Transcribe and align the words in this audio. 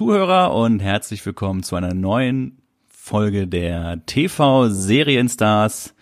Zuhörer 0.00 0.54
und 0.54 0.80
herzlich 0.80 1.26
willkommen 1.26 1.62
zu 1.62 1.76
einer 1.76 1.92
neuen 1.92 2.62
Folge 2.88 3.46
der 3.46 4.00
TV 4.06 4.70
Serienstars. 4.70 5.94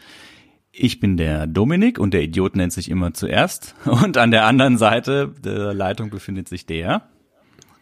Ich 0.70 1.00
bin 1.00 1.16
der 1.16 1.48
Dominik 1.48 1.98
und 1.98 2.14
der 2.14 2.22
Idiot 2.22 2.54
nennt 2.54 2.72
sich 2.72 2.92
immer 2.92 3.12
zuerst. 3.12 3.74
Und 3.86 4.16
an 4.16 4.30
der 4.30 4.44
anderen 4.44 4.78
Seite 4.78 5.34
der 5.42 5.74
Leitung 5.74 6.10
befindet 6.10 6.48
sich 6.48 6.64
der. 6.64 7.08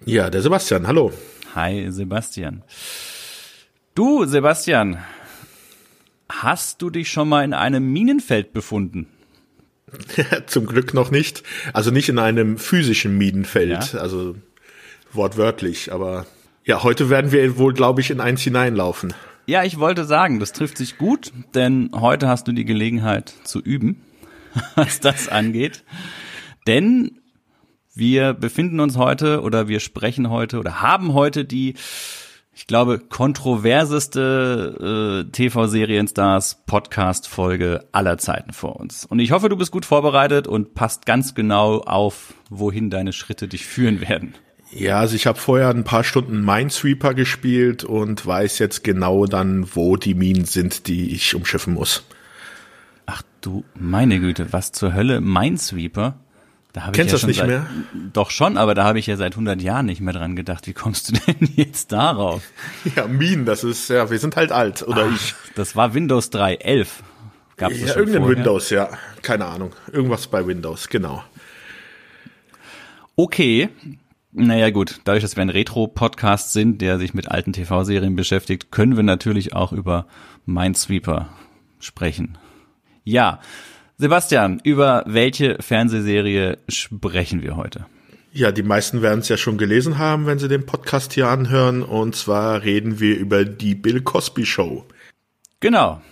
Ja, 0.06 0.30
der 0.30 0.40
Sebastian. 0.40 0.86
Hallo. 0.86 1.12
Hi, 1.54 1.92
Sebastian. 1.92 2.62
Du, 3.94 4.24
Sebastian, 4.24 4.96
hast 6.30 6.80
du 6.80 6.88
dich 6.88 7.10
schon 7.10 7.28
mal 7.28 7.44
in 7.44 7.52
einem 7.52 7.92
Minenfeld 7.92 8.54
befunden? 8.54 9.06
Zum 10.46 10.64
Glück 10.64 10.94
noch 10.94 11.10
nicht. 11.10 11.42
Also 11.74 11.90
nicht 11.90 12.08
in 12.08 12.18
einem 12.18 12.56
physischen 12.56 13.18
Minenfeld, 13.18 13.92
ja? 13.92 14.00
also 14.00 14.34
wortwörtlich, 15.16 15.92
aber 15.92 16.26
ja, 16.64 16.82
heute 16.82 17.10
werden 17.10 17.32
wir 17.32 17.58
wohl, 17.58 17.72
glaube 17.72 18.00
ich, 18.00 18.10
in 18.10 18.20
eins 18.20 18.42
hineinlaufen. 18.42 19.14
Ja, 19.46 19.62
ich 19.62 19.78
wollte 19.78 20.04
sagen, 20.04 20.40
das 20.40 20.52
trifft 20.52 20.76
sich 20.76 20.98
gut, 20.98 21.32
denn 21.54 21.90
heute 21.94 22.28
hast 22.28 22.48
du 22.48 22.52
die 22.52 22.64
Gelegenheit 22.64 23.32
zu 23.44 23.60
üben, 23.60 24.02
was 24.74 25.00
das 25.00 25.28
angeht. 25.28 25.84
Denn 26.66 27.20
wir 27.94 28.34
befinden 28.34 28.80
uns 28.80 28.96
heute 28.96 29.42
oder 29.42 29.68
wir 29.68 29.80
sprechen 29.80 30.30
heute 30.30 30.58
oder 30.58 30.82
haben 30.82 31.14
heute 31.14 31.44
die 31.44 31.74
ich 32.58 32.66
glaube, 32.66 32.98
kontroverseste 32.98 35.26
äh, 35.26 35.30
TV-Serienstars 35.30 36.62
Podcast-Folge 36.64 37.84
aller 37.92 38.16
Zeiten 38.16 38.54
vor 38.54 38.80
uns. 38.80 39.04
Und 39.04 39.18
ich 39.18 39.32
hoffe, 39.32 39.50
du 39.50 39.58
bist 39.58 39.72
gut 39.72 39.84
vorbereitet 39.84 40.48
und 40.48 40.74
passt 40.74 41.04
ganz 41.04 41.34
genau 41.34 41.80
auf, 41.80 42.32
wohin 42.48 42.88
deine 42.88 43.12
Schritte 43.12 43.46
dich 43.46 43.66
führen 43.66 44.00
werden. 44.00 44.32
Ja, 44.78 45.00
also 45.00 45.16
ich 45.16 45.26
habe 45.26 45.38
vorher 45.38 45.70
ein 45.70 45.84
paar 45.84 46.04
Stunden 46.04 46.44
Minesweeper 46.44 47.14
gespielt 47.14 47.82
und 47.82 48.26
weiß 48.26 48.58
jetzt 48.58 48.84
genau 48.84 49.24
dann, 49.24 49.66
wo 49.74 49.96
die 49.96 50.14
Minen 50.14 50.44
sind, 50.44 50.86
die 50.86 51.14
ich 51.14 51.34
umschiffen 51.34 51.72
muss. 51.72 52.04
Ach 53.06 53.22
du 53.40 53.64
meine 53.74 54.20
Güte, 54.20 54.52
was 54.52 54.72
zur 54.72 54.92
Hölle 54.92 55.22
Minesweeper? 55.22 56.16
Da 56.74 56.90
Kennst 56.92 56.98
du 56.98 57.16
ja 57.16 57.20
das 57.20 57.26
nicht 57.26 57.38
seit, 57.38 57.48
mehr? 57.48 57.66
Doch 58.12 58.30
schon, 58.30 58.58
aber 58.58 58.74
da 58.74 58.84
habe 58.84 58.98
ich 58.98 59.06
ja 59.06 59.16
seit 59.16 59.32
100 59.32 59.62
Jahren 59.62 59.86
nicht 59.86 60.02
mehr 60.02 60.12
dran 60.12 60.36
gedacht. 60.36 60.66
Wie 60.66 60.74
kommst 60.74 61.08
du 61.08 61.14
denn 61.26 61.48
jetzt 61.56 61.90
darauf? 61.92 62.42
Ja, 62.94 63.06
Minen, 63.06 63.46
das 63.46 63.64
ist, 63.64 63.88
ja, 63.88 64.10
wir 64.10 64.18
sind 64.18 64.36
halt 64.36 64.52
alt, 64.52 64.86
oder 64.86 65.08
Ach, 65.10 65.14
ich. 65.14 65.34
Das 65.54 65.74
war 65.74 65.94
Windows 65.94 66.30
3.11. 66.30 66.86
Gab 67.56 67.72
es 67.72 67.80
ja, 67.80 67.96
irgendein 67.96 68.20
vorher? 68.20 68.36
Windows, 68.36 68.68
ja. 68.68 68.90
Keine 69.22 69.46
Ahnung. 69.46 69.72
Irgendwas 69.90 70.26
bei 70.26 70.46
Windows, 70.46 70.90
genau. 70.90 71.24
Okay. 73.14 73.70
Naja 74.38 74.68
gut, 74.68 75.00
dadurch, 75.04 75.22
dass 75.22 75.34
wir 75.34 75.40
ein 75.40 75.48
Retro-Podcast 75.48 76.52
sind, 76.52 76.82
der 76.82 76.98
sich 76.98 77.14
mit 77.14 77.30
alten 77.30 77.54
TV-Serien 77.54 78.16
beschäftigt, 78.16 78.70
können 78.70 78.94
wir 78.94 79.02
natürlich 79.02 79.54
auch 79.54 79.72
über 79.72 80.06
Minesweeper 80.44 81.30
sprechen. 81.80 82.36
Ja, 83.02 83.40
Sebastian, 83.96 84.60
über 84.62 85.04
welche 85.06 85.56
Fernsehserie 85.60 86.58
sprechen 86.68 87.40
wir 87.40 87.56
heute? 87.56 87.86
Ja, 88.30 88.52
die 88.52 88.62
meisten 88.62 89.00
werden 89.00 89.20
es 89.20 89.30
ja 89.30 89.38
schon 89.38 89.56
gelesen 89.56 89.96
haben, 89.96 90.26
wenn 90.26 90.38
sie 90.38 90.48
den 90.48 90.66
Podcast 90.66 91.14
hier 91.14 91.28
anhören. 91.28 91.82
Und 91.82 92.14
zwar 92.14 92.62
reden 92.62 93.00
wir 93.00 93.16
über 93.16 93.46
die 93.46 93.74
Bill 93.74 94.02
Cosby 94.02 94.44
Show. 94.44 94.84
Genau. 95.60 96.02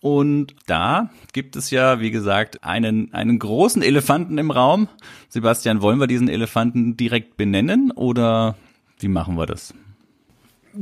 Und 0.00 0.54
da 0.66 1.10
gibt 1.32 1.56
es 1.56 1.70
ja, 1.70 2.00
wie 2.00 2.10
gesagt, 2.10 2.62
einen, 2.62 3.12
einen 3.12 3.38
großen 3.38 3.82
Elefanten 3.82 4.38
im 4.38 4.50
Raum. 4.50 4.88
Sebastian, 5.28 5.82
wollen 5.82 5.98
wir 5.98 6.06
diesen 6.06 6.28
Elefanten 6.28 6.96
direkt 6.96 7.36
benennen 7.36 7.90
oder 7.90 8.56
wie 9.00 9.08
machen 9.08 9.36
wir 9.36 9.46
das? 9.46 9.74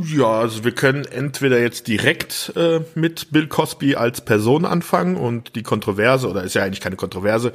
Ja, 0.05 0.41
also 0.41 0.65
wir 0.65 0.73
können 0.73 1.05
entweder 1.07 1.59
jetzt 1.59 1.89
direkt 1.89 2.53
äh, 2.55 2.81
mit 2.95 3.31
Bill 3.31 3.47
Cosby 3.47 3.95
als 3.95 4.21
Person 4.21 4.67
anfangen 4.67 5.17
und 5.17 5.57
die 5.57 5.63
Kontroverse, 5.63 6.29
oder 6.29 6.43
ist 6.43 6.55
ja 6.55 6.65
eigentlich 6.65 6.81
keine 6.81 6.97
Kontroverse, 6.97 7.53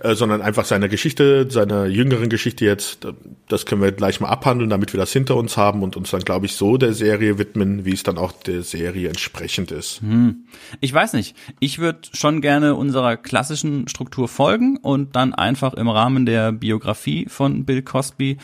äh, 0.00 0.14
sondern 0.14 0.40
einfach 0.40 0.66
seine 0.66 0.88
Geschichte, 0.88 1.46
seine 1.50 1.86
jüngeren 1.86 2.28
Geschichte 2.28 2.64
jetzt, 2.64 3.08
das 3.48 3.66
können 3.66 3.82
wir 3.82 3.90
gleich 3.90 4.20
mal 4.20 4.28
abhandeln, 4.28 4.70
damit 4.70 4.92
wir 4.92 5.00
das 5.00 5.12
hinter 5.12 5.36
uns 5.36 5.56
haben 5.56 5.82
und 5.82 5.96
uns 5.96 6.10
dann, 6.10 6.20
glaube 6.20 6.46
ich, 6.46 6.54
so 6.54 6.76
der 6.76 6.92
Serie 6.92 7.38
widmen, 7.38 7.84
wie 7.84 7.92
es 7.92 8.04
dann 8.04 8.18
auch 8.18 8.30
der 8.32 8.62
Serie 8.62 9.08
entsprechend 9.08 9.72
ist. 9.72 10.00
Hm. 10.00 10.44
Ich 10.80 10.94
weiß 10.94 11.14
nicht. 11.14 11.34
Ich 11.58 11.80
würde 11.80 12.00
schon 12.12 12.40
gerne 12.40 12.76
unserer 12.76 13.16
klassischen 13.16 13.88
Struktur 13.88 14.28
folgen 14.28 14.76
und 14.76 15.16
dann 15.16 15.34
einfach 15.34 15.74
im 15.74 15.88
Rahmen 15.88 16.24
der 16.24 16.52
Biografie 16.52 17.26
von 17.28 17.64
Bill 17.64 17.82
Cosby 17.82 18.38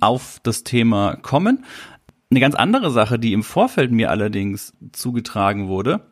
auf 0.00 0.38
das 0.44 0.62
Thema 0.62 1.16
kommen. 1.16 1.64
Eine 2.30 2.40
ganz 2.40 2.54
andere 2.54 2.90
Sache, 2.90 3.18
die 3.18 3.32
im 3.32 3.42
Vorfeld 3.42 3.92
mir 3.92 4.10
allerdings 4.10 4.74
zugetragen 4.92 5.68
wurde, 5.68 6.06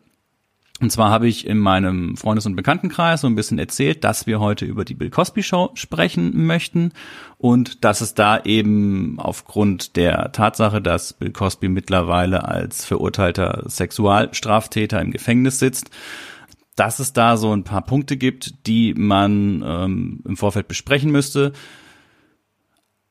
und 0.81 0.91
zwar 0.91 1.11
habe 1.11 1.29
ich 1.29 1.47
in 1.47 1.59
meinem 1.59 2.17
Freundes- 2.17 2.47
und 2.47 2.57
Bekanntenkreis 2.57 3.21
so 3.21 3.29
ein 3.29 3.37
bisschen 3.37 3.61
erzählt, 3.61 4.03
dass 4.03 4.27
wir 4.27 4.41
heute 4.41 4.65
über 4.65 4.85
die 4.85 4.95
Bill 4.95 5.09
Cosby 5.09 5.45
Show 5.45 5.71
sprechen 5.75 6.47
möchten 6.47 6.91
und 7.39 7.85
dass 7.85 8.01
es 8.01 8.15
da 8.15 8.43
eben 8.43 9.21
aufgrund 9.21 9.95
der 9.95 10.33
Tatsache, 10.33 10.83
dass 10.83 11.13
Bill 11.13 11.31
Cosby 11.31 11.69
mittlerweile 11.69 12.49
als 12.49 12.85
verurteilter 12.85 13.63
Sexualstraftäter 13.69 15.01
im 15.01 15.13
Gefängnis 15.13 15.61
sitzt, 15.61 15.91
dass 16.75 16.99
es 16.99 17.13
da 17.13 17.37
so 17.37 17.55
ein 17.55 17.63
paar 17.63 17.83
Punkte 17.83 18.17
gibt, 18.17 18.67
die 18.67 18.95
man 18.95 19.63
ähm, 19.65 20.23
im 20.25 20.37
Vorfeld 20.37 20.67
besprechen 20.67 21.13
müsste. 21.13 21.53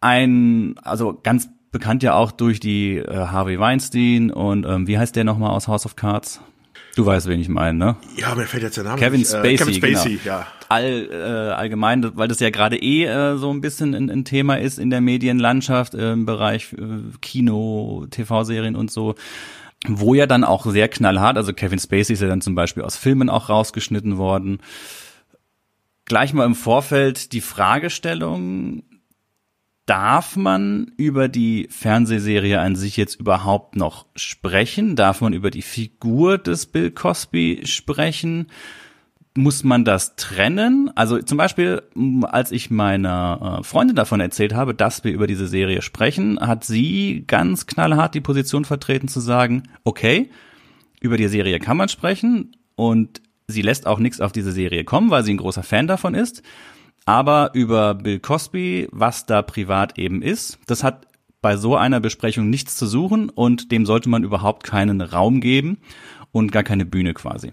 Ein, 0.02 0.76
also 0.84 1.18
ganz 1.24 1.48
bekannt 1.74 2.04
ja 2.04 2.14
auch 2.14 2.32
durch 2.32 2.62
die 2.62 2.98
äh, 2.98 3.14
Harvey 3.14 3.60
Weinstein 3.60 4.32
und 4.32 4.66
ähm, 4.66 4.88
wie 4.88 4.98
heißt 4.98 5.18
der 5.18 5.26
nochmal 5.26 5.50
aus 5.50 5.68
House 5.68 5.86
of 5.86 5.98
Cards? 5.98 6.40
Du 6.96 7.06
weißt, 7.06 7.28
wen 7.28 7.40
ich 7.40 7.50
meine, 7.50 7.78
ne? 7.78 7.96
Ja, 8.16 8.36
mir 8.36 8.46
fällt 8.46 8.64
jetzt 8.64 8.78
der 8.78 8.84
Name 8.84 9.00
Kevin 9.00 9.20
nicht. 9.20 9.30
Spacey, 9.32 9.54
äh, 9.54 9.58
Kevin 9.58 9.74
Spacey, 9.74 10.10
genau. 10.24 10.26
ja. 10.26 10.48
All, 10.70 11.10
äh, 11.12 11.54
allgemein, 11.54 12.16
weil 12.16 12.28
das 12.28 12.40
ja 12.40 12.52
gerade 12.52 12.78
eh 12.78 13.06
äh, 13.06 13.36
so 13.38 13.52
ein 13.52 13.62
bisschen 13.62 13.96
ein, 13.96 14.10
ein 14.10 14.26
Thema 14.26 14.60
ist 14.60 14.78
in 14.78 14.92
der 14.92 15.02
Medienlandschaft 15.02 15.96
äh, 15.96 16.14
im 16.14 16.26
Bereich 16.26 16.74
äh, 16.74 17.18
Kino, 17.22 18.06
TV-Serien 18.10 18.76
und 18.76 18.92
so 18.92 19.16
wo 19.86 20.14
ja 20.14 20.28
dann 20.28 20.46
auch 20.46 20.66
sehr 20.66 20.88
knallhart, 20.88 21.36
also 21.36 21.52
Kevin 21.54 21.78
Spacey 21.78 22.14
ist 22.14 22.22
ja 22.22 22.30
dann 22.30 22.40
zum 22.40 22.56
Beispiel 22.56 22.84
aus 22.84 22.96
Filmen 22.96 23.30
auch 23.30 23.50
rausgeschnitten 23.50 24.18
worden. 24.18 24.60
Gleich 26.06 26.34
mal 26.34 26.46
im 26.46 26.56
Vorfeld 26.56 27.34
die 27.34 27.42
Fragestellung, 27.42 28.84
Darf 29.86 30.38
man 30.38 30.94
über 30.96 31.28
die 31.28 31.68
Fernsehserie 31.70 32.62
an 32.62 32.78
sich 32.78 32.96
jetzt 32.96 33.20
überhaupt 33.20 33.76
noch 33.76 34.06
sprechen? 34.16 34.96
Darf 34.96 35.20
man 35.20 35.34
über 35.34 35.52
die 35.52 35.62
Figur 35.62 36.38
des 36.38 36.68
Bill 36.68 36.90
Cosby 36.90 37.64
sprechen? 37.66 38.48
Muss 39.36 39.66
man 39.66 39.84
das 39.84 40.16
trennen? 40.16 40.90
Also 40.96 41.22
zum 41.22 41.38
Beispiel, 41.38 41.82
als 42.22 42.54
ich 42.54 42.72
meiner 42.72 43.60
äh, 43.60 43.64
Freundin 43.64 43.98
davon 43.98 44.22
erzählt 44.22 44.54
habe, 44.54 44.74
dass 44.74 45.04
wir 45.04 45.12
über 45.12 45.28
diese 45.28 45.48
Serie 45.48 45.82
sprechen, 45.82 46.40
hat 46.40 46.64
sie 46.64 47.26
ganz 47.28 47.66
knallhart 47.66 48.16
die 48.16 48.22
Position 48.22 48.64
vertreten 48.64 49.10
zu 49.10 49.20
sagen, 49.20 49.64
okay, 49.84 50.30
über 51.02 51.18
die 51.18 51.28
Serie 51.28 51.60
kann 51.60 51.76
man 51.76 51.90
sprechen 51.90 52.56
und 52.76 53.22
sie 53.48 53.64
lässt 53.64 53.86
auch 53.86 54.00
nichts 54.00 54.22
auf 54.22 54.32
diese 54.32 54.54
Serie 54.54 54.86
kommen, 54.86 55.10
weil 55.10 55.24
sie 55.24 55.34
ein 55.34 55.38
großer 55.38 55.64
Fan 55.64 55.88
davon 55.88 56.16
ist. 56.16 56.42
Aber 57.06 57.52
über 57.54 57.96
Bill 57.96 58.20
Cosby, 58.20 58.88
was 58.92 59.26
da 59.26 59.42
privat 59.42 59.98
eben 59.98 60.22
ist, 60.22 60.60
das 60.68 60.84
hat 60.84 61.08
bei 61.42 61.58
so 61.58 61.76
einer 61.76 62.00
Besprechung 62.00 62.50
nichts 62.50 62.78
zu 62.78 62.88
suchen 62.88 63.30
und 63.30 63.72
dem 63.72 63.86
sollte 63.86 64.10
man 64.10 64.24
überhaupt 64.24 64.64
keinen 64.64 65.02
Raum 65.02 65.42
geben 65.42 65.78
und 66.32 66.52
gar 66.52 66.64
keine 66.64 66.86
Bühne 66.86 67.14
quasi. 67.14 67.52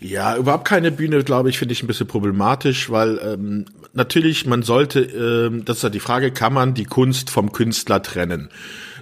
Ja, 0.00 0.36
überhaupt 0.36 0.66
keine 0.66 0.90
Bühne, 0.90 1.22
glaube 1.22 1.50
ich, 1.50 1.58
finde 1.58 1.72
ich 1.72 1.82
ein 1.82 1.86
bisschen 1.86 2.06
problematisch, 2.06 2.90
weil 2.90 3.20
ähm, 3.24 3.66
natürlich, 3.92 4.46
man 4.46 4.62
sollte, 4.62 5.00
ähm, 5.00 5.64
das 5.64 5.78
ist 5.78 5.82
ja 5.84 5.90
die 5.90 6.00
Frage, 6.00 6.32
kann 6.32 6.52
man 6.52 6.74
die 6.74 6.84
Kunst 6.84 7.30
vom 7.30 7.52
Künstler 7.52 8.02
trennen? 8.02 8.48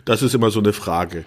Das 0.05 0.23
ist 0.23 0.35
immer 0.35 0.51
so 0.51 0.61
eine 0.61 0.73
Frage. 0.73 1.25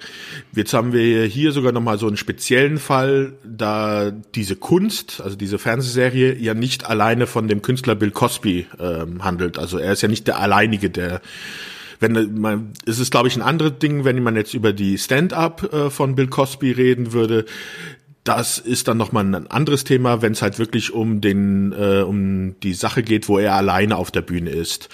Jetzt 0.53 0.73
haben 0.73 0.93
wir 0.93 1.25
hier 1.25 1.51
sogar 1.51 1.71
nochmal 1.71 1.97
so 1.97 2.07
einen 2.07 2.17
speziellen 2.17 2.77
Fall, 2.77 3.33
da 3.43 4.11
diese 4.11 4.55
Kunst, 4.55 5.21
also 5.21 5.35
diese 5.35 5.59
Fernsehserie, 5.59 6.35
ja 6.35 6.53
nicht 6.53 6.85
alleine 6.85 7.27
von 7.27 7.47
dem 7.47 7.61
Künstler 7.61 7.95
Bill 7.95 8.11
Cosby 8.11 8.67
ähm, 8.79 9.23
handelt. 9.23 9.57
Also 9.57 9.77
er 9.77 9.93
ist 9.93 10.01
ja 10.01 10.07
nicht 10.07 10.27
der 10.27 10.39
alleinige, 10.39 10.89
der 10.89 11.21
wenn 11.99 12.39
man, 12.39 12.73
es 12.85 12.99
ist 12.99 13.11
glaube 13.11 13.29
ich 13.29 13.35
ein 13.35 13.41
anderes 13.41 13.79
Ding, 13.79 14.03
wenn 14.03 14.21
man 14.21 14.35
jetzt 14.35 14.53
über 14.53 14.73
die 14.73 14.97
Stand-up 14.97 15.71
äh, 15.73 15.89
von 15.89 16.15
Bill 16.15 16.27
Cosby 16.27 16.71
reden 16.71 17.13
würde. 17.13 17.45
Das 18.25 18.57
ist 18.57 18.87
dann 18.87 18.97
nochmal 18.97 19.25
ein 19.25 19.47
anderes 19.47 19.83
Thema, 19.83 20.21
wenn 20.21 20.31
es 20.31 20.41
halt 20.41 20.57
wirklich 20.57 20.93
um 20.93 21.19
den, 21.21 21.73
äh, 21.73 22.01
um 22.01 22.59
die 22.61 22.73
Sache 22.73 23.03
geht, 23.03 23.27
wo 23.27 23.37
er 23.37 23.53
alleine 23.53 23.97
auf 23.97 24.11
der 24.11 24.21
Bühne 24.21 24.49
ist 24.49 24.89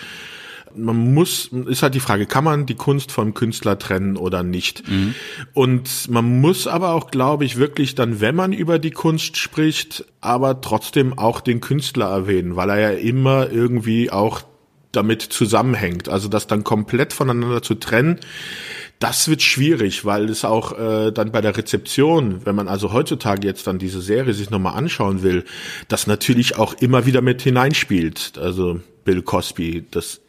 man 0.75 1.13
muss, 1.13 1.49
ist 1.67 1.83
halt 1.83 1.95
die 1.95 1.99
Frage, 1.99 2.25
kann 2.25 2.43
man 2.43 2.65
die 2.65 2.75
Kunst 2.75 3.11
vom 3.11 3.33
Künstler 3.33 3.77
trennen 3.77 4.17
oder 4.17 4.43
nicht? 4.43 4.87
Mhm. 4.87 5.15
Und 5.53 6.09
man 6.09 6.41
muss 6.41 6.67
aber 6.67 6.93
auch, 6.93 7.11
glaube 7.11 7.45
ich, 7.45 7.57
wirklich 7.57 7.95
dann, 7.95 8.21
wenn 8.21 8.35
man 8.35 8.53
über 8.53 8.79
die 8.79 8.91
Kunst 8.91 9.37
spricht, 9.37 10.05
aber 10.21 10.61
trotzdem 10.61 11.17
auch 11.17 11.41
den 11.41 11.61
Künstler 11.61 12.07
erwähnen, 12.07 12.55
weil 12.55 12.69
er 12.69 12.79
ja 12.79 12.91
immer 12.91 13.49
irgendwie 13.49 14.11
auch 14.11 14.41
damit 14.91 15.21
zusammenhängt. 15.21 16.09
Also 16.09 16.27
das 16.27 16.47
dann 16.47 16.63
komplett 16.63 17.13
voneinander 17.13 17.61
zu 17.61 17.75
trennen, 17.75 18.19
das 18.99 19.29
wird 19.29 19.41
schwierig, 19.41 20.03
weil 20.03 20.29
es 20.29 20.43
auch 20.43 20.77
äh, 20.77 21.11
dann 21.11 21.31
bei 21.31 21.39
der 21.39 21.55
Rezeption, 21.55 22.45
wenn 22.45 22.55
man 22.55 22.67
also 22.67 22.91
heutzutage 22.91 23.47
jetzt 23.47 23.65
dann 23.65 23.79
diese 23.79 24.01
Serie 24.01 24.33
sich 24.33 24.49
nochmal 24.49 24.75
anschauen 24.75 25.23
will, 25.23 25.45
das 25.87 26.05
natürlich 26.05 26.57
auch 26.57 26.73
immer 26.73 27.05
wieder 27.05 27.21
mit 27.21 27.41
hineinspielt. 27.41 28.33
Also 28.37 28.81
Bill 29.05 29.21
Cosby, 29.21 29.85
das 29.89 30.19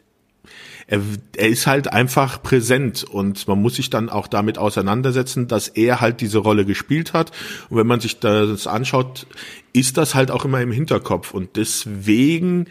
er, 0.90 1.00
er 1.36 1.48
ist 1.48 1.66
halt 1.68 1.92
einfach 1.92 2.42
präsent 2.42 3.04
und 3.04 3.46
man 3.46 3.62
muss 3.62 3.76
sich 3.76 3.90
dann 3.90 4.08
auch 4.08 4.26
damit 4.26 4.58
auseinandersetzen, 4.58 5.46
dass 5.46 5.68
er 5.68 6.00
halt 6.00 6.20
diese 6.20 6.38
Rolle 6.38 6.64
gespielt 6.66 7.12
hat. 7.12 7.30
Und 7.68 7.78
wenn 7.78 7.86
man 7.86 8.00
sich 8.00 8.18
das 8.18 8.66
anschaut, 8.66 9.26
ist 9.72 9.96
das 9.96 10.16
halt 10.16 10.32
auch 10.32 10.44
immer 10.44 10.60
im 10.60 10.72
Hinterkopf. 10.72 11.32
Und 11.32 11.56
deswegen 11.56 12.66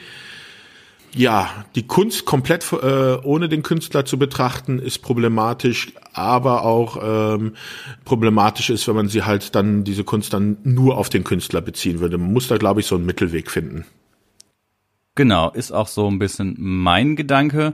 ja, 1.16 1.50
die 1.75 1.88
Kunst 1.88 2.25
komplett 2.25 2.71
äh, 2.71 3.16
ohne 3.24 3.50
den 3.50 3.63
Künstler 3.63 4.06
zu 4.06 4.19
betrachten, 4.19 4.77
ist 4.77 5.00
problematisch, 5.00 5.94
aber 6.13 6.63
auch 6.66 7.00
ähm, 7.01 7.54
problematisch 8.06 8.69
ist, 8.69 8.88
wenn 8.88 8.95
man 8.95 9.07
sie 9.07 9.24
halt 9.24 9.56
dann, 9.56 9.83
diese 9.83 10.04
Kunst 10.04 10.33
dann 10.33 10.57
nur 10.63 10.98
auf 10.98 11.10
den 11.10 11.24
Künstler 11.24 11.62
beziehen 11.62 12.00
würde. 12.00 12.19
Man 12.19 12.31
muss 12.31 12.48
da, 12.48 12.57
glaube 12.57 12.81
ich, 12.81 12.86
so 12.86 12.95
einen 12.95 13.07
Mittelweg 13.07 13.50
finden. 13.50 13.86
Genau, 15.19 15.50
ist 15.50 15.74
auch 15.74 15.89
so 15.89 16.10
ein 16.10 16.18
bisschen 16.18 16.56
mein 16.57 17.18
Gedanke, 17.18 17.74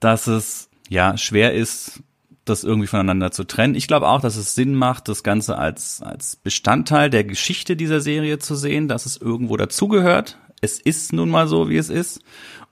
dass 0.00 0.26
es 0.26 0.68
ja 0.88 1.16
schwer 1.16 1.54
ist, 1.54 2.02
das 2.44 2.64
irgendwie 2.64 2.88
voneinander 2.88 3.30
zu 3.30 3.44
trennen. 3.44 3.76
Ich 3.76 3.86
glaube 3.86 4.08
auch, 4.08 4.20
dass 4.20 4.34
es 4.34 4.56
Sinn 4.56 4.74
macht, 4.74 5.06
das 5.06 5.22
Ganze 5.22 5.56
als, 5.58 6.02
als 6.02 6.34
Bestandteil 6.34 7.08
der 7.08 7.22
Geschichte 7.22 7.76
dieser 7.76 8.00
Serie 8.00 8.40
zu 8.40 8.56
sehen, 8.56 8.88
dass 8.88 9.06
es 9.06 9.16
irgendwo 9.16 9.56
dazugehört 9.56 10.38
es 10.62 10.78
ist 10.80 11.12
nun 11.12 11.28
mal 11.28 11.46
so, 11.48 11.68
wie 11.68 11.76
es 11.76 11.90
ist. 11.90 12.20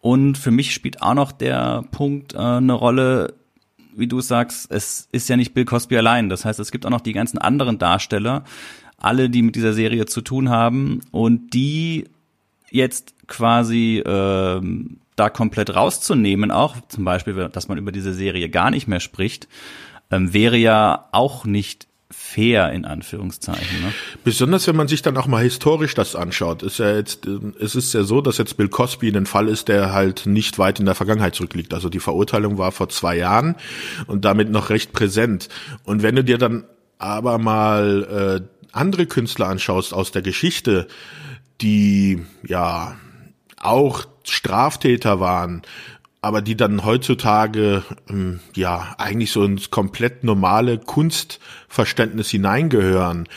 Und 0.00 0.38
für 0.38 0.50
mich 0.50 0.72
spielt 0.72 1.02
auch 1.02 1.14
noch 1.14 1.32
der 1.32 1.84
Punkt 1.90 2.32
äh, 2.32 2.38
eine 2.38 2.72
Rolle, 2.72 3.34
wie 3.94 4.06
du 4.06 4.20
sagst, 4.22 4.70
es 4.70 5.08
ist 5.12 5.28
ja 5.28 5.36
nicht 5.36 5.52
Bill 5.52 5.66
Cosby 5.66 5.98
allein. 5.98 6.30
Das 6.30 6.46
heißt, 6.46 6.58
es 6.60 6.70
gibt 6.70 6.86
auch 6.86 6.90
noch 6.90 7.02
die 7.02 7.12
ganzen 7.12 7.36
anderen 7.36 7.78
Darsteller, 7.78 8.44
alle, 8.96 9.28
die 9.28 9.42
mit 9.42 9.56
dieser 9.56 9.72
Serie 9.74 10.06
zu 10.06 10.22
tun 10.22 10.48
haben 10.48 11.00
und 11.10 11.52
die 11.52 12.04
jetzt 12.70 13.14
quasi 13.30 14.02
ähm, 14.04 14.98
da 15.16 15.30
komplett 15.30 15.74
rauszunehmen, 15.74 16.50
auch 16.50 16.76
zum 16.88 17.04
Beispiel, 17.04 17.48
dass 17.50 17.68
man 17.68 17.78
über 17.78 17.92
diese 17.92 18.12
Serie 18.12 18.50
gar 18.50 18.70
nicht 18.70 18.88
mehr 18.88 19.00
spricht, 19.00 19.48
ähm, 20.10 20.34
wäre 20.34 20.56
ja 20.56 21.08
auch 21.12 21.44
nicht 21.46 21.86
fair 22.10 22.72
in 22.72 22.84
Anführungszeichen. 22.84 23.82
Ne? 23.82 23.92
Besonders 24.24 24.66
wenn 24.66 24.74
man 24.74 24.88
sich 24.88 25.00
dann 25.00 25.16
auch 25.16 25.28
mal 25.28 25.42
historisch 25.42 25.94
das 25.94 26.16
anschaut, 26.16 26.62
ist 26.62 26.78
ja 26.78 26.94
jetzt, 26.96 27.28
es 27.60 27.76
ist 27.76 27.94
ja 27.94 28.02
so, 28.02 28.20
dass 28.20 28.38
jetzt 28.38 28.56
Bill 28.56 28.68
Cosby 28.68 29.16
ein 29.16 29.26
Fall 29.26 29.48
ist, 29.48 29.68
der 29.68 29.92
halt 29.92 30.26
nicht 30.26 30.58
weit 30.58 30.80
in 30.80 30.86
der 30.86 30.96
Vergangenheit 30.96 31.36
zurückliegt. 31.36 31.72
Also 31.72 31.88
die 31.88 32.00
Verurteilung 32.00 32.58
war 32.58 32.72
vor 32.72 32.88
zwei 32.88 33.16
Jahren 33.16 33.54
und 34.08 34.24
damit 34.24 34.50
noch 34.50 34.70
recht 34.70 34.92
präsent. 34.92 35.48
Und 35.84 36.02
wenn 36.02 36.16
du 36.16 36.24
dir 36.24 36.38
dann 36.38 36.64
aber 36.98 37.38
mal 37.38 38.42
äh, 38.42 38.66
andere 38.72 39.06
Künstler 39.06 39.48
anschaust 39.48 39.94
aus 39.94 40.10
der 40.10 40.22
Geschichte, 40.22 40.88
die 41.60 42.24
ja 42.44 42.96
auch 43.60 44.04
Straftäter 44.24 45.20
waren 45.20 45.62
aber 46.22 46.42
die 46.42 46.56
dann 46.56 46.84
heutzutage 46.84 47.82
ähm, 48.08 48.40
ja 48.54 48.94
eigentlich 48.98 49.32
so 49.32 49.42
ins 49.42 49.70
komplett 49.70 50.24
normale 50.24 50.78
Kunstverständnis 50.78 52.28
hineingehören. 52.30 53.28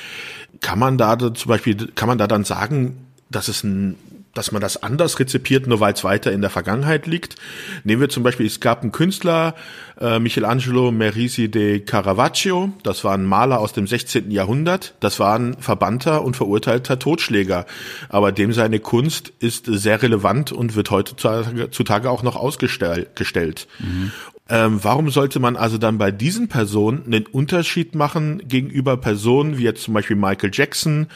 Kann 0.60 0.80
man 0.80 0.98
da 0.98 1.18
zum 1.18 1.50
Beispiel, 1.50 1.92
kann 1.96 2.08
man 2.08 2.18
da 2.18 2.28
dann 2.28 2.44
sagen, 2.44 3.08
dass 3.30 3.48
es 3.48 3.64
ein 3.64 3.96
dass 4.34 4.52
man 4.52 4.62
das 4.62 4.82
anders 4.82 5.20
rezipiert, 5.20 5.68
nur 5.68 5.80
weil 5.80 5.94
es 5.94 6.04
weiter 6.04 6.32
in 6.32 6.42
der 6.42 6.50
Vergangenheit 6.50 7.06
liegt. 7.08 7.36
Nehmen 7.84 8.02
wir 8.02 8.10
zum 8.10 8.24
Beispiel, 8.24 8.46
es 8.46 8.60
gab 8.60 8.82
einen 8.82 8.92
Künstler, 8.92 9.56
äh, 10.00 10.20
Michelangelo 10.20 10.92
Merisi 10.92 11.50
de 11.50 11.80
Caravaggio, 11.80 12.74
das 12.84 13.04
war 13.04 13.14
ein 13.14 13.26
Maler 13.26 13.60
aus 13.60 13.74
dem 13.74 13.86
16. 13.86 14.32
Jahrhundert, 14.32 14.96
das 15.00 15.20
war 15.20 15.38
ein 15.38 15.56
verbannter 15.60 16.24
und 16.24 16.36
verurteilter 16.36 16.98
Totschläger, 16.98 17.66
aber 18.10 18.32
dem 18.32 18.54
seine 18.54 18.80
Kunst 18.80 19.32
ist 19.40 19.66
sehr 19.68 20.02
relevant 20.02 20.52
und 20.52 20.76
wird 20.76 20.90
heutzutage 20.90 22.10
auch 22.10 22.24
noch 22.24 22.36
ausgestellt. 22.36 23.68
Mhm. 23.80 24.12
Ähm, 24.50 24.84
warum 24.84 25.10
sollte 25.10 25.40
man 25.40 25.56
also 25.56 25.78
dann 25.78 25.98
bei 25.98 26.12
diesen 26.12 26.50
Personen 26.50 27.06
einen 27.06 27.26
Unterschied 27.28 27.96
machen 27.96 28.46
gegenüber 28.48 28.98
Personen 28.98 29.58
wie 29.58 29.64
jetzt 29.64 29.84
zum 29.84 29.94
Beispiel 29.94 30.18
Michael 30.18 30.52
Jackson, 30.54 31.08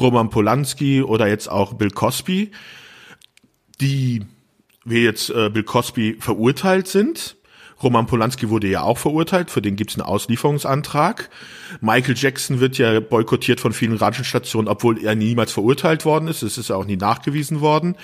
Roman 0.00 0.30
Polanski 0.30 1.02
oder 1.02 1.26
jetzt 1.26 1.50
auch 1.50 1.74
Bill 1.74 1.90
Cosby, 1.90 2.52
die 3.80 4.22
wie 4.84 5.02
jetzt 5.02 5.30
äh, 5.30 5.50
Bill 5.50 5.64
Cosby 5.64 6.16
verurteilt 6.20 6.86
sind 6.86 7.37
Roman 7.82 8.06
Polanski 8.06 8.48
wurde 8.48 8.66
ja 8.66 8.82
auch 8.82 8.98
verurteilt, 8.98 9.50
für 9.50 9.62
den 9.62 9.76
gibt 9.76 9.90
es 9.90 9.96
einen 9.96 10.06
Auslieferungsantrag. 10.06 11.30
Michael 11.80 12.16
Jackson 12.16 12.60
wird 12.60 12.76
ja 12.78 12.98
boykottiert 13.00 13.60
von 13.60 13.72
vielen 13.72 13.96
Radiostationen, 13.96 14.68
obwohl 14.68 15.02
er 15.02 15.14
niemals 15.14 15.52
verurteilt 15.52 16.04
worden 16.04 16.28
ist. 16.28 16.42
Es 16.42 16.58
ist 16.58 16.70
ja 16.70 16.76
auch 16.76 16.84
nie 16.84 16.96
nachgewiesen 16.96 17.60
worden. 17.60 17.96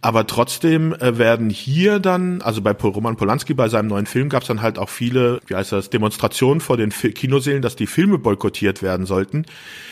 Aber 0.00 0.26
trotzdem 0.26 0.94
äh, 0.94 1.18
werden 1.18 1.50
hier 1.50 1.98
dann, 1.98 2.40
also 2.40 2.62
bei 2.62 2.72
Roman 2.72 3.16
Polanski, 3.16 3.52
bei 3.54 3.68
seinem 3.68 3.88
neuen 3.88 4.06
Film 4.06 4.28
gab 4.28 4.42
es 4.42 4.48
dann 4.48 4.62
halt 4.62 4.78
auch 4.78 4.88
viele, 4.88 5.40
wie 5.46 5.54
heißt 5.54 5.72
das, 5.72 5.90
Demonstrationen 5.90 6.60
vor 6.60 6.76
den 6.76 6.90
Kinosälen, 6.90 7.60
dass 7.60 7.76
die 7.76 7.86
Filme 7.86 8.18
boykottiert 8.18 8.82
werden 8.82 9.04
sollten. 9.04 9.44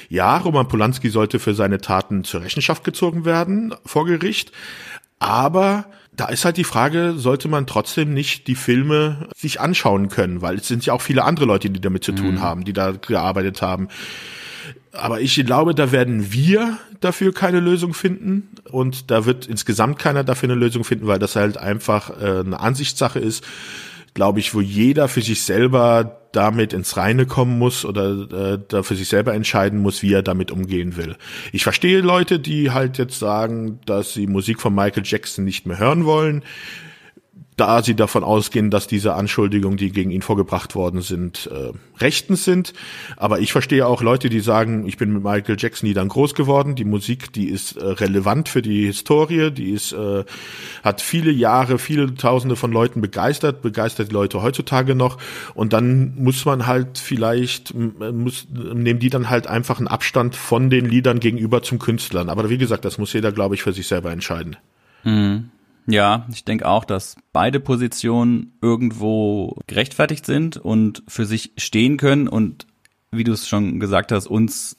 Ja, 0.09 0.39
Roman 0.39 0.69
Polanski 0.69 1.11
sollte 1.11 1.39
für 1.39 1.55
seine 1.55 1.81
Taten 1.81 2.25
zur 2.25 2.43
Rechenschaft 2.43 2.85
gezogen 2.85 3.25
werden 3.25 3.75
vor 3.85 4.07
Gericht. 4.07 4.53
Aber 5.19 5.85
da 6.15 6.27
ist 6.27 6.45
halt 6.45 6.57
die 6.57 6.65
Frage, 6.65 7.15
sollte 7.17 7.49
man 7.49 7.67
trotzdem 7.67 8.13
nicht 8.13 8.47
die 8.47 8.55
Filme 8.55 9.29
sich 9.35 9.61
anschauen 9.61 10.09
können, 10.09 10.43
weil 10.43 10.57
es 10.57 10.69
sind 10.69 10.85
ja 10.85 10.93
auch 10.93 11.01
viele 11.01 11.25
andere 11.25 11.47
Leute, 11.47 11.71
die 11.71 11.81
damit 11.81 12.05
zu 12.05 12.13
tun 12.13 12.35
mhm. 12.35 12.43
haben, 12.43 12.65
die 12.65 12.73
da 12.73 12.93
gearbeitet 12.93 13.63
haben. 13.63 13.89
Aber 14.93 15.23
ich 15.23 15.35
glaube, 15.47 15.75
da 15.75 15.91
werden 15.91 16.33
wir 16.33 16.77
dafür 17.01 17.33
keine 17.33 17.61
Lösung 17.61 17.95
finden 17.95 18.51
und 18.71 19.11
da 19.11 19.25
wird 19.25 19.47
insgesamt 19.47 19.99
keiner 19.99 20.23
dafür 20.23 20.51
eine 20.51 20.59
Lösung 20.59 20.85
finden, 20.85 21.07
weil 21.07 21.19
das 21.19 21.35
halt 21.35 21.57
einfach 21.57 22.11
äh, 22.21 22.41
eine 22.41 22.61
Ansichtssache 22.61 23.19
ist 23.19 23.45
glaube 24.15 24.41
ich, 24.41 24.55
wo 24.55 24.61
jeder 24.61 25.09
für 25.09 25.23
sich 25.23 25.43
selber 25.43 26.22
damit 26.33 26.73
ins 26.73 26.97
Reine 26.97 27.27
kommen 27.27 27.59
muss 27.59 27.85
oder 27.85 28.55
äh, 28.55 28.59
da 28.67 28.83
für 28.83 28.97
sich 28.97 29.09
selber 29.09 29.35
entscheiden 29.35 29.81
muss, 29.81 30.03
wie 30.03 30.13
er 30.13 30.23
damit 30.23 30.51
umgehen 30.51 30.97
will. 30.97 31.17
Ich 31.53 31.63
verstehe 31.63 32.01
Leute, 32.01 32.41
die 32.41 32.71
halt 32.71 32.99
jetzt 32.99 33.19
sagen, 33.19 33.81
dass 33.87 34.15
sie 34.15 34.27
Musik 34.27 34.61
von 34.61 34.75
Michael 34.75 35.05
Jackson 35.05 35.45
nicht 35.45 35.67
mehr 35.67 35.79
hören 35.79 36.05
wollen 36.05 36.43
da 37.57 37.83
sie 37.83 37.95
davon 37.95 38.25
ausgehen, 38.25 38.71
dass 38.71 38.87
diese 38.87 39.15
Anschuldigungen, 39.15 39.77
die 39.77 39.93
gegen 39.93 40.11
ihn 40.11 40.23
vorgebracht 40.23 40.75
worden 40.75 41.03
sind, 41.03 41.51
äh, 41.53 41.73
rechtens 42.01 42.45
sind. 42.45 42.73
Aber 43.17 43.41
ich 43.41 43.53
verstehe 43.53 43.87
auch 43.87 44.03
Leute, 44.03 44.31
die 44.31 44.41
sagen, 44.41 44.87
ich 44.87 44.97
bin 44.97 45.13
mit 45.13 45.23
Michael 45.23 45.57
Jackson 45.59 45.89
nie 45.89 45.95
dann 45.95 46.09
groß 46.09 46.35
geworden. 46.35 46.75
Die 46.75 46.85
Musik, 46.85 47.33
die 47.33 47.49
ist 47.49 47.77
äh, 47.77 47.85
relevant 47.85 48.49
für 48.49 48.63
die 48.63 48.87
Historie, 48.87 49.51
die 49.51 49.71
ist, 49.71 49.93
äh, 49.93 50.25
hat 50.83 51.01
viele 51.01 51.31
Jahre, 51.31 51.79
viele 51.79 52.15
Tausende 52.15 52.57
von 52.57 52.73
Leuten 52.73 53.01
begeistert, 53.01 53.63
begeistert 53.63 54.11
die 54.11 54.15
Leute 54.15 54.43
heutzutage 54.43 54.95
noch. 54.95 55.19
Und 55.55 55.73
dann 55.73 56.15
muss 56.17 56.45
man 56.45 56.67
halt 56.67 56.99
vielleicht, 56.99 57.75
muss, 57.75 58.47
nehmen 58.51 58.99
die 58.99 59.11
dann 59.11 59.31
halt 59.31 59.47
einfach 59.47 59.79
einen 59.79 59.89
Abstand 59.89 60.37
von 60.37 60.71
den 60.71 60.87
Liedern 60.87 61.21
gegenüber 61.21 61.63
zum 61.63 61.79
Künstlern. 61.79 62.29
Aber 62.29 62.49
wie 62.51 62.59
gesagt, 62.59 62.85
das 62.85 62.99
muss 62.99 63.13
jeder, 63.13 63.31
glaube 63.31 63.55
ich, 63.55 63.63
für 63.63 63.73
sich 63.73 63.87
selber 63.87 64.11
entscheiden. 64.11 64.57
Mhm. 65.05 65.51
Ja, 65.87 66.27
ich 66.33 66.45
denke 66.45 66.67
auch, 66.69 66.85
dass 66.85 67.17
beide 67.33 67.59
Positionen 67.59 68.57
irgendwo 68.63 69.59
gerechtfertigt 69.67 70.27
sind 70.27 70.57
und 70.57 71.03
für 71.09 71.27
sich 71.27 71.53
stehen 71.57 71.97
können. 71.97 72.29
Und 72.29 72.67
wie 73.11 73.25
du 73.25 73.33
es 73.33 73.49
schon 73.49 73.81
gesagt 73.81 74.13
hast, 74.13 74.27
uns 74.27 74.77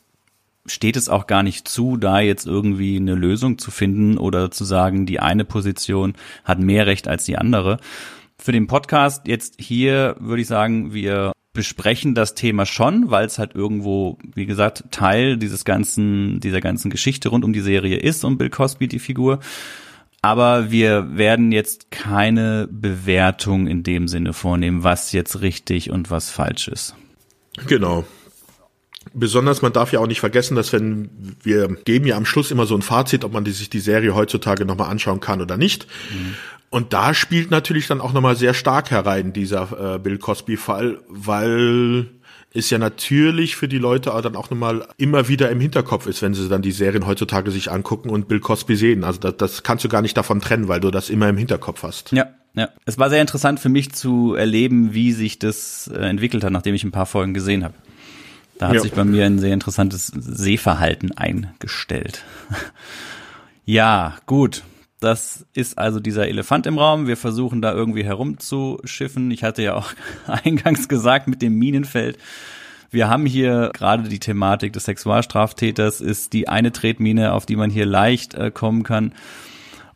steht 0.65 0.95
es 0.95 1.09
auch 1.09 1.27
gar 1.27 1.43
nicht 1.43 1.67
zu, 1.67 1.97
da 1.97 2.21
jetzt 2.21 2.47
irgendwie 2.47 2.95
eine 2.95 3.15
Lösung 3.15 3.57
zu 3.57 3.69
finden 3.69 4.17
oder 4.17 4.49
zu 4.49 4.63
sagen, 4.63 5.05
die 5.05 5.19
eine 5.19 5.43
Position 5.43 6.13
hat 6.45 6.59
mehr 6.59 6.87
Recht 6.87 7.07
als 7.07 7.25
die 7.25 7.37
andere. 7.37 7.79
Für 8.37 8.53
den 8.53 8.67
Podcast 8.67 9.27
jetzt 9.27 9.55
hier 9.59 10.15
würde 10.19 10.41
ich 10.41 10.47
sagen, 10.47 10.93
wir 10.93 11.33
besprechen 11.53 12.15
das 12.15 12.33
Thema 12.33 12.65
schon, 12.65 13.11
weil 13.11 13.25
es 13.25 13.37
halt 13.37 13.53
irgendwo, 13.53 14.17
wie 14.33 14.45
gesagt, 14.45 14.85
Teil 14.89 15.37
dieses 15.37 15.65
ganzen, 15.65 16.39
dieser 16.39 16.61
ganzen 16.61 16.89
Geschichte 16.89 17.29
rund 17.29 17.45
um 17.45 17.53
die 17.53 17.61
Serie 17.61 17.97
ist 17.97 18.25
und 18.25 18.37
Bill 18.37 18.49
Cosby 18.49 18.87
die 18.87 18.99
Figur. 18.99 19.39
Aber 20.23 20.71
wir 20.71 21.17
werden 21.17 21.51
jetzt 21.51 21.91
keine 21.91 22.69
Bewertung 22.71 23.67
in 23.67 23.83
dem 23.83 24.07
Sinne 24.07 24.31
vornehmen, 24.31 24.81
was 24.81 25.11
jetzt 25.11 25.41
richtig 25.41 25.91
und 25.91 26.09
was 26.11 26.29
falsch 26.29 26.69
ist. 26.69 26.95
Genau. 27.67 28.05
Besonders, 29.13 29.61
man 29.61 29.73
darf 29.73 29.91
ja 29.91 29.99
auch 29.99 30.07
nicht 30.07 30.21
vergessen, 30.21 30.55
dass 30.55 30.71
wenn 30.71 31.09
wir 31.43 31.67
geben 31.83 32.07
ja 32.07 32.15
am 32.15 32.25
Schluss 32.25 32.51
immer 32.51 32.65
so 32.65 32.73
ein 32.73 32.81
Fazit, 32.81 33.25
ob 33.25 33.33
man 33.33 33.43
die, 33.43 33.51
sich 33.51 33.69
die 33.69 33.81
Serie 33.81 34.15
heutzutage 34.15 34.63
nochmal 34.63 34.89
anschauen 34.89 35.19
kann 35.19 35.41
oder 35.41 35.57
nicht. 35.57 35.87
Mhm. 36.09 36.35
Und 36.69 36.93
da 36.93 37.13
spielt 37.13 37.51
natürlich 37.51 37.87
dann 37.87 37.99
auch 37.99 38.13
nochmal 38.13 38.37
sehr 38.37 38.53
stark 38.53 38.91
herein 38.91 39.33
dieser 39.33 39.95
äh, 39.95 39.99
Bill 39.99 40.19
Cosby-Fall, 40.19 41.01
weil 41.09 42.07
ist 42.53 42.69
ja 42.69 42.77
natürlich 42.77 43.55
für 43.55 43.67
die 43.67 43.79
Leute 43.79 44.11
dann 44.21 44.35
auch 44.35 44.51
nochmal 44.51 44.87
immer 44.97 45.27
wieder 45.27 45.49
im 45.49 45.59
Hinterkopf 45.59 46.05
ist, 46.05 46.21
wenn 46.21 46.35
sie 46.35 46.47
dann 46.47 46.61
die 46.61 46.71
Serien 46.71 47.07
heutzutage 47.07 47.49
sich 47.49 47.71
angucken 47.71 48.09
und 48.09 48.27
Bill 48.27 48.39
Cosby 48.39 48.75
sehen. 48.75 49.03
Also 49.03 49.19
das, 49.19 49.37
das 49.37 49.63
kannst 49.63 49.83
du 49.83 49.89
gar 49.89 50.03
nicht 50.03 50.15
davon 50.15 50.39
trennen, 50.39 50.67
weil 50.67 50.79
du 50.79 50.91
das 50.91 51.09
immer 51.09 51.27
im 51.29 51.37
Hinterkopf 51.37 51.81
hast. 51.81 52.11
Ja, 52.11 52.27
ja. 52.53 52.69
Es 52.85 52.99
war 52.99 53.09
sehr 53.09 53.21
interessant 53.21 53.59
für 53.59 53.69
mich 53.69 53.93
zu 53.93 54.35
erleben, 54.35 54.93
wie 54.93 55.11
sich 55.13 55.39
das 55.39 55.89
äh, 55.93 55.97
entwickelt 55.97 56.43
hat, 56.43 56.51
nachdem 56.51 56.75
ich 56.75 56.83
ein 56.83 56.91
paar 56.91 57.07
Folgen 57.07 57.33
gesehen 57.33 57.63
habe. 57.63 57.73
Da 58.59 58.67
hat 58.67 58.75
ja. 58.75 58.81
sich 58.81 58.93
bei 58.93 59.03
mir 59.03 59.25
ein 59.25 59.39
sehr 59.39 59.53
interessantes 59.53 60.07
Sehverhalten 60.07 61.11
eingestellt. 61.11 62.23
ja, 63.65 64.15
gut. 64.27 64.61
Das 65.03 65.45
ist 65.53 65.77
also 65.77 65.99
dieser 65.99 66.29
Elefant 66.29 66.65
im 66.65 66.77
Raum. 66.77 67.07
Wir 67.07 67.17
versuchen 67.17 67.61
da 67.61 67.73
irgendwie 67.73 68.05
herumzuschiffen. 68.05 69.31
Ich 69.31 69.43
hatte 69.43 69.61
ja 69.61 69.75
auch 69.75 69.91
eingangs 70.27 70.87
gesagt 70.87 71.27
mit 71.27 71.41
dem 71.41 71.59
Minenfeld. 71.59 72.17
Wir 72.89 73.09
haben 73.09 73.25
hier 73.25 73.71
gerade 73.73 74.07
die 74.07 74.19
Thematik 74.19 74.71
des 74.71 74.85
Sexualstraftäters, 74.85 75.99
ist 75.99 76.31
die 76.31 76.47
eine 76.47 76.71
Tretmine, 76.71 77.33
auf 77.33 77.45
die 77.45 77.57
man 77.57 77.69
hier 77.69 77.85
leicht 77.85 78.33
äh, 78.35 78.49
kommen 78.49 78.83
kann. 78.83 79.13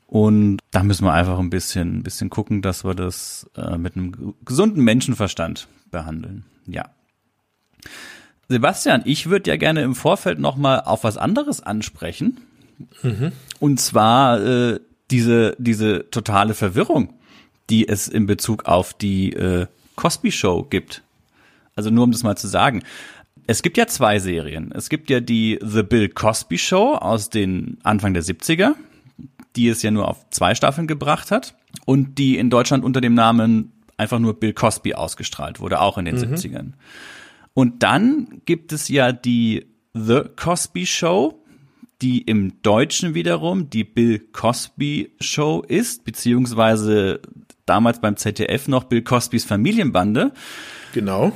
Und 0.08 0.58
da 0.72 0.84
müssen 0.84 1.06
wir 1.06 1.14
einfach 1.14 1.40
ein 1.40 1.50
bisschen, 1.50 2.00
ein 2.00 2.04
bisschen 2.04 2.30
gucken, 2.30 2.62
dass 2.62 2.84
wir 2.84 2.94
das 2.94 3.50
äh, 3.56 3.78
mit 3.78 3.96
einem 3.96 4.34
gesunden 4.44 4.84
Menschenverstand 4.84 5.70
behandeln. 5.90 6.44
Ja. 6.66 6.86
Sebastian, 8.50 9.04
ich 9.06 9.30
würde 9.30 9.52
ja 9.52 9.58
gerne 9.58 9.84
im 9.84 9.96
Vorfeld 9.96 10.40
noch 10.40 10.58
mal 10.58 10.82
auf 10.82 11.06
was 11.06 11.18
anderes 11.18 11.62
ansprechen. 11.62 12.42
Mhm. 13.04 13.32
Und 13.60 13.80
zwar 13.80 14.42
äh, 14.44 14.80
diese, 15.12 15.56
diese 15.58 16.10
totale 16.10 16.54
Verwirrung, 16.54 17.14
die 17.70 17.88
es 17.88 18.08
in 18.08 18.26
Bezug 18.26 18.66
auf 18.66 18.94
die 18.94 19.34
äh, 19.34 19.68
Cosby 19.96 20.32
Show 20.32 20.64
gibt. 20.64 21.04
Also 21.76 21.90
nur 21.90 22.04
um 22.04 22.12
das 22.12 22.24
mal 22.24 22.38
zu 22.38 22.48
sagen. 22.48 22.84
Es 23.46 23.62
gibt 23.62 23.78
ja 23.78 23.88
zwei 23.88 24.20
Serien. 24.20 24.72
Es 24.74 24.90
gibt 24.90 25.10
ja 25.10 25.20
die 25.20 25.60
The 25.64 25.84
Bill 25.84 26.10
Cosby 26.10 26.58
Show 26.58 26.96
aus 26.96 27.30
den 27.30 27.78
Anfang 27.84 28.14
der 28.14 28.24
70er, 28.24 28.74
die 29.56 29.70
es 29.70 29.82
ja 29.82 29.92
nur 29.92 30.08
auf 30.08 30.30
zwei 30.30 30.56
Staffeln 30.56 30.88
gebracht 30.88 31.32
hat 31.32 31.56
und 31.86 32.18
die 32.18 32.38
in 32.38 32.50
Deutschland 32.50 32.84
unter 32.84 33.00
dem 33.00 33.14
Namen 33.14 33.72
einfach 33.96 34.20
nur 34.20 34.40
Bill 34.40 34.54
Cosby 34.54 34.94
ausgestrahlt 34.94 35.60
wurde, 35.60 35.80
auch 35.80 35.98
in 35.98 36.06
den 36.06 36.16
mhm. 36.16 36.34
70ern. 36.34 36.74
Und 37.54 37.84
dann 37.84 38.42
gibt 38.46 38.72
es 38.72 38.88
ja 38.88 39.12
die 39.12 39.66
The 39.94 40.22
Cosby 40.36 40.86
Show, 40.86 41.37
die 42.02 42.22
im 42.22 42.62
Deutschen 42.62 43.14
wiederum 43.14 43.70
die 43.70 43.84
Bill 43.84 44.20
Cosby 44.20 45.12
Show 45.20 45.64
ist, 45.68 46.04
beziehungsweise 46.06 47.22
damals 47.66 48.00
beim 48.00 48.18
ZDF 48.18 48.68
noch 48.68 48.86
Bill 48.86 49.02
Cosbys 49.02 49.46
Familienbande. 49.46 50.32
Genau. 50.94 51.32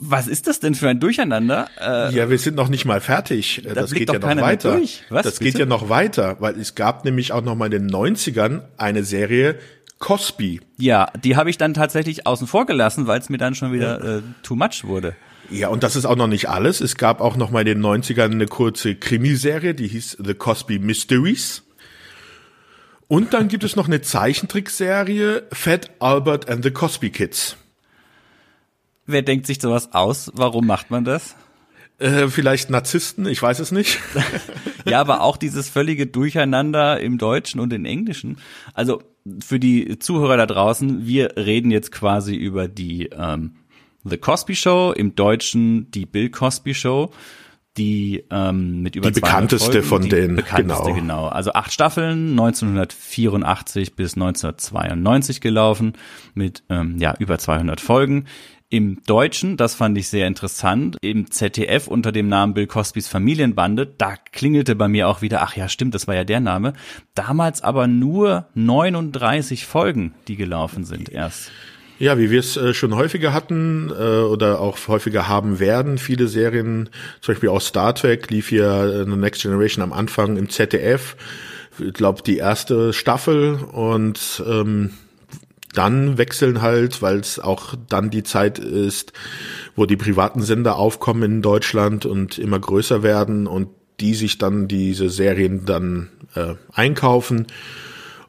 Was 0.00 0.28
ist 0.28 0.46
das 0.46 0.60
denn 0.60 0.76
für 0.76 0.88
ein 0.88 1.00
Durcheinander? 1.00 1.68
Äh, 1.80 2.14
ja, 2.14 2.30
wir 2.30 2.38
sind 2.38 2.54
noch 2.54 2.68
nicht 2.68 2.84
mal 2.84 3.00
fertig. 3.00 3.62
Das, 3.64 3.74
das 3.74 3.92
geht 3.92 4.12
ja 4.12 4.20
noch 4.20 4.36
weiter. 4.40 4.80
Was, 5.08 5.24
das 5.24 5.38
bitte? 5.38 5.44
geht 5.44 5.58
ja 5.58 5.66
noch 5.66 5.88
weiter, 5.88 6.36
weil 6.38 6.58
es 6.58 6.76
gab 6.76 7.04
nämlich 7.04 7.32
auch 7.32 7.42
noch 7.42 7.56
mal 7.56 7.72
in 7.72 7.88
den 7.88 7.90
90ern 7.90 8.62
eine 8.76 9.02
Serie 9.02 9.58
Cosby. 9.98 10.60
Ja, 10.76 11.10
die 11.24 11.34
habe 11.34 11.50
ich 11.50 11.58
dann 11.58 11.74
tatsächlich 11.74 12.28
außen 12.28 12.46
vor 12.46 12.66
gelassen, 12.66 13.08
weil 13.08 13.18
es 13.18 13.28
mir 13.28 13.38
dann 13.38 13.56
schon 13.56 13.72
wieder 13.72 14.18
äh, 14.18 14.22
too 14.44 14.54
much 14.54 14.84
wurde. 14.84 15.16
Ja, 15.50 15.68
und 15.68 15.82
das 15.82 15.96
ist 15.96 16.04
auch 16.04 16.16
noch 16.16 16.26
nicht 16.26 16.48
alles. 16.48 16.80
Es 16.80 16.96
gab 16.96 17.20
auch 17.20 17.36
noch 17.36 17.50
mal 17.50 17.60
in 17.60 17.66
den 17.66 17.80
90ern 17.80 18.32
eine 18.32 18.46
kurze 18.46 18.94
Krimiserie, 18.94 19.74
die 19.74 19.88
hieß 19.88 20.18
The 20.24 20.34
Cosby 20.34 20.78
Mysteries. 20.78 21.62
Und 23.08 23.32
dann 23.32 23.48
gibt 23.48 23.64
es 23.64 23.74
noch 23.74 23.86
eine 23.86 24.02
Zeichentrickserie 24.02 25.44
Fat 25.50 25.90
Albert 25.98 26.50
and 26.50 26.62
the 26.62 26.70
Cosby 26.70 27.08
Kids. 27.08 27.56
Wer 29.06 29.22
denkt 29.22 29.46
sich 29.46 29.58
sowas 29.58 29.94
aus? 29.94 30.30
Warum 30.34 30.66
macht 30.66 30.90
man 30.90 31.04
das? 31.04 31.34
Äh, 31.98 32.28
vielleicht 32.28 32.68
Narzissten, 32.68 33.26
ich 33.26 33.40
weiß 33.40 33.58
es 33.60 33.72
nicht. 33.72 33.98
ja, 34.84 35.00
aber 35.00 35.22
auch 35.22 35.38
dieses 35.38 35.70
völlige 35.70 36.06
Durcheinander 36.06 37.00
im 37.00 37.16
Deutschen 37.16 37.58
und 37.58 37.72
im 37.72 37.86
Englischen. 37.86 38.36
Also 38.74 39.02
für 39.42 39.58
die 39.58 39.98
Zuhörer 39.98 40.36
da 40.36 40.46
draußen, 40.46 41.06
wir 41.06 41.36
reden 41.36 41.70
jetzt 41.70 41.90
quasi 41.90 42.34
über 42.34 42.68
die 42.68 43.06
ähm, 43.06 43.52
The 44.04 44.16
Cosby 44.16 44.54
Show, 44.54 44.92
im 44.92 45.14
Deutschen 45.14 45.90
die 45.90 46.06
Bill 46.06 46.30
Cosby 46.30 46.74
Show, 46.74 47.10
die 47.78 48.24
ähm, 48.30 48.82
mit 48.82 48.96
über 48.96 49.10
die 49.10 49.20
bekannteste 49.20 49.82
Folgen, 49.82 49.88
von 49.88 50.02
die 50.02 50.08
den 50.08 50.36
bekannteste 50.36 50.92
genau. 50.92 50.96
genau. 50.96 51.26
Also 51.28 51.52
acht 51.52 51.72
Staffeln, 51.72 52.30
1984 52.30 53.94
bis 53.94 54.14
1992 54.14 55.40
gelaufen 55.40 55.92
mit 56.34 56.64
ähm, 56.68 56.98
ja 56.98 57.14
über 57.18 57.38
200 57.38 57.80
Folgen. 57.80 58.26
Im 58.70 59.02
Deutschen, 59.06 59.56
das 59.56 59.74
fand 59.74 59.96
ich 59.96 60.08
sehr 60.08 60.26
interessant, 60.26 60.98
im 61.00 61.30
ZDF 61.30 61.88
unter 61.88 62.12
dem 62.12 62.28
Namen 62.28 62.52
Bill 62.52 62.66
Cosbys 62.66 63.08
Familienbande, 63.08 63.86
da 63.86 64.16
klingelte 64.16 64.76
bei 64.76 64.88
mir 64.88 65.08
auch 65.08 65.22
wieder, 65.22 65.40
ach 65.40 65.56
ja, 65.56 65.70
stimmt, 65.70 65.94
das 65.94 66.06
war 66.06 66.14
ja 66.14 66.24
der 66.24 66.40
Name. 66.40 66.74
Damals 67.14 67.62
aber 67.62 67.86
nur 67.86 68.48
39 68.52 69.64
Folgen, 69.64 70.12
die 70.26 70.36
gelaufen 70.36 70.84
sind 70.84 71.08
erst. 71.08 71.50
Ja, 71.98 72.16
wie 72.16 72.30
wir 72.30 72.38
es 72.38 72.56
äh, 72.56 72.74
schon 72.74 72.94
häufiger 72.94 73.32
hatten 73.32 73.90
äh, 73.90 74.20
oder 74.20 74.60
auch 74.60 74.78
häufiger 74.86 75.26
haben 75.26 75.58
werden, 75.58 75.98
viele 75.98 76.28
Serien, 76.28 76.90
zum 77.20 77.34
Beispiel 77.34 77.48
auch 77.48 77.60
Star 77.60 77.92
Trek, 77.94 78.30
lief 78.30 78.52
ja 78.52 78.86
äh, 78.86 79.04
The 79.04 79.16
Next 79.16 79.42
Generation 79.42 79.82
am 79.82 79.92
Anfang 79.92 80.36
im 80.36 80.48
ZDF, 80.48 81.16
ich 81.78 81.92
glaube 81.92 82.22
die 82.22 82.36
erste 82.36 82.92
Staffel 82.92 83.54
und 83.72 84.42
ähm, 84.46 84.90
dann 85.74 86.18
wechseln 86.18 86.62
halt, 86.62 87.02
weil 87.02 87.18
es 87.18 87.40
auch 87.40 87.74
dann 87.88 88.10
die 88.10 88.22
Zeit 88.22 88.60
ist, 88.60 89.12
wo 89.74 89.84
die 89.84 89.96
privaten 89.96 90.42
Sender 90.42 90.76
aufkommen 90.76 91.22
in 91.24 91.42
Deutschland 91.42 92.06
und 92.06 92.38
immer 92.38 92.60
größer 92.60 93.02
werden 93.02 93.48
und 93.48 93.68
die 94.00 94.14
sich 94.14 94.38
dann 94.38 94.68
diese 94.68 95.10
Serien 95.10 95.64
dann 95.66 96.10
äh, 96.36 96.54
einkaufen. 96.72 97.48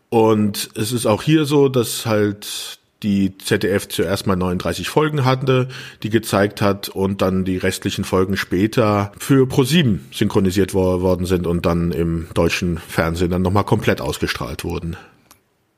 Und 0.10 0.72
es 0.76 0.92
ist 0.92 1.06
auch 1.06 1.22
hier 1.22 1.46
so, 1.46 1.70
dass 1.70 2.08
halt 2.08 2.79
die 3.04 3.38
ZDF 3.38 3.88
zuerst 3.88 4.28
mal 4.28 4.36
39 4.36 4.90
Folgen 4.90 5.24
hatte, 5.26 5.70
die 6.04 6.10
gezeigt 6.10 6.62
hat 6.62 6.90
und 6.90 7.22
dann 7.22 7.46
die 7.46 7.58
restlichen 7.58 8.04
Folgen 8.04 8.36
später 8.36 9.12
für 9.18 9.46
Pro7 9.46 10.00
synchronisiert 10.12 10.74
worden 10.74 11.26
sind 11.26 11.48
und 11.48 11.66
dann 11.66 11.92
im 11.92 12.28
deutschen 12.34 12.78
Fernsehen 12.78 13.32
dann 13.32 13.42
nochmal 13.42 13.64
komplett 13.64 14.02
ausgestrahlt 14.02 14.64
wurden. 14.64 14.98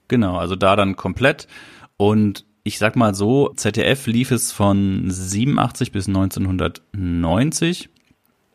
Genau, 0.08 0.38
also 0.38 0.56
da 0.56 0.76
dann 0.76 0.96
komplett 0.96 1.48
und 1.98 2.46
ich 2.64 2.78
sag 2.78 2.96
mal 2.96 3.16
so, 3.16 3.54
ZDF 3.56 4.08
lief 4.08 4.32
es 4.32 4.52
von 4.52 5.10
87 5.10 5.92
bis 5.92 6.08
1990. 6.08 7.90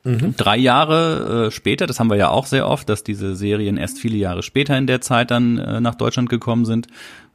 Mhm. 0.04 0.34
Drei 0.36 0.56
Jahre 0.56 1.46
äh, 1.46 1.50
später, 1.50 1.88
das 1.88 1.98
haben 1.98 2.10
wir 2.10 2.16
ja 2.16 2.28
auch 2.30 2.46
sehr 2.46 2.68
oft, 2.68 2.88
dass 2.88 3.02
diese 3.02 3.34
Serien 3.34 3.76
erst 3.76 3.98
viele 3.98 4.16
Jahre 4.16 4.44
später 4.44 4.78
in 4.78 4.86
der 4.86 5.00
Zeit 5.00 5.32
dann 5.32 5.58
äh, 5.58 5.80
nach 5.80 5.96
Deutschland 5.96 6.28
gekommen 6.28 6.64
sind 6.64 6.86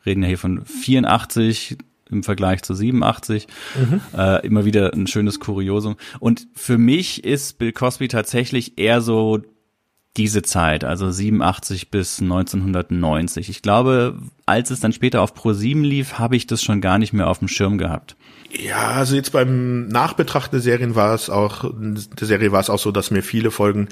reden 0.05 0.23
ja 0.23 0.27
hier 0.29 0.37
von 0.37 0.65
84 0.65 1.77
im 2.09 2.23
Vergleich 2.23 2.61
zu 2.63 2.73
87. 2.73 3.47
Mhm. 3.79 4.01
Äh, 4.17 4.45
immer 4.45 4.65
wieder 4.65 4.93
ein 4.93 5.07
schönes 5.07 5.39
Kuriosum. 5.39 5.95
Und 6.19 6.47
für 6.53 6.77
mich 6.77 7.23
ist 7.23 7.57
Bill 7.57 7.71
Cosby 7.71 8.07
tatsächlich 8.07 8.77
eher 8.77 9.01
so 9.01 9.41
diese 10.17 10.41
Zeit, 10.41 10.83
also 10.83 11.09
87 11.09 11.89
bis 11.89 12.21
1990. 12.21 13.49
Ich 13.49 13.61
glaube, 13.61 14.17
als 14.45 14.69
es 14.69 14.81
dann 14.81 14.91
später 14.91 15.21
auf 15.21 15.33
Pro 15.33 15.53
7 15.53 15.85
lief, 15.85 16.19
habe 16.19 16.35
ich 16.35 16.47
das 16.47 16.61
schon 16.61 16.81
gar 16.81 16.99
nicht 16.99 17.13
mehr 17.13 17.29
auf 17.29 17.39
dem 17.39 17.47
Schirm 17.47 17.77
gehabt. 17.77 18.17
Ja, 18.51 18.89
also 18.89 19.15
jetzt 19.15 19.31
beim 19.31 19.87
Nachbetrachten 19.87 20.51
der 20.51 20.61
Serien 20.61 20.95
war 20.95 21.15
es 21.15 21.29
auch, 21.29 21.63
der 21.73 22.27
Serie 22.27 22.51
war 22.51 22.59
es 22.59 22.69
auch 22.69 22.79
so, 22.79 22.91
dass 22.91 23.11
mir 23.11 23.23
viele 23.23 23.51
Folgen 23.51 23.87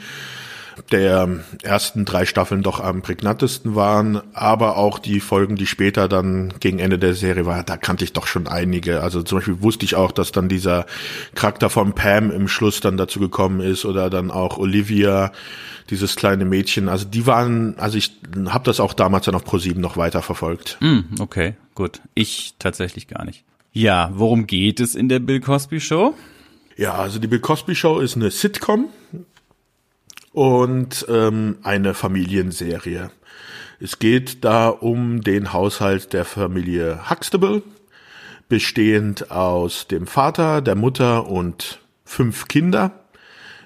der 0.92 1.30
ersten 1.64 2.06
drei 2.06 2.26
Staffeln 2.26 2.64
doch 2.64 2.80
am 2.80 3.02
prägnantesten 3.02 3.76
waren, 3.76 4.22
aber 4.34 4.78
auch 4.78 5.00
die 5.00 5.20
Folgen, 5.20 5.56
die 5.56 5.68
später 5.68 6.08
dann 6.08 6.54
gegen 6.60 6.80
Ende 6.80 7.00
der 7.00 7.14
Serie 7.14 7.46
war, 7.46 7.64
da 7.64 7.78
kannte 7.78 8.04
ich 8.04 8.14
doch 8.14 8.28
schon 8.28 8.48
einige. 8.48 9.02
Also 9.02 9.24
zum 9.24 9.40
Beispiel 9.40 9.62
wusste 9.62 9.86
ich 9.86 9.96
auch, 9.96 10.12
dass 10.12 10.32
dann 10.32 10.50
dieser 10.50 10.86
Charakter 11.36 11.70
von 11.70 11.94
Pam 11.94 12.32
im 12.32 12.48
Schluss 12.48 12.80
dann 12.82 12.98
dazu 12.98 13.20
gekommen 13.20 13.62
ist 13.62 13.86
oder 13.86 14.10
dann 14.10 14.32
auch 14.32 14.58
Olivia, 14.58 15.32
dieses 15.90 16.16
kleine 16.16 16.46
Mädchen. 16.46 16.90
Also 16.90 17.06
die 17.06 17.26
waren, 17.26 17.78
also 17.78 17.98
ich 17.98 18.12
habe 18.48 18.66
das 18.66 18.80
auch 18.80 18.94
damals 18.94 19.26
dann 19.26 19.36
auf 19.36 19.44
ProSieben 19.44 19.82
noch 19.82 19.98
weiter 19.98 20.22
verfolgt. 20.22 20.78
Mm, 20.82 21.00
okay, 21.20 21.56
gut. 21.76 22.02
Ich 22.14 22.54
tatsächlich 22.60 23.08
gar 23.08 23.26
nicht. 23.26 23.44
Ja, 23.72 24.12
worum 24.14 24.48
geht 24.48 24.80
es 24.80 24.96
in 24.96 25.10
der 25.10 25.20
Bill 25.20 25.40
Cosby 25.40 25.80
Show? 25.80 26.14
Ja, 26.78 26.94
also 26.94 27.20
die 27.20 27.28
Bill 27.28 27.40
Cosby 27.40 27.76
Show 27.76 28.00
ist 28.00 28.16
eine 28.16 28.32
Sitcom 28.32 28.86
und 30.34 31.06
ähm, 31.10 31.58
eine 31.64 31.94
Familienserie. 31.94 33.12
Es 33.80 34.00
geht 34.00 34.44
da 34.44 34.68
um 34.70 35.22
den 35.22 35.54
Haushalt 35.54 36.14
der 36.14 36.26
Familie 36.26 37.10
Huxtable, 37.10 37.62
bestehend 38.50 39.32
aus 39.32 39.88
dem 39.88 40.08
Vater, 40.08 40.62
der 40.62 40.76
Mutter 40.76 41.28
und 41.28 41.80
fünf 42.04 42.48
Kinder. 42.48 42.92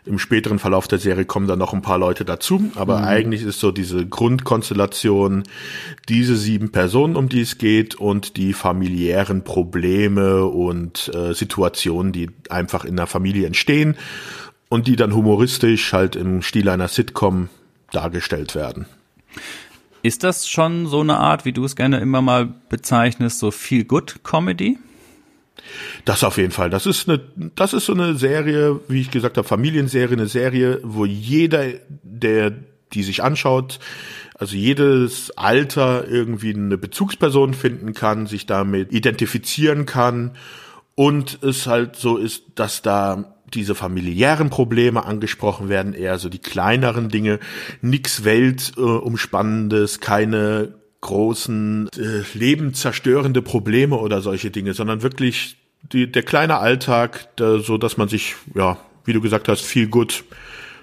Im 0.05 0.19
späteren 0.19 0.59
Verlauf 0.59 0.89
der 0.89 0.99
Serie 0.99 1.23
kommen 1.23 1.47
dann 1.47 1.59
noch 1.59 1.73
ein 1.73 1.81
paar 1.81 1.97
Leute 1.97 2.25
dazu, 2.25 2.69
aber 2.75 2.99
mhm. 2.99 3.05
eigentlich 3.05 3.43
ist 3.43 3.61
so 3.61 3.71
diese 3.71 4.05
Grundkonstellation 4.05 5.43
diese 6.09 6.35
sieben 6.35 6.73
Personen, 6.73 7.15
um 7.15 7.29
die 7.29 7.39
es 7.39 7.57
geht 7.57 7.95
und 7.95 8.35
die 8.35 8.51
familiären 8.51 9.45
Probleme 9.45 10.43
und 10.43 11.09
äh, 11.15 11.33
Situationen, 11.33 12.11
die 12.11 12.29
einfach 12.49 12.83
in 12.83 12.97
der 12.97 13.07
Familie 13.07 13.47
entstehen 13.47 13.95
und 14.73 14.87
die 14.87 14.95
dann 14.95 15.13
humoristisch 15.13 15.93
halt 15.93 16.15
im 16.15 16.41
Stil 16.41 16.67
einer 16.67 16.87
Sitcom 16.87 17.49
dargestellt 17.91 18.55
werden. 18.55 18.87
Ist 20.01 20.23
das 20.23 20.49
schon 20.49 20.87
so 20.87 21.01
eine 21.01 21.17
Art, 21.17 21.45
wie 21.45 21.53
du 21.53 21.63
es 21.63 21.75
gerne 21.75 21.99
immer 21.99 22.23
mal 22.23 22.55
bezeichnest, 22.69 23.37
so 23.37 23.51
viel 23.51 23.85
Good 23.85 24.23
Comedy? 24.23 24.79
Das 26.05 26.23
auf 26.23 26.37
jeden 26.37 26.49
Fall. 26.49 26.71
Das 26.71 26.87
ist 26.87 27.07
eine, 27.07 27.21
das 27.53 27.73
ist 27.73 27.85
so 27.85 27.93
eine 27.93 28.15
Serie, 28.15 28.79
wie 28.87 29.01
ich 29.01 29.11
gesagt 29.11 29.37
habe, 29.37 29.47
Familienserie, 29.47 30.17
eine 30.17 30.25
Serie, 30.25 30.79
wo 30.81 31.05
jeder, 31.05 31.65
der 32.01 32.51
die 32.93 33.03
sich 33.03 33.21
anschaut, 33.21 33.77
also 34.33 34.55
jedes 34.55 35.29
Alter 35.37 36.07
irgendwie 36.07 36.55
eine 36.55 36.79
Bezugsperson 36.79 37.53
finden 37.53 37.93
kann, 37.93 38.25
sich 38.25 38.47
damit 38.47 38.91
identifizieren 38.91 39.85
kann 39.85 40.31
und 40.95 41.43
es 41.43 41.67
halt 41.67 41.95
so 41.95 42.17
ist, 42.17 42.43
dass 42.55 42.81
da 42.81 43.35
diese 43.53 43.75
familiären 43.75 44.49
Probleme 44.49 45.05
angesprochen 45.05 45.69
werden, 45.69 45.93
eher 45.93 46.17
so 46.19 46.29
die 46.29 46.39
kleineren 46.39 47.09
Dinge, 47.09 47.39
nix 47.81 48.23
Weltumspannendes, 48.23 49.97
äh, 49.97 49.99
keine 49.99 50.73
großen 51.01 51.89
äh, 51.97 52.37
lebenszerstörende 52.37 53.41
Probleme 53.41 53.97
oder 53.97 54.21
solche 54.21 54.51
Dinge, 54.51 54.73
sondern 54.73 55.01
wirklich 55.01 55.57
die, 55.91 56.09
der 56.11 56.23
kleine 56.23 56.59
Alltag, 56.59 57.27
da, 57.35 57.59
so 57.59 57.77
dass 57.77 57.97
man 57.97 58.07
sich, 58.07 58.35
ja, 58.55 58.77
wie 59.03 59.13
du 59.13 59.19
gesagt 59.19 59.49
hast, 59.49 59.61
viel 59.61 59.87
gut, 59.87 60.23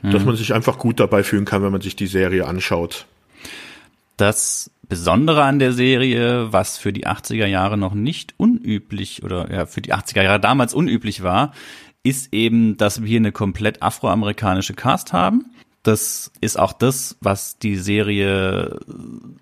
mhm. 0.02 0.10
dass 0.10 0.24
man 0.24 0.36
sich 0.36 0.52
einfach 0.52 0.78
gut 0.78 1.00
dabei 1.00 1.22
fühlen 1.22 1.46
kann, 1.46 1.62
wenn 1.62 1.72
man 1.72 1.80
sich 1.80 1.96
die 1.96 2.06
Serie 2.06 2.46
anschaut. 2.46 3.06
Das 4.18 4.70
Besondere 4.90 5.44
an 5.44 5.60
der 5.60 5.72
Serie, 5.72 6.52
was 6.52 6.76
für 6.76 6.92
die 6.92 7.06
80er 7.06 7.46
Jahre 7.46 7.78
noch 7.78 7.94
nicht 7.94 8.34
unüblich 8.36 9.22
oder 9.22 9.50
ja, 9.50 9.64
für 9.64 9.80
die 9.80 9.94
80er 9.94 10.22
Jahre 10.22 10.40
damals 10.40 10.74
unüblich 10.74 11.22
war, 11.22 11.52
ist 12.02 12.32
eben, 12.32 12.76
dass 12.76 13.00
wir 13.02 13.08
hier 13.08 13.18
eine 13.18 13.32
komplett 13.32 13.82
afroamerikanische 13.82 14.74
Cast 14.74 15.12
haben. 15.12 15.46
Das 15.82 16.30
ist 16.40 16.58
auch 16.58 16.74
das, 16.74 17.16
was 17.20 17.58
die 17.58 17.76
Serie, 17.76 18.78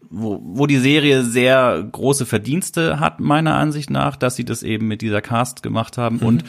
wo, 0.08 0.40
wo 0.42 0.66
die 0.66 0.78
Serie 0.78 1.24
sehr 1.24 1.82
große 1.90 2.26
Verdienste 2.26 3.00
hat, 3.00 3.18
meiner 3.18 3.56
Ansicht 3.56 3.90
nach, 3.90 4.14
dass 4.16 4.36
sie 4.36 4.44
das 4.44 4.62
eben 4.62 4.86
mit 4.86 5.02
dieser 5.02 5.20
Cast 5.20 5.62
gemacht 5.64 5.98
haben. 5.98 6.16
Mhm. 6.16 6.26
Und 6.26 6.44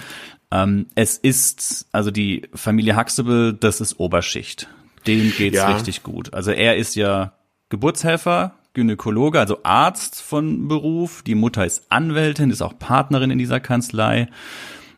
ähm, 0.51 0.87
es 0.93 1.17
ist, 1.17 1.87
also 1.91 2.11
die 2.11 2.43
Familie 2.53 2.97
Huxtable, 2.97 3.53
das 3.53 3.81
ist 3.81 3.99
Oberschicht. 3.99 4.67
Dem 5.07 5.31
geht's 5.35 5.57
ja. 5.57 5.71
richtig 5.71 6.03
gut. 6.03 6.33
Also 6.33 6.51
er 6.51 6.77
ist 6.77 6.95
ja 6.95 7.33
Geburtshelfer, 7.69 8.55
Gynäkologe, 8.73 9.39
also 9.39 9.59
Arzt 9.63 10.21
von 10.21 10.67
Beruf. 10.67 11.23
Die 11.23 11.35
Mutter 11.35 11.65
ist 11.65 11.85
Anwältin, 11.89 12.51
ist 12.51 12.61
auch 12.61 12.77
Partnerin 12.77 13.31
in 13.31 13.39
dieser 13.39 13.59
Kanzlei. 13.59 14.27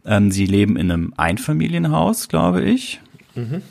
Ähm, 0.05 0.31
sie 0.31 0.45
leben 0.45 0.77
in 0.77 0.91
einem 0.91 1.13
Einfamilienhaus, 1.17 2.27
glaube 2.27 2.63
ich. 2.63 2.99
Mhm. 3.35 3.61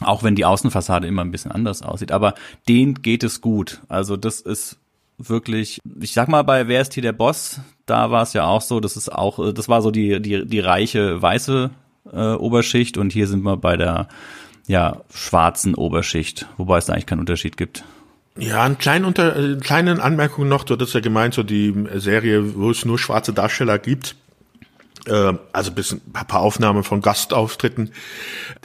Auch 0.00 0.22
wenn 0.22 0.34
die 0.34 0.44
Außenfassade 0.44 1.06
immer 1.06 1.22
ein 1.22 1.30
bisschen 1.30 1.52
anders 1.52 1.82
aussieht. 1.82 2.12
Aber 2.12 2.34
denen 2.68 3.02
geht 3.02 3.22
es 3.22 3.40
gut. 3.40 3.80
Also 3.88 4.16
das 4.16 4.40
ist 4.40 4.78
wirklich, 5.18 5.78
ich 6.00 6.12
sag 6.12 6.28
mal, 6.28 6.42
bei 6.42 6.66
Wer 6.66 6.80
ist 6.80 6.94
hier 6.94 7.02
der 7.02 7.12
Boss? 7.12 7.60
Da 7.86 8.10
war 8.10 8.22
es 8.22 8.32
ja 8.32 8.44
auch 8.44 8.62
so, 8.62 8.80
das 8.80 8.96
ist 8.96 9.12
auch, 9.12 9.52
das 9.52 9.68
war 9.68 9.82
so 9.82 9.90
die, 9.90 10.20
die, 10.20 10.46
die 10.46 10.60
reiche 10.60 11.22
weiße 11.22 11.70
äh, 12.12 12.32
Oberschicht 12.32 12.96
und 12.98 13.12
hier 13.12 13.28
sind 13.28 13.42
wir 13.42 13.56
bei 13.56 13.76
der 13.76 14.08
ja, 14.66 15.02
schwarzen 15.12 15.74
Oberschicht, 15.74 16.46
wobei 16.56 16.78
es 16.78 16.86
da 16.86 16.94
eigentlich 16.94 17.06
keinen 17.06 17.20
Unterschied 17.20 17.56
gibt. 17.56 17.84
Ja, 18.38 18.64
einen 18.64 18.78
kleinen 18.78 19.04
unter, 19.04 19.36
äh, 19.36 19.56
kleinen 19.56 20.00
Anmerkung 20.00 20.48
noch, 20.48 20.64
du 20.64 20.74
hattest 20.74 20.94
ja 20.94 21.00
gemeint, 21.00 21.34
so 21.34 21.42
die 21.42 21.74
Serie, 21.94 22.56
wo 22.56 22.70
es 22.70 22.84
nur 22.84 22.98
schwarze 22.98 23.32
Darsteller 23.32 23.78
gibt 23.78 24.14
äh, 24.14 24.21
also 25.08 25.72
bis 25.72 25.92
ein 25.92 26.00
paar 26.12 26.40
Aufnahmen 26.40 26.84
von 26.84 27.00
Gastauftritten. 27.00 27.92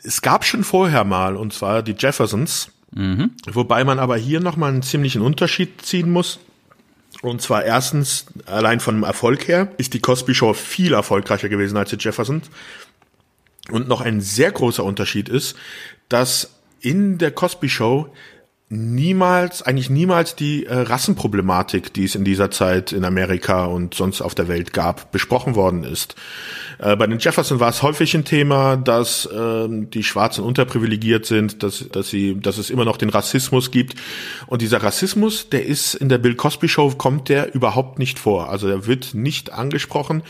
Es 0.04 0.21
gab 0.21 0.45
schon 0.45 0.63
vorher 0.63 1.04
mal, 1.04 1.36
und 1.36 1.54
zwar 1.54 1.82
die 1.82 1.95
Jeffersons, 1.97 2.69
mhm. 2.91 3.32
wobei 3.52 3.84
man 3.84 4.00
aber 4.00 4.17
hier 4.17 4.39
nochmal 4.39 4.71
einen 4.71 4.84
ziemlichen 4.84 5.21
Unterschied 5.21 5.82
ziehen 5.82 6.12
muss. 6.12 6.39
Und 7.23 7.41
zwar 7.41 7.65
erstens, 7.65 8.28
allein 8.45 8.80
von 8.80 8.95
dem 8.95 9.04
Erfolg 9.04 9.47
her, 9.47 9.71
ist 9.78 9.93
die 9.93 10.00
Cosby 10.00 10.36
Show 10.36 10.54
viel 10.54 10.93
erfolgreicher 10.93 11.50
gewesen 11.50 11.78
als 11.78 11.89
die 11.89 11.97
Jeffersons. 12.00 12.50
Und 13.71 13.88
noch 13.88 14.02
ein 14.02 14.21
sehr 14.21 14.52
großer 14.52 14.84
Unterschied 14.84 15.28
ist, 15.28 15.56
dass 16.10 16.52
in 16.80 17.17
der 17.17 17.32
Cosby 17.32 17.69
Show 17.69 18.13
niemals, 18.69 19.62
eigentlich 19.62 19.89
niemals 19.89 20.36
die 20.36 20.65
äh, 20.65 20.73
Rassenproblematik, 20.73 21.93
die 21.93 22.03
es 22.03 22.15
in 22.15 22.25
dieser 22.25 22.51
Zeit 22.51 22.91
in 22.91 23.06
Amerika 23.06 23.65
und 23.65 23.93
sonst 23.93 24.21
auf 24.21 24.36
der 24.36 24.49
Welt 24.49 24.73
gab, 24.73 25.12
besprochen 25.12 25.56
worden 25.56 25.86
ist. 25.86 26.15
Äh, 26.80 26.97
bei 26.97 27.08
den 27.08 27.19
Jefferson 27.19 27.62
war 27.62 27.69
es 27.69 27.82
häufig 27.82 28.13
ein 28.13 28.25
Thema, 28.25 28.75
dass 28.75 29.25
äh, 29.25 29.67
die 29.69 30.03
Schwarzen 30.03 30.43
unterprivilegiert 30.43 31.25
sind, 31.25 31.63
dass, 31.63 31.88
dass 31.89 32.10
sie, 32.10 32.38
dass 32.39 32.58
es 32.58 32.69
immer 32.69 32.84
noch 32.84 32.97
den 32.97 33.10
Rassismus 33.10 33.71
gibt. 33.71 33.95
Und 34.47 34.62
dieser 34.62 34.84
Rassismus, 34.84 35.49
der 35.49 35.65
ist 35.65 35.95
in 35.95 36.10
der 36.10 36.17
Bill 36.17 36.36
Cosby 36.36 36.67
Show 36.67 36.91
kommt 36.97 37.30
der 37.30 37.56
überhaupt 37.56 37.99
nicht 37.99 38.19
vor. 38.19 38.49
Also 38.49 38.67
er 38.67 38.86
wird 38.86 39.13
nicht 39.13 39.53
angesprochen 39.53 40.23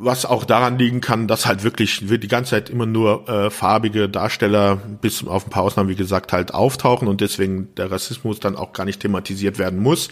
was 0.00 0.24
auch 0.24 0.44
daran 0.44 0.78
liegen 0.78 1.00
kann, 1.00 1.26
dass 1.26 1.46
halt 1.46 1.64
wirklich 1.64 2.08
wird 2.08 2.22
die 2.22 2.28
ganze 2.28 2.50
Zeit 2.50 2.70
immer 2.70 2.86
nur 2.86 3.28
äh, 3.28 3.50
farbige 3.50 4.08
Darsteller 4.08 4.76
bis 4.76 5.26
auf 5.26 5.46
ein 5.46 5.50
paar 5.50 5.64
Ausnahmen, 5.64 5.88
wie 5.88 5.96
gesagt, 5.96 6.32
halt 6.32 6.54
auftauchen 6.54 7.08
und 7.08 7.20
deswegen 7.20 7.74
der 7.74 7.90
Rassismus 7.90 8.38
dann 8.38 8.54
auch 8.54 8.72
gar 8.72 8.84
nicht 8.84 9.00
thematisiert 9.00 9.58
werden 9.58 9.80
muss. 9.80 10.08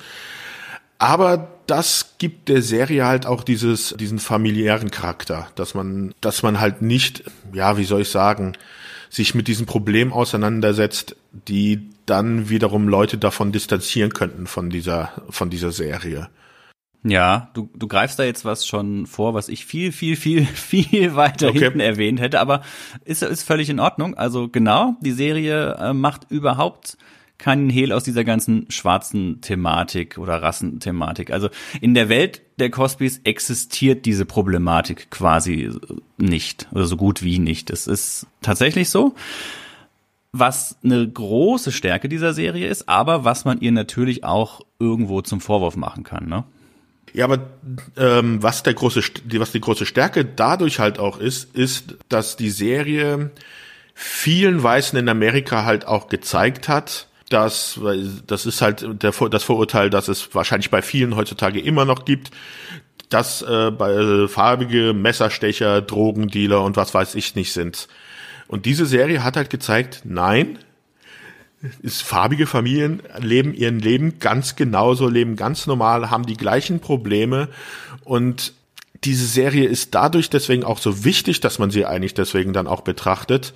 Aber 0.98 1.48
das 1.68 2.14
gibt 2.18 2.48
der 2.48 2.62
Serie 2.62 3.04
halt 3.04 3.26
auch 3.26 3.44
dieses, 3.44 3.94
diesen 3.98 4.18
familiären 4.18 4.90
Charakter, 4.90 5.46
dass 5.54 5.74
man, 5.74 6.14
dass 6.20 6.42
man 6.42 6.58
halt 6.58 6.82
nicht, 6.82 7.22
ja, 7.52 7.76
wie 7.76 7.84
soll 7.84 8.00
ich 8.00 8.08
sagen, 8.08 8.54
sich 9.08 9.36
mit 9.36 9.46
diesem 9.46 9.66
Problem 9.66 10.12
auseinandersetzt, 10.12 11.14
die 11.32 11.90
dann 12.06 12.48
wiederum 12.48 12.88
Leute 12.88 13.18
davon 13.18 13.52
distanzieren 13.52 14.12
könnten 14.12 14.48
von 14.48 14.68
dieser, 14.68 15.12
von 15.30 15.48
dieser 15.48 15.70
Serie. 15.70 16.28
Ja, 17.08 17.50
du, 17.54 17.68
du 17.74 17.86
greifst 17.86 18.18
da 18.18 18.24
jetzt 18.24 18.44
was 18.44 18.66
schon 18.66 19.06
vor, 19.06 19.34
was 19.34 19.48
ich 19.48 19.64
viel, 19.64 19.92
viel, 19.92 20.16
viel, 20.16 20.44
viel 20.54 21.14
weiter 21.14 21.48
okay. 21.48 21.60
hinten 21.60 21.80
erwähnt 21.80 22.20
hätte, 22.20 22.40
aber 22.40 22.62
ist, 23.04 23.22
ist 23.22 23.44
völlig 23.44 23.70
in 23.70 23.80
Ordnung. 23.80 24.14
Also 24.14 24.48
genau, 24.48 24.96
die 25.00 25.12
Serie 25.12 25.74
äh, 25.74 25.92
macht 25.92 26.30
überhaupt 26.30 26.96
keinen 27.38 27.68
Hehl 27.68 27.92
aus 27.92 28.02
dieser 28.02 28.24
ganzen 28.24 28.70
schwarzen 28.70 29.40
Thematik 29.40 30.18
oder 30.18 30.42
Rassenthematik. 30.42 31.30
Also 31.30 31.48
in 31.80 31.94
der 31.94 32.08
Welt 32.08 32.40
der 32.58 32.70
Cosbys 32.70 33.20
existiert 33.24 34.06
diese 34.06 34.24
Problematik 34.24 35.10
quasi 35.10 35.70
nicht 36.16 36.66
oder 36.72 36.86
so 36.86 36.96
gut 36.96 37.22
wie 37.22 37.38
nicht. 37.38 37.70
Es 37.70 37.86
ist 37.86 38.26
tatsächlich 38.40 38.88
so. 38.88 39.14
Was 40.32 40.78
eine 40.82 41.08
große 41.08 41.72
Stärke 41.72 42.08
dieser 42.08 42.34
Serie 42.34 42.68
ist, 42.68 42.88
aber 42.88 43.24
was 43.24 43.44
man 43.44 43.60
ihr 43.60 43.72
natürlich 43.72 44.24
auch 44.24 44.60
irgendwo 44.78 45.22
zum 45.22 45.40
Vorwurf 45.40 45.76
machen 45.76 46.04
kann, 46.04 46.28
ne? 46.28 46.44
Ja, 47.12 47.24
aber 47.24 47.46
ähm, 47.96 48.42
was 48.42 48.62
der 48.62 48.74
große, 48.74 49.00
was 49.38 49.52
die 49.52 49.60
große 49.60 49.86
Stärke 49.86 50.24
dadurch 50.24 50.78
halt 50.78 50.98
auch 50.98 51.18
ist, 51.18 51.54
ist, 51.54 51.96
dass 52.08 52.36
die 52.36 52.50
Serie 52.50 53.30
vielen 53.94 54.62
Weißen 54.62 54.98
in 54.98 55.08
Amerika 55.08 55.64
halt 55.64 55.86
auch 55.86 56.08
gezeigt 56.08 56.68
hat, 56.68 57.08
dass 57.30 57.80
das 58.26 58.46
ist 58.46 58.60
halt 58.60 58.86
der, 59.02 59.12
das 59.30 59.44
Vorurteil, 59.44 59.90
dass 59.90 60.08
es 60.08 60.34
wahrscheinlich 60.34 60.70
bei 60.70 60.82
vielen 60.82 61.16
heutzutage 61.16 61.60
immer 61.60 61.84
noch 61.84 62.04
gibt, 62.04 62.30
dass 63.08 63.42
äh, 63.42 63.70
bei 63.70 63.92
äh, 63.92 64.28
farbige 64.28 64.92
Messerstecher, 64.92 65.80
Drogendealer 65.80 66.62
und 66.62 66.76
was 66.76 66.92
weiß 66.92 67.14
ich 67.14 67.34
nicht 67.34 67.52
sind. 67.52 67.88
Und 68.48 68.66
diese 68.66 68.86
Serie 68.86 69.24
hat 69.24 69.36
halt 69.36 69.50
gezeigt, 69.50 70.02
nein, 70.04 70.58
ist 71.82 72.02
farbige 72.02 72.46
Familien 72.46 73.02
leben 73.18 73.54
ihren 73.54 73.80
Leben 73.80 74.18
ganz 74.18 74.56
genauso, 74.56 75.08
leben 75.08 75.36
ganz 75.36 75.66
normal, 75.66 76.10
haben 76.10 76.26
die 76.26 76.36
gleichen 76.36 76.80
Probleme 76.80 77.48
und 78.04 78.52
diese 79.04 79.26
Serie 79.26 79.68
ist 79.68 79.94
dadurch 79.94 80.30
deswegen 80.30 80.64
auch 80.64 80.78
so 80.78 81.04
wichtig, 81.04 81.40
dass 81.40 81.58
man 81.58 81.70
sie 81.70 81.84
eigentlich 81.84 82.14
deswegen 82.14 82.52
dann 82.52 82.66
auch 82.66 82.80
betrachtet, 82.80 83.54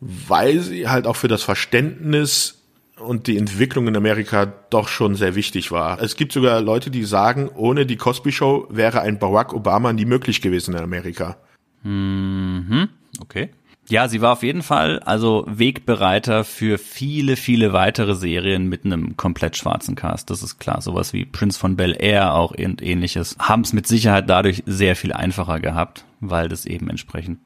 weil 0.00 0.60
sie 0.60 0.88
halt 0.88 1.06
auch 1.06 1.16
für 1.16 1.28
das 1.28 1.42
Verständnis 1.42 2.60
und 2.98 3.26
die 3.26 3.36
Entwicklung 3.36 3.88
in 3.88 3.96
Amerika 3.96 4.46
doch 4.70 4.88
schon 4.88 5.16
sehr 5.16 5.34
wichtig 5.34 5.72
war. 5.72 6.00
Es 6.00 6.16
gibt 6.16 6.32
sogar 6.32 6.60
Leute, 6.60 6.90
die 6.90 7.04
sagen, 7.04 7.48
ohne 7.48 7.86
die 7.86 7.96
Cosby 7.96 8.32
Show 8.32 8.66
wäre 8.70 9.00
ein 9.00 9.18
Barack 9.18 9.52
Obama 9.52 9.92
nie 9.92 10.04
möglich 10.04 10.40
gewesen 10.40 10.74
in 10.74 10.82
Amerika. 10.82 11.36
Mhm. 11.82 12.88
Okay. 13.20 13.50
Ja, 13.88 14.08
sie 14.08 14.20
war 14.20 14.32
auf 14.32 14.42
jeden 14.42 14.62
Fall 14.62 15.00
also 15.00 15.44
Wegbereiter 15.46 16.44
für 16.44 16.78
viele, 16.78 17.36
viele 17.36 17.72
weitere 17.72 18.14
Serien 18.14 18.68
mit 18.68 18.84
einem 18.84 19.16
komplett 19.16 19.56
schwarzen 19.56 19.94
Cast. 19.94 20.30
Das 20.30 20.42
ist 20.42 20.58
klar. 20.58 20.80
Sowas 20.80 21.12
wie 21.12 21.24
Prince 21.24 21.58
von 21.58 21.76
Bel 21.76 21.96
Air 21.98 22.34
auch 22.34 22.52
und 22.52 22.82
ähnliches 22.82 23.36
haben 23.38 23.62
es 23.62 23.72
mit 23.72 23.86
Sicherheit 23.86 24.28
dadurch 24.30 24.62
sehr 24.66 24.96
viel 24.96 25.12
einfacher 25.12 25.60
gehabt, 25.60 26.04
weil 26.20 26.48
das 26.48 26.64
eben 26.64 26.88
entsprechend 26.88 27.38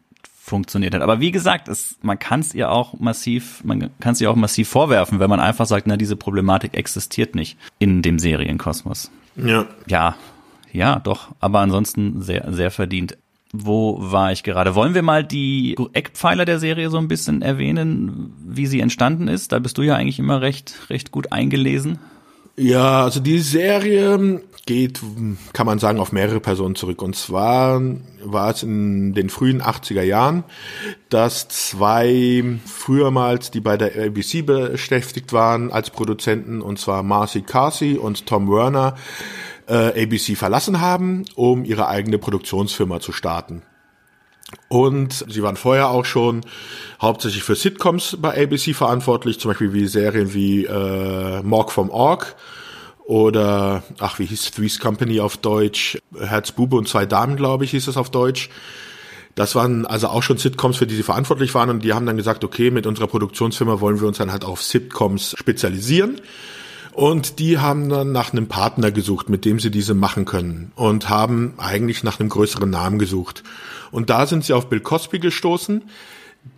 funktioniert 0.49 0.95
hat. 0.95 1.03
Aber 1.03 1.21
wie 1.21 1.31
gesagt, 1.31 1.69
es, 1.69 1.99
man 2.03 2.19
kann 2.19 2.41
es 2.41 2.55
ihr 2.55 2.71
auch 2.71 2.99
massiv, 2.99 3.63
man 3.65 3.91
kann 4.01 4.13
es 4.13 4.21
ihr 4.21 4.31
auch 4.31 4.37
massiv 4.37 4.69
vorwerfen, 4.69 5.21
wenn 5.21 5.31
man 5.31 5.41
einfach 5.41 5.67
sagt, 5.67 5.87
na, 5.87 5.97
diese 5.97 6.17
Problematik 6.17 6.75
existiert 6.75 7.35
nicht 7.35 7.59
in 7.79 8.01
dem 8.03 8.19
Serienkosmos. 8.19 9.11
Ja. 9.37 9.67
Ja, 9.87 10.17
ja, 10.73 10.99
doch. 10.99 11.35
Aber 11.41 11.61
ansonsten 11.61 12.23
sehr, 12.23 12.53
sehr 12.53 12.71
verdient. 12.71 13.19
Wo 13.53 13.97
war 13.99 14.31
ich 14.33 14.43
gerade? 14.43 14.75
Wollen 14.75 14.95
wir 14.95 15.03
mal 15.03 15.25
die 15.25 15.75
Eckpfeiler 15.95 16.45
der 16.45 16.59
Serie 16.59 16.91
so 16.91 16.99
ein 16.99 17.09
bisschen 17.09 17.41
erwähnen, 17.41 18.35
wie 18.47 18.67
sie 18.67 18.81
entstanden 18.81 19.27
ist? 19.27 19.53
Da 19.53 19.59
bist 19.59 19.79
du 19.79 19.83
ja 19.83 19.95
eigentlich 19.95 20.19
immer 20.19 20.43
recht, 20.43 20.75
recht 20.91 21.11
gut 21.11 21.33
eingelesen. 21.33 21.99
Ja, 22.57 23.05
also 23.05 23.21
die 23.21 23.39
Serie 23.39 24.43
geht, 24.67 25.01
kann 25.55 25.65
man 25.65 25.79
sagen, 25.79 25.99
auf 25.99 26.13
mehrere 26.13 26.41
Personen 26.41 26.75
zurück. 26.75 27.01
Und 27.01 27.17
zwar 27.17 27.81
war 28.23 28.51
es 28.51 28.63
in 28.63 29.15
den 29.15 29.31
frühen 29.31 29.63
80er 29.63 30.03
Jahren, 30.03 30.45
dass 31.09 31.49
zwei 31.49 32.59
frühermals, 32.67 33.51
die 33.51 33.61
bei 33.61 33.79
der 33.79 33.97
ABC 33.97 34.43
beschäftigt 34.43 35.33
waren 35.33 35.73
als 35.73 35.89
Produzenten, 35.89 36.61
und 36.61 36.79
zwar 36.79 37.03
Marcy 37.03 37.41
Carsey 37.41 37.97
und 37.97 38.27
Tom 38.27 38.51
Werner, 38.51 38.97
äh, 39.69 40.05
ABC 40.05 40.35
verlassen 40.35 40.81
haben, 40.81 41.25
um 41.35 41.65
ihre 41.65 41.89
eigene 41.89 42.19
Produktionsfirma 42.19 43.01
zu 43.01 43.13
starten. 43.13 43.63
Und 44.69 45.25
sie 45.29 45.43
waren 45.43 45.57
vorher 45.57 45.91
auch 45.91 46.05
schon 46.05 46.41
hauptsächlich 47.01 47.43
für 47.43 47.55
Sitcoms 47.55 48.17
bei 48.21 48.43
ABC 48.43 48.75
verantwortlich, 48.75 49.39
zum 49.39 49.51
Beispiel 49.51 49.75
wie 49.75 49.87
Serien 49.87 50.33
wie 50.33 50.65
äh, 50.65 51.43
Morg 51.43 51.71
vom 51.71 51.91
Org 51.91 52.35
oder, 53.05 53.83
ach, 53.99 54.19
wie 54.19 54.27
hieß 54.27 54.51
Three's 54.51 54.79
Company 54.79 55.21
auf 55.21 55.37
Deutsch, 55.37 55.99
Herzbube 56.19 56.77
und 56.77 56.89
zwei 56.89 57.07
Damen, 57.07 57.37
glaube 57.37 57.65
ich, 57.65 57.71
hieß 57.73 57.89
es 57.89 57.97
auf 57.97 58.11
Deutsch. 58.11 58.51
Das 59.35 59.55
waren 59.55 59.87
also 59.87 60.09
auch 60.09 60.23
schon 60.23 60.37
Sitcoms, 60.37 60.79
für 60.79 60.87
die 60.87 60.97
sie 60.97 61.03
verantwortlich 61.03 61.55
waren 61.55 61.71
und 61.71 61.85
die 61.85 61.93
haben 61.93 62.07
dann 62.07 62.17
gesagt, 62.17 62.43
okay, 62.43 62.71
mit 62.71 62.87
unserer 62.87 63.07
Produktionsfirma 63.07 63.81
wollen 63.81 64.01
wir 64.01 64.09
uns 64.09 64.19
dann 64.19 64.33
halt 64.33 64.45
auf 64.45 64.63
Sitcoms 64.63 65.35
spezialisieren. 65.39 66.21
Und 66.99 67.39
die 67.39 67.59
haben 67.59 67.89
dann 67.89 68.11
nach 68.11 68.33
einem 68.33 68.49
Partner 68.49 68.91
gesucht, 68.91 69.29
mit 69.29 69.45
dem 69.45 69.61
sie 69.61 69.71
diese 69.71 69.95
machen 69.95 70.25
können 70.25 70.73
und 70.75 71.09
haben 71.09 71.55
eigentlich 71.57 72.03
nach 72.03 72.19
einem 72.19 72.29
größeren 72.29 72.69
Namen 72.69 72.99
gesucht. 72.99 73.45
Und 73.93 74.11
da 74.11 74.27
sind 74.27 74.45
sie 74.45 74.53
auf 74.53 74.69
Bill 74.69 74.81
Cosby 74.81 75.21
gestoßen, 75.21 75.85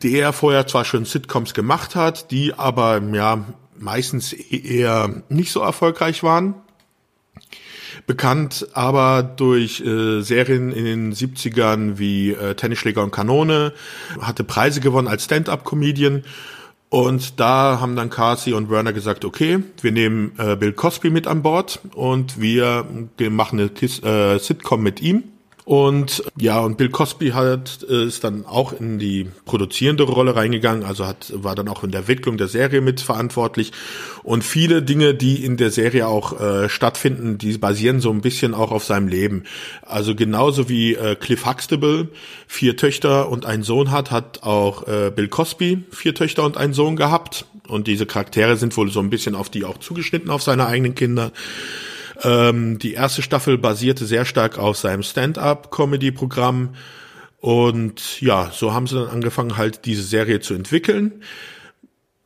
der 0.03 0.33
vorher 0.33 0.67
zwar 0.67 0.87
schon 0.87 1.05
Sitcoms 1.05 1.53
gemacht 1.53 1.95
hat, 1.95 2.31
die 2.31 2.55
aber 2.55 3.03
ja 3.13 3.45
meistens 3.79 4.33
eher 4.33 5.23
nicht 5.29 5.53
so 5.53 5.61
erfolgreich 5.61 6.23
waren. 6.23 6.55
Bekannt 8.07 8.69
aber 8.73 9.23
durch 9.23 9.83
äh, 9.83 10.23
Serien 10.23 10.73
in 10.73 10.87
den 10.87 11.13
70ern 11.13 11.99
wie 11.99 12.31
äh, 12.31 12.55
Tennisschläger 12.55 13.03
und 13.03 13.11
Kanone, 13.11 13.75
hatte 14.19 14.43
Preise 14.43 14.81
gewonnen 14.81 15.07
als 15.07 15.25
Stand-up-Comedian 15.25 16.25
und 16.91 17.39
da 17.39 17.79
haben 17.81 17.95
dann 17.95 18.11
Casey 18.11 18.53
und 18.53 18.69
Werner 18.69 18.93
gesagt, 18.93 19.25
okay, 19.25 19.63
wir 19.81 19.93
nehmen 19.93 20.33
äh, 20.39 20.57
Bill 20.57 20.73
Cosby 20.73 21.11
mit 21.11 21.29
an 21.29 21.43
Bord 21.43 21.81
und 21.95 22.41
wir 22.41 22.85
machen 23.31 23.61
eine 23.61 23.69
Kiss, 23.69 24.03
äh, 24.03 24.39
Sitcom 24.39 24.83
mit 24.83 25.01
ihm. 25.01 25.23
Und 25.71 26.25
ja, 26.37 26.59
und 26.59 26.79
Bill 26.79 26.89
Cosby 26.89 27.29
hat 27.29 27.87
äh, 27.89 28.05
ist 28.05 28.25
dann 28.25 28.45
auch 28.45 28.73
in 28.73 28.99
die 28.99 29.29
produzierende 29.45 30.03
Rolle 30.03 30.35
reingegangen, 30.35 30.83
also 30.83 31.07
hat 31.07 31.33
war 31.33 31.55
dann 31.55 31.69
auch 31.69 31.85
in 31.85 31.93
der 31.93 32.01
Entwicklung 32.01 32.39
der 32.39 32.49
Serie 32.49 32.81
mitverantwortlich. 32.81 33.71
Und 34.25 34.43
viele 34.43 34.83
Dinge, 34.83 35.15
die 35.15 35.45
in 35.45 35.57
der 35.57 35.71
Serie 35.71 36.09
auch 36.09 36.41
äh, 36.41 36.69
stattfinden, 36.69 37.39
die 37.39 37.57
basieren 37.57 38.01
so 38.01 38.11
ein 38.11 38.21
bisschen 38.21 38.53
auch 38.53 38.73
auf 38.73 38.83
seinem 38.83 39.07
Leben. 39.07 39.45
Also 39.83 40.17
genauso 40.17 40.69
wie 40.69 40.97
äh, 40.97 41.15
Cliff 41.15 41.47
Huxtable 41.47 42.09
vier 42.49 42.77
Töchter 42.77 43.29
und 43.29 43.47
einen 43.47 43.63
Sohn 43.63 43.93
hat, 43.93 44.11
hat 44.11 44.43
auch 44.43 44.89
äh, 44.89 45.13
Bill 45.15 45.29
Cosby 45.29 45.85
vier 45.93 46.17
Töchter 46.17 46.43
und 46.43 46.57
einen 46.57 46.73
Sohn 46.73 46.97
gehabt. 46.97 47.45
Und 47.69 47.87
diese 47.87 48.07
Charaktere 48.07 48.57
sind 48.57 48.77
wohl 48.77 48.91
so 48.91 48.99
ein 48.99 49.09
bisschen 49.09 49.37
auf 49.37 49.49
die 49.49 49.65
auch 49.65 49.79
zugeschnitten, 49.79 50.31
auf 50.31 50.43
seine 50.43 50.67
eigenen 50.67 50.97
Kinder. 50.97 51.31
Ähm, 52.23 52.79
die 52.79 52.95
erste 52.95 53.23
Staffel 53.23 53.59
basierte 53.59 54.07
sehr 54.07 54.25
stark 54.25 54.59
auf 54.59 54.77
seinem 54.77 55.03
Stand-up-Comedy-Programm. 55.03 56.75
Und 57.39 58.21
ja, 58.21 58.51
so 58.53 58.75
haben 58.75 58.87
sie 58.87 58.97
dann 58.97 59.09
angefangen, 59.09 59.57
halt 59.57 59.87
diese 59.87 60.03
Serie 60.03 60.41
zu 60.41 60.55
entwickeln. 60.55 61.23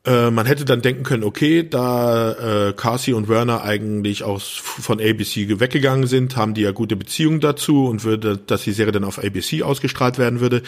Äh, 0.05 0.29
man 0.29 0.45
hätte 0.45 0.65
dann 0.65 0.81
denken 0.81 1.03
können, 1.03 1.23
okay, 1.23 1.67
da 1.67 2.67
äh, 2.67 2.73
Casey 2.73 3.13
und 3.13 3.27
Werner 3.27 3.63
eigentlich 3.63 4.23
aus 4.23 4.49
von 4.61 4.99
ABC 4.99 5.59
weggegangen 5.59 6.05
sind, 6.05 6.35
haben 6.35 6.53
die 6.53 6.61
ja 6.61 6.71
gute 6.71 6.95
Beziehungen 6.95 7.39
dazu 7.39 7.87
und 7.87 8.03
würde, 8.03 8.37
dass 8.37 8.63
die 8.63 8.73
Serie 8.73 8.91
dann 8.91 9.03
auf 9.03 9.17
ABC 9.17 9.63
ausgestrahlt 9.63 10.17
werden 10.17 10.41
würde. 10.41 10.61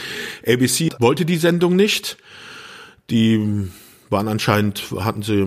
ABC 0.48 0.90
wollte 1.00 1.26
die 1.26 1.38
Sendung 1.38 1.76
nicht. 1.76 2.18
Die 3.10 3.70
waren 4.10 4.28
anscheinend, 4.28 4.92
hatten 5.00 5.22
sie, 5.22 5.46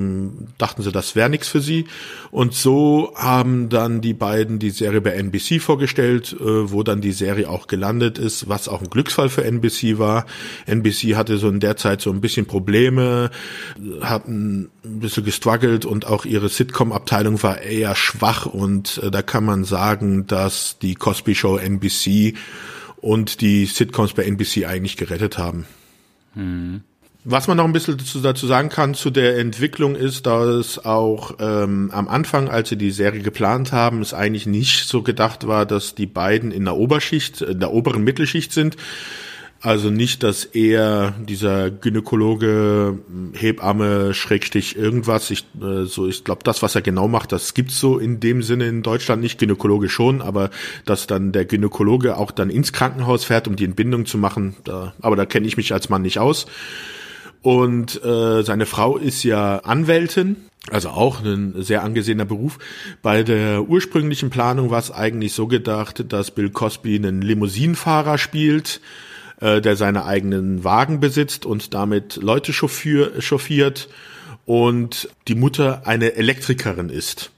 dachten 0.58 0.82
sie, 0.82 0.92
das 0.92 1.16
wäre 1.16 1.30
nichts 1.30 1.48
für 1.48 1.60
sie. 1.60 1.86
Und 2.30 2.54
so 2.54 3.12
haben 3.16 3.68
dann 3.68 4.00
die 4.00 4.14
beiden 4.14 4.58
die 4.58 4.70
Serie 4.70 5.00
bei 5.00 5.12
NBC 5.12 5.60
vorgestellt, 5.60 6.36
äh, 6.38 6.70
wo 6.70 6.82
dann 6.82 7.00
die 7.00 7.12
Serie 7.12 7.48
auch 7.48 7.66
gelandet 7.66 8.18
ist, 8.18 8.48
was 8.48 8.68
auch 8.68 8.80
ein 8.80 8.90
Glücksfall 8.90 9.28
für 9.28 9.44
NBC 9.44 9.98
war. 9.98 10.26
NBC 10.66 11.16
hatte 11.16 11.38
so 11.38 11.48
in 11.48 11.60
der 11.60 11.76
Zeit 11.76 12.00
so 12.00 12.10
ein 12.10 12.20
bisschen 12.20 12.46
Probleme, 12.46 13.30
hatten 14.00 14.70
ein 14.84 15.00
bisschen 15.00 15.24
gestruggelt 15.24 15.84
und 15.84 16.06
auch 16.06 16.24
ihre 16.24 16.48
Sitcom-Abteilung 16.48 17.42
war 17.42 17.60
eher 17.60 17.94
schwach 17.94 18.46
und 18.46 19.00
äh, 19.02 19.10
da 19.10 19.22
kann 19.22 19.44
man 19.44 19.64
sagen, 19.64 20.26
dass 20.26 20.78
die 20.78 20.94
Cosby 20.94 21.34
Show 21.34 21.56
NBC 21.56 22.34
und 23.00 23.40
die 23.40 23.66
Sitcoms 23.66 24.12
bei 24.12 24.24
NBC 24.24 24.66
eigentlich 24.66 24.96
gerettet 24.96 25.38
haben. 25.38 25.66
Hm. 26.34 26.82
Was 27.24 27.48
man 27.48 27.58
noch 27.58 27.66
ein 27.66 27.72
bisschen 27.74 27.98
dazu 28.22 28.46
sagen 28.46 28.70
kann 28.70 28.94
zu 28.94 29.10
der 29.10 29.36
Entwicklung 29.38 29.94
ist, 29.94 30.24
dass 30.24 30.82
auch 30.82 31.32
ähm, 31.38 31.90
am 31.92 32.08
Anfang, 32.08 32.48
als 32.48 32.70
sie 32.70 32.76
die 32.76 32.90
Serie 32.90 33.20
geplant 33.20 33.72
haben, 33.72 34.00
es 34.00 34.14
eigentlich 34.14 34.46
nicht 34.46 34.88
so 34.88 35.02
gedacht 35.02 35.46
war, 35.46 35.66
dass 35.66 35.94
die 35.94 36.06
beiden 36.06 36.50
in 36.50 36.64
der 36.64 36.76
Oberschicht, 36.76 37.42
in 37.42 37.60
der 37.60 37.72
oberen 37.72 38.04
Mittelschicht 38.04 38.52
sind. 38.52 38.76
Also 39.60 39.90
nicht, 39.90 40.22
dass 40.22 40.46
er 40.46 41.12
dieser 41.20 41.70
Gynäkologe, 41.70 42.98
Hebamme, 43.34 44.14
Schrägstich 44.14 44.74
irgendwas, 44.74 45.30
ich, 45.30 45.44
äh, 45.60 45.84
so 45.84 46.08
ich 46.08 46.24
glaube, 46.24 46.42
das, 46.44 46.62
was 46.62 46.74
er 46.74 46.80
genau 46.80 47.08
macht, 47.08 47.32
das 47.32 47.52
gibt's 47.52 47.78
so 47.78 47.98
in 47.98 48.20
dem 48.20 48.42
Sinne 48.42 48.66
in 48.66 48.82
Deutschland 48.82 49.20
nicht, 49.20 49.38
Gynäkologe 49.38 49.90
schon, 49.90 50.22
aber 50.22 50.48
dass 50.86 51.06
dann 51.06 51.32
der 51.32 51.44
Gynäkologe 51.44 52.16
auch 52.16 52.30
dann 52.30 52.48
ins 52.48 52.72
Krankenhaus 52.72 53.24
fährt, 53.24 53.46
um 53.46 53.56
die 53.56 53.66
Entbindung 53.66 54.06
zu 54.06 54.16
machen, 54.16 54.56
da, 54.64 54.94
aber 55.02 55.16
da 55.16 55.26
kenne 55.26 55.46
ich 55.46 55.58
mich 55.58 55.74
als 55.74 55.90
Mann 55.90 56.00
nicht 56.00 56.18
aus. 56.18 56.46
Und 57.42 58.02
äh, 58.04 58.42
seine 58.42 58.66
Frau 58.66 58.96
ist 58.96 59.22
ja 59.22 59.58
Anwältin, 59.58 60.36
also 60.70 60.90
auch 60.90 61.24
ein 61.24 61.54
sehr 61.62 61.82
angesehener 61.82 62.26
Beruf. 62.26 62.58
Bei 63.02 63.22
der 63.22 63.62
ursprünglichen 63.62 64.30
Planung 64.30 64.70
war 64.70 64.78
es 64.78 64.90
eigentlich 64.90 65.32
so 65.32 65.46
gedacht, 65.46 66.12
dass 66.12 66.30
Bill 66.30 66.50
Cosby 66.50 66.96
einen 66.96 67.22
Limousinenfahrer 67.22 68.18
spielt, 68.18 68.80
äh, 69.40 69.60
der 69.60 69.76
seine 69.76 70.04
eigenen 70.04 70.64
Wagen 70.64 71.00
besitzt 71.00 71.46
und 71.46 71.72
damit 71.72 72.16
Leute 72.16 72.52
chauffier, 72.52 73.20
chauffiert 73.20 73.88
und 74.44 75.08
die 75.28 75.34
Mutter 75.34 75.86
eine 75.86 76.14
Elektrikerin 76.14 76.90
ist. 76.90 77.30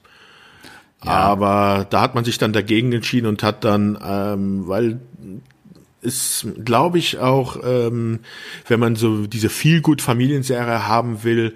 Ja. 1.05 1.11
Aber 1.11 1.87
da 1.89 2.01
hat 2.01 2.15
man 2.15 2.25
sich 2.25 2.37
dann 2.37 2.53
dagegen 2.53 2.91
entschieden 2.91 3.27
und 3.27 3.43
hat 3.43 3.63
dann, 3.63 3.97
ähm, 4.05 4.67
weil 4.67 4.99
ist, 6.03 6.47
glaube 6.63 6.99
ich, 6.99 7.19
auch, 7.19 7.57
ähm, 7.63 8.19
wenn 8.67 8.79
man 8.79 8.95
so 8.95 9.25
diese 9.25 9.49
viel 9.49 9.81
gut 9.81 10.01
Familienserie 10.01 10.87
haben 10.87 11.23
will, 11.23 11.53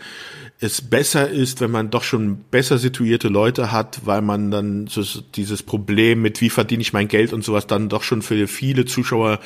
es 0.59 0.81
besser 0.81 1.29
ist, 1.29 1.61
wenn 1.61 1.69
man 1.69 1.91
doch 1.91 2.03
schon 2.03 2.37
besser 2.49 2.77
situierte 2.77 3.27
Leute 3.27 3.71
hat, 3.71 4.01
weil 4.05 4.21
man 4.21 4.49
dann 4.49 4.87
so 4.87 5.03
dieses 5.35 5.61
Problem 5.61 6.21
mit 6.21 6.41
wie 6.41 6.49
verdiene 6.49 6.81
ich 6.81 6.93
mein 6.93 7.07
Geld 7.07 7.31
und 7.31 7.43
sowas 7.43 7.67
dann 7.67 7.89
doch 7.89 8.03
schon 8.03 8.21
für 8.23 8.47
viele 8.47 8.85
Zuschauer 8.85 9.39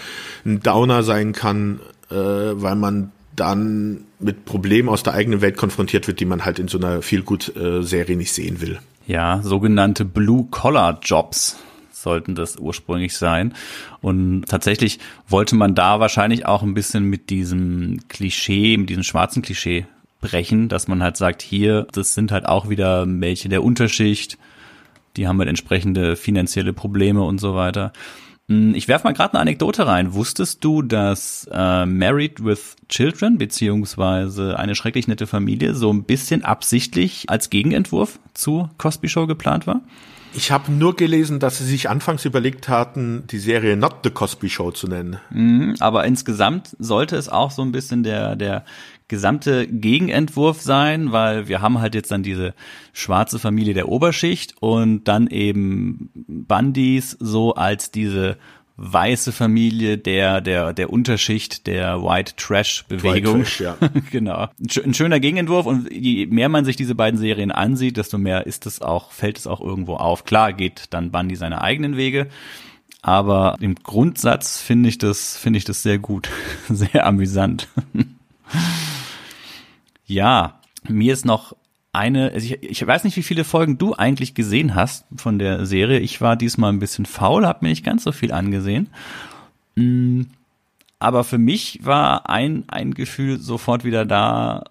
ein 0.46 0.62
Downer 0.62 1.04
sein 1.04 1.34
kann, 1.34 1.82
äh, 2.10 2.16
weil 2.16 2.76
man 2.76 3.12
dann 3.36 4.06
mit 4.20 4.46
Problemen 4.46 4.88
aus 4.90 5.04
der 5.04 5.14
eigenen 5.14 5.42
Welt 5.42 5.58
konfrontiert 5.58 6.08
wird, 6.08 6.20
die 6.20 6.26
man 6.26 6.46
halt 6.46 6.60
in 6.60 6.68
so 6.68 6.78
einer 6.78 7.02
gut 7.26 7.56
äh, 7.56 7.82
nicht 8.16 8.34
sehen 8.34 8.62
will. 8.62 8.80
Ja, 9.08 9.42
sogenannte 9.44 10.06
Blue 10.06 10.48
Collar 10.52 11.00
Jobs 11.02 11.58
sollten 12.02 12.36
das 12.36 12.58
ursprünglich 12.58 13.16
sein. 13.16 13.54
Und 14.02 14.46
tatsächlich 14.48 15.00
wollte 15.28 15.56
man 15.56 15.76
da 15.76 16.00
wahrscheinlich 16.00 16.46
auch 16.46 16.64
ein 16.64 16.74
bisschen 16.74 17.06
mit 17.06 17.30
diesem 17.30 18.00
Klischee, 18.08 18.78
mit 18.78 18.90
diesem 18.90 19.04
schwarzen 19.04 19.42
Klischee 19.42 19.86
brechen, 20.22 20.70
dass 20.70 20.88
man 20.88 21.04
halt 21.04 21.18
sagt, 21.18 21.42
hier, 21.42 21.88
das 21.92 22.14
sind 22.14 22.32
halt 22.32 22.46
auch 22.46 22.70
wieder 22.70 23.06
welche 23.08 23.50
der 23.50 23.64
Unterschicht, 23.64 24.38
die 25.18 25.28
haben 25.28 25.40
halt 25.40 25.50
entsprechende 25.50 26.16
finanzielle 26.16 26.74
Probleme 26.74 27.24
und 27.24 27.40
so 27.40 27.56
weiter. 27.56 27.92
Hm, 28.48 28.76
ich 28.76 28.88
werf 28.88 29.04
mal 29.04 29.14
gerade 29.14 29.34
eine 29.34 29.42
Anekdote 29.42 29.88
rein. 29.88 30.14
Wusstest 30.14 30.64
du, 30.64 30.82
dass 30.82 31.50
äh, 31.52 31.86
Married 31.86 32.44
with 32.44 32.76
Children 32.90 33.38
beziehungsweise 33.38 34.58
eine 34.58 34.76
schrecklich 34.76 35.08
nette 35.08 35.28
Familie 35.28 35.74
so 35.74 35.92
ein 35.92 36.04
bisschen 36.04 36.44
absichtlich 36.44 37.30
als 37.30 37.50
Gegenentwurf 37.50 38.20
zu 38.34 38.70
Cosby 38.78 39.10
Show 39.10 39.28
geplant 39.28 39.68
war? 39.68 39.82
Ich 40.34 40.52
habe 40.52 40.72
nur 40.72 40.96
gelesen, 40.96 41.40
dass 41.40 41.58
sie 41.58 41.66
sich 41.66 41.90
anfangs 41.90 42.24
überlegt 42.24 42.70
hatten, 42.70 43.26
die 43.28 43.38
Serie 43.38 43.76
Not 43.76 43.98
the 44.04 44.10
Cosby 44.12 44.50
Show 44.50 44.72
zu 44.72 44.88
nennen. 44.88 45.18
Mhm, 45.30 45.76
aber 45.80 46.06
insgesamt 46.06 46.76
sollte 46.80 47.18
es 47.18 47.28
auch 47.28 47.52
so 47.52 47.62
ein 47.62 47.72
bisschen 47.72 48.04
der, 48.04 48.36
der 48.36 48.64
gesamte 49.10 49.68
Gegenentwurf 49.68 50.62
sein, 50.62 51.12
weil 51.12 51.50
wir 51.50 51.62
haben 51.62 51.82
halt 51.82 51.96
jetzt 51.96 52.12
dann 52.12 52.24
diese 52.24 52.54
schwarze 52.94 53.40
Familie 53.40 53.74
der 53.74 53.90
Oberschicht 53.90 54.56
und 54.62 55.04
dann 55.04 55.28
eben 55.28 56.10
Bundys 56.14 57.18
so 57.20 57.54
als 57.56 57.92
diese 57.92 58.38
weiße 58.82 59.32
Familie 59.32 59.98
der 60.00 60.42
der 60.42 60.74
der 60.74 60.90
Unterschicht 60.90 61.68
der 61.68 62.02
White 62.02 62.34
Trash 62.36 62.84
Bewegung. 62.88 63.42
White 63.42 63.44
Trash, 63.44 63.60
ja. 63.62 63.78
genau. 64.12 64.48
Ein 64.84 64.94
schöner 64.94 65.20
Gegenentwurf 65.20 65.68
und 65.68 65.92
je 65.92 66.26
mehr 66.26 66.50
man 66.50 66.66
sich 66.66 66.76
diese 66.76 66.96
beiden 66.96 67.20
Serien 67.20 67.52
ansieht, 67.52 67.98
desto 67.98 68.18
mehr 68.18 68.48
ist 68.48 68.66
es 68.66 68.82
auch 68.82 69.12
fällt 69.12 69.38
es 69.38 69.46
auch 69.46 69.62
irgendwo 69.62 69.96
auf. 69.96 70.26
Klar 70.26 70.54
geht 70.54 70.86
dann 70.90 71.12
Bundy 71.12 71.36
seine 71.36 71.62
eigenen 71.62 71.96
Wege, 71.96 72.28
aber 73.04 73.56
im 73.60 73.76
Grundsatz 73.76 74.60
finde 74.60 74.90
ich 74.90 74.98
das 74.98 75.38
finde 75.38 75.58
ich 75.58 75.66
das 75.66 75.84
sehr 75.84 76.00
gut, 76.00 76.30
sehr 76.70 77.06
amüsant. 77.06 77.68
ja, 80.08 80.60
mir 80.90 81.14
ist 81.14 81.26
noch 81.26 81.56
eine, 81.94 82.32
also 82.32 82.46
ich, 82.46 82.64
ich 82.64 82.86
weiß 82.86 83.04
nicht, 83.04 83.18
wie 83.18 83.24
viele 83.24 83.44
Folgen 83.44 83.78
du 83.78 83.94
eigentlich 83.94 84.34
gesehen 84.34 84.76
hast 84.76 85.06
von 85.16 85.40
der 85.40 85.66
Serie. 85.66 86.00
Ich 86.00 86.22
war 86.22 86.36
diesmal 86.36 86.72
ein 86.72 86.80
bisschen 86.80 87.06
faul, 87.06 87.46
habe 87.46 87.60
mir 87.62 87.70
nicht 87.70 87.84
ganz 87.84 88.04
so 88.04 88.12
viel 88.12 88.32
angesehen. 88.32 88.90
Mm, 89.76 90.24
aber 91.00 91.24
für 91.24 91.38
mich 91.38 91.80
war 91.84 92.30
ein, 92.30 92.64
ein 92.68 92.94
Gefühl 92.94 93.40
sofort 93.40 93.84
wieder 93.84 94.06
da, 94.06 94.64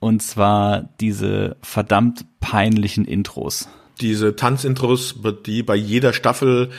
und 0.00 0.22
zwar 0.22 0.88
diese 1.00 1.56
verdammt 1.62 2.24
peinlichen 2.40 3.04
Intros. 3.04 3.68
Diese 4.00 4.36
Tanzintros, 4.36 5.16
die 5.44 5.64
bei 5.64 5.74
jeder 5.74 6.12
Staffel 6.12 6.70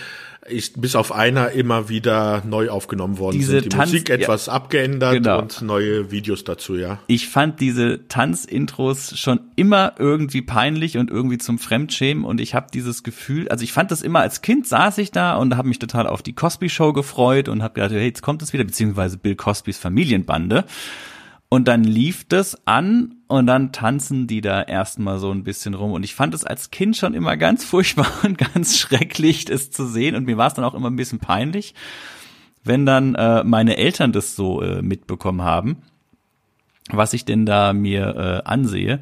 ist 0.50 0.82
bis 0.82 0.96
auf 0.96 1.12
einer 1.12 1.52
immer 1.52 1.90
wieder 1.90 2.44
neu 2.46 2.70
aufgenommen 2.70 3.18
worden 3.18 3.38
diese 3.38 3.52
sind. 3.52 3.66
Die 3.66 3.70
Tanz, 3.70 3.92
Musik 3.92 4.10
etwas 4.10 4.48
ja, 4.48 4.54
abgeändert 4.54 5.14
genau. 5.14 5.40
und 5.40 5.62
neue 5.62 6.12
Videos 6.12 6.44
dazu, 6.44 6.76
ja. 6.76 7.00
Ich 7.08 7.28
fand 7.28 7.60
diese 7.60 8.08
Tanzintros 8.08 9.18
schon 9.18 9.40
immer 9.56 9.94
irgendwie 9.98 10.42
peinlich 10.42 10.98
und 10.98 11.10
irgendwie 11.10 11.38
zum 11.38 11.60
Fremdschämen 11.60 12.24
und 12.24 12.42
ich 12.42 12.56
habe 12.56 12.68
dieses 12.74 13.04
Gefühl, 13.04 13.48
also 13.50 13.64
ich 13.64 13.74
fand 13.74 13.92
das 13.92 14.02
immer 14.02 14.20
als 14.20 14.42
Kind 14.42 14.68
saß 14.68 14.98
ich 15.00 15.12
da 15.12 15.36
und 15.36 15.56
habe 15.58 15.68
mich 15.68 15.80
total 15.80 16.08
auf 16.08 16.22
die 16.22 16.34
Cosby 16.34 16.70
Show 16.70 16.94
gefreut 16.94 17.50
und 17.50 17.64
habe 17.64 17.74
gedacht, 17.76 17.92
hey, 17.92 18.06
jetzt 18.06 18.22
kommt 18.22 18.42
es 18.42 18.54
wieder, 18.54 18.64
beziehungsweise 18.64 19.18
Bill 19.18 19.36
Cosbys 19.36 19.78
Familienbande. 19.78 20.66
Und 21.52 21.68
dann 21.68 21.84
lief 21.84 22.26
das 22.26 22.68
an 22.68 23.16
und 23.28 23.48
dann 23.48 23.72
tanzen 23.72 24.28
die 24.28 24.42
da 24.42 24.62
erstmal 24.62 25.18
so 25.18 25.32
ein 25.32 25.44
bisschen 25.44 25.74
rum. 25.74 25.94
Und 25.94 26.04
ich 26.04 26.14
fand 26.14 26.36
es 26.36 26.46
als 26.46 26.70
Kind 26.70 26.96
schon 26.96 27.16
immer 27.16 27.38
ganz 27.38 27.66
furchtbar 27.66 28.08
und 28.24 28.38
ganz 28.38 28.78
schrecklich, 28.78 29.50
es 29.50 29.72
zu 29.72 29.88
sehen. 29.88 30.16
Und 30.16 30.26
mir 30.26 30.38
war 30.38 30.48
es 30.48 30.54
dann 30.54 30.66
auch 30.66 30.76
immer 30.76 30.92
ein 30.92 30.96
bisschen 30.96 31.20
peinlich, 31.20 31.74
wenn 32.64 32.86
dann 32.86 33.16
äh, 33.16 33.44
meine 33.44 33.78
Eltern 33.78 34.12
das 34.12 34.36
so 34.36 34.62
äh, 34.62 34.84
mitbekommen 34.84 35.42
haben, 35.42 35.78
was 36.92 37.14
ich 37.14 37.26
denn 37.26 37.48
da 37.48 37.74
mir 37.74 38.16
äh, 38.16 38.48
ansehe. 38.48 39.00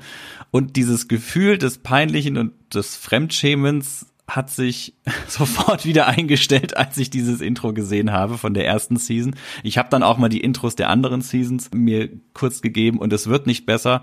Und 0.49 0.77
dieses 0.77 1.09
Gefühl 1.09 1.57
des 1.57 1.79
Peinlichen 1.79 2.37
und 2.37 2.53
des 2.73 2.95
Fremdschämens 2.95 4.05
hat 4.27 4.49
sich 4.49 4.93
sofort 5.27 5.85
wieder 5.85 6.07
eingestellt, 6.07 6.75
als 6.75 6.97
ich 6.97 7.09
dieses 7.09 7.41
Intro 7.41 7.73
gesehen 7.73 8.11
habe 8.11 8.37
von 8.37 8.53
der 8.53 8.65
ersten 8.65 8.97
Season. 8.97 9.35
Ich 9.63 9.77
habe 9.77 9.89
dann 9.89 10.03
auch 10.03 10.17
mal 10.17 10.29
die 10.29 10.41
Intros 10.41 10.75
der 10.75 10.89
anderen 10.89 11.21
Seasons 11.21 11.69
mir 11.73 12.09
kurz 12.33 12.61
gegeben 12.61 12.99
und 12.99 13.13
es 13.13 13.27
wird 13.27 13.47
nicht 13.47 13.65
besser. 13.65 14.01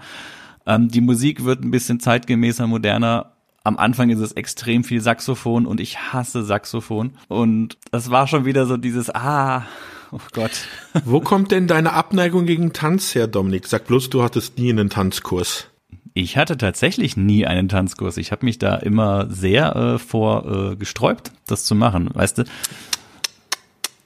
Ähm, 0.67 0.89
die 0.89 1.01
Musik 1.01 1.45
wird 1.45 1.63
ein 1.63 1.71
bisschen 1.71 2.01
zeitgemäßer, 2.01 2.67
moderner. 2.67 3.33
Am 3.65 3.79
Anfang 3.79 4.11
ist 4.11 4.21
es 4.21 4.33
extrem 4.33 4.85
viel 4.85 5.01
Saxophon 5.01 5.67
und 5.67 5.81
ich 5.81 5.99
hasse 6.13 6.45
Saxophon. 6.45 7.13
Und 7.29 7.79
das 7.91 8.11
war 8.11 8.27
schon 8.27 8.45
wieder 8.45 8.67
so 8.67 8.77
dieses, 8.77 9.15
ah, 9.15 9.67
oh 10.13 10.21
Gott. 10.33 10.67
Wo 11.05 11.21
kommt 11.21 11.51
denn 11.51 11.67
deine 11.67 11.93
Abneigung 11.93 12.45
gegen 12.47 12.73
Tanz 12.73 13.15
her, 13.15 13.27
Dominik? 13.27 13.67
Sag 13.67 13.87
bloß, 13.87 14.11
du 14.11 14.23
hattest 14.23 14.59
nie 14.59 14.71
einen 14.71 14.91
Tanzkurs. 14.91 15.69
Ich 16.17 16.37
hatte 16.37 16.57
tatsächlich 16.57 17.17
nie 17.17 17.45
einen 17.45 17.69
Tanzkurs. 17.69 18.19
Ich 18.19 18.31
habe 18.31 18.47
mich 18.47 18.59
da 18.59 18.77
immer 18.77 19.29
sehr 19.29 19.75
äh, 19.75 19.99
vor 19.99 20.73
äh, 20.73 20.77
gesträubt, 20.77 21.33
das 21.49 21.65
zu 21.65 21.75
machen. 21.75 22.09
Weißt 22.15 22.39
du? 22.39 22.45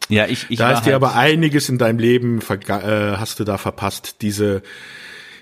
Ja, 0.08 0.26
ich, 0.26 0.46
ich 0.48 0.58
da 0.58 0.72
ist 0.72 0.86
dir 0.86 0.94
halt 0.94 1.02
aber 1.02 1.16
einiges 1.16 1.68
in 1.68 1.76
deinem 1.76 1.98
Leben 1.98 2.40
äh, 2.40 3.16
hast 3.18 3.40
du 3.40 3.44
da 3.44 3.58
verpasst. 3.58 4.22
Diese 4.22 4.62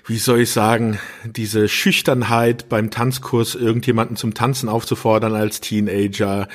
wie 0.07 0.17
soll 0.17 0.39
ich 0.39 0.51
sagen, 0.51 0.99
diese 1.25 1.67
Schüchternheit 1.67 2.69
beim 2.69 2.89
Tanzkurs, 2.89 3.55
irgendjemanden 3.55 4.15
zum 4.15 4.33
Tanzen 4.33 4.69
aufzufordern 4.69 5.35
als 5.35 5.59
Teenager, 5.59 6.47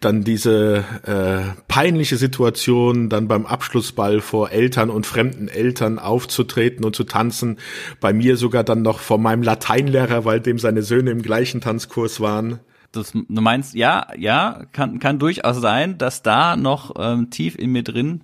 dann 0.00 0.24
diese 0.24 0.82
äh, 1.04 1.60
peinliche 1.68 2.16
Situation, 2.16 3.10
dann 3.10 3.28
beim 3.28 3.44
Abschlussball 3.44 4.22
vor 4.22 4.50
Eltern 4.50 4.88
und 4.88 5.04
fremden 5.04 5.48
Eltern 5.48 5.98
aufzutreten 5.98 6.86
und 6.86 6.96
zu 6.96 7.04
tanzen, 7.04 7.58
bei 8.00 8.14
mir 8.14 8.38
sogar 8.38 8.64
dann 8.64 8.80
noch 8.80 9.00
vor 9.00 9.18
meinem 9.18 9.42
Lateinlehrer, 9.42 10.24
weil 10.24 10.40
dem 10.40 10.58
seine 10.58 10.82
Söhne 10.82 11.10
im 11.10 11.20
gleichen 11.20 11.60
Tanzkurs 11.60 12.20
waren. 12.20 12.60
Das, 12.92 13.12
du 13.12 13.24
meinst, 13.28 13.74
ja, 13.74 14.06
ja, 14.16 14.64
kann, 14.72 15.00
kann 15.00 15.18
durchaus 15.18 15.60
sein, 15.60 15.98
dass 15.98 16.22
da 16.22 16.56
noch 16.56 16.94
ähm, 16.98 17.28
tief 17.28 17.58
in 17.58 17.72
mir 17.72 17.82
drin 17.82 18.22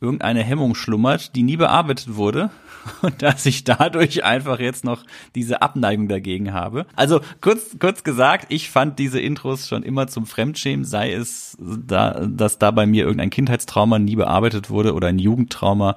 irgendeine 0.00 0.42
Hemmung 0.42 0.74
schlummert, 0.74 1.36
die 1.36 1.42
nie 1.42 1.58
bearbeitet 1.58 2.16
wurde 2.16 2.50
und 3.02 3.22
dass 3.22 3.46
ich 3.46 3.64
dadurch 3.64 4.24
einfach 4.24 4.58
jetzt 4.58 4.84
noch 4.84 5.04
diese 5.34 5.62
Abneigung 5.62 6.08
dagegen 6.08 6.52
habe. 6.52 6.86
Also 6.96 7.20
kurz, 7.40 7.76
kurz 7.78 8.04
gesagt, 8.04 8.46
ich 8.48 8.70
fand 8.70 8.98
diese 8.98 9.20
Intros 9.20 9.68
schon 9.68 9.82
immer 9.82 10.06
zum 10.06 10.26
Fremdschämen, 10.26 10.84
sei 10.84 11.12
es, 11.12 11.56
da, 11.60 12.26
dass 12.26 12.58
da 12.58 12.70
bei 12.70 12.86
mir 12.86 13.04
irgendein 13.04 13.30
Kindheitstrauma 13.30 13.98
nie 13.98 14.16
bearbeitet 14.16 14.70
wurde 14.70 14.94
oder 14.94 15.08
ein 15.08 15.18
Jugendtrauma. 15.18 15.96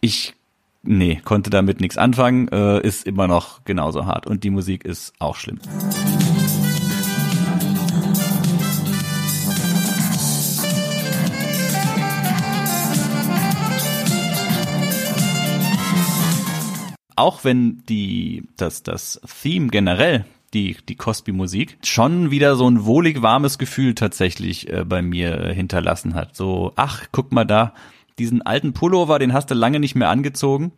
Ich 0.00 0.34
nee, 0.82 1.20
konnte 1.24 1.50
damit 1.50 1.80
nichts 1.80 1.98
anfangen, 1.98 2.48
äh, 2.48 2.80
ist 2.80 3.06
immer 3.06 3.26
noch 3.26 3.64
genauso 3.64 4.06
hart 4.06 4.26
und 4.26 4.44
die 4.44 4.50
Musik 4.50 4.84
ist 4.84 5.12
auch 5.18 5.36
schlimm. 5.36 5.58
Auch 17.16 17.44
wenn 17.44 17.82
die, 17.88 18.44
das, 18.56 18.82
das 18.82 19.20
Theme 19.42 19.68
generell, 19.68 20.24
die, 20.54 20.76
die 20.88 20.94
Cosby-Musik, 20.94 21.78
schon 21.82 22.30
wieder 22.30 22.56
so 22.56 22.68
ein 22.68 22.84
wohlig 22.84 23.22
warmes 23.22 23.58
Gefühl 23.58 23.94
tatsächlich 23.94 24.72
äh, 24.72 24.84
bei 24.84 25.02
mir 25.02 25.48
hinterlassen 25.48 26.14
hat. 26.14 26.36
So, 26.36 26.72
ach, 26.76 27.06
guck 27.12 27.32
mal 27.32 27.44
da, 27.44 27.72
diesen 28.18 28.42
alten 28.42 28.72
Pullover, 28.72 29.18
den 29.18 29.32
hast 29.32 29.50
du 29.50 29.54
lange 29.54 29.80
nicht 29.80 29.94
mehr 29.94 30.08
angezogen. 30.08 30.72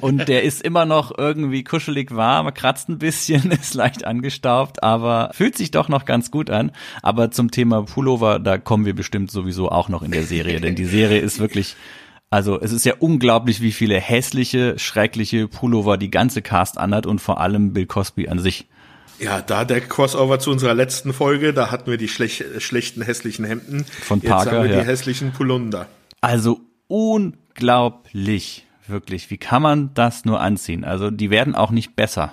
Und 0.00 0.28
der 0.28 0.44
ist 0.44 0.62
immer 0.62 0.84
noch 0.84 1.16
irgendwie 1.16 1.64
kuschelig 1.64 2.14
warm, 2.14 2.52
kratzt 2.54 2.88
ein 2.88 2.98
bisschen, 2.98 3.50
ist 3.50 3.74
leicht 3.74 4.04
angestaubt, 4.04 4.82
aber 4.82 5.30
fühlt 5.32 5.56
sich 5.56 5.70
doch 5.70 5.88
noch 5.88 6.04
ganz 6.04 6.30
gut 6.30 6.50
an. 6.50 6.72
Aber 7.02 7.30
zum 7.30 7.50
Thema 7.50 7.82
Pullover, 7.82 8.38
da 8.38 8.58
kommen 8.58 8.84
wir 8.84 8.94
bestimmt 8.94 9.30
sowieso 9.30 9.70
auch 9.70 9.88
noch 9.88 10.02
in 10.02 10.12
der 10.12 10.22
Serie, 10.22 10.60
denn 10.60 10.76
die 10.76 10.84
Serie 10.84 11.18
ist 11.18 11.40
wirklich 11.40 11.74
also 12.30 12.60
es 12.60 12.72
ist 12.72 12.84
ja 12.84 12.94
unglaublich, 12.98 13.60
wie 13.60 13.72
viele 13.72 14.00
hässliche, 14.00 14.78
schreckliche 14.78 15.48
Pullover 15.48 15.96
die 15.96 16.10
ganze 16.10 16.42
Cast 16.42 16.78
anhat 16.78 17.06
und 17.06 17.20
vor 17.20 17.40
allem 17.40 17.72
Bill 17.72 17.86
Cosby 17.86 18.28
an 18.28 18.38
sich. 18.38 18.66
Ja, 19.18 19.40
da 19.40 19.64
der 19.64 19.80
Crossover 19.80 20.38
zu 20.38 20.50
unserer 20.50 20.74
letzten 20.74 21.12
Folge, 21.12 21.54
da 21.54 21.70
hatten 21.70 21.90
wir 21.90 21.96
die 21.96 22.08
schlech 22.08 22.44
schlechten 22.58 23.02
hässlichen 23.02 23.44
Hemden. 23.44 23.84
Von 23.84 24.20
Parker, 24.20 24.44
Jetzt 24.44 24.52
haben 24.52 24.68
wir 24.68 24.76
ja. 24.76 24.82
die 24.82 24.86
hässlichen 24.86 25.32
Polunder. 25.32 25.86
Also 26.20 26.60
unglaublich, 26.88 28.66
wirklich. 28.86 29.30
Wie 29.30 29.38
kann 29.38 29.62
man 29.62 29.94
das 29.94 30.24
nur 30.24 30.40
anziehen? 30.40 30.84
Also 30.84 31.10
die 31.10 31.30
werden 31.30 31.54
auch 31.54 31.70
nicht 31.70 31.96
besser. 31.96 32.32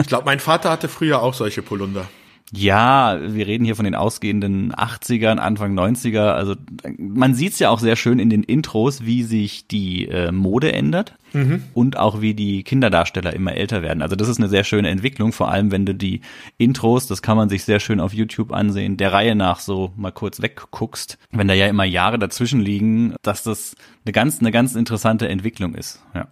ich 0.00 0.06
glaube, 0.06 0.24
mein 0.24 0.40
Vater 0.40 0.70
hatte 0.70 0.88
früher 0.88 1.22
auch 1.22 1.34
solche 1.34 1.60
Polunder. 1.60 2.08
Ja, 2.52 3.18
wir 3.20 3.46
reden 3.46 3.64
hier 3.64 3.76
von 3.76 3.84
den 3.84 3.94
ausgehenden 3.94 4.72
80ern, 4.72 5.36
Anfang 5.36 5.78
90er. 5.78 6.32
Also 6.32 6.54
man 6.96 7.34
sieht 7.34 7.52
es 7.52 7.58
ja 7.58 7.68
auch 7.68 7.78
sehr 7.78 7.96
schön 7.96 8.18
in 8.18 8.30
den 8.30 8.42
Intros, 8.42 9.04
wie 9.04 9.22
sich 9.22 9.66
die 9.66 10.08
äh, 10.08 10.32
Mode 10.32 10.72
ändert 10.72 11.14
mhm. 11.34 11.64
und 11.74 11.98
auch 11.98 12.22
wie 12.22 12.32
die 12.32 12.62
Kinderdarsteller 12.62 13.34
immer 13.34 13.54
älter 13.54 13.82
werden. 13.82 14.02
Also 14.02 14.16
das 14.16 14.28
ist 14.28 14.38
eine 14.38 14.48
sehr 14.48 14.64
schöne 14.64 14.88
Entwicklung, 14.88 15.32
vor 15.32 15.50
allem 15.50 15.70
wenn 15.70 15.84
du 15.84 15.94
die 15.94 16.22
Intros, 16.56 17.06
das 17.06 17.20
kann 17.20 17.36
man 17.36 17.50
sich 17.50 17.64
sehr 17.64 17.80
schön 17.80 18.00
auf 18.00 18.14
YouTube 18.14 18.52
ansehen, 18.52 18.96
der 18.96 19.12
Reihe 19.12 19.34
nach 19.34 19.60
so 19.60 19.92
mal 19.96 20.12
kurz 20.12 20.40
wegguckst, 20.40 21.18
wenn 21.30 21.48
da 21.48 21.54
ja 21.54 21.66
immer 21.66 21.84
Jahre 21.84 22.18
dazwischen 22.18 22.60
liegen, 22.60 23.14
dass 23.20 23.42
das 23.42 23.76
eine 24.06 24.12
ganz, 24.12 24.40
eine 24.40 24.52
ganz 24.52 24.74
interessante 24.74 25.28
Entwicklung 25.28 25.74
ist. 25.74 26.02
Ja. 26.14 26.28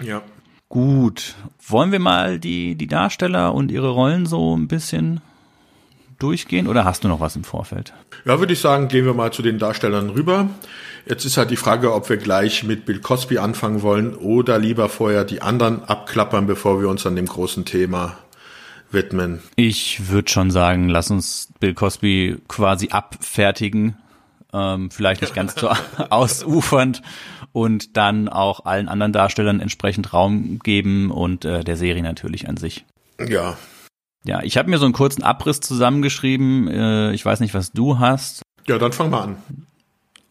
Ja. 0.00 0.22
Gut. 0.68 1.34
Wollen 1.66 1.92
wir 1.92 1.98
mal 1.98 2.38
die, 2.38 2.74
die 2.76 2.86
Darsteller 2.86 3.54
und 3.54 3.72
ihre 3.72 3.88
Rollen 3.88 4.26
so 4.26 4.56
ein 4.56 4.68
bisschen 4.68 5.20
durchgehen 6.18 6.66
oder 6.66 6.84
hast 6.84 7.04
du 7.04 7.08
noch 7.08 7.20
was 7.20 7.36
im 7.36 7.44
Vorfeld? 7.44 7.92
Ja, 8.24 8.38
würde 8.38 8.52
ich 8.52 8.60
sagen, 8.60 8.88
gehen 8.88 9.04
wir 9.06 9.14
mal 9.14 9.32
zu 9.32 9.42
den 9.42 9.58
Darstellern 9.58 10.10
rüber. 10.10 10.48
Jetzt 11.06 11.24
ist 11.24 11.36
halt 11.36 11.50
die 11.50 11.56
Frage, 11.56 11.94
ob 11.94 12.08
wir 12.08 12.18
gleich 12.18 12.64
mit 12.64 12.84
Bill 12.84 13.00
Cosby 13.00 13.38
anfangen 13.38 13.82
wollen 13.82 14.14
oder 14.14 14.58
lieber 14.58 14.88
vorher 14.88 15.24
die 15.24 15.40
anderen 15.40 15.84
abklappern, 15.84 16.46
bevor 16.46 16.80
wir 16.80 16.88
uns 16.88 17.06
an 17.06 17.16
dem 17.16 17.26
großen 17.26 17.64
Thema 17.64 18.18
widmen? 18.90 19.40
Ich 19.56 20.08
würde 20.08 20.30
schon 20.30 20.50
sagen, 20.50 20.88
lass 20.88 21.10
uns 21.10 21.48
Bill 21.60 21.74
Cosby 21.74 22.38
quasi 22.48 22.88
abfertigen. 22.90 23.96
Ähm, 24.52 24.90
vielleicht 24.90 25.20
nicht 25.20 25.34
ganz 25.34 25.54
so 25.54 25.70
ausufernd 26.10 27.02
und 27.52 27.96
dann 27.96 28.28
auch 28.28 28.64
allen 28.64 28.88
anderen 28.88 29.12
Darstellern 29.12 29.60
entsprechend 29.60 30.12
Raum 30.12 30.58
geben 30.58 31.10
und 31.10 31.44
äh, 31.44 31.64
der 31.64 31.76
Serie 31.76 32.02
natürlich 32.02 32.48
an 32.48 32.56
sich. 32.56 32.84
Ja. 33.26 33.56
Ja, 34.28 34.42
ich 34.42 34.58
habe 34.58 34.68
mir 34.68 34.76
so 34.76 34.84
einen 34.84 34.92
kurzen 34.92 35.22
Abriss 35.22 35.60
zusammengeschrieben. 35.60 36.68
Äh, 36.68 37.12
ich 37.14 37.24
weiß 37.24 37.40
nicht, 37.40 37.54
was 37.54 37.72
du 37.72 37.98
hast. 37.98 38.42
Ja, 38.66 38.76
dann 38.76 38.92
fang 38.92 39.08
mal 39.08 39.22
an. 39.22 39.36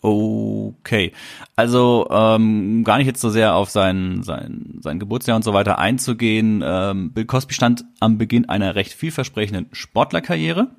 Okay, 0.02 1.14
also 1.56 2.08
ähm, 2.12 2.84
gar 2.84 3.00
nicht 3.00 3.08
jetzt 3.08 3.22
so 3.22 3.32
sehr 3.32 3.56
auf 3.56 3.72
sein, 3.72 4.22
sein, 4.22 4.78
sein 4.82 5.00
Geburtsjahr 5.00 5.36
und 5.36 5.42
so 5.42 5.52
weiter 5.56 5.80
einzugehen. 5.80 6.64
Ähm, 6.64 7.12
Bill 7.12 7.26
Cosby 7.26 7.56
stand 7.56 7.86
am 8.00 8.20
Beginn 8.20 8.48
einer 8.48 8.76
recht 8.76 8.94
vielversprechenden 8.94 9.66
Sportlerkarriere 9.72 10.70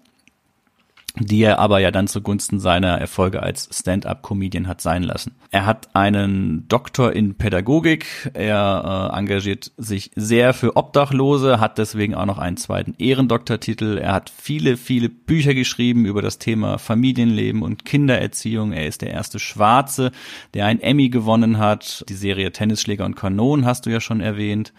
die 1.21 1.43
er 1.43 1.59
aber 1.59 1.79
ja 1.81 1.91
dann 1.91 2.07
zugunsten 2.07 2.61
seiner 2.61 2.99
Erfolge 2.99 3.43
als 3.43 3.69
Stand-up-Comedian 3.73 4.69
hat 4.69 4.81
sein 4.81 5.03
lassen. 5.03 5.35
Er 5.51 5.67
hat 5.67 5.95
einen 5.95 6.67
Doktor 6.69 7.13
in 7.13 7.37
Pädagogik, 7.37 8.31
er 8.35 9.11
äh, 9.13 9.19
engagiert 9.19 9.73
sich 9.77 10.11
sehr 10.15 10.55
für 10.55 10.77
Obdachlose, 10.77 11.61
hat 11.61 11.79
deswegen 11.79 12.15
auch 12.15 12.27
noch 12.27 12.39
einen 12.39 12.57
zweiten 12.57 12.95
Ehrendoktortitel. 12.99 13.99
Er 13.99 14.13
hat 14.13 14.31
viele, 14.31 14.77
viele 14.77 15.09
Bücher 15.09 15.55
geschrieben 15.55 16.05
über 16.05 16.23
das 16.23 16.39
Thema 16.39 16.79
Familienleben 16.79 17.63
und 17.63 17.85
Kindererziehung. 17.85 18.73
Er 18.73 18.87
ist 18.87 19.03
der 19.03 19.11
erste 19.11 19.39
Schwarze, 19.39 20.13
der 20.55 20.67
ein 20.67 20.81
Emmy 20.81 21.09
gewonnen 21.09 21.59
hat. 21.59 22.05
Die 22.09 22.15
Serie 22.15 22.53
Tennisschläger 22.53 23.05
und 23.05 23.17
Kanonen 23.17 23.65
hast 23.65 23.87
du 23.87 23.91
ja 23.91 24.01
schon 24.01 24.21
erwähnt. 24.21 24.73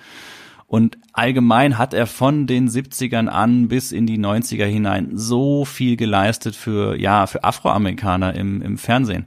Und 0.70 1.00
allgemein 1.14 1.80
hat 1.80 1.96
er 1.96 2.06
von 2.06 2.46
den 2.46 2.70
70ern 2.70 3.26
an 3.28 3.70
bis 3.70 3.92
in 3.92 4.06
die 4.06 4.20
90er 4.20 4.66
hinein 4.66 5.18
so 5.18 5.66
viel 5.66 5.98
geleistet 5.98 6.56
für, 6.56 6.96
ja, 6.96 7.26
für 7.26 7.44
Afroamerikaner 7.44 8.36
im, 8.36 8.62
im 8.62 8.78
Fernsehen. 8.78 9.26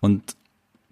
Und 0.00 0.34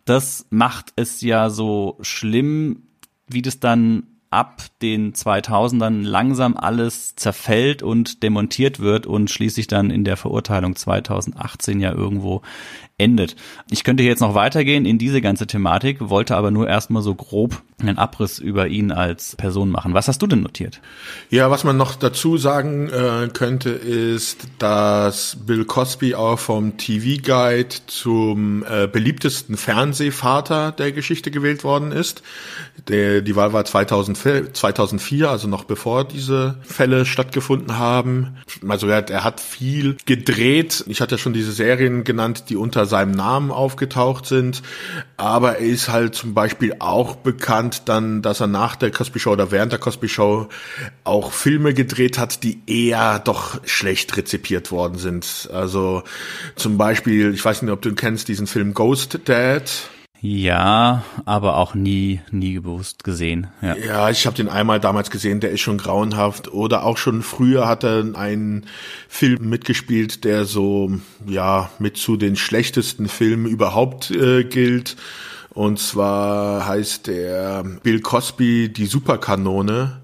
das 0.04 0.46
macht 0.50 0.92
es 0.94 1.22
ja 1.22 1.50
so 1.50 1.98
schlimm, 2.02 2.84
wie 3.26 3.42
das 3.42 3.58
dann 3.58 4.04
ab 4.30 4.62
den 4.80 5.12
2000ern 5.12 6.04
langsam 6.04 6.56
alles 6.56 7.16
zerfällt 7.16 7.82
und 7.82 8.22
demontiert 8.22 8.78
wird 8.78 9.06
und 9.06 9.28
schließlich 9.28 9.66
dann 9.66 9.90
in 9.90 10.04
der 10.04 10.16
Verurteilung 10.16 10.76
2018 10.76 11.80
ja 11.80 11.92
irgendwo 11.92 12.42
endet. 13.00 13.34
Ich 13.70 13.82
könnte 13.82 14.02
jetzt 14.02 14.20
noch 14.20 14.34
weitergehen 14.34 14.84
in 14.84 14.98
diese 14.98 15.20
ganze 15.20 15.46
Thematik, 15.46 15.96
wollte 16.00 16.36
aber 16.36 16.50
nur 16.50 16.68
erstmal 16.68 17.02
so 17.02 17.14
grob 17.14 17.62
einen 17.80 17.96
Abriss 17.98 18.38
über 18.38 18.68
ihn 18.68 18.92
als 18.92 19.36
Person 19.36 19.70
machen. 19.70 19.94
Was 19.94 20.06
hast 20.06 20.20
du 20.20 20.26
denn 20.26 20.42
notiert? 20.42 20.80
Ja, 21.30 21.50
was 21.50 21.64
man 21.64 21.78
noch 21.78 21.96
dazu 21.96 22.36
sagen 22.36 22.90
äh, 22.90 23.28
könnte, 23.32 23.70
ist, 23.70 24.46
dass 24.58 25.38
Bill 25.46 25.64
Cosby 25.64 26.14
auch 26.14 26.38
vom 26.38 26.76
TV 26.76 27.22
Guide 27.22 27.74
zum 27.86 28.64
äh, 28.64 28.86
beliebtesten 28.86 29.56
Fernsehvater 29.56 30.72
der 30.72 30.92
Geschichte 30.92 31.30
gewählt 31.30 31.64
worden 31.64 31.92
ist. 31.92 32.22
Der, 32.88 33.22
die 33.22 33.34
Wahl 33.34 33.54
war 33.54 33.64
2004, 33.64 34.19
2004, 34.20 35.30
also 35.30 35.48
noch 35.48 35.64
bevor 35.64 36.04
diese 36.04 36.56
Fälle 36.62 37.06
stattgefunden 37.06 37.78
haben. 37.78 38.36
Also 38.66 38.86
er, 38.86 39.08
er 39.08 39.24
hat 39.24 39.40
viel 39.40 39.96
gedreht. 40.06 40.84
Ich 40.88 41.00
hatte 41.00 41.14
ja 41.14 41.18
schon 41.18 41.32
diese 41.32 41.52
Serien 41.52 42.04
genannt, 42.04 42.44
die 42.48 42.56
unter 42.56 42.86
seinem 42.86 43.12
Namen 43.12 43.50
aufgetaucht 43.50 44.26
sind. 44.26 44.62
Aber 45.16 45.58
er 45.58 45.66
ist 45.66 45.88
halt 45.88 46.14
zum 46.14 46.34
Beispiel 46.34 46.76
auch 46.78 47.16
bekannt 47.16 47.82
dann, 47.86 48.22
dass 48.22 48.40
er 48.40 48.46
nach 48.46 48.76
der 48.76 48.90
Cosby 48.90 49.18
Show 49.18 49.32
oder 49.32 49.50
während 49.50 49.72
der 49.72 49.78
Cosby 49.78 50.08
Show 50.08 50.48
auch 51.04 51.32
Filme 51.32 51.74
gedreht 51.74 52.18
hat, 52.18 52.42
die 52.42 52.60
eher 52.66 53.18
doch 53.18 53.60
schlecht 53.66 54.16
rezipiert 54.16 54.70
worden 54.70 54.98
sind. 54.98 55.48
Also 55.52 56.02
zum 56.56 56.78
Beispiel, 56.78 57.32
ich 57.34 57.44
weiß 57.44 57.62
nicht, 57.62 57.72
ob 57.72 57.82
du 57.82 57.94
kennst, 57.94 58.28
diesen 58.28 58.46
Film 58.46 58.74
Ghost 58.74 59.20
Dad. 59.24 59.90
Ja, 60.22 61.02
aber 61.24 61.56
auch 61.56 61.74
nie, 61.74 62.20
nie 62.30 62.58
bewusst 62.58 63.04
gesehen. 63.04 63.46
Ja, 63.62 63.74
ja 63.76 64.10
ich 64.10 64.26
habe 64.26 64.36
den 64.36 64.50
einmal 64.50 64.78
damals 64.78 65.10
gesehen, 65.10 65.40
der 65.40 65.50
ist 65.50 65.62
schon 65.62 65.78
grauenhaft. 65.78 66.52
Oder 66.52 66.84
auch 66.84 66.98
schon 66.98 67.22
früher 67.22 67.66
hat 67.66 67.84
er 67.84 68.04
einen 68.14 68.66
Film 69.08 69.48
mitgespielt, 69.48 70.24
der 70.24 70.44
so, 70.44 70.92
ja, 71.26 71.70
mit 71.78 71.96
zu 71.96 72.18
den 72.18 72.36
schlechtesten 72.36 73.08
Filmen 73.08 73.46
überhaupt 73.46 74.10
äh, 74.10 74.44
gilt. 74.44 74.96
Und 75.50 75.78
zwar 75.78 76.66
heißt 76.66 77.06
der 77.06 77.64
Bill 77.82 78.00
Cosby 78.00 78.70
die 78.70 78.86
Superkanone. 78.86 80.00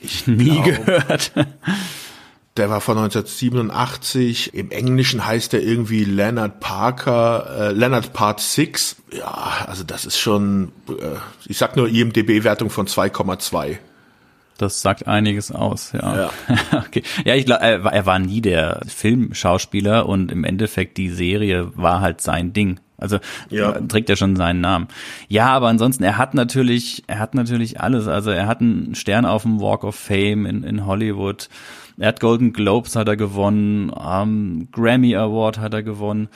Ich 0.00 0.28
nie 0.28 0.62
glaub, 0.62 0.86
gehört. 0.86 1.32
Der 2.56 2.68
war 2.68 2.80
von 2.80 2.98
1987. 2.98 4.54
Im 4.54 4.70
Englischen 4.70 5.24
heißt 5.24 5.54
er 5.54 5.62
irgendwie 5.62 6.04
Leonard 6.04 6.60
Parker, 6.60 7.46
äh, 7.58 7.72
Leonard 7.72 8.12
Part 8.12 8.40
6. 8.40 8.96
Ja, 9.12 9.66
also 9.66 9.84
das 9.84 10.04
ist 10.04 10.18
schon, 10.18 10.72
äh, 10.88 11.16
ich 11.46 11.58
sag 11.58 11.76
nur 11.76 11.88
IMDB-Wertung 11.88 12.70
von 12.70 12.86
2,2. 12.86 13.78
Das 14.58 14.82
sagt 14.82 15.06
einiges 15.06 15.52
aus, 15.52 15.92
ja. 15.92 16.16
Ja, 16.16 16.30
okay. 16.86 17.02
ja 17.24 17.34
ich 17.34 17.46
glaube, 17.46 17.62
er, 17.62 17.82
er 17.82 18.04
war 18.04 18.18
nie 18.18 18.42
der 18.42 18.82
Filmschauspieler 18.86 20.06
und 20.06 20.30
im 20.30 20.44
Endeffekt 20.44 20.98
die 20.98 21.08
Serie 21.08 21.70
war 21.76 22.02
halt 22.02 22.20
sein 22.20 22.52
Ding. 22.52 22.78
Also 22.98 23.18
ja. 23.48 23.72
trägt 23.72 24.10
ja 24.10 24.16
schon 24.16 24.36
seinen 24.36 24.60
Namen. 24.60 24.88
Ja, 25.28 25.46
aber 25.46 25.68
ansonsten, 25.68 26.04
er 26.04 26.18
hat 26.18 26.34
natürlich, 26.34 27.04
er 27.06 27.18
hat 27.18 27.34
natürlich 27.34 27.80
alles. 27.80 28.06
Also 28.06 28.30
er 28.30 28.46
hat 28.46 28.60
einen 28.60 28.94
Stern 28.94 29.24
auf 29.24 29.42
dem 29.42 29.60
Walk 29.60 29.84
of 29.84 29.94
Fame 29.94 30.44
in, 30.44 30.62
in 30.62 30.84
Hollywood. 30.84 31.48
Er 32.00 32.08
hat 32.08 32.20
Golden 32.20 32.54
Globes 32.54 32.96
hat 32.96 33.08
er 33.08 33.16
gewonnen, 33.16 33.92
ähm, 34.02 34.68
Grammy 34.72 35.14
Award 35.14 35.58
hat 35.58 35.74
er 35.74 35.82
gewonnen. 35.82 36.28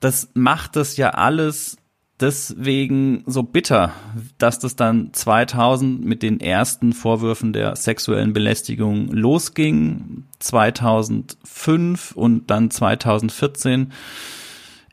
Das 0.00 0.30
macht 0.34 0.76
das 0.76 0.98
ja 0.98 1.10
alles 1.10 1.78
deswegen 2.20 3.24
so 3.26 3.42
bitter, 3.42 3.92
dass 4.36 4.58
das 4.58 4.76
dann 4.76 5.14
2000 5.14 6.04
mit 6.04 6.22
den 6.22 6.40
ersten 6.40 6.92
Vorwürfen 6.92 7.54
der 7.54 7.74
sexuellen 7.74 8.34
Belästigung 8.34 9.08
losging, 9.08 10.24
2005 10.40 12.12
und 12.12 12.50
dann 12.50 12.70
2014 12.70 13.92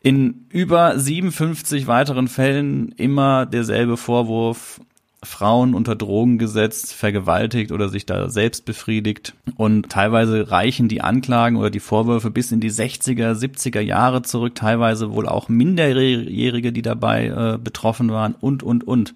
in 0.02 0.46
über 0.48 0.98
57 0.98 1.88
weiteren 1.88 2.30
Fällen 2.30 2.93
immer 2.93 3.46
derselbe 3.46 3.98
Vorwurf, 3.98 4.80
Frauen 5.23 5.73
unter 5.73 5.95
Drogen 5.95 6.38
gesetzt, 6.38 6.93
vergewaltigt 6.93 7.71
oder 7.71 7.89
sich 7.89 8.05
da 8.05 8.29
selbst 8.29 8.65
befriedigt. 8.65 9.33
Und 9.55 9.89
teilweise 9.89 10.51
reichen 10.51 10.88
die 10.88 11.01
Anklagen 11.01 11.57
oder 11.57 11.69
die 11.69 11.79
Vorwürfe 11.79 12.31
bis 12.31 12.51
in 12.51 12.59
die 12.59 12.71
60er, 12.71 13.33
70er 13.33 13.79
Jahre 13.79 14.21
zurück, 14.21 14.55
teilweise 14.55 15.12
wohl 15.12 15.27
auch 15.27 15.49
Minderjährige, 15.49 16.71
die 16.71 16.81
dabei 16.81 17.27
äh, 17.27 17.57
betroffen 17.57 18.12
waren 18.12 18.36
und, 18.39 18.63
und, 18.63 18.86
und. 18.86 19.13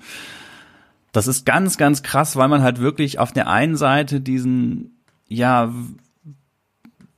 Das 1.12 1.28
ist 1.28 1.46
ganz, 1.46 1.78
ganz 1.78 2.04
krass, 2.04 2.36
weil 2.36 2.48
man 2.48 2.62
halt 2.62 2.80
wirklich 2.80 3.20
auf 3.20 3.32
der 3.32 3.48
einen 3.48 3.76
Seite 3.76 4.22
diesen, 4.22 4.98
ja, 5.28 5.74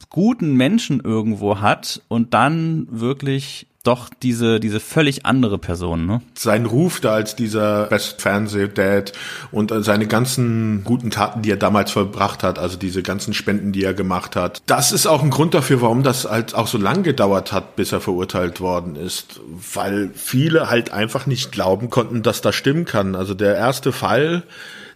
guten 0.09 0.55
Menschen 0.55 1.01
irgendwo 1.01 1.59
hat 1.59 2.01
und 2.07 2.33
dann 2.33 2.87
wirklich 2.89 3.68
doch 3.89 4.07
diese, 4.21 4.59
diese 4.59 4.79
völlig 4.79 5.25
andere 5.25 5.57
Person, 5.57 6.05
ne? 6.05 6.21
Sein 6.35 6.67
Ruf 6.67 7.01
da 7.01 7.13
als 7.13 7.35
dieser 7.35 7.87
Best 7.87 8.21
Fernseh-Dad 8.21 9.13
und 9.51 9.71
äh, 9.71 9.81
seine 9.81 10.05
ganzen 10.05 10.83
guten 10.83 11.09
Taten, 11.09 11.41
die 11.41 11.49
er 11.49 11.57
damals 11.57 11.91
verbracht 11.91 12.43
hat, 12.43 12.59
also 12.59 12.77
diese 12.77 13.01
ganzen 13.01 13.33
Spenden, 13.33 13.71
die 13.71 13.83
er 13.83 13.95
gemacht 13.95 14.35
hat. 14.35 14.61
Das 14.67 14.91
ist 14.91 15.07
auch 15.07 15.23
ein 15.23 15.31
Grund 15.31 15.55
dafür, 15.55 15.81
warum 15.81 16.03
das 16.03 16.29
halt 16.29 16.53
auch 16.53 16.67
so 16.67 16.77
lang 16.77 17.01
gedauert 17.01 17.51
hat, 17.51 17.75
bis 17.75 17.91
er 17.91 17.99
verurteilt 17.99 18.61
worden 18.61 18.95
ist. 18.95 19.41
Weil 19.73 20.11
viele 20.13 20.69
halt 20.69 20.91
einfach 20.91 21.25
nicht 21.25 21.51
glauben 21.51 21.89
konnten, 21.89 22.21
dass 22.21 22.41
das 22.41 22.53
stimmen 22.53 22.85
kann. 22.85 23.15
Also 23.15 23.33
der 23.33 23.55
erste 23.55 23.91
Fall, 23.91 24.43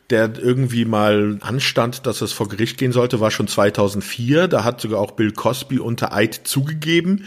der 0.09 0.37
irgendwie 0.37 0.85
mal 0.85 1.37
anstand, 1.41 2.05
dass 2.05 2.21
es 2.21 2.33
vor 2.33 2.49
Gericht 2.49 2.77
gehen 2.77 2.91
sollte, 2.91 3.19
war 3.19 3.31
schon 3.31 3.47
2004. 3.47 4.47
Da 4.47 4.63
hat 4.63 4.81
sogar 4.81 4.99
auch 4.99 5.11
Bill 5.11 5.31
Cosby 5.31 5.79
unter 5.79 6.13
Eid 6.13 6.41
zugegeben, 6.43 7.25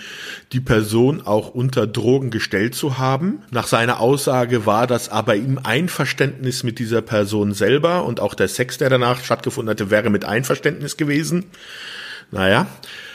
die 0.53 0.61
Person 0.61 1.22
auch 1.26 1.48
unter 1.48 1.86
Drogen 1.86 2.30
gestellt 2.30 2.74
zu 2.74 2.98
haben. 2.98 3.42
Nach 3.50 3.66
seiner 3.66 4.00
Aussage 4.00 4.66
war 4.66 4.86
das 4.86 5.09
aber 5.09 5.36
im 5.36 5.59
Einverständnis 5.59 6.62
mit 6.62 6.78
dieser 6.78 7.03
Person 7.03 7.55
selber 7.55 8.05
und 8.05 8.20
auch 8.20 8.34
der 8.34 8.48
Sex, 8.48 8.78
der 8.78 8.90
danach 8.90 9.24
stattgefunden 9.24 9.70
hatte, 9.70 9.90
wäre 9.90 10.11
mit 10.11 10.24
Einverständnis 10.24 10.96
gewesen. 10.96 11.46
Naja. 12.30 12.66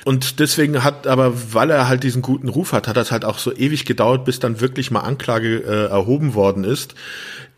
Und 0.04 0.40
deswegen 0.40 0.84
hat, 0.84 1.06
aber 1.06 1.54
weil 1.54 1.70
er 1.70 1.88
halt 1.88 2.04
diesen 2.04 2.22
guten 2.22 2.50
Ruf 2.50 2.74
hat, 2.74 2.88
hat 2.88 2.98
das 2.98 3.12
halt 3.12 3.24
auch 3.24 3.38
so 3.38 3.54
ewig 3.54 3.86
gedauert, 3.86 4.26
bis 4.26 4.40
dann 4.40 4.60
wirklich 4.60 4.90
mal 4.90 5.02
Anklage 5.02 5.58
äh, 5.60 5.90
erhoben 5.90 6.34
worden 6.34 6.64
ist. 6.64 6.96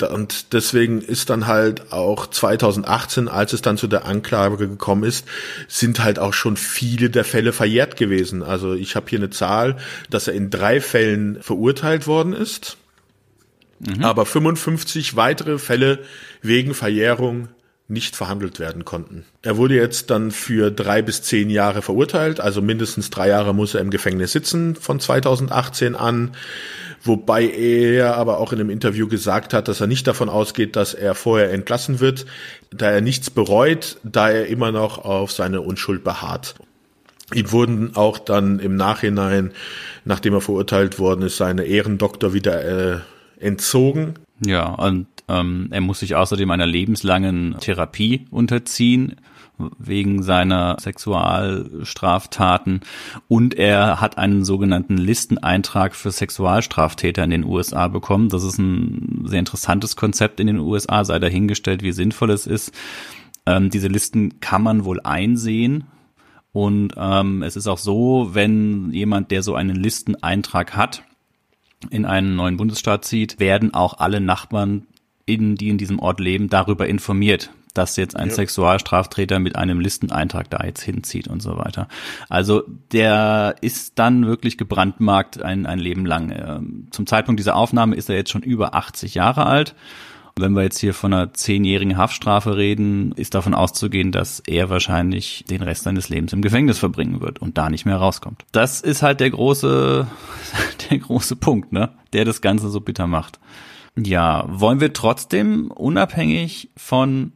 Und 0.02 0.52
deswegen 0.54 1.02
ist 1.02 1.30
dann 1.30 1.48
halt 1.48 1.94
auch 1.94 2.28
2018, 2.28 3.30
als 3.30 3.54
es 3.54 3.62
dann 3.62 3.78
zu 3.78 3.88
der 3.88 4.06
Anklage 4.06 4.58
gekommen 4.58 5.04
ist, 5.04 5.26
sind 5.68 6.04
halt 6.04 6.20
auch 6.20 6.34
schon 6.34 6.58
viele 6.58 7.10
der 7.10 7.24
Fälle 7.24 7.54
verjährt 7.54 7.96
gewesen. 7.96 8.44
Also 8.44 8.74
ich 8.74 8.96
habe 8.96 9.06
hier 9.10 9.20
eine 9.20 9.30
Zahl, 9.30 9.78
dass 10.10 10.28
er 10.28 10.34
in 10.34 10.50
drei 10.50 10.82
Fällen 10.82 11.42
verurteilt 11.42 12.08
worden 12.08 12.34
ist, 12.34 12.78
mhm. 13.80 14.04
aber 14.04 14.26
55 14.26 15.16
weitere 15.16 15.60
Fälle 15.60 16.00
wegen 16.42 16.74
Verjährung 16.74 17.48
nicht 17.88 18.16
verhandelt 18.16 18.60
werden 18.60 18.86
konnten. 18.86 19.26
Er 19.42 19.58
wurde 19.58 19.76
jetzt 19.76 20.10
dann 20.10 20.32
für 20.32 20.72
drei 20.72 21.02
bis 21.02 21.22
zehn 21.22 21.50
Jahre 21.50 21.82
verurteilt, 21.82 22.40
also 22.40 22.62
mindestens 22.62 23.10
drei 23.10 23.30
Jahre 23.30 23.54
muss 23.54 23.74
er 23.76 23.82
im 23.82 23.90
Gefängnis 23.90 24.32
sitzen 24.32 24.76
von 24.76 25.00
2018 25.00 25.96
an, 25.96 26.32
wobei 27.04 27.46
er 27.46 28.16
aber 28.16 28.40
auch 28.40 28.54
in 28.54 28.60
einem 28.60 28.70
Interview 28.70 29.08
gesagt 29.08 29.54
hat, 29.54 29.68
dass 29.68 29.82
er 29.82 29.88
nicht 29.88 30.08
davon 30.08 30.30
ausgeht, 30.30 30.76
dass 30.76 30.94
er 30.94 31.14
vorher 31.14 31.52
entlassen 31.52 32.00
wird, 32.00 32.26
da 32.72 32.90
er 32.90 33.02
nichts 33.02 33.30
bereut, 33.30 33.98
da 34.04 34.30
er 34.30 34.48
immer 34.48 34.72
noch 34.72 35.04
auf 35.04 35.32
seine 35.32 35.62
Unschuld 35.62 36.04
beharrt. 36.04 36.56
Ihm 37.34 37.52
wurden 37.52 37.96
auch 37.96 38.18
dann 38.18 38.60
im 38.60 38.76
Nachhinein, 38.76 39.52
nachdem 40.06 40.34
er 40.34 40.42
verurteilt 40.42 41.00
worden 41.00 41.24
ist, 41.24 41.38
seine 41.38 41.66
Ehrendoktor 41.66 42.34
wieder 42.34 42.94
äh, 42.94 43.00
entzogen. 43.40 44.16
Ja, 44.46 44.68
und 44.68 45.08
ähm, 45.28 45.68
er 45.72 45.82
muss 45.82 46.00
sich 46.00 46.16
außerdem 46.16 46.50
einer 46.52 46.66
lebenslangen 46.66 47.58
Therapie 47.60 48.26
unterziehen 48.32 49.16
wegen 49.78 50.24
seiner 50.24 50.78
Sexualstraftaten 50.80 52.82
und 53.28 53.54
er 53.54 54.02
hat 54.02 54.18
einen 54.18 54.44
sogenannten 54.44 54.98
Listeneintrag 54.98 55.96
für 55.96 56.12
Sexualstraftäter 56.12 57.24
in 57.24 57.30
den 57.30 57.44
USA 57.44 57.88
bekommen. 57.88 58.30
Das 58.30 58.44
ist 58.44 58.58
ein 58.58 59.26
sehr 59.26 59.40
interessantes 59.40 59.96
Konzept 59.96 60.40
in 60.40 60.48
den 60.48 60.60
USA, 60.60 61.06
sei 61.06 61.20
dahingestellt, 61.20 61.84
wie 61.84 61.92
sinnvoll 61.92 62.32
es 62.32 62.48
ist. 62.48 62.74
Ähm, 63.46 63.70
diese 63.70 63.88
Listen 63.88 64.40
kann 64.40 64.64
man 64.64 64.86
wohl 64.86 65.00
einsehen. 65.02 65.86
Und 66.52 66.94
ähm, 66.98 67.42
es 67.42 67.56
ist 67.56 67.68
auch 67.68 67.80
so, 67.80 68.30
wenn 68.34 68.92
jemand, 68.92 69.32
der 69.32 69.42
so 69.42 69.56
einen 69.56 69.76
Listeneintrag 69.76 70.76
hat, 70.76 71.04
in 71.90 72.06
einen 72.06 72.36
neuen 72.36 72.58
Bundesstaat 72.58 73.06
zieht, 73.06 73.40
werden 73.40 73.74
auch 73.74 73.98
alle 73.98 74.22
Nachbarn, 74.22 74.86
in, 75.26 75.56
die 75.56 75.70
in 75.70 75.78
diesem 75.78 76.00
Ort 76.00 76.20
leben, 76.20 76.50
darüber 76.50 76.88
informiert, 76.88 77.52
dass 77.74 77.96
jetzt 77.96 78.16
ein 78.16 78.30
ja. 78.30 78.36
Sexualstraftäter 78.36 79.40
mit 79.40 79.56
einem 79.56 79.80
Listeneintrag 79.80 80.50
da 80.50 80.64
jetzt 80.64 80.82
hinzieht 80.82 81.28
und 81.28 81.42
so 81.42 81.58
weiter. 81.58 81.88
Also 82.30 82.64
der 82.92 83.56
ist 83.62 83.98
dann 84.00 84.28
wirklich 84.28 84.58
gebrandmarkt 84.58 85.42
ein, 85.42 85.66
ein 85.66 85.80
Leben 85.80 86.06
lang. 86.06 86.32
Ähm, 86.32 86.88
zum 86.92 87.08
Zeitpunkt 87.08 87.40
dieser 87.40 87.56
Aufnahme 87.56 87.96
ist 87.96 88.10
er 88.10 88.16
jetzt 88.16 88.32
schon 88.32 88.44
über 88.44 88.76
80 88.76 89.16
Jahre 89.16 89.46
alt. 89.46 89.76
Wenn 90.36 90.54
wir 90.54 90.64
jetzt 90.64 90.80
hier 90.80 90.96
von 90.96 91.14
einer 91.14 91.34
zehnjährigen 91.34 91.96
Haftstrafe 91.96 92.58
reden, 92.58 93.12
ist 93.12 93.36
davon 93.36 93.54
auszugehen, 93.54 94.12
dass 94.12 94.40
er 94.40 94.70
wahrscheinlich 94.72 95.46
den 95.48 95.62
Rest 95.62 95.84
seines 95.84 96.10
Lebens 96.10 96.34
im 96.34 96.42
Gefängnis 96.42 96.80
verbringen 96.80 97.22
wird 97.22 97.40
und 97.40 97.60
da 97.60 97.70
nicht 97.70 97.86
mehr 97.86 97.98
rauskommt. 97.98 98.44
Das 98.52 98.82
ist 98.82 99.04
halt 99.04 99.20
der 99.20 99.30
große, 99.30 100.08
der 100.90 100.98
große 100.98 101.36
Punkt, 101.36 101.72
ne, 101.72 101.92
der 102.14 102.26
das 102.26 102.42
Ganze 102.42 102.70
so 102.70 102.82
bitter 102.82 103.06
macht. 103.06 103.40
Ja, 103.96 104.46
wollen 104.48 104.80
wir 104.80 104.94
trotzdem 104.94 105.70
unabhängig 105.72 106.70
von 106.76 107.32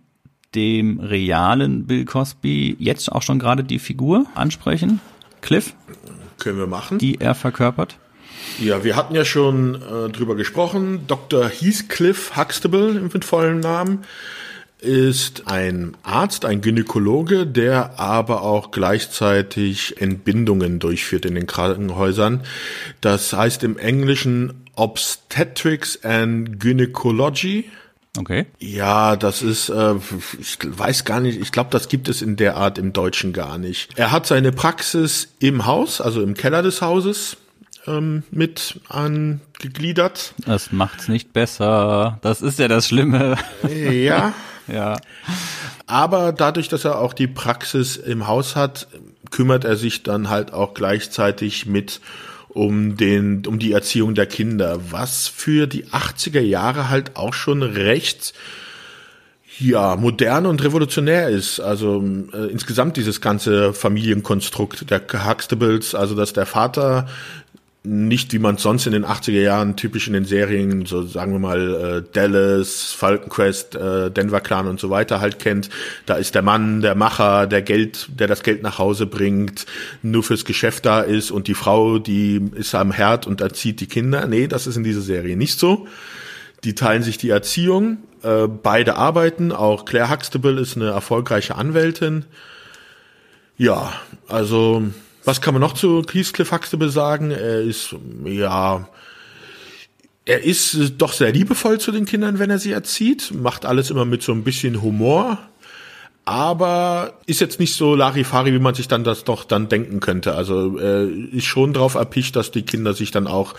dem 0.55 0.99
realen 0.99 1.85
Bill 1.85 2.05
Cosby 2.05 2.75
jetzt 2.79 3.11
auch 3.11 3.21
schon 3.21 3.37
gerade 3.39 3.63
die 3.63 3.79
Figur 3.79 4.25
ansprechen? 4.33 4.99
Cliff? 5.41 5.75
Können 6.39 6.57
wir 6.57 6.67
machen. 6.67 6.97
Die 6.97 7.19
er 7.19 7.35
verkörpert? 7.35 7.97
Ja, 8.59 8.83
wir 8.83 8.95
hatten 8.95 9.13
ja 9.13 9.25
schon 9.25 9.75
äh, 9.75 10.09
drüber 10.09 10.35
gesprochen. 10.35 11.01
Dr. 11.07 11.47
Heathcliff 11.47 12.35
Huxtable 12.35 12.93
mit 13.13 13.25
vollem 13.25 13.59
Namen 13.59 14.03
ist 14.79 15.47
ein 15.47 15.97
Arzt, 16.03 16.45
ein 16.45 16.61
Gynäkologe, 16.61 17.47
der 17.47 17.99
aber 17.99 18.43
auch 18.43 18.71
gleichzeitig 18.71 19.99
Entbindungen 20.01 20.79
durchführt 20.79 21.25
in 21.25 21.35
den 21.35 21.47
Krankenhäusern. 21.47 22.43
Das 23.01 23.33
heißt 23.33 23.63
im 23.63 23.77
Englischen 23.77 24.65
Obstetrics 24.75 26.03
and 26.03 26.59
Gynecology. 26.59 27.69
Okay. 28.17 28.45
Ja, 28.59 29.15
das 29.15 29.41
ist, 29.41 29.69
äh, 29.69 29.95
ich 30.39 30.57
weiß 30.63 31.05
gar 31.05 31.19
nicht, 31.19 31.39
ich 31.39 31.51
glaube, 31.51 31.69
das 31.71 31.87
gibt 31.87 32.09
es 32.09 32.21
in 32.21 32.35
der 32.35 32.55
Art 32.55 32.77
im 32.77 32.93
Deutschen 32.93 33.33
gar 33.33 33.57
nicht. 33.57 33.97
Er 33.97 34.11
hat 34.11 34.25
seine 34.27 34.51
Praxis 34.51 35.29
im 35.39 35.65
Haus, 35.65 36.01
also 36.01 36.21
im 36.21 36.33
Keller 36.35 36.61
des 36.61 36.81
Hauses 36.81 37.37
ähm, 37.87 38.23
mit 38.31 38.79
angegliedert. 38.89 40.33
Das 40.45 40.71
macht's 40.71 41.07
nicht 41.07 41.33
besser. 41.33 42.19
Das 42.21 42.41
ist 42.41 42.59
ja 42.59 42.67
das 42.67 42.87
Schlimme. 42.87 43.37
Ja. 43.69 44.33
ja. 44.67 44.97
Aber 45.85 46.33
dadurch, 46.33 46.69
dass 46.69 46.85
er 46.85 46.99
auch 46.99 47.13
die 47.13 47.27
Praxis 47.27 47.95
im 47.95 48.27
Haus 48.27 48.55
hat, 48.55 48.87
kümmert 49.31 49.65
er 49.65 49.75
sich 49.75 50.03
dann 50.03 50.29
halt 50.29 50.53
auch 50.53 50.73
gleichzeitig 50.73 51.65
mit 51.65 52.01
um 52.49 52.97
den, 52.97 53.45
um 53.45 53.59
die 53.59 53.71
Erziehung 53.71 54.15
der 54.15 54.25
Kinder, 54.25 54.79
was 54.91 55.27
für 55.27 55.67
die 55.67 55.85
80er 55.85 56.39
Jahre 56.39 56.89
halt 56.89 57.15
auch 57.15 57.33
schon 57.33 57.61
recht 57.61 58.33
ja, 59.59 59.95
modern 59.95 60.45
und 60.45 60.63
revolutionär 60.63 61.29
ist. 61.29 61.59
Also 61.59 62.03
äh, 62.33 62.51
insgesamt 62.51 62.97
dieses 62.97 63.21
ganze 63.21 63.73
Familienkonstrukt 63.73 64.89
der 64.89 65.01
Huxtables, 65.27 65.95
also 65.95 66.15
dass 66.15 66.33
der 66.33 66.45
Vater 66.45 67.07
nicht, 67.83 68.33
wie 68.33 68.39
man 68.39 68.57
sonst 68.57 68.85
in 68.85 68.91
den 68.91 69.05
80er 69.05 69.41
Jahren 69.41 69.75
typisch 69.77 70.07
in 70.07 70.13
den 70.13 70.25
Serien, 70.25 70.85
so 70.85 71.03
sagen 71.03 71.31
wir 71.31 71.39
mal 71.39 72.03
äh, 72.03 72.13
Dallas, 72.13 72.91
Falcon 72.91 73.29
Quest, 73.29 73.75
äh, 73.75 74.11
Denver 74.11 74.41
Clan 74.41 74.67
und 74.67 74.79
so 74.79 74.89
weiter 74.89 75.21
halt 75.21 75.39
kennt. 75.39 75.69
Da 76.05 76.15
ist 76.15 76.35
der 76.35 76.41
Mann, 76.41 76.81
der 76.81 76.95
Macher, 76.95 77.47
der 77.47 77.61
Geld, 77.61 78.09
der 78.09 78.27
das 78.27 78.43
Geld 78.43 78.61
nach 78.61 78.77
Hause 78.77 79.05
bringt, 79.05 79.65
nur 80.01 80.23
fürs 80.23 80.43
Geschäft 80.43 80.85
da 80.85 80.99
ist 81.01 81.31
und 81.31 81.47
die 81.47 81.53
Frau, 81.53 81.97
die 81.97 82.49
ist 82.55 82.75
am 82.75 82.91
Herd 82.91 83.25
und 83.25 83.41
erzieht 83.41 83.79
die 83.79 83.87
Kinder. 83.87 84.27
Nee, 84.27 84.47
das 84.47 84.67
ist 84.67 84.75
in 84.75 84.83
dieser 84.83 85.01
Serie 85.01 85.37
nicht 85.37 85.57
so. 85.57 85.87
Die 86.63 86.75
teilen 86.75 87.03
sich 87.03 87.17
die 87.17 87.29
Erziehung, 87.29 87.99
äh, 88.23 88.47
beide 88.47 88.95
arbeiten, 88.95 89.51
auch 89.51 89.85
Claire 89.85 90.09
Huxtable 90.09 90.59
ist 90.59 90.75
eine 90.75 90.89
erfolgreiche 90.89 91.55
Anwältin. 91.55 92.25
Ja, 93.57 93.93
also 94.27 94.83
was 95.27 95.41
kann 95.41 95.53
man 95.53 95.61
noch 95.61 95.73
zu 95.73 96.03
Heathcliff 96.09 96.53
Huxtable 96.53 96.89
sagen? 96.89 97.31
Er 97.31 97.59
ist, 97.59 97.93
ja, 98.23 98.87
er 100.23 100.43
ist 100.43 100.93
doch 100.97 101.11
sehr 101.11 101.33
liebevoll 101.33 101.79
zu 101.79 101.91
den 101.91 102.05
Kindern, 102.05 102.39
wenn 102.39 102.49
er 102.49 102.59
sie 102.59 102.71
erzieht, 102.71 103.33
macht 103.33 103.65
alles 103.65 103.91
immer 103.91 104.05
mit 104.05 104.23
so 104.23 104.31
ein 104.31 104.45
bisschen 104.45 104.81
Humor, 104.81 105.37
aber 106.23 107.19
ist 107.25 107.41
jetzt 107.41 107.59
nicht 107.59 107.75
so 107.75 107.93
Larifari, 107.93 108.53
wie 108.53 108.59
man 108.59 108.73
sich 108.73 108.87
dann 108.87 109.03
das 109.03 109.25
doch 109.25 109.43
dann 109.43 109.67
denken 109.67 109.99
könnte. 109.99 110.33
Also 110.33 110.79
äh, 110.79 111.09
ist 111.09 111.45
schon 111.45 111.73
drauf 111.73 111.95
erpicht, 111.95 112.37
dass 112.37 112.51
die 112.51 112.63
Kinder 112.63 112.93
sich 112.93 113.11
dann 113.11 113.27
auch 113.27 113.53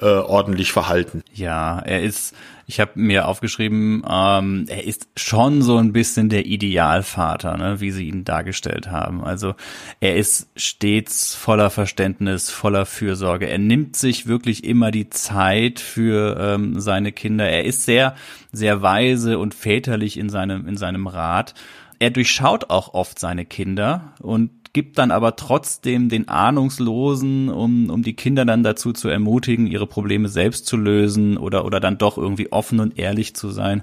äh, 0.00 0.06
ordentlich 0.06 0.72
verhalten. 0.72 1.22
Ja, 1.32 1.78
er 1.78 2.02
ist 2.02 2.34
ich 2.66 2.80
habe 2.80 2.92
mir 2.94 3.28
aufgeschrieben, 3.28 4.02
ähm, 4.08 4.64
er 4.68 4.84
ist 4.84 5.08
schon 5.16 5.62
so 5.62 5.76
ein 5.76 5.92
bisschen 5.92 6.28
der 6.28 6.46
Idealvater, 6.46 7.56
ne, 7.56 7.80
wie 7.80 7.90
sie 7.90 8.08
ihn 8.08 8.24
dargestellt 8.24 8.90
haben. 8.90 9.22
Also 9.22 9.54
er 10.00 10.16
ist 10.16 10.48
stets 10.56 11.34
voller 11.34 11.70
Verständnis, 11.70 12.50
voller 12.50 12.86
Fürsorge. 12.86 13.48
Er 13.48 13.58
nimmt 13.58 13.96
sich 13.96 14.26
wirklich 14.26 14.64
immer 14.64 14.90
die 14.90 15.10
Zeit 15.10 15.78
für 15.80 16.36
ähm, 16.38 16.80
seine 16.80 17.12
Kinder. 17.12 17.48
Er 17.48 17.64
ist 17.64 17.84
sehr, 17.84 18.14
sehr 18.52 18.82
weise 18.82 19.38
und 19.38 19.54
väterlich 19.54 20.18
in 20.18 20.28
seinem, 20.28 20.66
in 20.66 20.76
seinem 20.76 21.06
Rat. 21.06 21.54
Er 21.98 22.10
durchschaut 22.10 22.70
auch 22.70 22.94
oft 22.94 23.18
seine 23.18 23.44
Kinder 23.44 24.14
und 24.20 24.50
gibt 24.74 24.98
dann 24.98 25.10
aber 25.10 25.36
trotzdem 25.36 26.10
den 26.10 26.28
Ahnungslosen, 26.28 27.48
um, 27.48 27.88
um 27.88 28.02
die 28.02 28.14
Kinder 28.14 28.44
dann 28.44 28.62
dazu 28.62 28.92
zu 28.92 29.08
ermutigen, 29.08 29.66
ihre 29.66 29.86
Probleme 29.86 30.28
selbst 30.28 30.66
zu 30.66 30.76
lösen 30.76 31.38
oder, 31.38 31.64
oder 31.64 31.80
dann 31.80 31.96
doch 31.96 32.18
irgendwie 32.18 32.52
offen 32.52 32.80
und 32.80 32.98
ehrlich 32.98 33.34
zu 33.34 33.50
sein. 33.50 33.82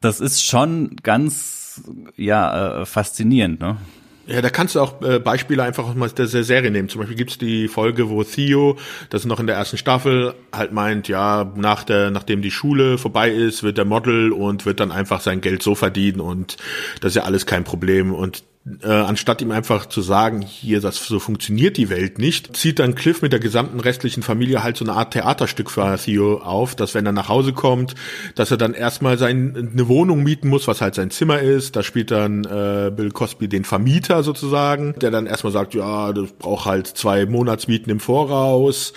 Das 0.00 0.20
ist 0.20 0.44
schon 0.44 0.96
ganz, 1.02 1.82
ja, 2.16 2.82
äh, 2.82 2.86
faszinierend, 2.86 3.60
ne? 3.60 3.78
Ja, 4.26 4.40
da 4.40 4.50
kannst 4.50 4.76
du 4.76 4.80
auch 4.80 5.02
äh, 5.02 5.18
Beispiele 5.18 5.64
einfach 5.64 5.96
aus 5.96 6.14
der 6.14 6.26
Serie 6.26 6.70
nehmen. 6.70 6.88
Zum 6.88 7.00
Beispiel 7.00 7.16
gibt's 7.16 7.38
die 7.38 7.66
Folge, 7.66 8.08
wo 8.08 8.22
Theo, 8.22 8.78
das 9.10 9.22
ist 9.22 9.26
noch 9.26 9.40
in 9.40 9.48
der 9.48 9.56
ersten 9.56 9.78
Staffel, 9.78 10.34
halt 10.52 10.72
meint, 10.72 11.08
ja, 11.08 11.52
nach 11.56 11.82
der, 11.82 12.12
nachdem 12.12 12.40
die 12.40 12.52
Schule 12.52 12.98
vorbei 12.98 13.30
ist, 13.30 13.64
wird 13.64 13.78
der 13.78 13.84
Model 13.84 14.30
und 14.32 14.64
wird 14.64 14.78
dann 14.78 14.92
einfach 14.92 15.20
sein 15.20 15.40
Geld 15.40 15.62
so 15.62 15.74
verdienen 15.74 16.20
und 16.20 16.56
das 17.00 17.10
ist 17.10 17.16
ja 17.16 17.22
alles 17.24 17.46
kein 17.46 17.64
Problem. 17.64 18.14
Und 18.14 18.44
äh, 18.82 18.86
anstatt 18.88 19.42
ihm 19.42 19.50
einfach 19.50 19.86
zu 19.86 20.02
sagen, 20.02 20.40
hier, 20.40 20.80
das 20.80 21.04
so 21.04 21.18
funktioniert 21.18 21.76
die 21.76 21.90
Welt 21.90 22.18
nicht, 22.18 22.56
zieht 22.56 22.78
dann 22.78 22.94
Cliff 22.94 23.20
mit 23.20 23.32
der 23.32 23.40
gesamten 23.40 23.80
restlichen 23.80 24.22
Familie 24.22 24.62
halt 24.62 24.76
so 24.76 24.84
eine 24.84 24.92
Art 24.92 25.12
Theaterstück 25.12 25.68
für 25.68 25.96
Theo 25.96 26.38
auf, 26.38 26.76
dass 26.76 26.94
wenn 26.94 27.04
er 27.04 27.12
nach 27.12 27.28
Hause 27.28 27.52
kommt, 27.52 27.96
dass 28.36 28.52
er 28.52 28.58
dann 28.58 28.74
erstmal 28.74 29.18
sein, 29.18 29.70
eine 29.72 29.88
Wohnung 29.88 30.22
mieten 30.22 30.48
muss, 30.48 30.68
was 30.68 30.80
halt 30.80 30.94
sein 30.94 31.10
Zimmer 31.10 31.40
ist. 31.40 31.74
Da 31.74 31.82
spielt 31.82 32.12
dann 32.12 32.44
äh, 32.44 32.92
Bill 32.94 33.10
Cosby 33.10 33.48
den 33.48 33.64
Vermieter 33.64 34.22
sozusagen, 34.22 34.94
der 35.00 35.10
dann 35.10 35.26
erstmal 35.26 35.52
sagt, 35.52 35.74
ja, 35.74 36.12
das 36.12 36.30
braucht 36.32 36.66
halt 36.66 36.86
zwei 36.86 37.26
Monatsmieten 37.26 37.90
im 37.90 37.98
Voraus. 37.98 38.92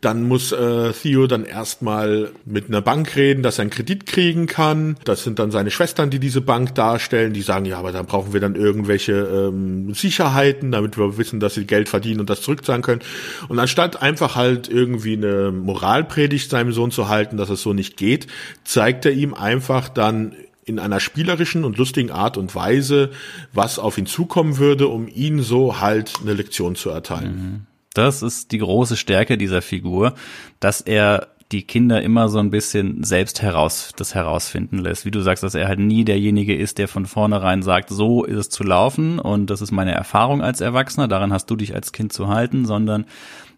Dann 0.00 0.22
muss 0.28 0.52
äh, 0.52 0.92
Theo 0.92 1.26
dann 1.26 1.44
erstmal 1.44 2.30
mit 2.44 2.68
einer 2.68 2.80
Bank 2.80 3.16
reden, 3.16 3.42
dass 3.42 3.58
er 3.58 3.62
einen 3.62 3.70
Kredit 3.70 4.06
kriegen 4.06 4.46
kann. 4.46 4.96
Das 5.04 5.24
sind 5.24 5.38
dann 5.38 5.50
seine 5.50 5.70
Schwestern, 5.70 6.10
die 6.10 6.20
diese 6.20 6.40
Bank 6.40 6.74
darstellen. 6.76 7.32
Die 7.32 7.42
sagen, 7.42 7.64
ja, 7.64 7.78
aber 7.78 7.90
dann 7.90 8.06
brauchen 8.06 8.32
wir 8.32 8.40
dann 8.40 8.54
irgendwelche 8.54 9.12
ähm, 9.12 9.92
Sicherheiten, 9.94 10.70
damit 10.70 10.96
wir 10.96 11.18
wissen, 11.18 11.40
dass 11.40 11.54
sie 11.54 11.66
Geld 11.66 11.88
verdienen 11.88 12.20
und 12.20 12.30
das 12.30 12.42
zurückzahlen 12.42 12.82
können. 12.82 13.00
Und 13.48 13.58
anstatt 13.58 14.00
einfach 14.00 14.36
halt 14.36 14.68
irgendwie 14.68 15.14
eine 15.14 15.50
Moralpredigt 15.50 16.48
seinem 16.48 16.72
Sohn 16.72 16.92
zu 16.92 17.08
halten, 17.08 17.36
dass 17.36 17.50
es 17.50 17.62
so 17.62 17.72
nicht 17.72 17.96
geht, 17.96 18.28
zeigt 18.64 19.04
er 19.04 19.12
ihm 19.12 19.34
einfach 19.34 19.88
dann 19.88 20.34
in 20.68 20.78
einer 20.78 21.00
spielerischen 21.00 21.64
und 21.64 21.78
lustigen 21.78 22.10
Art 22.10 22.36
und 22.36 22.54
Weise, 22.54 23.10
was 23.52 23.78
auf 23.78 23.98
ihn 23.98 24.06
zukommen 24.06 24.58
würde, 24.58 24.88
um 24.88 25.08
ihn 25.08 25.40
so 25.40 25.80
halt 25.80 26.12
eine 26.20 26.34
Lektion 26.34 26.76
zu 26.76 26.90
erteilen. 26.90 27.34
Mhm. 27.34 27.67
Das 27.98 28.22
ist 28.22 28.52
die 28.52 28.58
große 28.58 28.96
Stärke 28.96 29.36
dieser 29.36 29.60
Figur, 29.60 30.14
dass 30.60 30.80
er 30.80 31.26
die 31.50 31.64
Kinder 31.64 32.00
immer 32.00 32.28
so 32.28 32.38
ein 32.38 32.50
bisschen 32.50 33.02
selbst 33.02 33.42
heraus, 33.42 33.90
das 33.96 34.14
herausfinden 34.14 34.78
lässt. 34.78 35.04
Wie 35.04 35.10
du 35.10 35.20
sagst, 35.20 35.42
dass 35.42 35.56
er 35.56 35.66
halt 35.66 35.80
nie 35.80 36.04
derjenige 36.04 36.54
ist, 36.54 36.78
der 36.78 36.86
von 36.86 37.06
vornherein 37.06 37.64
sagt, 37.64 37.90
so 37.90 38.22
ist 38.22 38.36
es 38.36 38.50
zu 38.50 38.62
laufen 38.62 39.18
und 39.18 39.50
das 39.50 39.60
ist 39.60 39.72
meine 39.72 39.94
Erfahrung 39.94 40.42
als 40.42 40.60
Erwachsener, 40.60 41.08
daran 41.08 41.32
hast 41.32 41.46
du 41.46 41.56
dich 41.56 41.74
als 41.74 41.90
Kind 41.90 42.12
zu 42.12 42.28
halten, 42.28 42.66
sondern 42.66 43.04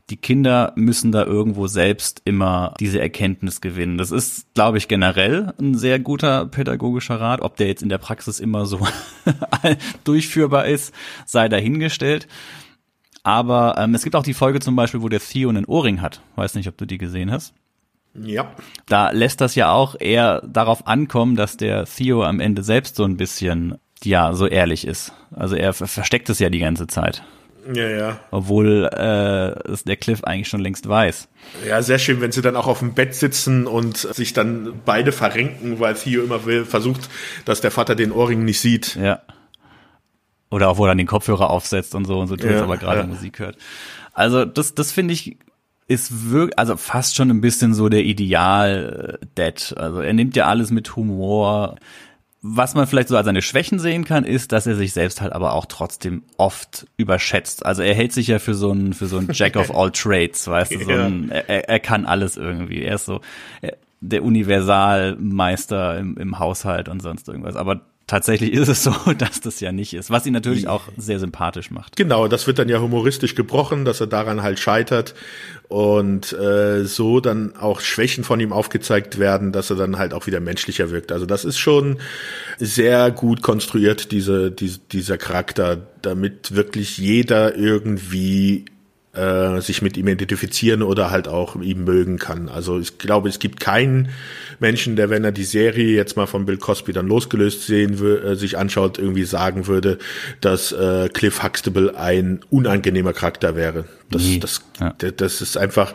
die 0.09 0.17
Kinder 0.17 0.73
müssen 0.75 1.13
da 1.13 1.25
irgendwo 1.25 1.67
selbst 1.67 2.23
immer 2.25 2.73
diese 2.81 2.99
Erkenntnis 2.99 3.61
gewinnen. 3.61 3.99
Das 3.99 4.11
ist, 4.11 4.53
glaube 4.55 4.79
ich, 4.79 4.89
generell 4.89 5.53
ein 5.61 5.77
sehr 5.77 5.99
guter 5.99 6.47
pädagogischer 6.47 7.21
Rat. 7.21 7.43
Ob 7.43 7.57
der 7.57 7.69
jetzt 7.69 7.83
in 7.83 7.91
der 7.91 7.99
Praxis 7.99 8.41
immer 8.41 8.65
so 8.65 8.81
durchführbar 10.05 10.67
ist, 10.67 10.95
sei 11.27 11.49
dahingestellt. 11.49 12.27
Aber 13.23 13.75
ähm, 13.79 13.95
es 13.95 14.03
gibt 14.03 14.17
auch 14.17 14.23
die 14.23 14.35
Folge 14.35 14.61
zum 14.61 14.77
Beispiel, 14.77 15.03
wo 15.03 15.09
der 15.09 15.21
Theo 15.21 15.49
einen 15.49 15.67
Ohrring 15.67 16.01
hat. 16.01 16.23
Weiß 16.37 16.55
nicht, 16.55 16.69
ob 16.69 16.77
du 16.79 16.87
die 16.87 16.99
gesehen 16.99 17.31
hast. 17.31 17.55
Ja. 18.15 18.53
Da 18.87 19.11
lässt 19.11 19.41
das 19.41 19.55
ja 19.55 19.71
auch 19.71 19.95
eher 19.99 20.43
darauf 20.47 20.87
ankommen, 20.87 21.37
dass 21.37 21.57
der 21.57 21.85
Theo 21.85 22.25
am 22.25 22.41
Ende 22.41 22.63
selbst 22.63 22.97
so 22.97 23.05
ein 23.05 23.17
bisschen, 23.17 23.77
ja, 24.03 24.33
so 24.33 24.47
ehrlich 24.47 24.87
ist. 24.87 25.13
Also 25.35 25.55
er 25.55 25.73
versteckt 25.73 26.29
es 26.29 26.39
ja 26.39 26.51
die 26.51 26.59
ganze 26.59 26.87
Zeit. 26.87 27.23
Ja, 27.73 27.89
ja. 27.89 28.21
Obwohl 28.31 28.89
äh, 28.93 29.71
es 29.71 29.85
der 29.85 29.97
Cliff 29.97 30.25
eigentlich 30.25 30.49
schon 30.49 30.61
längst 30.61 30.89
weiß. 30.89 31.29
Ja, 31.69 31.83
sehr 31.83 31.99
schön, 31.99 32.21
wenn 32.21 32.33
sie 32.33 32.43
dann 32.43 32.57
auch 32.57 32.67
auf 32.67 32.79
dem 32.81 32.95
Bett 32.95 33.15
sitzen 33.15 33.67
und 33.67 33.99
sich 33.99 34.33
dann 34.33 34.81
beide 34.85 35.13
verrenken, 35.13 35.79
weil 35.79 35.95
Theo 35.95 36.23
immer 36.23 36.47
will, 36.47 36.65
versucht, 36.65 37.11
dass 37.45 37.61
der 37.61 37.71
Vater 37.71 37.95
den 37.95 38.13
Ohrring 38.13 38.45
nicht 38.45 38.61
sieht. 38.61 38.97
Ja. 38.97 39.21
Oder 40.51 40.69
auch 40.69 40.79
wo 40.79 40.85
er 40.85 40.89
dann 40.89 40.99
den 40.99 41.07
Kopfhörer 41.07 41.51
aufsetzt 41.51 41.95
und 41.95 42.07
so 42.07 42.19
und 42.19 42.27
so 42.27 42.37
tut, 42.37 42.51
ja, 42.51 42.63
aber 42.63 42.77
gerade 42.77 43.01
ja. 43.01 43.07
Musik 43.07 43.39
hört. 43.39 43.57
Also 44.13 44.45
das, 44.45 44.75
das 44.75 44.93
finde 44.93 45.15
ich 45.15 45.39
ist 45.91 46.31
wirklich, 46.31 46.57
also 46.57 46.77
fast 46.77 47.17
schon 47.17 47.31
ein 47.31 47.41
bisschen 47.41 47.75
so 47.75 47.89
der 47.89 48.05
Ideal-Dad. 48.05 49.75
Also 49.77 50.01
er 50.01 50.13
nimmt 50.13 50.37
ja 50.37 50.47
alles 50.47 50.71
mit 50.71 50.95
Humor. 50.95 51.75
Was 52.43 52.75
man 52.75 52.87
vielleicht 52.87 53.09
so 53.09 53.17
als 53.17 53.27
seine 53.27 53.43
Schwächen 53.43 53.81
sehen 53.81 54.05
kann, 54.05 54.25
ist, 54.25 54.53
dass 54.53 54.69
er 54.69 54.77
sich 54.77 54.93
selbst 54.93 55.21
halt 55.21 55.33
aber 55.33 55.53
auch 55.53 55.67
trotzdem 55.67 56.23
oft 56.37 56.87
überschätzt. 56.97 57.67
Also 57.67 57.83
er 57.83 57.93
hält 57.93 58.13
sich 58.13 58.29
ja 58.29 58.39
für 58.39 58.55
so 58.55 58.71
ein, 58.71 58.93
für 58.93 59.07
so 59.07 59.19
ein 59.19 59.31
Jack 59.33 59.57
of 59.57 59.75
all 59.75 59.91
trades, 59.91 60.47
weißt 60.47 60.75
du, 60.77 60.85
so 60.85 60.91
ein, 60.93 61.29
er, 61.33 61.69
er 61.69 61.81
kann 61.81 62.07
alles 62.07 62.37
irgendwie. 62.37 62.83
Er 62.83 62.95
ist 62.95 63.07
so 63.07 63.21
der 64.01 64.23
Universalmeister 64.23 65.99
im, 65.99 66.17
im 66.17 66.39
Haushalt 66.39 66.89
und 66.89 67.03
sonst 67.03 67.27
irgendwas. 67.27 67.57
Aber 67.57 67.81
tatsächlich 68.11 68.53
ist 68.53 68.69
es 68.69 68.83
so, 68.83 68.93
dass 69.19 69.41
das 69.41 69.61
ja 69.61 69.71
nicht 69.71 69.95
ist, 69.95 70.11
was 70.11 70.27
ihn 70.27 70.33
natürlich 70.33 70.67
auch 70.67 70.83
sehr 70.97 71.21
sympathisch 71.21 71.71
macht. 71.71 71.97
Genau, 71.97 72.27
das 72.27 72.47
wird 72.47 72.59
dann 72.59 72.69
ja 72.69 72.81
humoristisch 72.81 73.37
gebrochen, 73.37 73.85
dass 73.85 74.01
er 74.01 74.09
daran 74.09 74.43
halt 74.43 74.59
scheitert 74.59 75.15
und 75.69 76.33
äh, 76.33 76.85
so 76.85 77.21
dann 77.21 77.55
auch 77.57 77.81
Schwächen 77.81 78.25
von 78.25 78.41
ihm 78.41 78.53
aufgezeigt 78.53 79.21
werden, 79.21 79.53
dass 79.53 79.71
er 79.71 79.77
dann 79.77 79.97
halt 79.99 80.13
auch 80.13 80.27
wieder 80.27 80.41
menschlicher 80.41 80.91
wirkt. 80.91 81.13
Also 81.13 81.25
das 81.25 81.45
ist 81.45 81.59
schon 81.59 81.99
sehr 82.59 83.13
gut 83.13 83.43
konstruiert, 83.43 84.11
diese, 84.11 84.51
diese 84.51 84.81
dieser 84.91 85.17
Charakter, 85.17 85.79
damit 86.03 86.55
wirklich 86.57 86.99
jeder 86.99 87.55
irgendwie 87.55 88.65
äh, 89.13 89.61
sich 89.61 89.83
mit 89.83 89.97
ihm 89.97 90.07
identifizieren 90.07 90.83
oder 90.83 91.11
halt 91.11 91.27
auch 91.27 91.57
ihm 91.57 91.85
mögen 91.85 92.19
kann. 92.19 92.49
Also 92.49 92.79
ich 92.79 92.99
glaube, 92.99 93.29
es 93.29 93.39
gibt 93.39 93.59
keinen 93.59 94.11
Menschen, 94.61 94.95
der, 94.95 95.11
wenn 95.11 95.25
er 95.25 95.33
die 95.33 95.45
Serie 95.45 95.97
jetzt 95.97 96.17
mal 96.17 96.27
von 96.27 96.47
Bill 96.47 96.59
Cosby 96.59 96.93
dann 96.93 97.09
losgelöst 97.09 97.67
sehen 97.67 97.95
äh, 98.05 98.37
sich 98.37 98.57
anschaut, 98.57 98.99
irgendwie 98.99 99.25
sagen 99.25 99.67
würde, 99.67 99.99
dass 100.41 100.73
äh, 100.73 101.09
Cliff 101.13 101.43
Huxtable 101.43 101.97
ein 101.97 102.41
unangenehmer 102.51 103.13
Charakter 103.13 103.57
wäre. 103.57 103.85
Das, 104.11 104.23
nee. 104.23 104.39
das, 104.39 104.63
ja. 104.79 104.93
das 104.93 105.41
ist 105.41 105.57
einfach, 105.57 105.93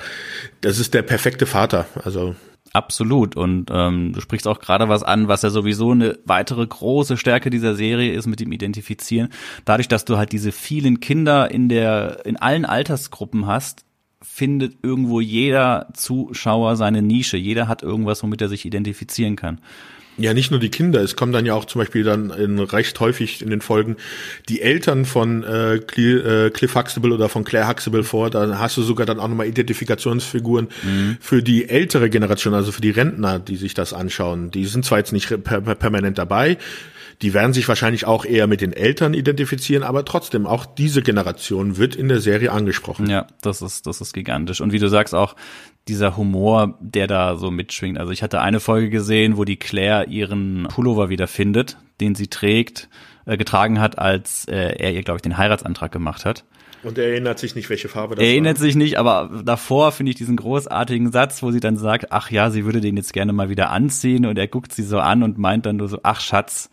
das 0.62 0.80
ist 0.80 0.94
der 0.94 1.02
perfekte 1.02 1.46
Vater. 1.46 1.86
Also 2.04 2.36
Absolut. 2.76 3.38
Und 3.38 3.72
ähm, 3.72 4.12
du 4.12 4.20
sprichst 4.20 4.50
auch 4.50 4.60
gerade 4.60 4.90
was 4.90 5.02
an, 5.02 5.30
was 5.30 5.44
ja 5.44 5.50
sowieso 5.50 5.92
eine 5.92 6.20
weitere 6.26 6.68
große 6.68 7.16
Stärke 7.16 7.50
dieser 7.50 7.74
Serie 7.74 8.12
ist, 8.12 8.28
mit 8.28 8.42
dem 8.42 8.52
Identifizieren. 8.52 9.30
Dadurch, 9.64 9.88
dass 9.88 10.04
du 10.04 10.18
halt 10.18 10.34
diese 10.34 10.52
vielen 10.52 11.00
Kinder 11.00 11.50
in 11.50 11.70
der, 11.70 12.26
in 12.26 12.36
allen 12.36 12.66
Altersgruppen 12.66 13.48
hast, 13.48 13.86
findet 14.22 14.80
irgendwo 14.84 15.22
jeder 15.22 15.88
Zuschauer 15.94 16.76
seine 16.76 17.02
Nische. 17.02 17.38
Jeder 17.38 17.70
hat 17.70 17.82
irgendwas, 17.82 18.22
womit 18.24 18.42
er 18.42 18.50
sich 18.50 18.66
identifizieren 18.66 19.38
kann. 19.38 19.62
Ja, 20.18 20.34
nicht 20.34 20.52
nur 20.52 20.60
die 20.60 20.70
Kinder, 20.70 21.02
es 21.02 21.16
kommen 21.16 21.34
dann 21.34 21.46
ja 21.46 21.54
auch 21.54 21.66
zum 21.66 21.80
Beispiel 21.80 22.04
dann 22.04 22.30
in 22.30 22.60
recht 22.60 23.00
häufig 23.00 23.42
in 23.42 23.50
den 23.50 23.62
Folgen 23.62 23.98
die 24.48 24.62
Eltern 24.62 25.06
von 25.06 25.44
äh, 25.44 25.76
äh, 25.76 26.50
Cliff 26.52 26.76
Huxtable 26.76 27.14
oder 27.14 27.28
von 27.28 27.44
Claire 27.44 27.68
Huxtable 27.68 28.04
vor. 28.04 28.30
Da 28.30 28.58
hast 28.60 28.78
du 28.78 28.82
sogar 28.82 29.06
dann 29.06 29.20
auch 29.20 29.28
nochmal 29.28 29.48
Identifikationsfiguren 29.48 30.70
mhm. 30.84 31.18
für 31.20 31.44
die 31.44 31.68
ältere 31.68 32.10
Generation, 32.10 32.54
also 32.54 32.72
für 32.72 32.82
die 32.82 32.92
Rentner, 32.92 33.40
die 33.40 33.58
sich 33.58 33.74
das 33.74 33.94
anschauen. 33.94 34.52
Die 34.52 34.66
sind 34.66 34.86
zwar 34.86 35.00
jetzt 35.00 35.12
nicht 35.12 35.28
per 35.44 35.62
permanent 35.62 36.18
dabei, 36.18 36.58
die 37.22 37.34
werden 37.34 37.54
sich 37.54 37.68
wahrscheinlich 37.68 38.06
auch 38.06 38.26
eher 38.26 38.48
mit 38.48 38.62
den 38.62 38.74
Eltern 38.74 39.14
identifizieren, 39.14 39.84
aber 39.84 40.06
trotzdem, 40.06 40.46
auch 40.46 40.66
diese 40.66 41.02
Generation 41.02 41.78
wird 41.78 41.96
in 41.96 42.10
der 42.10 42.20
Serie 42.20 42.52
angesprochen. 42.52 43.10
Ja, 43.10 43.28
das 43.42 43.62
ist, 43.62 43.88
das 43.88 44.02
ist 44.02 44.14
gigantisch. 44.14 44.62
Und 44.62 44.74
wie 44.74 44.80
du 44.80 44.90
sagst 44.90 45.16
auch, 45.16 45.36
dieser 45.88 46.18
Humor, 46.18 46.78
der 46.80 47.08
da 47.08 47.36
so 47.36 47.52
mitschwingt. 47.52 47.98
Also 47.98 48.12
ich 48.12 48.24
hatte 48.24 48.42
eine 48.42 48.60
Folge 48.60 48.90
gesehen, 48.90 49.38
wo 49.38 49.44
die 49.44 49.58
Claire 49.58 50.08
ihren 50.08 50.68
Pullover 50.70 51.10
wieder 51.10 51.28
findet, 51.28 51.78
den 52.02 52.16
sie 52.16 52.28
trägt, 52.28 52.90
äh, 53.26 53.38
getragen 53.38 53.80
hat, 53.80 54.00
als 54.00 54.46
äh, 54.48 54.76
er 54.78 54.94
ihr, 54.94 55.04
glaube 55.04 55.18
ich, 55.18 55.22
den 55.22 55.38
Heiratsantrag 55.38 55.92
gemacht 55.92 56.26
hat. 56.26 56.44
Und 56.84 56.98
er 56.98 57.10
erinnert 57.10 57.40
sich 57.40 57.56
nicht, 57.56 57.70
welche 57.70 57.88
Farbe 57.88 58.16
das 58.16 58.24
Er 58.24 58.30
erinnert 58.30 58.58
war. 58.58 58.62
sich 58.62 58.76
nicht, 58.76 58.98
aber 58.98 59.42
davor 59.44 59.92
finde 59.92 60.12
ich 60.12 60.16
diesen 60.16 60.36
großartigen 60.38 61.12
Satz, 61.12 61.42
wo 61.42 61.50
sie 61.52 61.60
dann 61.60 61.78
sagt, 61.78 62.12
ach 62.12 62.30
ja, 62.30 62.52
sie 62.52 62.66
würde 62.66 62.82
den 62.82 62.96
jetzt 62.96 63.14
gerne 63.14 63.34
mal 63.34 63.50
wieder 63.50 63.72
anziehen 63.72 64.26
und 64.26 64.38
er 64.38 64.48
guckt 64.48 64.72
sie 64.72 64.84
so 64.84 65.00
an 65.00 65.24
und 65.24 65.38
meint 65.40 65.66
dann 65.66 65.78
nur 65.78 65.88
so, 65.88 66.00
ach 66.04 66.22
Schatz, 66.22 66.70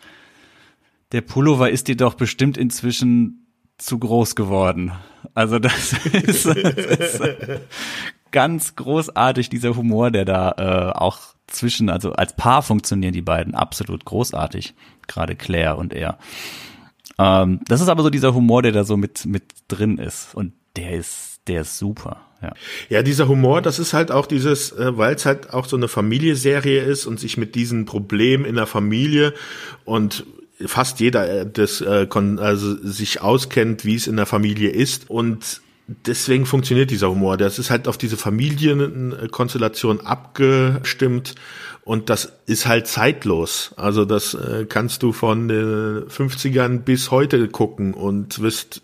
der 1.13 1.23
Pullover 1.23 1.71
ist 1.71 1.89
dir 1.89 1.97
doch 1.97 2.15
bestimmt 2.15 2.59
inzwischen 2.59 3.47
zu 3.79 3.99
groß 3.99 4.37
geworden. 4.37 4.93
Also 5.35 5.59
das 5.59 5.93
ist, 6.13 6.45
das 6.47 6.55
ist 6.55 7.23
ganz 8.33 8.77
großartig, 8.77 9.49
dieser 9.49 9.77
Humor, 9.77 10.11
der 10.11 10.25
da 10.25 10.55
äh, 10.59 10.99
auch 10.99 11.19
zwischen, 11.47 11.89
also 11.91 12.13
als 12.13 12.35
Paar 12.35 12.63
funktionieren 12.63 13.13
die 13.13 13.23
beiden 13.23 13.55
absolut 13.55 14.05
großartig, 14.05 14.75
gerade 15.07 15.37
Claire 15.37 15.77
und 15.77 15.93
er. 15.93 16.19
Ähm, 17.19 17.61
das 17.67 17.81
ist 17.81 17.89
aber 17.89 18.03
so 18.03 18.11
dieser 18.11 18.35
Humor, 18.35 18.63
der 18.63 18.73
da 18.73 18.85
so 18.85 18.97
mit, 18.97 19.27
mit 19.27 19.45
drin 19.69 19.99
ist 19.99 20.35
und 20.35 20.53
der 20.77 20.93
ist, 20.93 21.41
der 21.47 21.63
ist 21.63 21.79
super. 21.79 22.23
Ja. 22.41 22.53
ja, 22.89 23.03
dieser 23.05 23.29
Humor, 23.29 23.63
das 23.63 23.79
ist 23.79 23.93
halt 23.93 24.11
auch 24.11 24.27
dieses, 24.27 24.73
äh, 24.73 24.99
weil 24.99 25.15
es 25.15 25.27
halt 25.27 25.53
auch 25.53 25.67
so 25.67 25.77
eine 25.77 25.87
Familieserie 25.87 26.83
ist 26.83 27.07
und 27.07 27.21
sich 27.21 27.37
mit 27.37 27.55
diesen 27.55 27.85
Problemen 27.85 28.45
in 28.45 28.57
der 28.57 28.67
Familie 28.67 29.33
und 29.85 30.27
fast 30.67 30.99
jeder 30.99 31.29
äh, 31.29 31.51
das 31.51 31.81
äh, 31.81 32.09
also 32.39 32.77
sich 32.83 33.21
auskennt, 33.21 33.85
wie 33.85 33.95
es 33.95 34.09
in 34.09 34.17
der 34.17 34.27
Familie 34.27 34.71
ist 34.71 35.09
und 35.09 35.61
deswegen 36.07 36.47
funktioniert 36.47 36.91
dieser 36.91 37.11
Humor. 37.11 37.37
Das 37.37 37.59
ist 37.59 37.71
halt 37.71 37.89
auf 37.89 37.99
diese 37.99 38.17
Familienkonstellation 38.17 40.01
abgestimmt 40.01 41.35
und 41.85 42.11
das 42.11 42.33
ist 42.47 42.67
halt 42.67 42.87
zeitlos. 42.87 43.73
Also 43.77 44.05
das 44.05 44.35
äh, 44.35 44.67
kannst 44.69 45.03
du 45.03 45.13
von 45.13 45.49
den 45.49 46.05
50ern 46.09 46.81
bis 46.81 47.11
heute 47.11 47.49
gucken 47.49 47.95
und 47.95 48.41
wirst, 48.41 48.83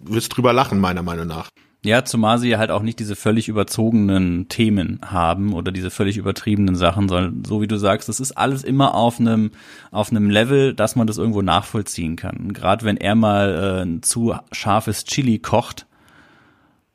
wirst 0.00 0.36
drüber 0.36 0.52
lachen, 0.52 0.78
meiner 0.78 1.02
Meinung 1.02 1.26
nach. 1.26 1.48
Ja, 1.84 2.04
zumal 2.04 2.38
sie 2.38 2.56
halt 2.56 2.72
auch 2.72 2.82
nicht 2.82 2.98
diese 2.98 3.14
völlig 3.14 3.48
überzogenen 3.48 4.48
Themen 4.48 4.98
haben 5.06 5.52
oder 5.52 5.70
diese 5.70 5.90
völlig 5.90 6.16
übertriebenen 6.16 6.74
Sachen, 6.74 7.08
sondern 7.08 7.44
so 7.44 7.62
wie 7.62 7.68
du 7.68 7.76
sagst, 7.76 8.08
das 8.08 8.18
ist 8.18 8.32
alles 8.32 8.64
immer 8.64 8.96
auf 8.96 9.20
einem 9.20 9.52
auf 9.92 10.10
einem 10.10 10.28
Level, 10.28 10.74
dass 10.74 10.96
man 10.96 11.06
das 11.06 11.18
irgendwo 11.18 11.40
nachvollziehen 11.40 12.16
kann. 12.16 12.52
Gerade 12.52 12.84
wenn 12.84 12.96
er 12.96 13.14
mal 13.14 13.78
äh, 13.78 13.82
ein 13.82 14.02
zu 14.02 14.34
scharfes 14.50 15.04
Chili 15.04 15.38
kocht 15.38 15.86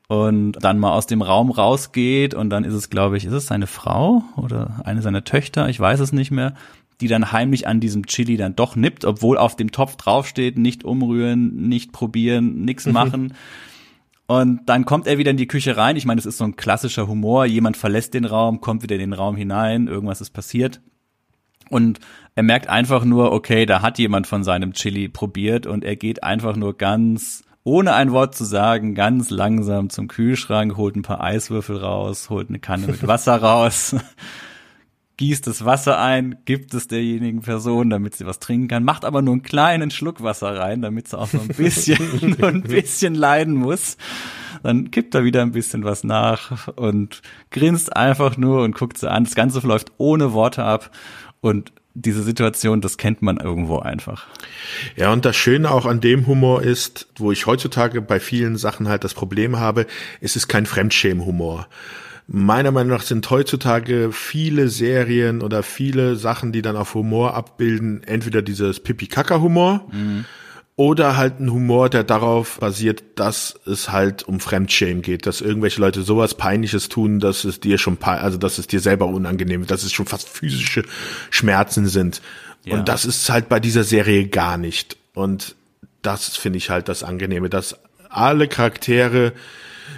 und 0.08 0.54
dann 0.54 0.80
mal 0.80 0.93
aus 0.93 1.08
dem 1.08 1.22
Raum 1.22 1.51
rausgeht 1.51 2.34
und 2.34 2.49
dann 2.49 2.64
ist 2.64 2.74
es, 2.74 2.89
glaube 2.89 3.18
ich, 3.18 3.26
ist 3.26 3.34
es 3.34 3.47
seine 3.47 3.68
Frau 3.68 4.24
oder 4.36 4.82
eine 4.84 5.01
seiner 5.01 5.24
Töchter, 5.24 5.70
ich 5.70 5.80
weiß 5.80 5.99
es 5.99 6.12
nicht 6.12 6.32
mehr, 6.32 6.54
die 7.01 7.08
dann 7.08 7.32
heimlich 7.32 7.68
an 7.68 7.80
diesem 7.80 8.06
Chili 8.06 8.38
dann 8.38 8.56
doch 8.56 8.76
nippt, 8.76 9.06
obwohl 9.06 9.38
auf 9.38 9.56
dem 9.56 9.72
Topf 9.72 9.95
draufsteht, 9.95 10.58
nicht 10.58 10.84
umrühren, 10.84 11.68
nicht 11.68 11.91
probieren, 11.91 12.64
nichts 12.64 12.86
machen. 12.86 13.34
Und 14.26 14.62
dann 14.68 14.86
kommt 14.86 15.06
er 15.06 15.18
wieder 15.18 15.32
in 15.32 15.38
die 15.38 15.47
Küche 15.47 15.76
rein. 15.76 15.97
Ich 15.97 16.06
meine, 16.06 16.18
das 16.18 16.26
ist 16.26 16.38
so 16.38 16.45
ein 16.45 16.56
klassischer 16.56 17.08
Humor. 17.08 17.45
Jemand 17.45 17.76
verlässt 17.76 18.14
den 18.14 18.26
Raum, 18.26 18.62
kommt 18.62 18.82
wieder 18.82 18.95
in 18.95 19.01
den 19.01 19.14
Raum 19.14 19.36
hinein, 19.36 19.88
irgendwas 19.88 20.22
ist 20.22 20.30
passiert. 20.30 20.82
Und 21.70 21.99
er 22.36 22.43
merkt 22.43 22.70
einfach 22.70 23.04
nur, 23.04 23.32
okay, 23.32 23.66
da 23.66 23.82
hat 23.82 23.99
jemand 23.99 24.28
von 24.28 24.43
seinem 24.43 24.74
Chili 24.74 25.10
probiert 25.10 25.66
und 25.66 25.84
er 25.84 25.95
geht 25.95 26.24
einfach 26.24 26.56
nur 26.56 26.78
ganz, 26.78 27.43
ohne 27.64 27.93
ein 27.93 28.11
Wort 28.11 28.36
zu 28.36 28.43
sagen, 28.43 28.93
ganz 28.93 29.30
langsam 29.30 29.89
zum 29.89 30.07
Kühlschrank, 30.07 30.76
holt 30.76 30.95
ein 30.95 31.01
paar 31.01 31.22
Eiswürfel 31.22 31.78
raus, 31.78 32.30
holt 32.30 32.49
eine 32.49 32.59
Kanne 32.59 32.88
mit 32.88 33.07
Wasser 33.07 33.38
raus, 33.38 33.95
gießt 35.18 35.47
das 35.47 35.64
Wasser 35.64 35.99
ein, 35.99 36.38
gibt 36.45 36.74
es 36.74 36.88
derjenigen 36.88 37.41
Person, 37.41 37.89
damit 37.89 38.16
sie 38.16 38.26
was 38.26 38.39
trinken 38.39 38.68
kann, 38.68 38.84
macht 38.84 39.05
aber 39.05 39.22
nur 39.22 39.34
einen 39.34 39.43
kleinen 39.43 39.91
Schluck 39.91 40.22
Wasser 40.24 40.57
rein, 40.57 40.82
damit 40.82 41.07
sie 41.07 41.18
auch 41.18 41.28
so 41.28 41.39
ein 41.39 41.47
bisschen, 41.47 42.36
so 42.38 42.45
ein 42.45 42.64
bisschen 42.64 43.16
leiden 43.16 43.53
muss. 43.53 43.97
Dann 44.61 44.91
kippt 44.91 45.14
er 45.14 45.26
wieder 45.26 45.41
ein 45.41 45.51
bisschen 45.51 45.84
was 45.84 46.05
nach 46.05 46.70
und 46.76 47.22
grinst 47.51 47.95
einfach 47.95 48.38
nur 48.38 48.64
und 48.64 48.76
guckt 48.76 48.97
sie 48.97 49.11
an. 49.11 49.26
Das 49.26 49.36
Ganze 49.36 49.59
läuft 49.66 49.91
ohne 49.97 50.32
Worte 50.32 50.64
ab 50.64 50.89
und 51.41 51.74
diese 51.96 52.24
Situation, 52.24 52.82
das 52.82 52.98
kennt 52.98 53.22
man 53.22 53.38
irgendwo 53.38 53.80
einfach. 53.80 54.28
Ja, 54.96 55.14
und 55.14 55.26
das 55.26 55.36
Schöne 55.36 55.70
auch 55.72 55.86
an 55.86 56.02
dem 56.02 56.26
Humor 56.26 56.64
ist, 56.64 57.08
wo 57.18 57.32
ich 57.32 57.46
heutzutage 57.46 58.02
bei 58.02 58.20
vielen 58.20 58.58
Sachen 58.58 58.88
halt 58.88 59.04
das 59.04 59.14
Problem 59.14 59.60
habe, 59.60 59.86
es 60.20 60.36
ist 60.36 60.48
kein 60.48 60.66
Fremdschämen-Humor. 60.66 61.68
Meiner 62.26 62.72
Meinung 62.72 62.94
nach 62.94 63.04
sind 63.04 63.30
heutzutage 63.30 64.12
viele 64.12 64.70
Serien 64.70 65.41
oder 65.41 65.62
viele 65.62 66.16
Sachen, 66.16 66.52
die 66.52 66.62
dann 66.62 66.78
auf 66.78 66.94
Humor 66.96 67.36
abbilden, 67.36 68.02
entweder 68.04 68.41
dieses 68.41 68.80
Pipi-Kaka-Humor 68.80 69.86
mhm. 69.91 70.26
Oder 70.76 71.18
halt 71.18 71.40
ein 71.40 71.52
Humor, 71.52 71.90
der 71.90 72.04
darauf 72.04 72.60
basiert, 72.60 73.04
dass 73.16 73.60
es 73.66 73.92
halt 73.92 74.24
um 74.24 74.40
Fremdschämen 74.40 75.04
geht, 75.04 75.28
dass 75.28 75.42
irgendwelche 75.42 75.80
Leute 75.80 76.02
sowas 76.02 76.34
Peinliches 76.36 76.90
tun, 76.90 77.20
dass 77.20 77.44
es 77.44 77.60
dir 77.60 77.78
schon, 77.78 77.98
also 78.02 78.38
dass 78.38 78.58
es 78.58 78.68
dir 78.68 78.80
selber 78.80 79.06
unangenehm 79.08 79.62
wird, 79.62 79.72
dass 79.72 79.84
es 79.84 79.92
schon 79.92 80.08
fast 80.08 80.28
physische 80.28 80.84
Schmerzen 81.30 81.88
sind. 81.88 82.22
Ja. 82.66 82.76
Und 82.76 82.90
das 82.90 83.06
ist 83.06 83.30
halt 83.30 83.50
bei 83.50 83.60
dieser 83.60 83.84
Serie 83.84 84.28
gar 84.28 84.58
nicht. 84.58 84.98
Und 85.14 85.56
das 86.02 86.38
finde 86.38 86.58
ich 86.58 86.70
halt 86.70 86.90
das 86.90 87.04
Angenehme, 87.04 87.50
dass 87.50 87.78
alle 88.10 88.48
Charaktere 88.48 89.34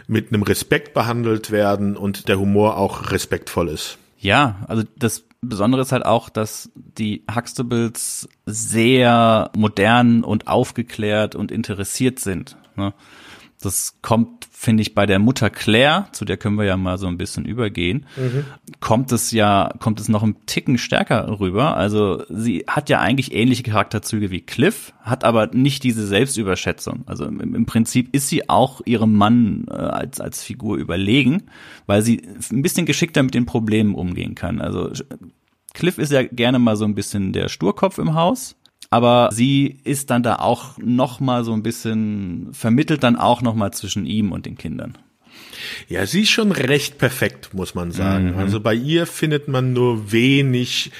mit 0.07 0.33
einem 0.33 0.43
Respekt 0.43 0.93
behandelt 0.93 1.51
werden 1.51 1.95
und 1.95 2.27
der 2.27 2.39
Humor 2.39 2.77
auch 2.77 3.11
respektvoll 3.11 3.69
ist. 3.69 3.97
Ja, 4.19 4.65
also 4.67 4.83
das 4.97 5.23
Besondere 5.49 5.81
ist 5.81 5.91
halt 5.91 6.05
auch, 6.05 6.29
dass 6.29 6.71
die 6.75 7.23
Huxtables 7.33 8.27
sehr 8.45 9.51
modern 9.55 10.23
und 10.23 10.47
aufgeklärt 10.47 11.35
und 11.35 11.51
interessiert 11.51 12.19
sind. 12.19 12.57
Ne? 12.75 12.93
Das 13.61 13.99
kommt, 14.01 14.47
finde 14.51 14.81
ich, 14.81 14.93
bei 14.93 15.05
der 15.05 15.17
Mutter 15.17 15.49
Claire, 15.49 16.07
zu 16.11 16.25
der 16.25 16.37
können 16.37 16.57
wir 16.57 16.65
ja 16.65 16.77
mal 16.77 16.97
so 16.97 17.07
ein 17.07 17.17
bisschen 17.17 17.45
übergehen, 17.45 18.05
mhm. 18.15 18.45
kommt 18.79 19.11
es 19.11 19.31
ja, 19.31 19.73
kommt 19.79 19.99
es 19.99 20.09
noch 20.09 20.23
ein 20.23 20.35
Ticken 20.45 20.77
stärker 20.77 21.39
rüber. 21.39 21.75
Also 21.75 22.23
sie 22.29 22.65
hat 22.67 22.89
ja 22.89 22.99
eigentlich 22.99 23.33
ähnliche 23.33 23.63
Charakterzüge 23.63 24.29
wie 24.29 24.41
Cliff, 24.41 24.93
hat 25.01 25.23
aber 25.23 25.47
nicht 25.47 25.83
diese 25.83 26.05
Selbstüberschätzung. 26.05 27.05
Also 27.07 27.25
im, 27.25 27.55
im 27.55 27.65
Prinzip 27.65 28.13
ist 28.13 28.27
sie 28.27 28.49
auch 28.49 28.81
ihrem 28.85 29.15
Mann 29.15 29.65
äh, 29.69 29.73
als, 29.73 30.19
als 30.19 30.43
Figur 30.43 30.77
überlegen, 30.77 31.43
weil 31.87 32.01
sie 32.01 32.21
ein 32.51 32.61
bisschen 32.61 32.85
geschickter 32.85 33.23
mit 33.23 33.33
den 33.33 33.45
Problemen 33.45 33.95
umgehen 33.95 34.35
kann. 34.35 34.61
Also 34.61 34.91
Cliff 35.75 35.99
ist 35.99 36.11
ja 36.11 36.23
gerne 36.23 36.57
mal 36.57 36.75
so 36.75 36.85
ein 36.85 36.95
bisschen 36.95 37.31
der 37.33 37.49
Sturkopf 37.49 37.99
im 37.99 38.15
Haus 38.15 38.55
aber 38.89 39.29
sie 39.33 39.79
ist 39.83 40.09
dann 40.09 40.23
da 40.23 40.37
auch 40.37 40.77
noch 40.77 41.19
mal 41.19 41.43
so 41.43 41.53
ein 41.53 41.63
bisschen 41.63 42.49
vermittelt 42.53 43.03
dann 43.03 43.17
auch 43.17 43.41
noch 43.41 43.55
mal 43.55 43.71
zwischen 43.71 44.05
ihm 44.05 44.31
und 44.31 44.45
den 44.45 44.57
Kindern. 44.57 44.97
Ja, 45.87 46.05
sie 46.05 46.21
ist 46.21 46.29
schon 46.29 46.51
recht 46.51 46.97
perfekt, 46.97 47.53
muss 47.53 47.75
man 47.75 47.91
sagen. 47.91 48.31
Mhm. 48.31 48.37
Also 48.37 48.59
bei 48.59 48.73
ihr 48.73 49.05
findet 49.05 49.47
man 49.49 49.73
nur 49.73 50.11
wenig, 50.11 50.91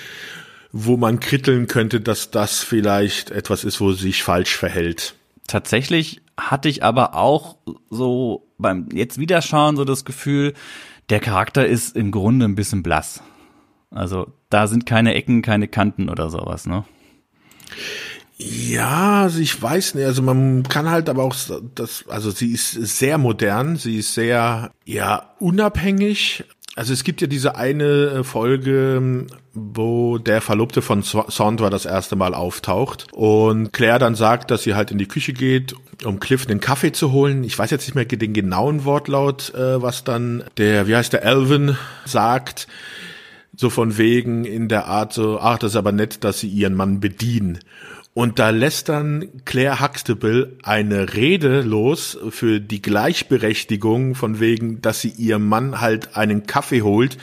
wo 0.72 0.98
man 0.98 1.20
kritteln 1.20 1.68
könnte, 1.68 2.02
dass 2.02 2.32
das 2.32 2.64
vielleicht 2.64 3.32
etwas 3.32 3.64
ist, 3.64 3.80
wo 3.80 3.94
sie 3.94 4.04
sich 4.04 4.24
falsch 4.24 4.56
verhält. 4.56 5.16
Tatsächlich 5.48 6.22
hatte 6.38 6.68
ich 6.68 6.84
aber 6.84 7.16
auch 7.16 7.58
so 7.90 8.48
beim 8.58 8.90
jetzt 8.94 9.20
Wiederschauen 9.20 9.78
so 9.78 9.86
das 9.86 10.04
Gefühl, 10.04 10.54
der 11.10 11.20
Charakter 11.20 11.66
ist 11.66 11.96
im 11.96 12.12
Grunde 12.12 12.46
ein 12.46 12.56
bisschen 12.56 12.84
blass. 12.84 13.22
Also 13.96 14.28
da 14.50 14.68
sind 14.68 14.86
keine 14.86 15.14
Ecken, 15.16 15.42
keine 15.42 15.68
Kanten 15.68 16.10
oder 16.10 16.30
sowas, 16.30 16.68
ne? 16.68 16.84
Ja, 18.38 19.24
also 19.24 19.40
ich 19.40 19.62
weiß 19.62 19.96
nicht, 19.96 20.06
also 20.06 20.22
man 20.22 20.64
kann 20.64 20.90
halt 20.90 21.08
aber 21.08 21.24
auch 21.24 21.36
das, 21.74 22.04
also 22.10 22.32
sie 22.32 22.52
ist 22.52 22.74
sehr 22.74 23.18
modern, 23.18 23.78
sie 23.78 23.98
ist 24.00 24.14
sehr, 24.14 24.72
ja, 24.84 25.34
unabhängig. 25.40 26.44
Also 26.76 26.92
es 26.92 27.06
gibt 27.06 27.22
ja 27.22 27.28
diese 27.28 27.56
eine 27.56 27.86
äh, 27.86 28.24
Folge, 28.26 29.28
wo 29.54 30.18
der 30.18 30.42
Verlobte 30.42 30.82
von 30.82 31.04
Sondra 31.04 31.70
das 31.70 31.86
erste 31.86 32.18
Mal 32.18 32.34
auftaucht 32.34 33.08
und 33.14 33.72
Claire 33.72 34.00
dann 34.00 34.16
sagt, 34.16 34.52
dass 34.52 34.64
sie 34.64 34.76
halt 34.76 34.92
in 34.92 34.98
die 34.98 35.08
Küche 35.08 35.32
geht, 35.32 35.74
um 36.04 36.20
Cliff 36.20 36.46
einen 36.46 36.60
Kaffee 36.60 36.92
zu 36.92 37.14
holen. 37.14 37.46
Ich 37.46 37.58
weiß 37.58 37.72
jetzt 37.72 37.88
nicht 37.88 37.96
mehr 37.96 38.04
den 38.04 38.34
genauen 38.34 38.84
Wortlaut, 38.84 39.54
äh, 39.54 39.82
was 39.82 40.04
dann 40.04 40.44
der, 40.58 40.88
wie 40.88 40.98
heißt 40.98 41.14
der, 41.14 41.26
Alvin 41.26 41.78
sagt 42.04 42.68
so 43.56 43.70
von 43.70 43.98
wegen 43.98 44.46
in 44.46 44.68
der 44.68 44.86
Art 44.86 45.14
so, 45.14 45.40
ach, 45.40 45.58
das 45.58 45.72
ist 45.72 45.78
aber 45.78 45.92
nett, 45.92 46.24
dass 46.24 46.40
sie 46.40 46.50
ihren 46.50 46.76
Mann 46.76 47.00
bedienen. 47.00 47.60
Und 48.18 48.40
da 48.40 48.50
lässt 48.52 48.88
dann 48.88 49.28
Claire 49.44 49.82
Huxtable 49.82 50.56
eine 50.64 51.16
Rede 51.16 51.62
los 51.64 52.18
für 52.30 52.62
die 52.62 52.82
Gleichberechtigung 52.82 54.16
von 54.16 54.40
wegen, 54.40 54.82
dass 54.82 55.02
sie 55.02 55.10
ihrem 55.10 55.50
Mann 55.50 55.82
halt 55.82 56.16
einen 56.16 56.48
Kaffee 56.48 56.82
holt, 56.82 57.18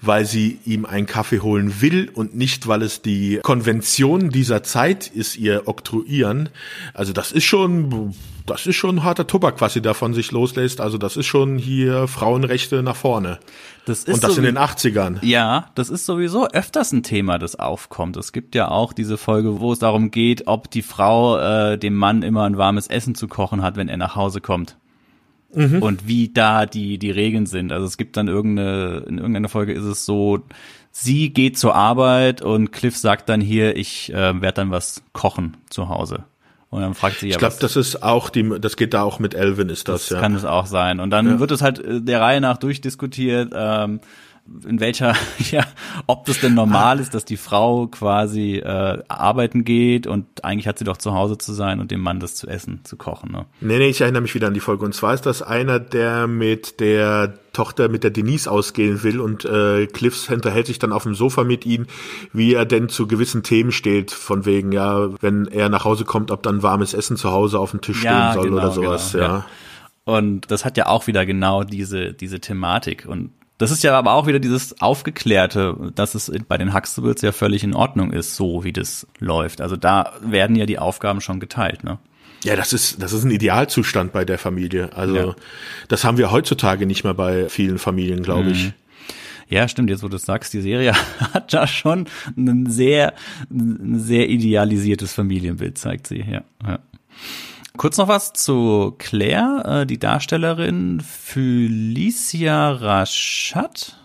weil 0.00 0.26
sie 0.26 0.60
ihm 0.64 0.84
einen 0.84 1.06
Kaffee 1.06 1.40
holen 1.40 1.80
will 1.80 2.08
und 2.14 2.36
nicht, 2.36 2.68
weil 2.68 2.82
es 2.82 3.02
die 3.02 3.40
Konvention 3.42 4.30
dieser 4.30 4.62
Zeit 4.62 5.08
ist, 5.08 5.36
ihr 5.36 5.66
oktroyieren. 5.66 6.50
Also 6.94 7.12
das 7.12 7.32
ist 7.32 7.42
schon, 7.42 8.14
das 8.46 8.64
ist 8.64 8.76
schon 8.76 9.02
harter 9.02 9.26
Tobak, 9.26 9.60
was 9.60 9.72
sie 9.72 9.82
da 9.82 9.92
von 9.92 10.14
sich 10.14 10.30
loslässt. 10.30 10.80
Also 10.80 10.98
das 10.98 11.16
ist 11.16 11.26
schon 11.26 11.58
hier 11.58 12.06
Frauenrechte 12.06 12.84
nach 12.84 12.94
vorne. 12.94 13.40
Das 13.88 14.04
ist 14.04 14.14
und 14.14 14.22
das 14.22 14.34
so 14.34 14.38
in 14.38 14.44
den 14.44 14.58
80ern. 14.58 15.24
Ja, 15.24 15.70
das 15.74 15.88
ist 15.88 16.04
sowieso 16.04 16.46
öfters 16.48 16.92
ein 16.92 17.02
Thema, 17.02 17.38
das 17.38 17.56
aufkommt. 17.56 18.18
Es 18.18 18.32
gibt 18.32 18.54
ja 18.54 18.68
auch 18.68 18.92
diese 18.92 19.16
Folge, 19.16 19.60
wo 19.60 19.72
es 19.72 19.78
darum 19.78 20.10
geht, 20.10 20.27
ob 20.46 20.70
die 20.70 20.82
Frau 20.82 21.38
äh, 21.38 21.78
dem 21.78 21.94
Mann 21.94 22.22
immer 22.22 22.44
ein 22.44 22.58
warmes 22.58 22.86
Essen 22.86 23.14
zu 23.14 23.28
kochen 23.28 23.62
hat, 23.62 23.76
wenn 23.76 23.88
er 23.88 23.96
nach 23.96 24.16
Hause 24.16 24.40
kommt. 24.40 24.76
Mhm. 25.54 25.82
Und 25.82 26.06
wie 26.06 26.28
da 26.28 26.66
die, 26.66 26.98
die 26.98 27.10
Regeln 27.10 27.46
sind. 27.46 27.72
Also 27.72 27.86
es 27.86 27.96
gibt 27.96 28.16
dann 28.16 28.28
irgendeine, 28.28 29.04
in 29.08 29.16
irgendeiner 29.16 29.48
Folge 29.48 29.72
ist 29.72 29.84
es 29.84 30.04
so, 30.04 30.40
sie 30.92 31.30
geht 31.30 31.58
zur 31.58 31.74
Arbeit 31.74 32.42
und 32.42 32.70
Cliff 32.70 32.96
sagt 32.96 33.28
dann 33.28 33.40
hier, 33.40 33.76
ich 33.76 34.12
äh, 34.12 34.40
werde 34.42 34.54
dann 34.54 34.70
was 34.70 35.02
kochen 35.12 35.56
zu 35.70 35.88
Hause. 35.88 36.24
Und 36.70 36.82
dann 36.82 36.94
fragt 36.94 37.20
sie 37.20 37.28
ja. 37.28 37.32
Ich 37.32 37.38
glaube, 37.38 37.56
das 37.60 37.76
ist 37.76 38.02
auch 38.02 38.28
die, 38.28 38.60
das 38.60 38.76
geht 38.76 38.92
da 38.92 39.02
auch 39.02 39.18
mit 39.18 39.34
Elvin, 39.34 39.70
ist 39.70 39.88
das, 39.88 40.02
das 40.02 40.10
ja. 40.10 40.20
Kann 40.20 40.34
es 40.34 40.44
auch 40.44 40.66
sein. 40.66 41.00
Und 41.00 41.10
dann 41.10 41.26
ja. 41.26 41.40
wird 41.40 41.50
es 41.50 41.62
halt 41.62 41.78
äh, 41.78 42.02
der 42.02 42.20
Reihe 42.20 42.42
nach 42.42 42.58
durchdiskutiert. 42.58 43.52
Ähm, 43.54 44.00
in 44.66 44.80
welcher, 44.80 45.14
ja, 45.50 45.64
ob 46.06 46.26
das 46.26 46.40
denn 46.40 46.54
normal 46.54 47.00
ist, 47.00 47.14
dass 47.14 47.24
die 47.24 47.36
Frau 47.36 47.86
quasi 47.86 48.56
äh, 48.56 49.02
arbeiten 49.08 49.64
geht 49.64 50.06
und 50.06 50.44
eigentlich 50.44 50.66
hat 50.66 50.78
sie 50.78 50.84
doch 50.84 50.96
zu 50.96 51.14
Hause 51.14 51.38
zu 51.38 51.52
sein 51.52 51.80
und 51.80 51.90
dem 51.90 52.00
Mann 52.00 52.20
das 52.20 52.34
zu 52.34 52.46
essen, 52.48 52.80
zu 52.84 52.96
kochen. 52.96 53.32
Ne? 53.32 53.46
Nee, 53.60 53.78
nee, 53.78 53.88
ich 53.88 54.00
erinnere 54.00 54.22
mich 54.22 54.34
wieder 54.34 54.48
an 54.48 54.54
die 54.54 54.60
Folge. 54.60 54.84
Und 54.84 54.94
zwar 54.94 55.14
ist 55.14 55.26
das 55.26 55.42
einer, 55.42 55.78
der 55.78 56.26
mit 56.26 56.80
der 56.80 57.34
Tochter, 57.52 57.88
mit 57.88 58.04
der 58.04 58.10
Denise 58.10 58.50
ausgehen 58.50 59.02
will 59.02 59.20
und 59.20 59.44
äh, 59.44 59.86
Cliffs 59.86 60.28
hinterhält 60.28 60.66
sich 60.66 60.78
dann 60.78 60.92
auf 60.92 61.02
dem 61.02 61.14
Sofa 61.14 61.44
mit 61.44 61.66
ihm, 61.66 61.86
wie 62.32 62.54
er 62.54 62.64
denn 62.64 62.88
zu 62.88 63.06
gewissen 63.06 63.42
Themen 63.42 63.72
steht, 63.72 64.10
von 64.10 64.44
wegen, 64.46 64.72
ja, 64.72 65.08
wenn 65.20 65.46
er 65.46 65.68
nach 65.68 65.84
Hause 65.84 66.04
kommt, 66.04 66.30
ob 66.30 66.42
dann 66.42 66.62
warmes 66.62 66.94
Essen 66.94 67.16
zu 67.16 67.30
Hause 67.30 67.58
auf 67.58 67.72
dem 67.72 67.80
Tisch 67.80 68.04
ja, 68.04 68.30
stehen 68.30 68.34
soll 68.34 68.50
genau, 68.50 68.62
oder 68.62 68.70
sowas, 68.70 69.12
genau, 69.12 69.24
ja. 69.24 69.30
ja. 69.30 69.46
Und 70.04 70.50
das 70.50 70.64
hat 70.64 70.78
ja 70.78 70.86
auch 70.86 71.06
wieder 71.06 71.26
genau 71.26 71.64
diese, 71.64 72.14
diese 72.14 72.40
Thematik. 72.40 73.04
Und 73.06 73.30
das 73.58 73.70
ist 73.72 73.82
ja 73.82 73.98
aber 73.98 74.12
auch 74.12 74.26
wieder 74.26 74.38
dieses 74.38 74.80
Aufgeklärte, 74.80 75.76
dass 75.94 76.14
es 76.14 76.32
bei 76.48 76.56
den 76.56 76.74
Huxtables 76.74 77.22
ja 77.22 77.32
völlig 77.32 77.64
in 77.64 77.74
Ordnung 77.74 78.12
ist, 78.12 78.36
so 78.36 78.64
wie 78.64 78.72
das 78.72 79.06
läuft. 79.18 79.60
Also 79.60 79.76
da 79.76 80.12
werden 80.22 80.56
ja 80.56 80.64
die 80.64 80.78
Aufgaben 80.78 81.20
schon 81.20 81.40
geteilt, 81.40 81.84
ne? 81.84 81.98
Ja, 82.44 82.54
das 82.54 82.72
ist, 82.72 83.02
das 83.02 83.12
ist 83.12 83.24
ein 83.24 83.32
Idealzustand 83.32 84.12
bei 84.12 84.24
der 84.24 84.38
Familie. 84.38 84.96
Also, 84.96 85.16
ja. 85.16 85.36
das 85.88 86.04
haben 86.04 86.18
wir 86.18 86.30
heutzutage 86.30 86.86
nicht 86.86 87.02
mehr 87.02 87.14
bei 87.14 87.48
vielen 87.48 87.78
Familien, 87.78 88.22
glaube 88.22 88.50
ich. 88.50 88.66
Mhm. 88.66 88.72
Ja, 89.48 89.66
stimmt, 89.66 89.90
jetzt 89.90 90.02
wo 90.02 90.08
du 90.08 90.18
sagst, 90.18 90.52
die 90.52 90.60
Serie 90.60 90.92
hat 91.32 91.52
ja 91.52 91.66
schon 91.66 92.06
ein 92.36 92.66
sehr, 92.66 93.14
ein 93.50 93.98
sehr 93.98 94.28
idealisiertes 94.28 95.14
Familienbild, 95.14 95.78
zeigt 95.78 96.06
sie, 96.06 96.20
ja. 96.20 96.44
ja. 96.64 96.78
Kurz 97.78 97.96
noch 97.96 98.08
was 98.08 98.32
zu 98.32 98.94
Claire, 98.98 99.82
äh, 99.82 99.86
die 99.86 99.98
Darstellerin 99.98 101.00
Felicia 101.00 102.72
Rashad. 102.72 103.96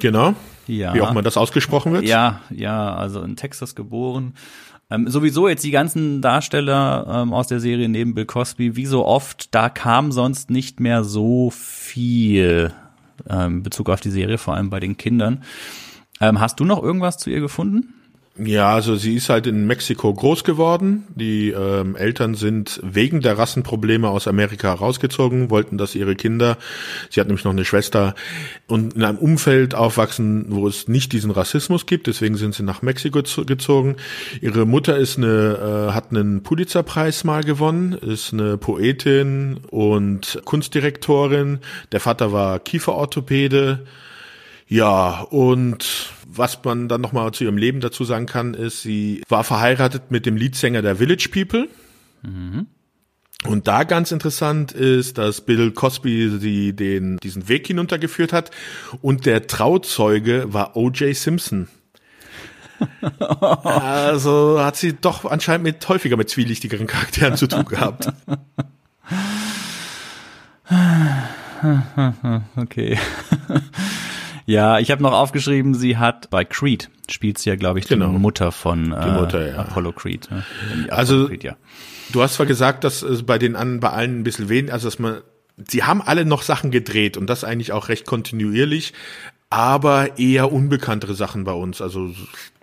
Genau. 0.00 0.34
Ja. 0.66 0.94
Wie 0.94 1.00
auch 1.00 1.10
immer 1.12 1.22
das 1.22 1.36
ausgesprochen 1.36 1.92
wird. 1.92 2.04
Ja, 2.04 2.40
ja, 2.50 2.94
also 2.94 3.22
in 3.22 3.36
Texas 3.36 3.76
geboren. 3.76 4.34
Ähm, 4.90 5.08
sowieso 5.08 5.48
jetzt 5.48 5.62
die 5.64 5.70
ganzen 5.70 6.22
Darsteller 6.22 7.22
ähm, 7.22 7.32
aus 7.32 7.46
der 7.46 7.60
Serie 7.60 7.88
neben 7.88 8.14
Bill 8.14 8.26
Cosby, 8.26 8.74
wie 8.74 8.86
so 8.86 9.06
oft, 9.06 9.54
da 9.54 9.68
kam 9.68 10.10
sonst 10.12 10.50
nicht 10.50 10.80
mehr 10.80 11.04
so 11.04 11.50
viel 11.50 12.72
ähm, 13.28 13.62
Bezug 13.62 13.90
auf 13.90 14.00
die 14.00 14.10
Serie, 14.10 14.38
vor 14.38 14.54
allem 14.54 14.70
bei 14.70 14.80
den 14.80 14.96
Kindern. 14.96 15.44
Ähm, 16.20 16.40
hast 16.40 16.58
du 16.58 16.64
noch 16.64 16.82
irgendwas 16.82 17.18
zu 17.18 17.30
ihr 17.30 17.40
gefunden? 17.40 17.94
Ja, 18.38 18.72
also 18.72 18.94
sie 18.94 19.16
ist 19.16 19.30
halt 19.30 19.48
in 19.48 19.66
Mexiko 19.66 20.14
groß 20.14 20.44
geworden. 20.44 21.08
Die 21.14 21.50
ähm, 21.50 21.96
Eltern 21.96 22.34
sind 22.34 22.78
wegen 22.84 23.20
der 23.20 23.36
Rassenprobleme 23.36 24.08
aus 24.08 24.28
Amerika 24.28 24.72
rausgezogen, 24.72 25.50
wollten, 25.50 25.76
dass 25.76 25.96
ihre 25.96 26.14
Kinder, 26.14 26.56
sie 27.10 27.20
hat 27.20 27.26
nämlich 27.26 27.44
noch 27.44 27.52
eine 27.52 27.64
Schwester, 27.64 28.14
und 28.68 28.94
in 28.94 29.02
einem 29.02 29.18
Umfeld 29.18 29.74
aufwachsen, 29.74 30.46
wo 30.50 30.68
es 30.68 30.86
nicht 30.86 31.12
diesen 31.12 31.32
Rassismus 31.32 31.86
gibt. 31.86 32.06
Deswegen 32.06 32.36
sind 32.36 32.54
sie 32.54 32.62
nach 32.62 32.80
Mexiko 32.80 33.22
gezogen. 33.44 33.96
Ihre 34.40 34.66
Mutter 34.66 34.96
ist 34.96 35.16
eine, 35.16 35.88
äh, 35.88 35.92
hat 35.92 36.10
einen 36.10 36.44
Pulitzerpreis 36.44 37.24
mal 37.24 37.42
gewonnen, 37.42 37.94
ist 37.94 38.32
eine 38.32 38.56
Poetin 38.56 39.58
und 39.68 40.40
Kunstdirektorin. 40.44 41.58
Der 41.90 41.98
Vater 41.98 42.32
war 42.32 42.60
Kieferorthopäde. 42.60 43.80
Ja, 44.68 45.22
und 45.22 46.12
was 46.26 46.62
man 46.62 46.88
dann 46.88 47.00
nochmal 47.00 47.32
zu 47.32 47.44
ihrem 47.44 47.56
Leben 47.56 47.80
dazu 47.80 48.04
sagen 48.04 48.26
kann, 48.26 48.52
ist, 48.52 48.82
sie 48.82 49.22
war 49.28 49.42
verheiratet 49.42 50.10
mit 50.10 50.26
dem 50.26 50.36
Leadsänger 50.36 50.82
der 50.82 50.96
Village 50.96 51.30
People. 51.32 51.68
Mhm. 52.22 52.66
Und 53.46 53.66
da 53.66 53.84
ganz 53.84 54.12
interessant 54.12 54.72
ist, 54.72 55.16
dass 55.16 55.40
Bill 55.40 55.70
Cosby 55.70 56.38
sie 56.38 56.74
den, 56.74 57.16
diesen 57.18 57.48
Weg 57.48 57.66
hinuntergeführt 57.68 58.32
hat 58.32 58.50
und 59.00 59.26
der 59.26 59.46
Trauzeuge 59.46 60.52
war 60.52 60.76
O.J. 60.76 61.16
Simpson. 61.16 61.68
also 63.18 64.62
hat 64.62 64.76
sie 64.76 64.92
doch 64.92 65.24
anscheinend 65.24 65.64
mit 65.64 65.88
häufiger 65.88 66.16
mit 66.16 66.28
zwielichtigeren 66.28 66.86
Charakteren 66.86 67.36
zu 67.36 67.46
tun 67.46 67.64
gehabt. 67.64 68.12
Okay. 72.56 72.96
Ja, 74.48 74.78
ich 74.78 74.90
habe 74.90 75.02
noch 75.02 75.12
aufgeschrieben, 75.12 75.74
sie 75.74 75.98
hat 75.98 76.30
bei 76.30 76.44
Creed 76.44 76.88
spielt 77.10 77.38
sie 77.38 77.50
ja, 77.50 77.56
glaube 77.56 77.78
ich, 77.78 77.86
die 77.86 77.94
genau. 77.94 78.08
Mutter 78.08 78.52
von 78.52 78.92
äh, 78.92 79.12
Mutter, 79.12 79.48
ja. 79.48 79.56
Apollo 79.58 79.92
Creed. 79.92 80.28
Ne? 80.30 80.44
also 80.90 81.28
Creed, 81.28 81.44
ja. 81.44 81.56
du 82.12 82.22
hast 82.22 82.34
zwar 82.34 82.46
gesagt, 82.46 82.84
dass 82.84 83.02
es 83.02 83.24
bei 83.24 83.38
den 83.38 83.56
anderen 83.56 83.80
bei 83.80 83.90
allen 83.90 84.20
ein 84.20 84.24
bisschen 84.24 84.48
wenig, 84.48 84.72
also 84.72 84.86
dass 84.86 84.98
man 84.98 85.18
sie 85.66 85.82
haben 85.82 86.00
alle 86.00 86.24
noch 86.24 86.42
Sachen 86.42 86.70
gedreht 86.70 87.16
und 87.16 87.28
das 87.28 87.44
eigentlich 87.44 87.72
auch 87.72 87.88
recht 87.88 88.06
kontinuierlich, 88.06 88.92
aber 89.50 90.18
eher 90.18 90.52
unbekanntere 90.52 91.14
Sachen 91.14 91.44
bei 91.44 91.52
uns, 91.52 91.80
also 91.80 92.14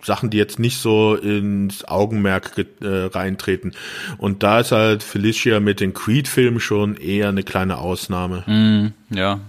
Sachen, 0.02 0.30
die 0.30 0.38
jetzt 0.38 0.58
nicht 0.58 0.78
so 0.78 1.14
ins 1.14 1.84
Augenmerk 1.84 2.52
äh, 2.80 2.86
reintreten. 3.06 3.74
Und 4.18 4.42
da 4.44 4.60
ist 4.60 4.72
halt 4.72 5.02
Felicia 5.02 5.58
mit 5.60 5.80
den 5.80 5.94
Creed-Filmen 5.94 6.60
schon 6.60 6.96
eher 6.96 7.28
eine 7.28 7.42
kleine 7.42 7.78
Ausnahme. 7.78 8.44
Mm, 8.46 9.14
ja, 9.14 9.40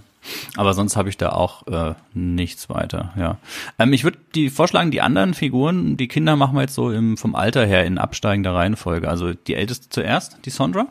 aber 0.56 0.74
sonst 0.74 0.96
habe 0.96 1.08
ich 1.08 1.16
da 1.16 1.30
auch 1.30 1.66
äh, 1.66 1.94
nichts 2.14 2.68
weiter, 2.68 3.12
ja. 3.16 3.38
Ähm, 3.78 3.92
ich 3.92 4.04
würde 4.04 4.18
die 4.34 4.50
vorschlagen, 4.50 4.90
die 4.90 5.00
anderen 5.00 5.34
Figuren, 5.34 5.96
die 5.96 6.08
Kinder 6.08 6.36
machen 6.36 6.54
wir 6.56 6.62
jetzt 6.62 6.74
so 6.74 6.90
im, 6.90 7.16
vom 7.16 7.34
Alter 7.34 7.66
her 7.66 7.84
in 7.84 7.98
absteigender 7.98 8.54
Reihenfolge. 8.54 9.08
Also 9.08 9.32
die 9.32 9.54
älteste 9.54 9.88
zuerst, 9.88 10.38
die 10.44 10.50
Sondra. 10.50 10.86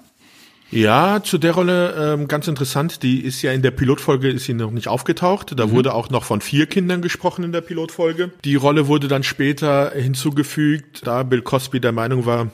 Ja, 0.69 1.23
zu 1.23 1.37
der 1.37 1.53
Rolle 1.53 2.13
ähm, 2.13 2.27
ganz 2.27 2.47
interessant. 2.47 3.01
Die 3.03 3.21
ist 3.21 3.41
ja 3.41 3.53
in 3.53 3.61
der 3.61 3.71
Pilotfolge 3.71 4.29
ist 4.29 4.45
sie 4.45 4.53
noch 4.53 4.71
nicht 4.71 4.87
aufgetaucht. 4.87 5.57
Da 5.57 5.67
mhm. 5.67 5.71
wurde 5.71 5.93
auch 5.93 6.09
noch 6.09 6.23
von 6.23 6.41
vier 6.41 6.65
Kindern 6.65 7.01
gesprochen 7.01 7.43
in 7.43 7.51
der 7.51 7.61
Pilotfolge. 7.61 8.31
Die 8.43 8.55
Rolle 8.55 8.87
wurde 8.87 9.07
dann 9.07 9.23
später 9.23 9.91
hinzugefügt, 9.91 11.07
da 11.07 11.23
Bill 11.23 11.41
Cosby 11.41 11.79
der 11.79 11.93
Meinung 11.93 12.25
war, 12.25 12.51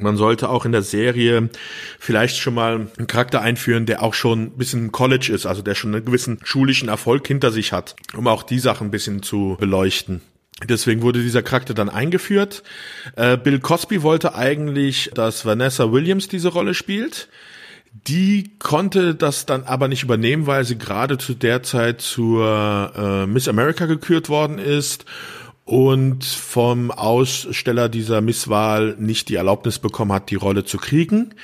man 0.00 0.16
sollte 0.16 0.48
auch 0.48 0.64
in 0.64 0.72
der 0.72 0.82
Serie 0.82 1.48
vielleicht 1.98 2.36
schon 2.36 2.54
mal 2.54 2.88
einen 2.96 3.06
Charakter 3.06 3.42
einführen, 3.42 3.86
der 3.86 4.02
auch 4.02 4.14
schon 4.14 4.44
ein 4.44 4.58
bisschen 4.58 4.92
College 4.92 5.32
ist, 5.32 5.46
also 5.46 5.62
der 5.62 5.74
schon 5.74 5.94
einen 5.94 6.04
gewissen 6.04 6.38
schulischen 6.44 6.88
Erfolg 6.88 7.26
hinter 7.26 7.50
sich 7.50 7.72
hat, 7.72 7.96
um 8.16 8.26
auch 8.26 8.42
die 8.42 8.58
Sachen 8.58 8.88
ein 8.88 8.90
bisschen 8.90 9.22
zu 9.22 9.56
beleuchten. 9.58 10.20
Deswegen 10.68 11.02
wurde 11.02 11.22
dieser 11.22 11.42
Charakter 11.42 11.74
dann 11.74 11.90
eingeführt. 11.90 12.62
Äh, 13.14 13.36
Bill 13.36 13.60
Cosby 13.60 14.02
wollte 14.02 14.34
eigentlich, 14.34 15.10
dass 15.14 15.44
Vanessa 15.44 15.92
Williams 15.92 16.28
diese 16.28 16.48
Rolle 16.48 16.72
spielt. 16.72 17.28
Die 17.92 18.52
konnte 18.58 19.14
das 19.14 19.46
dann 19.46 19.64
aber 19.64 19.88
nicht 19.88 20.02
übernehmen, 20.02 20.46
weil 20.46 20.64
sie 20.64 20.78
gerade 20.78 21.18
zu 21.18 21.34
der 21.34 21.62
Zeit 21.62 22.00
zur 22.00 22.92
äh, 22.96 23.26
Miss 23.26 23.48
America 23.48 23.86
gekürt 23.86 24.28
worden 24.28 24.58
ist 24.58 25.04
und 25.66 26.24
vom 26.24 26.92
Aussteller 26.92 27.88
dieser 27.88 28.20
Misswahl 28.20 28.94
nicht 29.00 29.28
die 29.28 29.34
Erlaubnis 29.34 29.80
bekommen 29.80 30.12
hat, 30.12 30.30
die 30.30 30.36
Rolle 30.36 30.64
zu 30.64 30.78
kriegen. 30.78 31.34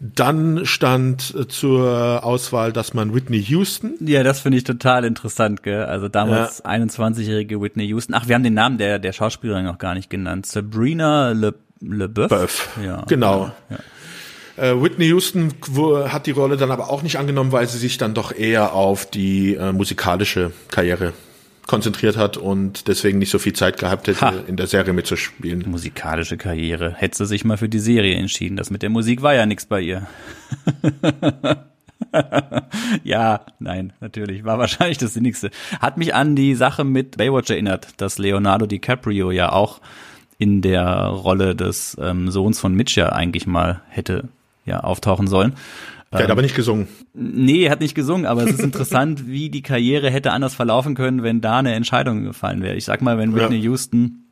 Dann 0.00 0.66
stand 0.66 1.32
zur 1.48 2.24
Auswahl, 2.24 2.72
dass 2.72 2.92
man 2.92 3.14
Whitney 3.14 3.40
Houston. 3.40 3.94
Ja, 4.00 4.24
das 4.24 4.40
finde 4.40 4.58
ich 4.58 4.64
total 4.64 5.04
interessant, 5.04 5.62
gell? 5.62 5.84
Also 5.84 6.08
damals 6.08 6.60
ja. 6.64 6.70
21-jährige 6.72 7.60
Whitney 7.60 7.84
Houston. 7.84 8.14
Ach, 8.14 8.26
wir 8.26 8.34
haben 8.34 8.42
den 8.42 8.54
Namen 8.54 8.78
der, 8.78 8.98
der 8.98 9.12
Schauspielerin 9.12 9.64
noch 9.64 9.78
gar 9.78 9.94
nicht 9.94 10.10
genannt. 10.10 10.46
Sabrina 10.46 11.30
Le, 11.30 11.54
LeBeouf. 11.80 12.30
Beuf. 12.30 12.68
Ja, 12.84 13.04
genau. 13.06 13.52
Ja. 13.70 14.70
Äh, 14.70 14.82
Whitney 14.82 15.06
Houston 15.06 15.54
hat 16.08 16.26
die 16.26 16.32
Rolle 16.32 16.56
dann 16.56 16.72
aber 16.72 16.90
auch 16.90 17.04
nicht 17.04 17.16
angenommen, 17.16 17.52
weil 17.52 17.68
sie 17.68 17.78
sich 17.78 17.96
dann 17.96 18.12
doch 18.12 18.34
eher 18.34 18.72
auf 18.72 19.08
die 19.08 19.54
äh, 19.54 19.70
musikalische 19.72 20.50
Karriere 20.68 21.12
konzentriert 21.66 22.16
hat 22.16 22.36
und 22.36 22.88
deswegen 22.88 23.18
nicht 23.18 23.30
so 23.30 23.38
viel 23.38 23.52
Zeit 23.52 23.78
gehabt 23.78 24.08
hätte, 24.08 24.20
ha. 24.20 24.34
in 24.46 24.56
der 24.56 24.66
Serie 24.66 24.92
mitzuspielen. 24.92 25.64
Musikalische 25.68 26.36
Karriere. 26.36 26.94
Hätte 26.96 27.18
sie 27.18 27.26
sich 27.26 27.44
mal 27.44 27.56
für 27.56 27.68
die 27.68 27.78
Serie 27.78 28.16
entschieden. 28.16 28.56
Das 28.56 28.70
mit 28.70 28.82
der 28.82 28.90
Musik 28.90 29.22
war 29.22 29.34
ja 29.34 29.46
nichts 29.46 29.66
bei 29.66 29.80
ihr. 29.80 30.06
ja, 33.04 33.40
nein, 33.58 33.92
natürlich. 34.00 34.44
War 34.44 34.58
wahrscheinlich 34.58 34.98
das 34.98 35.14
Sinnigste. 35.14 35.50
Hat 35.80 35.96
mich 35.96 36.14
an 36.14 36.36
die 36.36 36.54
Sache 36.54 36.84
mit 36.84 37.16
Baywatch 37.16 37.50
erinnert, 37.50 37.88
dass 37.98 38.18
Leonardo 38.18 38.66
DiCaprio 38.66 39.30
ja 39.30 39.52
auch 39.52 39.80
in 40.38 40.60
der 40.62 40.88
Rolle 41.06 41.54
des 41.54 41.96
ähm, 42.00 42.30
Sohns 42.30 42.58
von 42.58 42.74
Mitch 42.74 43.00
ja 43.00 43.10
eigentlich 43.10 43.46
mal 43.46 43.80
hätte 43.88 44.28
ja 44.64 44.80
auftauchen 44.80 45.28
sollen. 45.28 45.54
Der 46.12 46.24
hat 46.24 46.30
aber 46.30 46.42
nicht 46.42 46.54
gesungen. 46.54 46.88
Nee, 47.14 47.64
er 47.64 47.70
hat 47.70 47.80
nicht 47.80 47.94
gesungen, 47.94 48.26
aber 48.26 48.44
es 48.44 48.52
ist 48.52 48.60
interessant, 48.62 49.26
wie 49.26 49.48
die 49.48 49.62
Karriere 49.62 50.10
hätte 50.10 50.32
anders 50.32 50.54
verlaufen 50.54 50.94
können, 50.94 51.22
wenn 51.22 51.40
da 51.40 51.58
eine 51.58 51.74
Entscheidung 51.74 52.24
gefallen 52.24 52.62
wäre. 52.62 52.76
Ich 52.76 52.84
sag 52.84 53.00
mal, 53.00 53.18
wenn 53.18 53.34
Whitney 53.34 53.56
ja. 53.56 53.64
Houston 53.64 54.22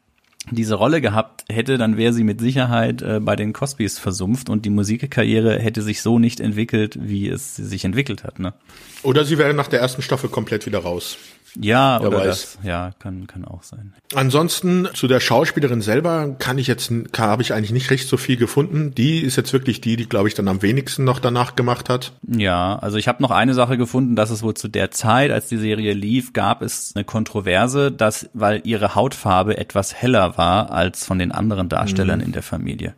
diese 0.51 0.75
Rolle 0.75 1.01
gehabt 1.01 1.45
hätte, 1.49 1.79
dann 1.79 1.97
wäre 1.97 2.13
sie 2.13 2.25
mit 2.25 2.41
Sicherheit 2.41 3.03
äh, 3.03 3.21
bei 3.21 3.37
den 3.37 3.53
Cosbys 3.53 3.99
versumpft 3.99 4.49
und 4.49 4.65
die 4.65 4.71
Musikkarriere 4.71 5.59
hätte 5.59 5.83
sich 5.83 6.03
so 6.03 6.19
nicht 6.19 6.41
entwickelt, 6.41 6.99
wie 7.01 7.29
es 7.29 7.57
sich 7.57 7.85
entwickelt 7.85 8.25
hat. 8.25 8.39
Ne? 8.39 8.55
Oder 9.03 9.25
sie 9.25 9.39
wäre 9.39 9.55
nach 9.55 9.69
der 9.69 9.81
ersten 9.81 10.03
Staffel 10.03 10.31
komplett 10.31 10.67
wieder 10.67 10.79
raus. 10.79 11.19
Ja, 11.59 12.01
oder 12.01 12.19
weiß. 12.19 12.27
das, 12.27 12.59
ja, 12.63 12.93
kann, 12.99 13.27
kann 13.27 13.45
auch 13.45 13.63
sein. 13.63 13.95
Ansonsten 14.15 14.89
zu 14.95 15.09
der 15.09 15.21
Schauspielerin 15.21 15.81
selber 15.81 16.35
kann 16.39 16.59
ich 16.59 16.67
jetzt, 16.67 16.93
habe 17.17 17.43
ich 17.43 17.53
eigentlich 17.53 17.73
nicht 17.73 17.91
recht 17.91 18.09
so 18.09 18.17
viel 18.17 18.37
gefunden. 18.37 18.95
Die 18.95 19.21
ist 19.21 19.37
jetzt 19.37 19.53
wirklich 19.53 19.81
die, 19.81 19.97
die, 19.97 20.09
glaube 20.09 20.29
ich, 20.29 20.35
dann 20.35 20.49
am 20.49 20.63
wenigsten 20.63 21.05
noch 21.05 21.19
danach 21.19 21.57
gemacht 21.57 21.89
hat. 21.89 22.13
Ja, 22.27 22.79
also 22.79 22.97
ich 22.99 23.09
habe 23.09 23.23
noch 23.23 23.31
eine 23.31 23.55
Sache 23.55 23.77
gefunden, 23.77 24.17
dass 24.17 24.31
es 24.31 24.43
wohl 24.43 24.55
zu 24.55 24.69
der 24.69 24.91
Zeit, 24.91 25.31
als 25.31 25.49
die 25.49 25.59
Serie 25.59 25.93
lief, 25.93 26.33
gab 26.33 26.63
es 26.63 26.93
eine 26.95 27.05
Kontroverse, 27.05 27.91
dass, 27.91 28.29
weil 28.35 28.63
ihre 28.65 28.95
Hautfarbe 28.95 29.59
etwas 29.59 29.95
heller 29.95 30.37
war 30.37 30.71
als 30.71 31.05
von 31.05 31.19
den 31.19 31.33
anderen 31.33 31.69
Darstellern 31.69 32.21
mhm. 32.21 32.27
in 32.27 32.33
der 32.33 32.43
Familie. 32.43 32.95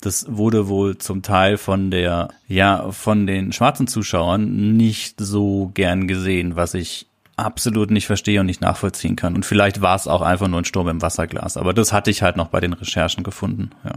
Das 0.00 0.24
wurde 0.30 0.68
wohl 0.68 0.96
zum 0.96 1.22
Teil 1.22 1.58
von 1.58 1.90
der, 1.90 2.30
ja, 2.48 2.90
von 2.90 3.26
den 3.26 3.52
schwarzen 3.52 3.86
Zuschauern 3.86 4.76
nicht 4.76 5.20
so 5.20 5.70
gern 5.74 6.08
gesehen, 6.08 6.56
was 6.56 6.72
ich 6.72 7.09
absolut 7.40 7.90
nicht 7.90 8.06
verstehe 8.06 8.40
und 8.40 8.46
nicht 8.46 8.60
nachvollziehen 8.60 9.16
kann. 9.16 9.34
Und 9.34 9.44
vielleicht 9.44 9.80
war 9.80 9.96
es 9.96 10.06
auch 10.06 10.22
einfach 10.22 10.48
nur 10.48 10.60
ein 10.60 10.64
Sturm 10.64 10.88
im 10.88 11.02
Wasserglas. 11.02 11.56
Aber 11.56 11.72
das 11.72 11.92
hatte 11.92 12.10
ich 12.10 12.22
halt 12.22 12.36
noch 12.36 12.48
bei 12.48 12.60
den 12.60 12.72
Recherchen 12.72 13.24
gefunden. 13.24 13.70
Ja, 13.84 13.92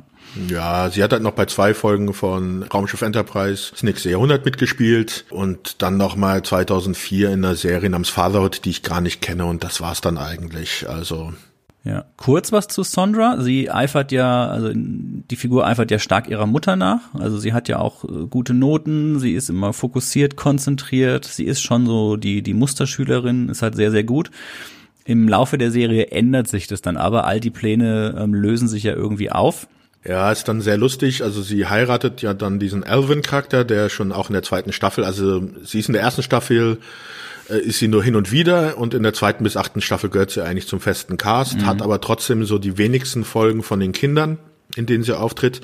ja 0.47 0.89
sie 0.89 1.03
hat 1.03 1.11
halt 1.11 1.23
noch 1.23 1.33
bei 1.33 1.45
zwei 1.45 1.73
Folgen 1.73 2.13
von 2.13 2.63
Raumschiff 2.63 3.01
Enterprise 3.01 3.71
das 3.71 3.83
nächste 3.83 4.09
Jahrhundert 4.09 4.45
mitgespielt 4.45 5.25
und 5.29 5.81
dann 5.81 5.97
noch 5.97 6.15
mal 6.15 6.43
2004 6.43 7.29
in 7.29 7.45
einer 7.45 7.55
Serie 7.55 7.89
namens 7.89 8.09
Fatherhood, 8.09 8.65
die 8.65 8.71
ich 8.71 8.83
gar 8.83 9.01
nicht 9.01 9.21
kenne. 9.21 9.45
Und 9.45 9.63
das 9.63 9.81
war's 9.81 10.01
dann 10.01 10.17
eigentlich. 10.17 10.87
Also 10.89 11.33
ja, 11.85 12.05
kurz 12.15 12.53
was 12.53 12.67
zu 12.67 12.83
Sondra. 12.83 13.41
Sie 13.41 13.69
eifert 13.69 14.13
ja, 14.13 14.47
also 14.47 14.71
die 14.73 15.35
Figur 15.35 15.67
eifert 15.67 15.91
ja 15.91 15.99
stark 15.99 16.29
ihrer 16.29 16.45
Mutter 16.45 16.77
nach. 16.77 17.13
Also 17.13 17.37
sie 17.37 17.51
hat 17.51 17.67
ja 17.67 17.79
auch 17.79 18.05
äh, 18.05 18.27
gute 18.29 18.53
Noten, 18.53 19.19
sie 19.19 19.33
ist 19.33 19.49
immer 19.49 19.73
fokussiert, 19.73 20.37
konzentriert, 20.37 21.25
sie 21.25 21.43
ist 21.43 21.61
schon 21.61 21.85
so 21.85 22.15
die, 22.15 22.41
die 22.41 22.53
Musterschülerin, 22.53 23.49
ist 23.49 23.61
halt 23.61 23.75
sehr, 23.75 23.91
sehr 23.91 24.05
gut. 24.05 24.31
Im 25.03 25.27
Laufe 25.27 25.57
der 25.57 25.71
Serie 25.71 26.07
ändert 26.07 26.47
sich 26.47 26.67
das 26.67 26.81
dann 26.81 26.95
aber, 26.95 27.25
all 27.25 27.41
die 27.41 27.49
Pläne 27.49 28.15
ähm, 28.17 28.33
lösen 28.33 28.69
sich 28.69 28.83
ja 28.83 28.93
irgendwie 28.93 29.31
auf. 29.31 29.67
Ja, 30.05 30.31
ist 30.31 30.47
dann 30.47 30.61
sehr 30.61 30.77
lustig. 30.77 31.21
Also 31.21 31.41
sie 31.41 31.67
heiratet 31.67 32.21
ja 32.21 32.33
dann 32.33 32.59
diesen 32.59 32.85
Alvin-Charakter, 32.85 33.65
der 33.65 33.89
schon 33.89 34.13
auch 34.13 34.29
in 34.29 34.33
der 34.33 34.43
zweiten 34.43 34.71
Staffel, 34.71 35.03
also 35.03 35.49
sie 35.63 35.79
ist 35.79 35.89
in 35.89 35.93
der 35.93 36.01
ersten 36.01 36.23
Staffel 36.23 36.77
äh, 37.49 37.59
ist 37.59 37.79
sie 37.79 37.87
nur 37.87 38.03
hin 38.03 38.15
und 38.15 38.31
wieder 38.31 38.77
und 38.77 38.93
in 38.93 39.03
der 39.03 39.13
zweiten 39.13 39.43
bis 39.43 39.57
achten 39.57 39.81
Staffel 39.81 40.09
gehört 40.09 40.31
sie 40.31 40.43
eigentlich 40.43 40.67
zum 40.67 40.79
festen 40.79 41.17
Cast, 41.17 41.57
mhm. 41.57 41.65
hat 41.65 41.81
aber 41.81 42.01
trotzdem 42.01 42.45
so 42.45 42.57
die 42.57 42.77
wenigsten 42.77 43.23
Folgen 43.23 43.63
von 43.63 43.79
den 43.79 43.91
Kindern 43.91 44.37
in 44.75 44.87
denen 44.87 45.03
sie 45.03 45.15
auftritt. 45.15 45.61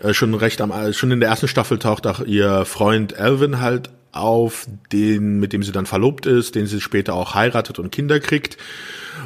Äh, 0.00 0.14
schon 0.14 0.34
recht 0.34 0.60
am, 0.60 0.92
schon 0.92 1.10
in 1.10 1.18
der 1.20 1.30
ersten 1.30 1.48
Staffel 1.48 1.78
taucht 1.78 2.06
auch 2.06 2.20
ihr 2.20 2.64
Freund 2.64 3.18
Alvin 3.18 3.60
halt 3.60 3.90
auf 4.12 4.66
den, 4.92 5.38
mit 5.38 5.52
dem 5.52 5.62
sie 5.62 5.72
dann 5.72 5.86
verlobt 5.86 6.26
ist, 6.26 6.54
den 6.54 6.66
sie 6.66 6.80
später 6.80 7.14
auch 7.14 7.34
heiratet 7.34 7.78
und 7.78 7.92
Kinder 7.92 8.18
kriegt. 8.20 8.56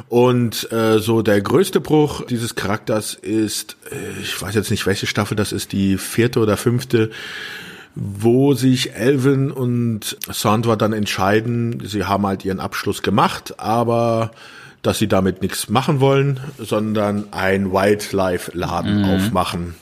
Und 0.09 0.71
äh, 0.71 0.99
so 0.99 1.21
der 1.21 1.41
größte 1.41 1.79
Bruch 1.79 2.25
dieses 2.25 2.55
Charakters 2.55 3.13
ist, 3.13 3.77
äh, 3.91 4.21
ich 4.21 4.41
weiß 4.41 4.55
jetzt 4.55 4.71
nicht, 4.71 4.85
welche 4.85 5.07
Staffel 5.07 5.35
das 5.35 5.51
ist, 5.51 5.71
die 5.71 5.97
vierte 5.97 6.39
oder 6.39 6.57
fünfte, 6.57 7.11
wo 7.95 8.53
sich 8.53 8.93
Elvin 8.93 9.51
und 9.51 10.17
Sandra 10.29 10.75
dann 10.75 10.93
entscheiden, 10.93 11.81
sie 11.85 12.05
haben 12.05 12.25
halt 12.25 12.45
ihren 12.45 12.59
Abschluss 12.59 13.01
gemacht, 13.01 13.59
aber 13.59 14.31
dass 14.81 14.97
sie 14.97 15.07
damit 15.07 15.41
nichts 15.41 15.69
machen 15.69 15.99
wollen, 15.99 16.39
sondern 16.57 17.31
ein 17.31 17.71
Wildlife-Laden 17.71 18.99
mhm. 18.99 19.05
aufmachen. 19.05 19.75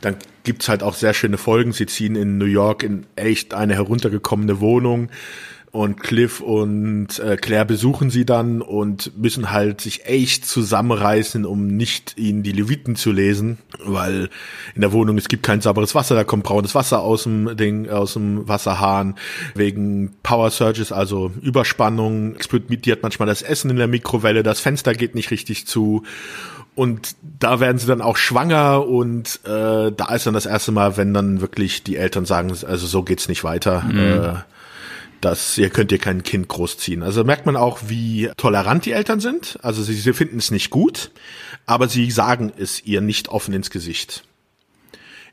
Dann 0.00 0.16
gibt's 0.44 0.68
halt 0.68 0.82
auch 0.82 0.94
sehr 0.94 1.14
schöne 1.14 1.38
Folgen. 1.38 1.72
Sie 1.72 1.86
ziehen 1.86 2.14
in 2.14 2.38
New 2.38 2.44
York 2.44 2.82
in 2.82 3.06
echt 3.16 3.54
eine 3.54 3.74
heruntergekommene 3.74 4.60
Wohnung 4.60 5.08
und 5.76 6.00
Cliff 6.00 6.40
und 6.40 7.18
äh, 7.18 7.36
Claire 7.36 7.66
besuchen 7.66 8.08
sie 8.08 8.24
dann 8.24 8.62
und 8.62 9.16
müssen 9.18 9.52
halt 9.52 9.82
sich 9.82 10.06
echt 10.06 10.46
zusammenreißen, 10.46 11.44
um 11.44 11.66
nicht 11.66 12.14
ihnen 12.16 12.42
die 12.42 12.52
Leviten 12.52 12.96
zu 12.96 13.12
lesen, 13.12 13.58
weil 13.84 14.30
in 14.74 14.80
der 14.80 14.92
Wohnung 14.92 15.18
es 15.18 15.28
gibt 15.28 15.42
kein 15.42 15.60
sauberes 15.60 15.94
Wasser, 15.94 16.14
da 16.14 16.24
kommt 16.24 16.44
braunes 16.44 16.74
Wasser 16.74 17.02
aus 17.02 17.24
dem 17.24 17.58
Ding, 17.58 17.90
aus 17.90 18.14
dem 18.14 18.48
Wasserhahn 18.48 19.16
wegen 19.54 20.14
Power 20.22 20.50
Surges, 20.50 20.92
also 20.92 21.30
Überspannung, 21.42 22.34
explodiert 22.36 23.02
manchmal 23.02 23.28
das 23.28 23.42
Essen 23.42 23.70
in 23.70 23.76
der 23.76 23.86
Mikrowelle, 23.86 24.42
das 24.42 24.60
Fenster 24.60 24.94
geht 24.94 25.14
nicht 25.14 25.30
richtig 25.30 25.66
zu 25.66 26.04
und 26.74 27.16
da 27.38 27.60
werden 27.60 27.76
sie 27.76 27.86
dann 27.86 28.00
auch 28.00 28.16
schwanger 28.16 28.86
und 28.86 29.40
äh, 29.44 29.92
da 29.92 30.14
ist 30.14 30.26
dann 30.26 30.32
das 30.32 30.46
erste 30.46 30.72
Mal, 30.72 30.96
wenn 30.96 31.12
dann 31.12 31.42
wirklich 31.42 31.82
die 31.82 31.96
Eltern 31.96 32.24
sagen, 32.24 32.50
also 32.50 32.86
so 32.86 33.02
geht's 33.02 33.28
nicht 33.28 33.44
weiter. 33.44 33.82
Mhm. 33.82 33.98
Äh, 33.98 34.34
dass 35.20 35.56
ihr 35.58 35.70
könnt 35.70 35.92
ihr 35.92 35.98
kein 35.98 36.22
Kind 36.22 36.48
großziehen. 36.48 37.02
Also 37.02 37.24
merkt 37.24 37.46
man 37.46 37.56
auch, 37.56 37.80
wie 37.86 38.30
tolerant 38.36 38.84
die 38.86 38.92
Eltern 38.92 39.20
sind. 39.20 39.58
Also 39.62 39.82
sie, 39.82 39.94
sie 39.94 40.12
finden 40.12 40.38
es 40.38 40.50
nicht 40.50 40.70
gut, 40.70 41.10
aber 41.64 41.88
sie 41.88 42.10
sagen 42.10 42.52
es 42.56 42.84
ihr 42.84 43.00
nicht 43.00 43.28
offen 43.28 43.54
ins 43.54 43.70
Gesicht. 43.70 44.24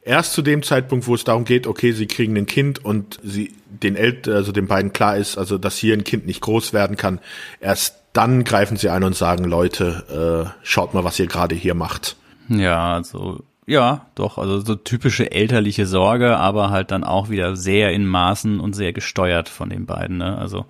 Erst 0.05 0.33
zu 0.33 0.41
dem 0.41 0.63
Zeitpunkt, 0.63 1.07
wo 1.07 1.15
es 1.15 1.23
darum 1.23 1.45
geht, 1.45 1.65
okay, 1.65 1.93
sie 1.93 2.07
kriegen 2.07 2.35
ein 2.35 2.45
Kind 2.45 2.83
und 2.83 3.19
sie 3.23 3.53
den 3.65 3.95
Eltern, 3.95 4.35
also 4.35 4.51
den 4.51 4.67
beiden 4.67 4.91
klar 4.91 5.15
ist, 5.15 5.37
also 5.37 5.57
dass 5.57 5.77
hier 5.77 5.93
ein 5.93 6.03
Kind 6.03 6.25
nicht 6.25 6.41
groß 6.41 6.73
werden 6.73 6.97
kann, 6.97 7.19
erst 7.61 7.95
dann 8.11 8.43
greifen 8.43 8.77
sie 8.77 8.89
ein 8.89 9.03
und 9.03 9.15
sagen, 9.15 9.45
Leute, 9.45 10.51
äh, 10.53 10.59
schaut 10.63 10.93
mal, 10.93 11.03
was 11.03 11.19
ihr 11.19 11.27
gerade 11.27 11.55
hier 11.55 11.73
macht. 11.73 12.15
Ja, 12.49 12.95
also 12.95 13.43
ja, 13.65 14.07
doch, 14.15 14.37
also 14.37 14.59
so 14.59 14.75
typische 14.75 15.31
elterliche 15.31 15.85
Sorge, 15.85 16.37
aber 16.37 16.69
halt 16.69 16.91
dann 16.91 17.03
auch 17.03 17.29
wieder 17.29 17.55
sehr 17.55 17.93
in 17.93 18.05
Maßen 18.05 18.59
und 18.59 18.73
sehr 18.73 18.91
gesteuert 18.91 19.47
von 19.47 19.69
den 19.69 19.85
beiden. 19.85 20.17
Ne? 20.17 20.37
Also 20.37 20.65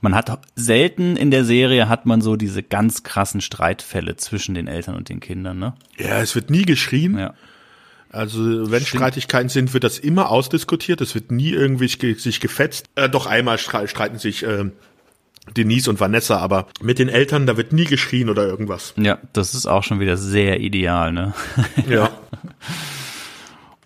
man 0.00 0.14
hat 0.14 0.40
selten 0.56 1.16
in 1.16 1.30
der 1.30 1.44
Serie 1.44 1.88
hat 1.88 2.04
man 2.04 2.20
so 2.20 2.34
diese 2.34 2.62
ganz 2.62 3.04
krassen 3.04 3.40
Streitfälle 3.40 4.16
zwischen 4.16 4.54
den 4.54 4.66
Eltern 4.66 4.96
und 4.96 5.08
den 5.08 5.20
Kindern. 5.20 5.58
Ne? 5.60 5.74
Ja, 5.96 6.20
es 6.20 6.34
wird 6.34 6.50
nie 6.50 6.64
geschrien. 6.64 7.16
Ja. 7.16 7.34
Also 8.10 8.40
wenn 8.70 8.82
Stimmt. 8.82 9.00
Streitigkeiten 9.00 9.48
sind, 9.48 9.72
wird 9.72 9.84
das 9.84 9.98
immer 9.98 10.30
ausdiskutiert. 10.30 11.00
Es 11.00 11.14
wird 11.14 11.30
nie 11.30 11.50
irgendwie 11.50 11.88
sich 11.88 12.40
gefetzt. 12.40 12.86
Äh, 12.96 13.08
doch 13.08 13.26
einmal 13.26 13.58
streiten 13.58 14.18
sich 14.18 14.42
äh, 14.42 14.70
Denise 15.56 15.88
und 15.88 16.00
Vanessa, 16.00 16.38
aber 16.38 16.66
mit 16.80 16.98
den 16.98 17.08
Eltern, 17.08 17.46
da 17.46 17.56
wird 17.56 17.72
nie 17.72 17.84
geschrien 17.84 18.30
oder 18.30 18.46
irgendwas. 18.46 18.94
Ja, 18.96 19.18
das 19.32 19.54
ist 19.54 19.66
auch 19.66 19.82
schon 19.82 20.00
wieder 20.00 20.16
sehr 20.16 20.60
ideal, 20.60 21.12
ne? 21.12 21.34
Ja. 21.88 22.10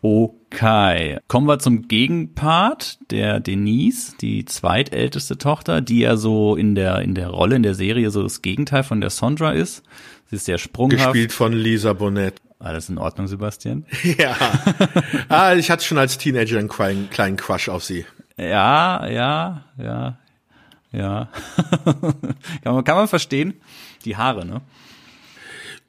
Okay. 0.03 1.19
Kommen 1.27 1.49
wir 1.49 1.59
zum 1.59 1.89
Gegenpart, 1.89 2.99
der 3.11 3.41
Denise, 3.41 4.15
die 4.21 4.45
zweitälteste 4.45 5.37
Tochter, 5.37 5.81
die 5.81 6.01
ja 6.01 6.17
so 6.17 6.55
in 6.55 6.77
der, 6.77 7.01
in 7.01 7.15
der 7.15 7.29
Rolle, 7.29 7.57
in 7.57 7.65
der 7.65 7.75
Serie 7.75 8.11
so 8.11 8.23
das 8.23 8.41
Gegenteil 8.41 8.85
von 8.85 9.01
der 9.01 9.11
Sondra 9.11 9.51
ist. 9.51 9.83
Sie 10.31 10.37
ist 10.37 10.45
sehr 10.45 10.59
sprunghaft. 10.59 11.13
Gespielt 11.13 11.33
von 11.33 11.53
Lisa 11.53 11.93
Bonet. 11.93 12.35
Alles 12.59 12.89
in 12.89 12.99
Ordnung, 12.99 13.27
Sebastian? 13.27 13.85
Ja. 14.19 14.37
ah, 15.29 15.55
ich 15.55 15.71
hatte 15.71 15.85
schon 15.85 15.99
als 15.99 16.19
Teenager 16.19 16.59
einen 16.59 16.69
kleinen, 16.69 17.11
kleinen 17.11 17.37
Crush 17.37 17.69
auf 17.69 17.83
sie. 17.83 18.07
Ja, 18.39 19.09
ja, 19.09 19.65
ja. 19.77 20.19
Ja. 20.97 21.29
kann, 22.65 22.75
man, 22.75 22.85
kann 22.85 22.97
man 22.97 23.09
verstehen. 23.09 23.55
Die 24.05 24.17
Haare, 24.17 24.45
ne? 24.45 24.63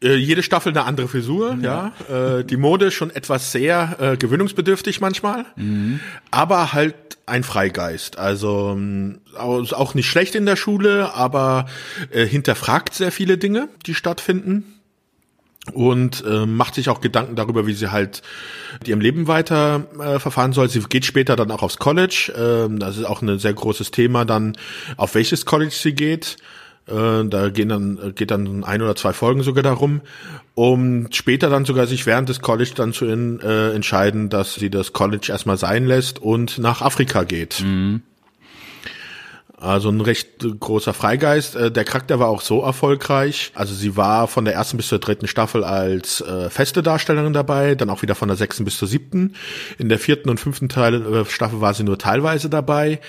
Äh, 0.03 0.15
jede 0.15 0.43
Staffel 0.43 0.71
eine 0.71 0.83
andere 0.83 1.07
Frisur, 1.07 1.57
ja. 1.61 1.93
ja. 2.09 2.37
Äh, 2.37 2.43
die 2.43 2.57
Mode 2.57 2.91
schon 2.91 3.09
etwas 3.09 3.51
sehr 3.51 3.97
äh, 3.99 4.17
gewöhnungsbedürftig 4.17 5.01
manchmal, 5.01 5.45
mhm. 5.55 5.99
aber 6.29 6.73
halt 6.73 7.17
ein 7.25 7.43
Freigeist. 7.43 8.19
Also 8.19 8.73
ähm, 8.75 9.21
auch 9.35 9.95
nicht 9.95 10.07
schlecht 10.07 10.35
in 10.35 10.45
der 10.45 10.55
Schule, 10.55 11.13
aber 11.15 11.65
äh, 12.11 12.25
hinterfragt 12.25 12.93
sehr 12.93 13.11
viele 13.11 13.39
Dinge, 13.39 13.69
die 13.87 13.95
stattfinden 13.95 14.76
und 15.73 16.23
äh, 16.25 16.45
macht 16.45 16.75
sich 16.75 16.89
auch 16.89 17.01
Gedanken 17.01 17.35
darüber, 17.35 17.67
wie 17.67 17.73
sie 17.73 17.91
halt 17.91 18.21
ihrem 18.85 19.01
Leben 19.01 19.27
weiter 19.27 19.85
äh, 19.99 20.19
verfahren 20.19 20.53
soll. 20.53 20.69
Sie 20.69 20.81
geht 20.81 21.05
später 21.05 21.35
dann 21.35 21.51
auch 21.51 21.63
aufs 21.63 21.77
College. 21.77 22.31
Äh, 22.35 22.79
das 22.79 22.97
ist 22.97 23.05
auch 23.05 23.21
ein 23.21 23.39
sehr 23.39 23.53
großes 23.53 23.91
Thema 23.91 24.25
dann, 24.25 24.57
auf 24.97 25.15
welches 25.15 25.45
College 25.45 25.73
sie 25.73 25.93
geht. 25.93 26.37
Äh, 26.87 27.25
da 27.25 27.49
gehen 27.49 27.69
dann, 27.69 28.13
geht 28.15 28.31
dann 28.31 28.63
ein 28.63 28.81
oder 28.81 28.95
zwei 28.95 29.13
Folgen 29.13 29.43
sogar 29.43 29.63
darum, 29.63 30.01
um 30.55 31.11
später 31.11 31.49
dann 31.49 31.65
sogar 31.65 31.85
sich 31.87 32.05
während 32.05 32.29
des 32.29 32.39
College 32.39 32.71
dann 32.75 32.93
zu 32.93 33.05
in, 33.05 33.39
äh, 33.41 33.71
entscheiden, 33.71 34.29
dass 34.29 34.55
sie 34.55 34.69
das 34.69 34.93
College 34.93 35.27
erstmal 35.29 35.57
sein 35.57 35.85
lässt 35.85 36.19
und 36.19 36.59
nach 36.59 36.81
Afrika 36.81 37.23
geht. 37.23 37.61
Mhm. 37.61 38.01
Also 39.59 39.89
ein 39.89 40.01
recht 40.01 40.45
großer 40.59 40.93
Freigeist. 40.93 41.55
Äh, 41.55 41.71
der 41.71 41.83
Charakter 41.83 42.19
war 42.19 42.27
auch 42.27 42.41
so 42.41 42.61
erfolgreich. 42.61 43.51
Also 43.55 43.73
sie 43.73 43.97
war 43.97 44.27
von 44.27 44.45
der 44.45 44.53
ersten 44.53 44.77
bis 44.77 44.87
zur 44.87 44.99
dritten 44.99 45.27
Staffel 45.27 45.63
als 45.63 46.21
äh, 46.21 46.51
feste 46.51 46.83
Darstellerin 46.83 47.33
dabei, 47.33 47.73
dann 47.73 47.89
auch 47.89 48.03
wieder 48.03 48.13
von 48.13 48.27
der 48.27 48.37
sechsten 48.37 48.65
bis 48.65 48.77
zur 48.77 48.87
siebten. 48.87 49.33
In 49.79 49.89
der 49.89 49.97
vierten 49.97 50.29
und 50.29 50.39
fünften 50.39 50.69
Teil, 50.69 51.01
äh, 51.01 51.25
Staffel 51.25 51.59
war 51.59 51.73
sie 51.73 51.83
nur 51.83 51.97
teilweise 51.97 52.49
dabei. 52.49 52.99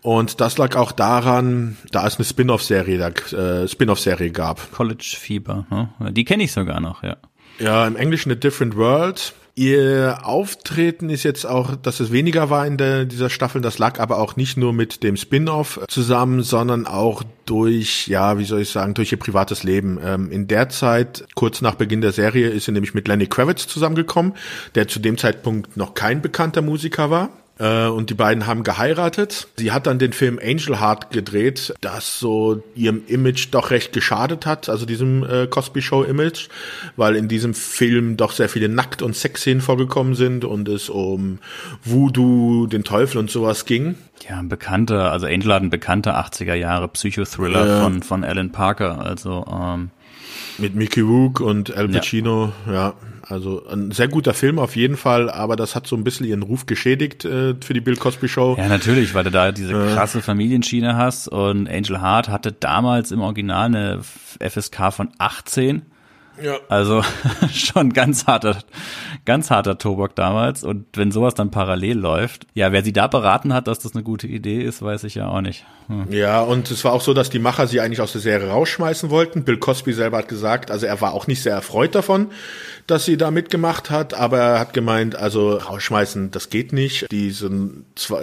Und 0.00 0.40
das 0.40 0.56
lag 0.56 0.74
auch 0.76 0.92
daran, 0.92 1.76
da 1.92 2.06
es 2.06 2.16
eine 2.16 2.24
Spin-off-Serie, 2.24 2.98
äh, 3.32 3.68
Spin-off-Serie 3.68 4.30
gab. 4.30 4.72
College 4.72 5.16
Fieber, 5.18 5.66
ne? 5.70 6.12
die 6.12 6.24
kenne 6.24 6.44
ich 6.44 6.52
sogar 6.52 6.80
noch, 6.80 7.02
ja. 7.02 7.18
Ja, 7.58 7.86
im 7.86 7.96
Englischen 7.96 8.32
A 8.32 8.36
Different 8.36 8.74
World. 8.74 9.34
Ihr 9.60 10.20
Auftreten 10.22 11.10
ist 11.10 11.22
jetzt 11.22 11.44
auch, 11.44 11.76
dass 11.76 12.00
es 12.00 12.10
weniger 12.10 12.48
war 12.48 12.66
in 12.66 12.78
der, 12.78 13.04
dieser 13.04 13.28
Staffel. 13.28 13.60
Das 13.60 13.76
lag 13.76 14.00
aber 14.00 14.18
auch 14.18 14.34
nicht 14.36 14.56
nur 14.56 14.72
mit 14.72 15.02
dem 15.02 15.18
Spin-off 15.18 15.80
zusammen, 15.86 16.42
sondern 16.42 16.86
auch 16.86 17.22
durch, 17.44 18.08
ja, 18.08 18.38
wie 18.38 18.46
soll 18.46 18.62
ich 18.62 18.70
sagen, 18.70 18.94
durch 18.94 19.12
ihr 19.12 19.18
privates 19.18 19.62
Leben. 19.62 20.00
Ähm, 20.02 20.32
in 20.32 20.48
der 20.48 20.70
Zeit, 20.70 21.26
kurz 21.34 21.60
nach 21.60 21.74
Beginn 21.74 22.00
der 22.00 22.12
Serie, 22.12 22.48
ist 22.48 22.64
sie 22.64 22.72
nämlich 22.72 22.94
mit 22.94 23.06
Lenny 23.06 23.26
Kravitz 23.26 23.66
zusammengekommen, 23.66 24.32
der 24.76 24.88
zu 24.88 24.98
dem 24.98 25.18
Zeitpunkt 25.18 25.76
noch 25.76 25.92
kein 25.92 26.22
bekannter 26.22 26.62
Musiker 26.62 27.10
war. 27.10 27.28
Äh, 27.60 27.86
und 27.88 28.08
die 28.08 28.14
beiden 28.14 28.46
haben 28.46 28.62
geheiratet. 28.62 29.48
Sie 29.56 29.70
hat 29.70 29.86
dann 29.86 29.98
den 29.98 30.12
Film 30.12 30.40
Angel 30.42 30.80
Heart 30.80 31.10
gedreht, 31.10 31.74
das 31.82 32.18
so 32.18 32.62
ihrem 32.74 33.02
Image 33.06 33.48
doch 33.50 33.70
recht 33.70 33.92
geschadet 33.92 34.46
hat, 34.46 34.68
also 34.70 34.86
diesem 34.86 35.22
äh, 35.24 35.46
Cosby 35.46 35.82
Show 35.82 36.02
Image, 36.02 36.48
weil 36.96 37.16
in 37.16 37.28
diesem 37.28 37.52
Film 37.52 38.16
doch 38.16 38.32
sehr 38.32 38.48
viele 38.48 38.70
Nackt- 38.70 39.02
und 39.02 39.14
Sexszenen 39.14 39.60
vorgekommen 39.60 40.14
sind 40.14 40.44
und 40.46 40.68
es 40.68 40.88
um 40.88 41.38
Voodoo, 41.84 42.66
den 42.66 42.82
Teufel 42.82 43.18
und 43.18 43.30
sowas 43.30 43.66
ging. 43.66 43.96
Ja, 44.28 44.38
ein 44.38 44.48
bekannter, 44.48 45.12
also 45.12 45.26
Angel 45.26 45.52
hat 45.52 45.62
ein 45.62 45.70
bekannter 45.70 46.18
80er 46.18 46.54
Jahre 46.54 46.88
Psychothriller 46.88 47.66
ja. 47.66 47.82
von, 47.82 48.02
von 48.02 48.24
Alan 48.24 48.52
Parker, 48.52 49.04
also 49.04 49.44
ähm 49.50 49.90
mit 50.58 50.74
Mickey 50.74 51.00
Rook 51.00 51.40
und 51.40 51.74
Al 51.74 51.88
Pacino, 51.88 52.52
ja. 52.66 52.72
ja. 52.72 52.94
Also 53.30 53.64
ein 53.66 53.92
sehr 53.92 54.08
guter 54.08 54.34
Film 54.34 54.58
auf 54.58 54.74
jeden 54.74 54.96
Fall, 54.96 55.30
aber 55.30 55.54
das 55.54 55.76
hat 55.76 55.86
so 55.86 55.94
ein 55.96 56.02
bisschen 56.02 56.26
ihren 56.26 56.42
Ruf 56.42 56.66
geschädigt 56.66 57.24
äh, 57.24 57.54
für 57.60 57.74
die 57.74 57.80
Bill 57.80 57.96
Cosby 57.96 58.28
Show. 58.28 58.56
Ja, 58.58 58.68
natürlich, 58.68 59.14
weil 59.14 59.24
du 59.24 59.30
da 59.30 59.52
diese 59.52 59.72
krasse 59.72 60.18
äh. 60.18 60.22
Familienschiene 60.22 60.96
hast 60.96 61.28
und 61.28 61.68
Angel 61.68 62.00
Hart 62.00 62.28
hatte 62.28 62.52
damals 62.52 63.12
im 63.12 63.20
Original 63.20 63.66
eine 63.66 64.00
FSK 64.40 64.92
von 64.92 65.10
18 65.18 65.82
ja. 66.42 66.58
Also 66.68 67.02
schon 67.52 67.92
ganz 67.92 68.26
harter, 68.26 68.58
ganz 69.24 69.50
harter 69.50 69.78
Tobak 69.78 70.14
damals. 70.14 70.64
Und 70.64 70.86
wenn 70.94 71.12
sowas 71.12 71.34
dann 71.34 71.50
parallel 71.50 71.98
läuft, 71.98 72.46
ja, 72.54 72.72
wer 72.72 72.82
sie 72.82 72.92
da 72.92 73.06
beraten 73.06 73.52
hat, 73.52 73.68
dass 73.68 73.78
das 73.78 73.94
eine 73.94 74.02
gute 74.02 74.26
Idee 74.26 74.62
ist, 74.62 74.82
weiß 74.82 75.04
ich 75.04 75.14
ja 75.14 75.28
auch 75.28 75.40
nicht. 75.40 75.64
Hm. 75.88 76.06
Ja, 76.10 76.40
und 76.40 76.70
es 76.70 76.84
war 76.84 76.92
auch 76.92 77.00
so, 77.00 77.14
dass 77.14 77.30
die 77.30 77.38
Macher 77.38 77.66
sie 77.66 77.80
eigentlich 77.80 78.00
aus 78.00 78.12
der 78.12 78.20
Serie 78.20 78.48
rausschmeißen 78.48 79.10
wollten. 79.10 79.44
Bill 79.44 79.58
Cosby 79.58 79.92
selber 79.92 80.18
hat 80.18 80.28
gesagt, 80.28 80.70
also 80.70 80.86
er 80.86 81.00
war 81.00 81.12
auch 81.12 81.26
nicht 81.26 81.42
sehr 81.42 81.54
erfreut 81.54 81.94
davon, 81.94 82.28
dass 82.86 83.04
sie 83.04 83.16
da 83.16 83.30
mitgemacht 83.30 83.90
hat, 83.90 84.14
aber 84.14 84.38
er 84.38 84.60
hat 84.60 84.72
gemeint, 84.72 85.16
also 85.16 85.54
rausschmeißen, 85.56 86.30
das 86.30 86.50
geht 86.50 86.72
nicht. 86.72 87.10
Diese, 87.10 87.50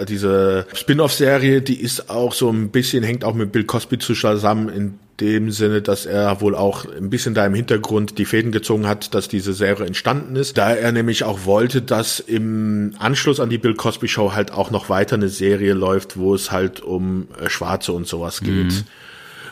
diese 0.08 0.66
Spin-off-Serie, 0.74 1.62
die 1.62 1.80
ist 1.80 2.10
auch 2.10 2.32
so 2.32 2.50
ein 2.50 2.70
bisschen, 2.70 3.02
hängt 3.02 3.24
auch 3.24 3.34
mit 3.34 3.52
Bill 3.52 3.64
Cosby 3.64 3.98
zusammen 3.98 4.68
in 4.68 4.98
dem 5.20 5.50
Sinne, 5.50 5.82
dass 5.82 6.06
er 6.06 6.40
wohl 6.40 6.54
auch 6.54 6.84
ein 6.84 7.10
bisschen 7.10 7.34
da 7.34 7.44
im 7.44 7.54
Hintergrund 7.54 8.18
die 8.18 8.24
Fäden 8.24 8.52
gezogen 8.52 8.86
hat, 8.86 9.14
dass 9.14 9.28
diese 9.28 9.52
Serie 9.52 9.86
entstanden 9.86 10.36
ist, 10.36 10.58
da 10.58 10.72
er 10.72 10.92
nämlich 10.92 11.24
auch 11.24 11.44
wollte, 11.44 11.82
dass 11.82 12.20
im 12.20 12.94
Anschluss 12.98 13.40
an 13.40 13.50
die 13.50 13.58
Bill 13.58 13.74
Cosby 13.74 14.08
Show 14.08 14.32
halt 14.32 14.52
auch 14.52 14.70
noch 14.70 14.88
weiter 14.88 15.16
eine 15.16 15.28
Serie 15.28 15.74
läuft, 15.74 16.16
wo 16.16 16.34
es 16.34 16.52
halt 16.52 16.80
um 16.80 17.28
äh, 17.40 17.50
Schwarze 17.50 17.92
und 17.92 18.06
sowas 18.06 18.40
geht. 18.40 18.72
Mhm. 18.72 18.84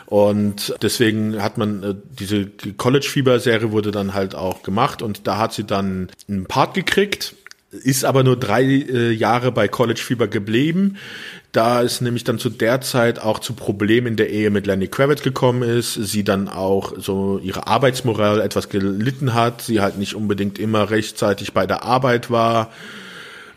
Und 0.05 0.73
deswegen 0.81 1.41
hat 1.41 1.57
man 1.57 1.83
äh, 1.83 1.95
diese 2.17 2.45
College 2.77 3.07
Fieber 3.09 3.39
Serie 3.39 3.71
wurde 3.71 3.91
dann 3.91 4.13
halt 4.13 4.35
auch 4.35 4.63
gemacht 4.63 5.01
und 5.01 5.27
da 5.27 5.37
hat 5.37 5.53
sie 5.53 5.65
dann 5.65 6.09
einen 6.29 6.45
Part 6.45 6.75
gekriegt, 6.75 7.35
ist 7.71 8.05
aber 8.05 8.23
nur 8.23 8.37
drei 8.37 8.63
äh, 8.63 9.11
Jahre 9.11 9.51
bei 9.51 9.67
College 9.67 9.99
Fieber 9.99 10.29
geblieben 10.29 10.95
da 11.57 11.81
es 11.81 12.01
nämlich 12.01 12.23
dann 12.23 12.37
zu 12.37 12.51
der 12.51 12.81
Zeit 12.81 13.17
auch 13.17 13.39
zu 13.39 13.53
Problemen 13.53 14.05
in 14.05 14.15
der 14.15 14.29
Ehe 14.29 14.51
mit 14.51 14.67
Lenny 14.67 14.87
Kravitz 14.87 15.23
gekommen 15.23 15.63
ist, 15.63 15.95
sie 15.95 16.23
dann 16.23 16.49
auch 16.49 16.93
so 16.99 17.39
ihre 17.41 17.65
Arbeitsmoral 17.65 18.41
etwas 18.41 18.69
gelitten 18.69 19.33
hat, 19.33 19.63
sie 19.63 19.81
halt 19.81 19.97
nicht 19.97 20.13
unbedingt 20.13 20.59
immer 20.59 20.91
rechtzeitig 20.91 21.53
bei 21.53 21.65
der 21.65 21.81
Arbeit 21.81 22.29
war, 22.29 22.69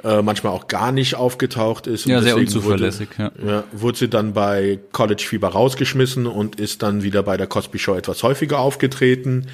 äh, 0.03 0.23
manchmal 0.23 0.55
auch 0.55 0.67
gar 0.67 0.93
nicht 0.93 1.15
aufgetaucht 1.15 1.87
ist. 1.87 2.07
Ja, 2.07 2.23
sehr 2.23 2.39
unzuverlässig. 2.39 3.11
Wurde, 3.19 3.33
ja. 3.45 3.53
ja. 3.53 3.65
wurde 3.73 3.99
sie 3.99 4.09
dann 4.09 4.33
bei 4.33 4.79
College 4.93 5.23
Fieber 5.29 5.49
rausgeschmissen 5.49 6.27
und 6.27 6.59
ist 6.59 6.83
dann 6.83 7.03
wieder 7.03 7.23
bei 7.23 7.37
der 7.37 7.49
Cosby 7.49 7.79
Show 7.79 7.97
etwas 7.97 8.23
häufiger 8.23 8.61
aufgetreten. 8.61 9.49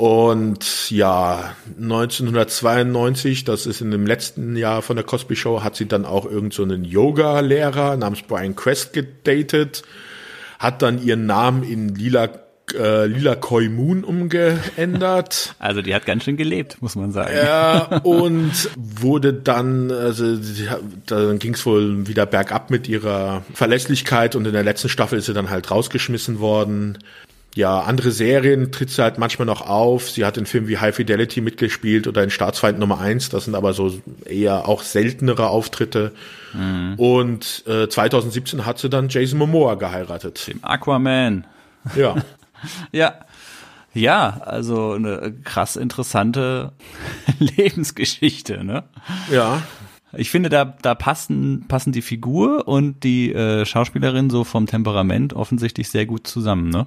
Und 0.00 0.90
ja, 0.90 1.54
1992, 1.78 3.44
das 3.44 3.66
ist 3.66 3.82
in 3.82 3.90
dem 3.90 4.06
letzten 4.06 4.56
Jahr 4.56 4.80
von 4.80 4.96
der 4.96 5.04
Cosby 5.04 5.36
Show, 5.36 5.62
hat 5.62 5.76
sie 5.76 5.84
dann 5.84 6.06
auch 6.06 6.24
irgend 6.24 6.54
so 6.54 6.62
einen 6.62 6.86
Yoga-Lehrer 6.86 7.98
namens 7.98 8.22
Brian 8.22 8.56
Quest 8.56 8.94
gedatet, 8.94 9.82
hat 10.58 10.80
dann 10.80 11.02
ihren 11.02 11.26
Namen 11.26 11.64
in 11.64 11.94
Lila 11.94 12.30
äh, 12.72 13.04
Lila 13.08 13.34
Koi 13.34 13.68
Moon 13.68 14.02
umgeändert. 14.02 15.54
Also 15.58 15.82
die 15.82 15.94
hat 15.94 16.06
ganz 16.06 16.24
schön 16.24 16.38
gelebt, 16.38 16.80
muss 16.80 16.96
man 16.96 17.12
sagen. 17.12 17.34
Ja, 17.36 18.00
und 18.02 18.70
wurde 18.78 19.34
dann, 19.34 19.90
also 19.90 20.38
dann 21.04 21.38
ging 21.38 21.52
es 21.52 21.66
wohl 21.66 22.06
wieder 22.06 22.24
bergab 22.24 22.70
mit 22.70 22.88
ihrer 22.88 23.42
Verlässlichkeit 23.52 24.34
und 24.34 24.46
in 24.46 24.54
der 24.54 24.62
letzten 24.62 24.88
Staffel 24.88 25.18
ist 25.18 25.26
sie 25.26 25.34
dann 25.34 25.50
halt 25.50 25.70
rausgeschmissen 25.70 26.40
worden 26.40 26.96
ja, 27.56 27.80
andere 27.80 28.12
Serien 28.12 28.70
tritt 28.70 28.90
sie 28.90 29.02
halt 29.02 29.18
manchmal 29.18 29.46
noch 29.46 29.62
auf. 29.62 30.08
Sie 30.08 30.24
hat 30.24 30.36
in 30.36 30.46
Filmen 30.46 30.68
wie 30.68 30.78
High 30.78 30.94
Fidelity 30.94 31.40
mitgespielt 31.40 32.06
oder 32.06 32.22
in 32.22 32.30
Staatsfeind 32.30 32.78
Nummer 32.78 33.00
eins. 33.00 33.28
Das 33.28 33.46
sind 33.46 33.56
aber 33.56 33.72
so 33.72 34.00
eher 34.24 34.68
auch 34.68 34.82
seltenere 34.82 35.48
Auftritte. 35.48 36.12
Mhm. 36.52 36.94
Und 36.96 37.64
äh, 37.66 37.88
2017 37.88 38.66
hat 38.66 38.78
sie 38.78 38.88
dann 38.88 39.08
Jason 39.08 39.38
Momoa 39.38 39.74
geheiratet. 39.74 40.46
Dem 40.46 40.62
Aquaman. 40.62 41.44
Ja. 41.96 42.16
ja. 42.92 43.14
Ja, 43.92 44.40
also 44.44 44.92
eine 44.92 45.34
krass 45.42 45.74
interessante 45.74 46.70
Lebensgeschichte, 47.40 48.62
ne? 48.62 48.84
Ja. 49.32 49.62
Ich 50.12 50.30
finde, 50.30 50.48
da, 50.48 50.64
da 50.64 50.94
passen, 50.94 51.66
passen 51.66 51.90
die 51.90 52.02
Figur 52.02 52.68
und 52.68 53.02
die 53.02 53.32
äh, 53.32 53.64
Schauspielerin 53.64 54.30
so 54.30 54.44
vom 54.44 54.66
Temperament 54.66 55.32
offensichtlich 55.32 55.88
sehr 55.88 56.06
gut 56.06 56.28
zusammen, 56.28 56.68
ne? 56.68 56.86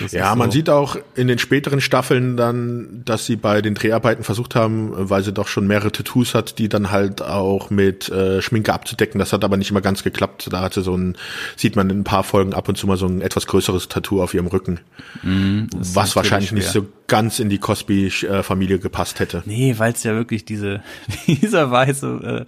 Das 0.00 0.12
ja, 0.12 0.34
man 0.36 0.50
sieht 0.50 0.70
auch 0.70 0.96
in 1.16 1.26
den 1.26 1.38
späteren 1.38 1.80
Staffeln 1.80 2.36
dann, 2.36 3.02
dass 3.04 3.26
sie 3.26 3.36
bei 3.36 3.60
den 3.60 3.74
Dreharbeiten 3.74 4.22
versucht 4.22 4.54
haben, 4.54 4.92
weil 4.94 5.24
sie 5.24 5.32
doch 5.32 5.48
schon 5.48 5.66
mehrere 5.66 5.90
Tattoos 5.90 6.34
hat, 6.34 6.58
die 6.58 6.68
dann 6.68 6.90
halt 6.90 7.22
auch 7.22 7.70
mit 7.70 8.08
äh, 8.08 8.40
Schminke 8.40 8.72
abzudecken. 8.72 9.18
Das 9.18 9.32
hat 9.32 9.42
aber 9.42 9.56
nicht 9.56 9.70
immer 9.70 9.80
ganz 9.80 10.04
geklappt. 10.04 10.48
Da 10.52 10.60
hatte 10.60 10.82
so 10.82 10.96
ein, 10.96 11.16
sieht 11.56 11.74
man 11.74 11.90
in 11.90 12.00
ein 12.00 12.04
paar 12.04 12.22
Folgen 12.22 12.54
ab 12.54 12.68
und 12.68 12.76
zu 12.76 12.86
mal 12.86 12.96
so 12.96 13.06
ein 13.06 13.20
etwas 13.20 13.46
größeres 13.46 13.88
Tattoo 13.88 14.22
auf 14.22 14.32
ihrem 14.32 14.46
Rücken. 14.46 14.80
Mm, 15.22 15.64
was 15.74 16.14
wahrscheinlich 16.14 16.50
schwer. 16.50 16.58
nicht 16.58 16.70
so 16.70 16.86
ganz 17.08 17.40
in 17.40 17.48
die 17.48 17.58
Cosby-Familie 17.58 18.78
gepasst 18.78 19.18
hätte. 19.18 19.42
Nee, 19.46 19.74
weil 19.78 19.92
es 19.92 20.04
ja 20.04 20.14
wirklich 20.14 20.44
diese, 20.44 20.82
dieser 21.26 21.70
weiße, 21.70 22.46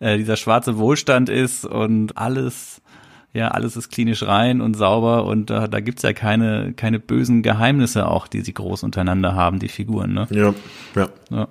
äh, 0.00 0.14
äh, 0.14 0.18
dieser 0.18 0.36
schwarze 0.36 0.78
Wohlstand 0.78 1.28
ist 1.28 1.64
und 1.64 2.16
alles 2.16 2.81
ja, 3.34 3.48
alles 3.48 3.76
ist 3.76 3.90
klinisch 3.90 4.24
rein 4.24 4.60
und 4.60 4.76
sauber 4.76 5.24
und 5.24 5.50
äh, 5.50 5.66
da 5.66 5.80
gibt's 5.80 6.02
ja 6.02 6.12
keine, 6.12 6.74
keine 6.74 6.98
bösen 6.98 7.42
Geheimnisse 7.42 8.06
auch, 8.06 8.28
die 8.28 8.42
sie 8.42 8.52
groß 8.52 8.82
untereinander 8.82 9.34
haben, 9.34 9.58
die 9.58 9.68
Figuren, 9.68 10.12
ne? 10.12 10.26
Ja, 10.30 10.54
ja. 10.94 11.08
ja. 11.30 11.48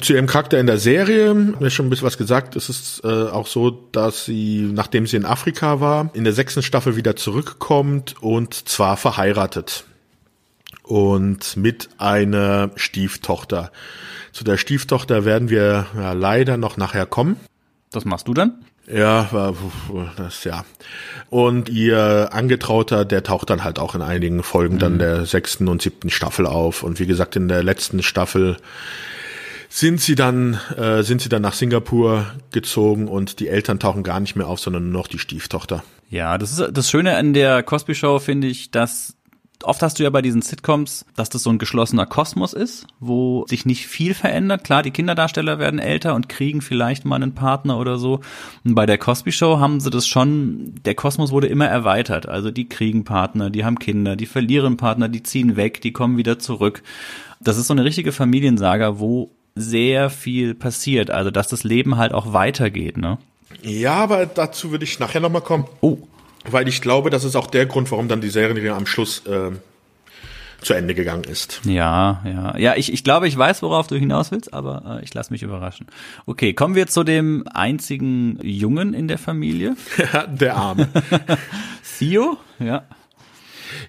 Zu 0.00 0.14
ihrem 0.14 0.26
Charakter 0.26 0.58
in 0.58 0.66
der 0.66 0.78
Serie, 0.78 1.34
mir 1.34 1.68
schon 1.68 1.86
ein 1.86 1.90
bisschen 1.90 2.06
was 2.06 2.16
gesagt, 2.16 2.56
es 2.56 2.70
ist 2.70 3.02
äh, 3.04 3.08
auch 3.08 3.46
so, 3.46 3.70
dass 3.70 4.24
sie, 4.24 4.70
nachdem 4.72 5.06
sie 5.06 5.18
in 5.18 5.26
Afrika 5.26 5.80
war, 5.80 6.10
in 6.14 6.24
der 6.24 6.32
sechsten 6.32 6.62
Staffel 6.62 6.96
wieder 6.96 7.14
zurückkommt 7.14 8.14
und 8.22 8.54
zwar 8.54 8.96
verheiratet. 8.96 9.84
Und 10.82 11.56
mit 11.56 11.90
einer 11.98 12.70
Stieftochter. 12.76 13.70
Zu 14.32 14.44
der 14.44 14.56
Stieftochter 14.56 15.26
werden 15.26 15.50
wir 15.50 15.86
ja, 15.94 16.12
leider 16.12 16.56
noch 16.56 16.78
nachher 16.78 17.06
kommen. 17.06 17.36
Das 17.90 18.06
machst 18.06 18.26
du 18.28 18.34
dann? 18.34 18.64
Ja, 18.86 19.54
das 20.16 20.44
ja. 20.44 20.64
Und 21.30 21.68
ihr 21.68 22.30
Angetrauter, 22.32 23.04
der 23.04 23.22
taucht 23.22 23.50
dann 23.50 23.64
halt 23.64 23.78
auch 23.78 23.94
in 23.94 24.02
einigen 24.02 24.42
Folgen 24.42 24.74
mhm. 24.74 24.80
dann 24.80 24.98
der 24.98 25.26
sechsten 25.26 25.68
und 25.68 25.82
siebten 25.82 26.10
Staffel 26.10 26.46
auf. 26.46 26.82
Und 26.82 26.98
wie 26.98 27.06
gesagt, 27.06 27.36
in 27.36 27.48
der 27.48 27.62
letzten 27.62 28.02
Staffel 28.02 28.56
sind 29.68 30.00
sie 30.00 30.14
dann 30.14 30.60
äh, 30.76 31.02
sind 31.02 31.22
sie 31.22 31.30
dann 31.30 31.40
nach 31.40 31.54
Singapur 31.54 32.26
gezogen 32.50 33.08
und 33.08 33.40
die 33.40 33.48
Eltern 33.48 33.78
tauchen 33.78 34.02
gar 34.02 34.20
nicht 34.20 34.36
mehr 34.36 34.46
auf, 34.46 34.60
sondern 34.60 34.90
nur 34.90 35.00
noch 35.00 35.08
die 35.08 35.18
Stieftochter. 35.18 35.82
Ja, 36.10 36.36
das 36.36 36.52
ist 36.52 36.70
das 36.72 36.90
Schöne 36.90 37.16
an 37.16 37.32
der 37.32 37.62
Cosby 37.62 37.94
Show 37.94 38.18
finde 38.18 38.48
ich, 38.48 38.70
dass 38.70 39.16
oft 39.64 39.82
hast 39.82 39.98
du 39.98 40.02
ja 40.02 40.10
bei 40.10 40.22
diesen 40.22 40.42
Sitcoms, 40.42 41.04
dass 41.16 41.28
das 41.28 41.42
so 41.42 41.50
ein 41.50 41.58
geschlossener 41.58 42.06
Kosmos 42.06 42.52
ist, 42.52 42.86
wo 43.00 43.44
sich 43.48 43.66
nicht 43.66 43.86
viel 43.86 44.14
verändert. 44.14 44.64
Klar, 44.64 44.82
die 44.82 44.90
Kinderdarsteller 44.90 45.58
werden 45.58 45.80
älter 45.80 46.14
und 46.14 46.28
kriegen 46.28 46.60
vielleicht 46.60 47.04
mal 47.04 47.16
einen 47.16 47.34
Partner 47.34 47.78
oder 47.78 47.98
so. 47.98 48.20
Und 48.64 48.74
bei 48.74 48.86
der 48.86 48.98
Cosby 48.98 49.32
Show 49.32 49.58
haben 49.58 49.80
sie 49.80 49.90
das 49.90 50.06
schon, 50.06 50.74
der 50.84 50.94
Kosmos 50.94 51.32
wurde 51.32 51.46
immer 51.46 51.66
erweitert. 51.66 52.28
Also 52.28 52.50
die 52.50 52.68
kriegen 52.68 53.04
Partner, 53.04 53.50
die 53.50 53.64
haben 53.64 53.78
Kinder, 53.78 54.16
die 54.16 54.26
verlieren 54.26 54.76
Partner, 54.76 55.08
die 55.08 55.22
ziehen 55.22 55.56
weg, 55.56 55.80
die 55.80 55.92
kommen 55.92 56.16
wieder 56.16 56.38
zurück. 56.38 56.82
Das 57.40 57.56
ist 57.56 57.66
so 57.66 57.74
eine 57.74 57.84
richtige 57.84 58.12
Familiensaga, 58.12 58.98
wo 58.98 59.30
sehr 59.54 60.10
viel 60.10 60.54
passiert. 60.54 61.10
Also, 61.10 61.30
dass 61.30 61.48
das 61.48 61.64
Leben 61.64 61.96
halt 61.96 62.12
auch 62.12 62.32
weitergeht, 62.32 62.96
ne? 62.96 63.18
Ja, 63.62 63.94
aber 63.94 64.26
dazu 64.26 64.70
würde 64.70 64.84
ich 64.84 64.98
nachher 64.98 65.20
nochmal 65.20 65.42
kommen. 65.42 65.66
Oh. 65.80 65.98
Weil 66.50 66.68
ich 66.68 66.82
glaube, 66.82 67.10
das 67.10 67.24
ist 67.24 67.36
auch 67.36 67.46
der 67.46 67.66
Grund, 67.66 67.90
warum 67.90 68.08
dann 68.08 68.20
die 68.20 68.30
Serie 68.30 68.74
am 68.74 68.86
Schluss 68.86 69.24
äh, 69.26 69.52
zu 70.62 70.74
Ende 70.74 70.94
gegangen 70.94 71.24
ist. 71.24 71.60
Ja, 71.64 72.22
ja. 72.24 72.56
Ja, 72.56 72.76
ich, 72.76 72.92
ich 72.92 73.04
glaube, 73.04 73.28
ich 73.28 73.36
weiß, 73.36 73.62
worauf 73.62 73.86
du 73.86 73.96
hinaus 73.96 74.30
willst, 74.30 74.54
aber 74.54 75.00
äh, 75.00 75.04
ich 75.04 75.12
lasse 75.12 75.32
mich 75.32 75.42
überraschen. 75.42 75.86
Okay, 76.26 76.54
kommen 76.54 76.74
wir 76.74 76.86
zu 76.86 77.04
dem 77.04 77.44
einzigen 77.52 78.38
Jungen 78.42 78.94
in 78.94 79.08
der 79.08 79.18
Familie. 79.18 79.76
der 80.28 80.56
Arme. 80.56 80.88
Theo, 81.98 82.38
ja. 82.58 82.84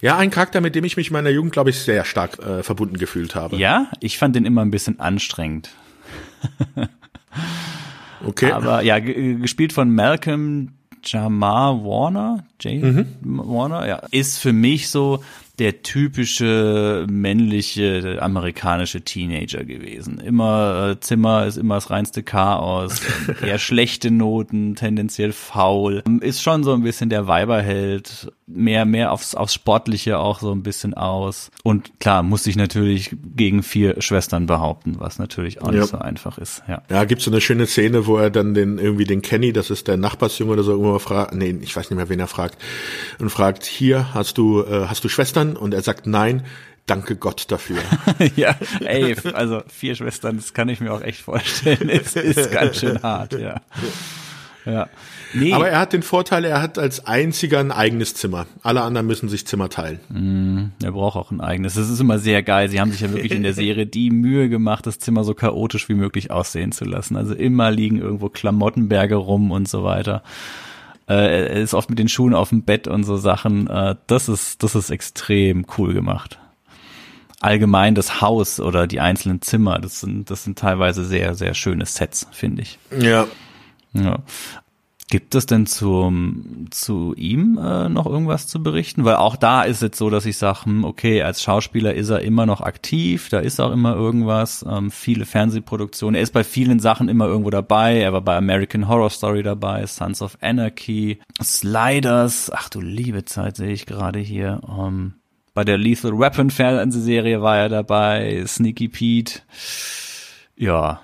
Ja, 0.02 0.18
ein 0.18 0.32
Charakter, 0.32 0.62
mit 0.62 0.76
dem 0.76 0.86
ich 0.86 0.98
mich 0.98 1.08
in 1.08 1.14
meiner 1.14 1.30
Jugend, 1.30 1.52
glaube 1.52 1.70
ich, 1.70 1.80
sehr 1.80 2.06
stark 2.06 2.40
äh, 2.40 2.64
verbunden 2.64 2.98
gefühlt 2.98 3.36
habe. 3.36 3.58
Ja, 3.58 3.88
ich 4.00 4.18
fand 4.18 4.36
den 4.36 4.46
immer 4.46 4.62
ein 4.62 4.72
bisschen 4.72 5.00
anstrengend. 5.00 5.70
okay. 8.26 8.52
Aber 8.52 8.82
ja, 8.82 9.00
gespielt 9.00 9.74
von 9.74 9.94
Malcolm 9.94 10.72
Jamar 11.04 11.84
Warner, 11.84 12.44
Jane 12.60 13.08
mhm. 13.22 13.40
Warner, 13.48 13.88
ja, 13.88 13.98
ist 14.12 14.40
für 14.40 14.54
mich 14.54 14.90
so 14.90 15.24
der 15.60 15.84
typische 15.84 17.06
männliche 17.08 18.18
amerikanische 18.20 19.02
Teenager 19.02 19.64
gewesen. 19.64 20.18
Immer 20.18 20.90
äh, 20.92 21.00
Zimmer 21.00 21.46
ist 21.46 21.58
immer 21.58 21.76
das 21.76 21.92
reinste 21.92 22.24
Chaos, 22.24 23.02
eher 23.42 23.60
schlechte 23.60 24.10
Noten, 24.10 24.76
tendenziell 24.76 25.32
faul. 25.32 26.04
Ist 26.22 26.42
schon 26.42 26.64
so 26.64 26.74
ein 26.74 26.82
bisschen 26.82 27.12
der 27.12 27.28
Weiberheld, 27.28 28.32
mehr 28.48 28.86
mehr 28.86 29.12
aufs 29.12 29.36
aufs 29.36 29.54
sportliche 29.54 30.18
auch 30.18 30.40
so 30.40 30.52
ein 30.52 30.64
bisschen 30.64 30.96
aus 30.96 31.52
und 31.64 32.00
klar, 32.00 32.24
muss 32.24 32.44
sich 32.44 32.56
natürlich 32.56 33.16
gegen 33.36 33.62
vier 33.62 34.02
Schwestern 34.02 34.48
behaupten, 34.48 34.96
was 34.98 35.20
natürlich 35.20 35.62
auch 35.62 35.72
ja. 35.72 35.82
nicht 35.82 35.90
so 35.90 36.00
einfach 36.00 36.40
ist, 36.40 36.64
ja. 36.68 36.82
Ja, 36.90 37.06
gibt's 37.06 37.26
so 37.26 37.32
eine 37.32 37.42
schöne 37.42 37.68
Szene, 37.68 38.08
wo 38.08 38.18
er 38.18 38.32
dann 38.32 38.54
den 38.54 38.80
irgendwie 38.80 39.06
den 39.06 39.22
Kenny, 39.22 39.54
das 39.54 39.70
ist 39.70 39.88
der 39.88 39.98
Nachbarsjunge 39.98 40.52
oder 40.52 40.64
so 40.64 40.72
irgendwann 40.72 41.00
fragt, 41.00 41.36
nee, 41.36 41.56
ich 41.62 41.76
weiß 41.76 41.90
nicht 41.90 41.98
mehr, 41.98 42.10
wen 42.10 42.20
er 42.20 42.28
fragt 42.28 42.58
und 43.20 43.30
fragt, 43.30 43.66
hier 43.66 44.14
hast 44.16 44.38
du 44.40 44.64
äh, 44.64 44.88
hast 44.88 45.04
du 45.04 45.10
Schwestern 45.10 45.43
Schwestern? 45.44 45.58
Und 45.58 45.74
er 45.74 45.82
sagt 45.82 46.08
nein. 46.08 46.44
Danke 46.86 47.16
Gott 47.16 47.46
dafür. 47.50 47.78
ja, 48.36 48.58
ey, 48.82 49.16
also 49.34 49.62
vier 49.68 49.96
Schwestern, 49.96 50.36
das 50.36 50.54
kann 50.54 50.68
ich 50.68 50.82
mir 50.82 50.92
auch 50.92 51.02
echt 51.02 51.22
vorstellen. 51.22 51.88
Es 51.88 52.18
ist 52.18 52.52
ganz 52.52 52.82
schön 52.82 53.02
hart, 53.02 53.40
ja. 53.40 53.62
Ja. 54.66 54.90
Nee. 55.34 55.54
Aber 55.54 55.70
er 55.70 55.80
hat 55.80 55.94
den 55.94 56.04
Vorteil, 56.04 56.44
er 56.44 56.62
hat 56.62 56.78
als 56.78 57.08
einziger 57.08 57.62
ein 57.62 57.72
eigenes 57.72 58.16
Zimmer. 58.16 58.48
Alle 58.64 58.82
anderen 58.82 59.08
müssen 59.08 59.30
sich 59.30 59.48
Zimmer 59.48 59.70
teilen. 59.70 60.02
Mm, 60.10 60.84
er 60.84 60.92
braucht 60.92 61.16
auch 61.16 61.32
ein 61.32 61.40
eigenes. 61.40 61.76
Das 61.76 61.90
ist 61.90 62.02
immer 62.02 62.20
sehr 62.20 62.44
geil. 62.44 62.68
Sie 62.68 62.82
haben 62.82 62.92
sich 62.92 63.00
ja 63.00 63.12
wirklich 63.12 63.32
in 63.32 63.44
der 63.44 63.54
Serie 63.54 63.86
die 63.86 64.12
Mühe 64.12 64.50
gemacht, 64.50 64.86
das 64.86 65.00
Zimmer 65.00 65.24
so 65.24 65.34
chaotisch 65.34 65.88
wie 65.88 65.96
möglich 65.96 66.32
aussehen 66.32 66.74
zu 66.74 66.84
lassen. 66.84 67.16
Also 67.16 67.34
immer 67.34 67.72
liegen 67.72 67.98
irgendwo 67.98 68.28
Klamottenberge 68.28 69.16
rum 69.16 69.52
und 69.52 69.70
so 69.70 69.86
weiter. 69.86 70.22
Äh, 71.08 71.14
er 71.14 71.62
ist 71.62 71.74
oft 71.74 71.90
mit 71.90 72.00
den 72.00 72.08
Schuhen 72.08 72.34
auf 72.34 72.50
dem 72.50 72.64
Bett 72.64 72.88
und 72.88 73.04
so 73.04 73.18
Sachen. 73.18 73.68
Äh, 73.68 73.96
das 74.08 74.30
ist, 74.30 74.64
das 74.64 74.76
ist 74.76 74.90
extrem 74.90 75.66
cool 75.78 75.94
gemacht. 75.94 76.40
Allgemein 77.42 77.94
das 77.94 78.22
Haus 78.22 78.60
oder 78.60 78.88
die 78.88 79.02
einzelnen 79.02 79.42
Zimmer, 79.42 79.80
das 79.80 80.00
sind, 80.00 80.30
das 80.32 80.46
sind 80.46 80.58
teilweise 80.58 81.04
sehr, 81.04 81.36
sehr 81.36 81.54
schöne 81.54 81.86
Sets, 81.86 82.28
finde 82.32 82.62
ich. 82.62 82.80
Ja. 82.98 83.28
Ja. 83.94 84.20
Gibt 85.10 85.36
es 85.36 85.46
denn 85.46 85.66
zum, 85.66 86.68
zu 86.72 87.14
ihm 87.16 87.60
äh, 87.62 87.90
noch 87.90 88.06
irgendwas 88.06 88.48
zu 88.48 88.64
berichten? 88.64 89.06
Weil 89.06 89.18
auch 89.18 89.36
da 89.36 89.64
ist 89.64 89.84
es 89.84 89.98
so, 89.98 90.10
dass 90.10 90.26
ich 90.26 90.38
sage, 90.38 90.66
hm, 90.66 90.86
okay, 90.86 91.22
als 91.22 91.44
Schauspieler 91.44 91.94
ist 91.94 92.10
er 92.10 92.22
immer 92.22 92.46
noch 92.46 92.62
aktiv, 92.62 93.30
da 93.30 93.40
ist 93.40 93.60
auch 93.60 93.72
immer 93.72 93.96
irgendwas, 93.96 94.66
ähm, 94.68 94.92
viele 94.92 95.26
Fernsehproduktionen. 95.26 96.16
Er 96.16 96.22
ist 96.22 96.34
bei 96.34 96.44
vielen 96.44 96.80
Sachen 96.80 97.10
immer 97.10 97.28
irgendwo 97.28 97.50
dabei. 97.50 98.00
Er 98.00 98.14
war 98.14 98.22
bei 98.22 98.38
American 98.38 98.88
Horror 98.88 99.10
Story 99.10 99.44
dabei, 99.44 99.86
Sons 99.86 100.22
of 100.22 100.38
Anarchy, 100.42 101.20
Sliders, 101.42 102.50
ach 102.52 102.70
du 102.70 102.82
liebe 102.82 103.26
Zeit 103.26 103.58
sehe 103.58 103.72
ich 103.72 103.86
gerade 103.86 104.20
hier. 104.20 104.62
Ähm, 104.68 105.16
bei 105.54 105.64
der 105.64 105.78
Lethal 105.78 106.18
Weapon 106.18 106.50
Fernsehserie 106.50 107.42
war 107.42 107.58
er 107.58 107.70
dabei, 107.70 108.44
Sneaky 108.48 108.88
Pete. 108.88 109.42
Ja, 110.56 111.02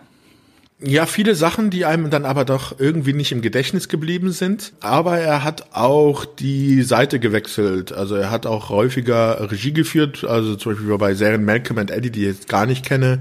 ja, 0.82 1.06
viele 1.06 1.36
Sachen, 1.36 1.70
die 1.70 1.86
einem 1.86 2.10
dann 2.10 2.26
aber 2.26 2.46
doch 2.46 2.80
irgendwie 2.80 3.12
nicht 3.14 3.34
im 3.34 3.42
Gedächtnis 3.42 3.90
geblieben 3.90 4.32
sind. 4.32 4.72
Aber 4.80 5.18
er 5.18 5.44
hat 5.44 5.74
auch 5.74 6.24
die 6.26 6.84
Seite 6.84 7.20
gewechselt. 7.20 7.92
Also 7.92 8.16
er 8.16 8.32
hat 8.32 8.46
auch 8.46 8.70
häufiger 8.70 9.52
Regie 9.52 9.74
geführt. 9.74 10.24
Also 10.24 10.56
zum 10.56 10.74
Beispiel 10.74 10.98
bei 10.98 11.14
Serien 11.16 11.44
Malcolm 11.44 11.80
and 11.80 11.92
Eddie, 11.92 12.12
die 12.12 12.22
ich 12.22 12.28
jetzt 12.28 12.48
gar 12.48 12.66
nicht 12.66 12.86
kenne. 12.86 13.20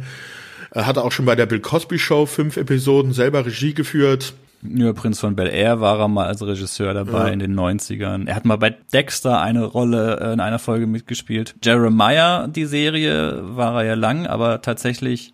Er 0.70 0.86
hat 0.86 0.98
auch 0.98 1.10
schon 1.10 1.24
bei 1.24 1.34
der 1.34 1.46
Bill 1.46 1.60
Cosby 1.60 1.98
Show 1.98 2.26
fünf 2.26 2.56
Episoden 2.56 3.12
selber 3.12 3.44
Regie 3.44 3.74
geführt. 3.74 4.34
Ja, 4.62 4.92
Prinz 4.92 5.20
von 5.20 5.36
Bel 5.36 5.48
Air 5.48 5.80
war 5.80 6.00
er 6.00 6.08
mal 6.08 6.26
als 6.26 6.42
Regisseur 6.42 6.92
dabei 6.92 7.26
ja. 7.26 7.32
in 7.32 7.38
den 7.38 7.58
90ern. 7.58 8.26
Er 8.26 8.34
hat 8.34 8.44
mal 8.44 8.56
bei 8.56 8.70
Dexter 8.92 9.40
eine 9.40 9.64
Rolle 9.64 10.18
äh, 10.20 10.32
in 10.32 10.40
einer 10.40 10.58
Folge 10.58 10.86
mitgespielt. 10.86 11.54
Jeremiah, 11.62 12.48
die 12.48 12.66
Serie, 12.66 13.40
war 13.56 13.82
er 13.82 13.88
ja 13.88 13.94
lang, 13.94 14.26
aber 14.26 14.60
tatsächlich 14.60 15.32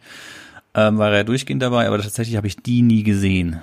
ähm, 0.75 0.99
war 0.99 1.13
er 1.13 1.25
durchgehend 1.25 1.63
dabei, 1.63 1.87
aber 1.87 2.01
tatsächlich 2.01 2.37
habe 2.37 2.47
ich 2.47 2.57
die 2.57 2.83
nie 2.83 3.03
gesehen. 3.03 3.61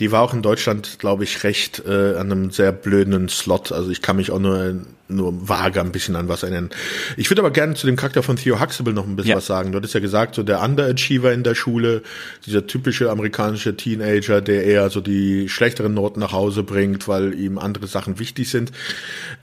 Die 0.00 0.10
war 0.10 0.22
auch 0.22 0.34
in 0.34 0.42
Deutschland, 0.42 0.98
glaube 0.98 1.24
ich, 1.24 1.44
recht 1.44 1.82
äh, 1.86 2.16
an 2.16 2.32
einem 2.32 2.50
sehr 2.50 2.72
blöden 2.72 3.28
Slot. 3.28 3.72
Also 3.72 3.90
ich 3.90 4.02
kann 4.02 4.16
mich 4.16 4.30
auch 4.30 4.38
nur 4.38 4.84
nur 5.08 5.48
vage 5.48 5.80
ein 5.80 5.92
bisschen 5.92 6.16
an 6.16 6.28
was 6.28 6.42
erinnern. 6.42 6.70
Ich 7.16 7.30
würde 7.30 7.42
aber 7.42 7.50
gerne 7.50 7.74
zu 7.74 7.86
dem 7.86 7.96
Charakter 7.96 8.22
von 8.22 8.36
Theo 8.36 8.60
Huxtable 8.60 8.92
noch 8.92 9.06
ein 9.06 9.16
bisschen 9.16 9.30
ja. 9.30 9.36
was 9.36 9.46
sagen. 9.46 9.70
Du 9.70 9.76
hattest 9.76 9.94
ja 9.94 10.00
gesagt, 10.00 10.34
so 10.34 10.42
der 10.42 10.62
Underachiever 10.62 11.32
in 11.32 11.42
der 11.42 11.54
Schule, 11.54 12.02
dieser 12.46 12.66
typische 12.66 13.10
amerikanische 13.10 13.76
Teenager, 13.76 14.40
der 14.40 14.64
eher 14.64 14.90
so 14.90 15.00
die 15.00 15.48
schlechteren 15.48 15.94
Noten 15.94 16.20
nach 16.20 16.32
Hause 16.32 16.62
bringt, 16.62 17.08
weil 17.08 17.34
ihm 17.34 17.58
andere 17.58 17.86
Sachen 17.86 18.18
wichtig 18.18 18.50
sind. 18.50 18.72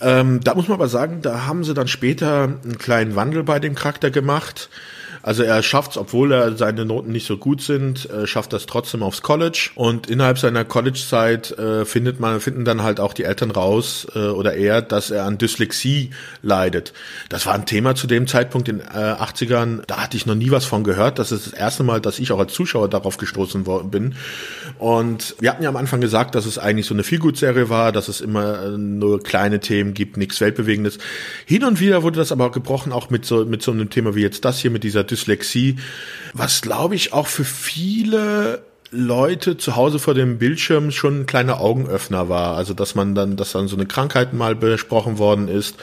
Ähm, 0.01 0.41
da 0.43 0.55
muss 0.55 0.67
man 0.67 0.75
aber 0.75 0.87
sagen, 0.87 1.21
da 1.21 1.45
haben 1.45 1.63
sie 1.63 1.73
dann 1.73 1.87
später 1.87 2.43
einen 2.43 2.77
kleinen 2.77 3.15
Wandel 3.15 3.43
bei 3.43 3.59
dem 3.59 3.75
Charakter 3.75 4.11
gemacht. 4.11 4.69
Also 5.21 5.43
er 5.43 5.61
schafft 5.63 5.91
es, 5.91 5.97
obwohl 5.97 6.31
er 6.31 6.55
seine 6.55 6.85
Noten 6.85 7.11
nicht 7.11 7.27
so 7.27 7.37
gut 7.37 7.61
sind, 7.61 8.09
äh, 8.09 8.27
schafft 8.27 8.53
das 8.53 8.65
trotzdem 8.65 9.03
aufs 9.03 9.21
College. 9.21 9.71
Und 9.75 10.07
innerhalb 10.09 10.39
seiner 10.39 10.65
College-Zeit 10.65 11.51
äh, 11.57 11.85
findet 11.85 12.19
man, 12.19 12.39
finden 12.39 12.65
dann 12.65 12.83
halt 12.83 12.99
auch 12.99 13.13
die 13.13 13.23
Eltern 13.23 13.51
raus 13.51 14.07
äh, 14.15 14.19
oder 14.19 14.53
er, 14.53 14.81
dass 14.81 15.11
er 15.11 15.25
an 15.25 15.37
Dyslexie 15.37 16.11
leidet. 16.41 16.93
Das 17.29 17.45
war 17.45 17.53
ein 17.53 17.65
Thema 17.65 17.95
zu 17.95 18.07
dem 18.07 18.27
Zeitpunkt 18.27 18.69
in 18.69 18.79
äh, 18.79 18.83
80ern. 18.83 19.81
Da 19.87 19.97
hatte 19.97 20.17
ich 20.17 20.25
noch 20.25 20.35
nie 20.35 20.51
was 20.51 20.65
von 20.65 20.83
gehört. 20.83 21.19
Das 21.19 21.31
ist 21.31 21.47
das 21.47 21.53
erste 21.53 21.83
Mal, 21.83 21.99
dass 22.01 22.19
ich 22.19 22.31
auch 22.31 22.39
als 22.39 22.53
Zuschauer 22.53 22.89
darauf 22.89 23.17
gestoßen 23.17 23.65
worden 23.65 23.91
bin. 23.91 24.15
Und 24.77 25.35
wir 25.39 25.51
hatten 25.51 25.63
ja 25.63 25.69
am 25.69 25.75
Anfang 25.75 26.01
gesagt, 26.01 26.35
dass 26.35 26.45
es 26.45 26.57
eigentlich 26.57 26.85
so 26.85 26.93
eine 26.93 27.03
Feelgood-Serie 27.03 27.69
war, 27.69 27.91
dass 27.91 28.07
es 28.07 28.21
immer 28.21 28.63
äh, 28.63 28.69
nur 28.77 29.21
kleine 29.21 29.59
Themen 29.59 29.93
gibt, 29.93 30.17
nichts 30.17 30.39
Weltbewegendes. 30.39 30.97
Hin 31.45 31.63
und 31.65 31.79
wieder 31.79 32.03
wurde 32.03 32.17
das 32.17 32.31
aber 32.31 32.51
gebrochen, 32.51 32.93
auch 32.93 33.09
mit 33.09 33.25
so, 33.25 33.45
mit 33.45 33.61
so 33.61 33.71
einem 33.71 33.89
Thema 33.89 34.15
wie 34.15 34.21
jetzt 34.21 34.45
das 34.45 34.59
hier, 34.59 34.71
mit 34.71 34.83
dieser 34.83 35.08
Dyslexie, 35.09 35.77
was 36.33 36.61
glaube 36.61 36.95
ich 36.95 37.13
auch 37.13 37.27
für 37.27 37.45
viele 37.45 38.63
Leute 38.91 39.57
zu 39.57 39.75
Hause 39.75 39.99
vor 39.99 40.15
dem 40.15 40.39
Bildschirm 40.39 40.89
schon 40.89 41.21
ein 41.21 41.25
kleiner 41.27 41.61
Augenöffner 41.61 42.27
war. 42.27 42.55
Also 42.55 42.73
dass 42.73 42.95
man 42.95 43.13
dann, 43.13 43.35
dass 43.35 43.51
dann 43.51 43.67
so 43.67 43.75
eine 43.75 43.85
Krankheit 43.85 44.33
mal 44.33 44.55
besprochen 44.55 45.19
worden 45.19 45.47
ist 45.47 45.75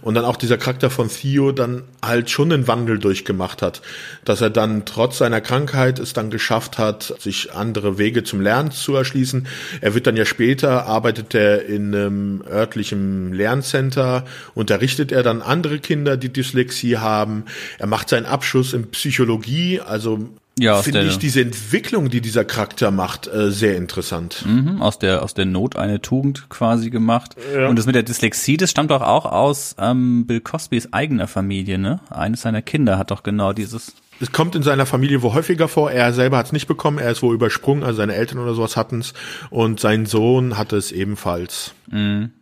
und 0.00 0.14
dann 0.14 0.24
auch 0.24 0.36
dieser 0.36 0.58
Charakter 0.58 0.90
von 0.90 1.08
Theo 1.08 1.52
dann 1.52 1.84
halt 2.04 2.30
schon 2.30 2.52
einen 2.52 2.66
Wandel 2.66 2.98
durchgemacht 2.98 3.62
hat. 3.62 3.80
Dass 4.24 4.40
er 4.40 4.50
dann 4.50 4.84
trotz 4.86 5.18
seiner 5.18 5.40
Krankheit 5.40 6.00
es 6.00 6.14
dann 6.14 6.30
geschafft 6.30 6.78
hat, 6.78 7.14
sich 7.20 7.52
andere 7.52 7.96
Wege 7.96 8.24
zum 8.24 8.40
Lernen 8.40 8.72
zu 8.72 8.96
erschließen. 8.96 9.46
Er 9.80 9.94
wird 9.94 10.08
dann 10.08 10.16
ja 10.16 10.24
später, 10.24 10.86
arbeitet 10.86 11.34
er 11.34 11.64
in 11.64 11.94
einem 11.94 12.42
örtlichen 12.50 13.32
Lerncenter, 13.32 14.24
unterrichtet 14.54 15.12
er 15.12 15.22
dann 15.22 15.42
andere 15.42 15.78
Kinder, 15.78 16.16
die 16.16 16.32
Dyslexie 16.32 16.98
haben. 16.98 17.44
Er 17.78 17.86
macht 17.86 18.08
seinen 18.08 18.26
Abschluss 18.26 18.72
in 18.72 18.90
Psychologie, 18.90 19.80
also 19.80 20.28
ja, 20.58 20.82
finde 20.82 21.02
ich 21.04 21.18
diese 21.18 21.40
Entwicklung, 21.40 22.08
die 22.10 22.20
dieser 22.20 22.44
Charakter 22.44 22.90
macht, 22.90 23.26
äh, 23.26 23.50
sehr 23.50 23.76
interessant. 23.76 24.44
Mhm, 24.46 24.82
aus 24.82 24.98
der 24.98 25.22
aus 25.22 25.34
der 25.34 25.46
Not 25.46 25.76
eine 25.76 26.00
Tugend 26.00 26.48
quasi 26.48 26.90
gemacht. 26.90 27.36
Ja. 27.54 27.68
Und 27.68 27.76
das 27.76 27.86
mit 27.86 27.94
der 27.94 28.02
Dyslexie, 28.02 28.56
das 28.56 28.70
stammt 28.70 28.90
doch 28.90 29.02
auch 29.02 29.26
aus 29.26 29.74
ähm, 29.78 30.26
Bill 30.26 30.40
Cosbys 30.40 30.92
eigener 30.92 31.28
Familie, 31.28 31.78
ne? 31.78 32.00
Eines 32.10 32.42
seiner 32.42 32.62
Kinder 32.62 32.98
hat 32.98 33.10
doch 33.10 33.22
genau 33.22 33.52
dieses. 33.52 33.94
Es 34.20 34.32
kommt 34.32 34.56
in 34.56 34.62
seiner 34.62 34.86
Familie 34.86 35.22
wohl 35.22 35.32
häufiger 35.32 35.68
vor. 35.68 35.92
Er 35.92 36.12
selber 36.12 36.38
hat 36.38 36.46
es 36.46 36.52
nicht 36.52 36.66
bekommen. 36.66 36.98
Er 36.98 37.12
ist 37.12 37.22
wohl 37.22 37.34
übersprungen. 37.34 37.84
Also 37.84 37.98
seine 37.98 38.14
Eltern 38.14 38.38
oder 38.38 38.54
sowas 38.54 38.76
hatten 38.76 39.00
es. 39.00 39.14
Und 39.50 39.78
sein 39.78 40.06
Sohn 40.06 40.58
hatte 40.58 40.76
es 40.76 40.90
ebenfalls. 40.90 41.72
Mhm. 41.88 42.32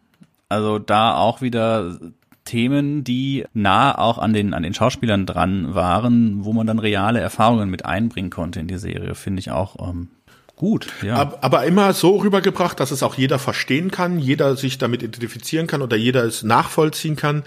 Also 0.49 0.79
da 0.79 1.17
auch 1.17 1.43
wieder 1.43 1.99
Themen, 2.47 3.05
die 3.05 3.45
nah 3.53 3.97
auch 3.99 4.17
an 4.17 4.33
den, 4.33 4.55
an 4.55 4.63
den 4.63 4.73
Schauspielern 4.73 5.27
dran 5.27 5.75
waren, 5.75 6.45
wo 6.45 6.55
man 6.55 6.67
dann 6.67 6.79
reale 6.79 7.21
Erfahrungen 7.21 7.69
mit 7.69 7.85
einbringen 7.85 8.31
konnte 8.31 8.61
in 8.61 8.69
die 8.69 8.79
Serie, 8.79 9.15
finde 9.15 9.41
ich 9.41 9.51
auch 9.51 9.77
ähm, 9.87 10.09
gut. 10.57 10.89
Ja. 11.03 11.35
Aber 11.43 11.67
immer 11.67 11.93
so 11.93 12.17
rübergebracht, 12.17 12.81
dass 12.81 12.91
es 12.91 13.03
auch 13.03 13.17
jeder 13.17 13.39
verstehen 13.39 13.91
kann, 13.91 14.19
jeder 14.19 14.57
sich 14.57 14.79
damit 14.79 15.03
identifizieren 15.03 15.67
kann 15.67 15.83
oder 15.83 15.97
jeder 15.97 16.25
es 16.25 16.43
nachvollziehen 16.43 17.17
kann 17.17 17.45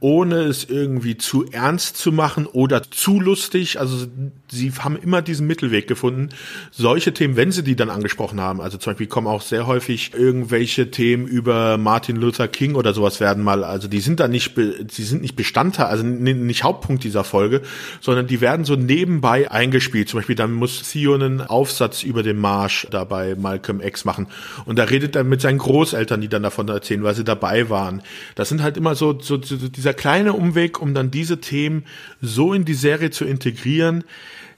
ohne 0.00 0.42
es 0.42 0.64
irgendwie 0.64 1.16
zu 1.16 1.46
ernst 1.50 1.96
zu 1.96 2.12
machen 2.12 2.46
oder 2.46 2.82
zu 2.82 3.20
lustig. 3.20 3.80
Also 3.80 4.06
sie 4.50 4.72
haben 4.72 4.96
immer 4.96 5.22
diesen 5.22 5.46
Mittelweg 5.46 5.86
gefunden. 5.86 6.30
Solche 6.70 7.12
Themen, 7.12 7.36
wenn 7.36 7.52
sie 7.52 7.62
die 7.62 7.76
dann 7.76 7.90
angesprochen 7.90 8.40
haben, 8.40 8.60
also 8.60 8.78
zum 8.78 8.92
Beispiel 8.92 9.06
kommen 9.06 9.26
auch 9.26 9.42
sehr 9.42 9.66
häufig 9.66 10.12
irgendwelche 10.14 10.90
Themen 10.90 11.26
über 11.26 11.78
Martin 11.78 12.16
Luther 12.16 12.48
King 12.48 12.74
oder 12.74 12.94
sowas 12.94 13.20
werden 13.20 13.42
mal, 13.42 13.64
also 13.64 13.88
die 13.88 14.00
sind 14.00 14.20
da 14.20 14.28
nicht, 14.28 14.52
sie 14.56 15.04
sind 15.04 15.22
nicht 15.22 15.36
Bestandteil, 15.36 15.86
also 15.86 16.04
nicht 16.04 16.64
Hauptpunkt 16.64 17.04
dieser 17.04 17.24
Folge, 17.24 17.62
sondern 18.00 18.26
die 18.26 18.40
werden 18.40 18.64
so 18.64 18.76
nebenbei 18.76 19.50
eingespielt. 19.50 20.08
Zum 20.08 20.18
Beispiel 20.18 20.36
dann 20.36 20.52
muss 20.52 20.82
Theo 20.90 21.14
einen 21.14 21.40
Aufsatz 21.40 22.02
über 22.02 22.22
den 22.22 22.38
Marsch 22.38 22.86
dabei 22.90 23.34
Malcolm 23.34 23.80
X 23.80 24.04
machen 24.04 24.28
und 24.64 24.78
da 24.78 24.84
redet 24.84 25.16
er 25.16 25.24
mit 25.24 25.40
seinen 25.40 25.58
Großeltern, 25.58 26.20
die 26.20 26.28
dann 26.28 26.42
davon 26.42 26.68
erzählen, 26.68 27.02
weil 27.02 27.14
sie 27.14 27.24
dabei 27.24 27.70
waren. 27.70 28.02
Das 28.34 28.48
sind 28.48 28.62
halt 28.62 28.76
immer 28.76 28.94
so, 28.94 29.18
so, 29.20 29.40
so 29.42 29.56
dieser 29.76 29.94
kleine 29.94 30.32
Umweg, 30.32 30.80
um 30.80 30.94
dann 30.94 31.10
diese 31.10 31.40
Themen 31.40 31.84
so 32.20 32.52
in 32.52 32.64
die 32.64 32.74
Serie 32.74 33.10
zu 33.10 33.24
integrieren, 33.24 34.04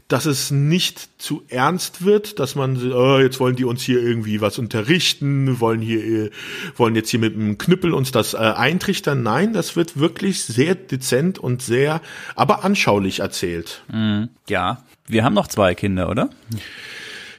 dass 0.09 0.25
es 0.25 0.51
nicht 0.51 1.21
zu 1.21 1.43
ernst 1.49 2.03
wird, 2.03 2.39
dass 2.39 2.55
man, 2.55 2.93
oh, 2.93 3.19
jetzt 3.19 3.41
wollen 3.41 3.57
die 3.57 3.67
uns 3.67 3.83
hier 3.83 4.03
irgendwie 4.03 4.41
was 4.41 4.59
unterrichten, 4.59 5.61
wollen 5.61 5.83
hier, 5.83 6.03
äh, 6.03 6.31
wollen 6.77 6.97
jetzt 6.97 7.11
hier 7.11 7.21
mit 7.21 7.35
dem 7.35 7.59
Knüppel 7.59 7.93
uns 7.93 8.11
das 8.11 8.33
äh, 8.33 8.39
eintrichtern. 8.39 9.23
Nein, 9.23 9.53
das 9.53 9.77
wird 9.77 9.99
wirklich 9.99 10.43
sehr 10.45 10.75
dezent 10.75 11.39
und 11.39 11.61
sehr, 11.61 12.01
aber 12.35 12.65
anschaulich 12.65 13.21
erzählt. 13.21 13.83
Mhm. 13.93 14.31
Ja, 14.49 14.83
wir 15.07 15.25
haben 15.25 15.35
noch 15.35 15.47
zwei 15.47 15.75
Kinder, 15.75 16.09
oder? 16.09 16.31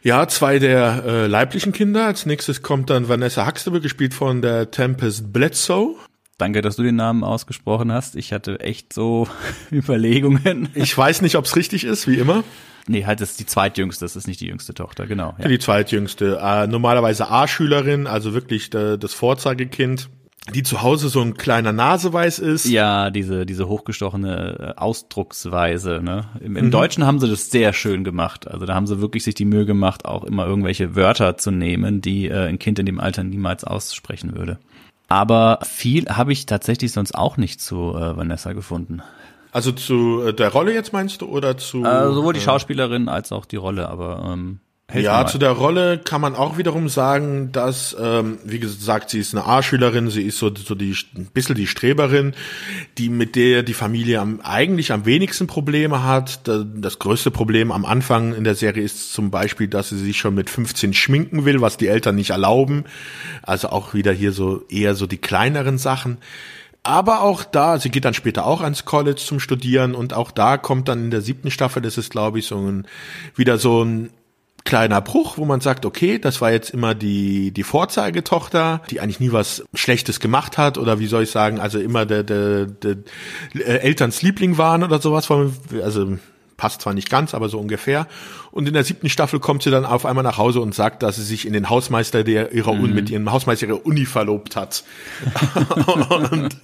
Ja, 0.04 0.28
zwei 0.28 0.60
der 0.60 1.04
äh, 1.06 1.28
leiblichen 1.28 1.74
Kinder. 1.74 2.06
Als 2.06 2.28
nächstes 2.28 2.62
kommt 2.62 2.92
dann 2.92 3.10
Vanessa 3.10 3.48
Huxtable, 3.48 3.82
gespielt 3.82 4.14
von 4.14 4.44
der 4.44 4.70
Tempest 4.70 5.34
Bledsoe. 5.34 5.96
Danke, 6.40 6.62
dass 6.62 6.78
du 6.78 6.84
den 6.84 6.96
Namen 6.96 7.24
ausgesprochen 7.24 7.92
hast. 7.92 8.16
Ich 8.16 8.34
hatte 8.34 8.62
echt 8.62 8.94
so 8.94 9.28
Überlegungen. 9.72 10.70
Ich 10.74 10.98
weiß 10.98 11.22
nicht, 11.22 11.36
ob 11.36 11.46
es 11.46 11.56
richtig 11.56 11.84
ist, 11.84 12.08
wie 12.08 12.16
immer. 12.16 12.44
Nee, 12.88 13.06
halt, 13.06 13.22
das 13.22 13.32
ist 13.32 13.40
die 13.40 13.46
zweitjüngste, 13.46 14.06
das 14.06 14.16
ist 14.16 14.26
nicht 14.26 14.42
die 14.42 14.48
jüngste 14.48 14.74
Tochter, 14.74 15.06
genau. 15.06 15.36
Ja. 15.38 15.48
Die 15.48 15.60
zweitjüngste. 15.60 16.40
Äh, 16.42 16.66
normalerweise 16.66 17.30
A-Schülerin, 17.30 18.08
also 18.08 18.34
wirklich 18.34 18.74
äh, 18.74 18.98
das 18.98 19.14
Vorzeigekind 19.14 20.10
die 20.54 20.64
zu 20.64 20.82
Hause 20.82 21.10
so 21.10 21.22
ein 21.22 21.36
kleiner 21.36 21.72
Naseweiß 21.72 22.40
ist. 22.40 22.66
Ja, 22.66 23.12
diese, 23.12 23.46
diese 23.46 23.68
hochgestochene 23.68 24.74
äh, 24.76 24.80
Ausdrucksweise. 24.80 26.02
Ne? 26.02 26.26
Im, 26.40 26.56
im 26.56 26.66
mhm. 26.66 26.72
Deutschen 26.72 27.06
haben 27.06 27.20
sie 27.20 27.30
das 27.30 27.52
sehr 27.52 27.74
schön 27.74 28.04
gemacht. 28.04 28.48
Also 28.48 28.66
da 28.66 28.74
haben 28.74 28.88
sie 28.88 29.00
wirklich 29.02 29.24
sich 29.24 29.36
die 29.36 29.46
Mühe 29.46 29.66
gemacht, 29.66 30.06
auch 30.06 30.24
immer 30.24 30.48
irgendwelche 30.48 30.96
Wörter 30.96 31.38
zu 31.38 31.52
nehmen, 31.52 32.02
die 32.02 32.30
äh, 32.30 32.48
ein 32.48 32.58
Kind 32.58 32.80
in 32.80 32.86
dem 32.86 33.00
Alter 33.00 33.24
niemals 33.24 33.64
aussprechen 33.64 34.36
würde. 34.36 34.58
Aber 35.10 35.60
viel 35.64 36.08
habe 36.08 36.32
ich 36.32 36.46
tatsächlich 36.46 36.92
sonst 36.92 37.16
auch 37.16 37.38
nicht 37.38 37.60
zu 37.60 37.96
äh, 37.96 38.16
Vanessa 38.16 38.54
gefunden. 38.54 39.02
Also 39.52 39.72
zu 39.72 40.22
äh, 40.28 40.34
der 40.34 40.50
Rolle 40.50 40.74
jetzt 40.74 40.94
meinst 40.94 41.22
du 41.22 41.26
oder 41.26 41.58
zu? 41.58 41.84
Äh, 41.84 42.14
sowohl 42.14 42.34
die 42.34 42.40
äh, 42.40 42.44
Schauspielerin 42.44 43.10
als 43.10 43.32
auch 43.32 43.46
die 43.46 43.56
Rolle, 43.56 43.90
aber 43.90 44.24
ähm, 44.32 44.60
Helf 44.90 45.06
ja, 45.06 45.28
zu 45.28 45.38
der 45.38 45.52
Rolle 45.52 46.00
kann 46.00 46.20
man 46.20 46.36
auch 46.36 46.58
wiederum 46.58 46.90
sagen, 46.90 47.52
dass, 47.52 47.96
ähm, 48.02 48.40
wie 48.44 48.60
gesagt, 48.60 49.12
sie 49.12 49.20
ist 49.20 49.36
eine 49.36 49.46
A-Schülerin, 49.46 50.10
sie 50.10 50.24
ist 50.24 50.40
so, 50.40 50.52
so 50.56 50.74
die, 50.74 50.96
ein 51.16 51.28
bisschen 51.32 51.54
die 51.54 51.68
Streberin, 51.68 52.34
die 52.98 53.10
mit 53.10 53.36
der 53.36 53.62
die 53.62 53.76
Familie 53.76 54.20
am, 54.20 54.42
eigentlich 54.42 54.92
am 54.92 55.06
wenigsten 55.06 55.46
Probleme 55.46 56.04
hat. 56.04 56.42
Das 56.48 56.98
größte 56.98 57.30
Problem 57.30 57.72
am 57.72 57.86
Anfang 57.86 58.34
in 58.34 58.44
der 58.44 58.56
Serie 58.56 58.82
ist 58.82 59.14
zum 59.14 59.30
Beispiel, 59.30 59.68
dass 59.68 59.90
sie 59.90 60.00
sich 60.00 60.18
schon 60.18 60.34
mit 60.34 60.50
15 60.50 60.96
schminken 60.96 61.46
will, 61.46 61.62
was 61.62 61.78
die 61.78 61.88
Eltern 61.88 62.16
nicht 62.16 62.32
erlauben. 62.32 62.86
Also 63.44 63.70
auch 63.70 63.94
wieder 63.94 64.12
hier 64.12 64.32
so 64.32 64.66
eher 64.70 64.96
so 64.96 65.06
die 65.06 65.18
kleineren 65.18 65.78
Sachen. 65.78 66.18
Aber 66.82 67.22
auch 67.22 67.44
da, 67.44 67.78
sie 67.78 67.92
geht 67.92 68.06
dann 68.06 68.16
später 68.16 68.48
auch 68.48 68.62
ans 68.62 68.86
College 68.86 69.22
zum 69.24 69.40
Studieren 69.40 69.94
und 69.94 70.14
auch 70.14 70.32
da 70.32 70.58
kommt 70.58 70.88
dann 70.88 71.04
in 71.04 71.12
der 71.12 71.22
siebten 71.22 71.52
Staffel, 71.52 71.82
das 71.84 71.98
ist 72.00 72.10
glaube 72.10 72.40
ich 72.40 72.48
so 72.48 72.58
ein, 72.58 72.88
wieder 73.36 73.58
so 73.60 73.84
ein 73.84 74.10
kleiner 74.70 75.02
Bruch, 75.02 75.40
wo 75.40 75.46
man 75.46 75.62
sagt, 75.62 75.84
okay, 75.84 76.20
das 76.20 76.42
war 76.42 76.52
jetzt 76.52 76.70
immer 76.70 76.94
die, 76.94 77.50
die 77.50 77.64
Vorzeigetochter, 77.64 78.84
die 78.92 79.02
eigentlich 79.02 79.20
nie 79.20 79.32
was 79.32 79.64
Schlechtes 79.74 80.20
gemacht 80.20 80.60
hat 80.60 80.78
oder 80.78 81.00
wie 81.00 81.08
soll 81.08 81.24
ich 81.24 81.32
sagen, 81.32 81.60
also 81.60 81.80
immer 81.80 82.06
der, 82.06 82.22
der, 82.22 82.68
der 82.68 82.98
äh, 83.56 83.80
Elterns 83.80 84.22
Liebling 84.22 84.60
waren 84.60 84.84
oder 84.84 85.02
sowas, 85.02 85.28
also 85.84 86.20
passt 86.56 86.82
zwar 86.82 86.94
nicht 86.94 87.10
ganz, 87.10 87.34
aber 87.34 87.50
so 87.50 87.58
ungefähr. 87.58 88.06
Und 88.52 88.68
in 88.68 88.76
der 88.76 88.84
siebten 88.84 89.10
Staffel 89.10 89.40
kommt 89.40 89.64
sie 89.64 89.72
dann 89.72 89.86
auf 89.86 90.06
einmal 90.06 90.24
nach 90.24 90.38
Hause 90.38 90.62
und 90.62 90.76
sagt, 90.76 91.02
dass 91.02 91.16
sie 91.16 91.24
sich 91.24 91.48
in 91.48 91.54
den 91.54 91.72
Hausmeister 91.72 92.24
der 92.24 92.52
ihrer 92.52 92.76
mhm. 92.76 92.94
mit 92.94 93.10
ihrem 93.10 93.32
Hausmeister 93.32 93.66
ihrer 93.66 93.84
Uni 93.84 94.06
verlobt 94.06 94.56
hat. 94.56 94.84
und 96.22 96.58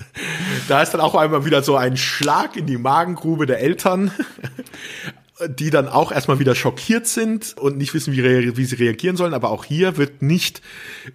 da 0.68 0.84
ist 0.84 0.92
dann 0.92 1.02
auch 1.02 1.16
einmal 1.16 1.44
wieder 1.44 1.64
so 1.64 1.76
ein 1.76 1.98
Schlag 1.98 2.56
in 2.56 2.68
die 2.68 2.78
Magengrube 2.78 3.48
der 3.48 3.62
Eltern 3.62 4.12
die 5.50 5.70
dann 5.70 5.90
auch 5.90 6.14
erstmal 6.14 6.40
wieder 6.40 6.56
schockiert 6.56 7.08
sind 7.08 7.58
und 7.58 7.78
nicht 7.78 7.94
wissen, 7.94 8.14
wie, 8.14 8.24
wie 8.56 8.66
sie 8.66 8.76
reagieren 8.76 9.18
sollen. 9.18 9.34
Aber 9.34 9.50
auch 9.52 9.66
hier 9.66 9.98
wird 9.98 10.22
nicht 10.22 10.62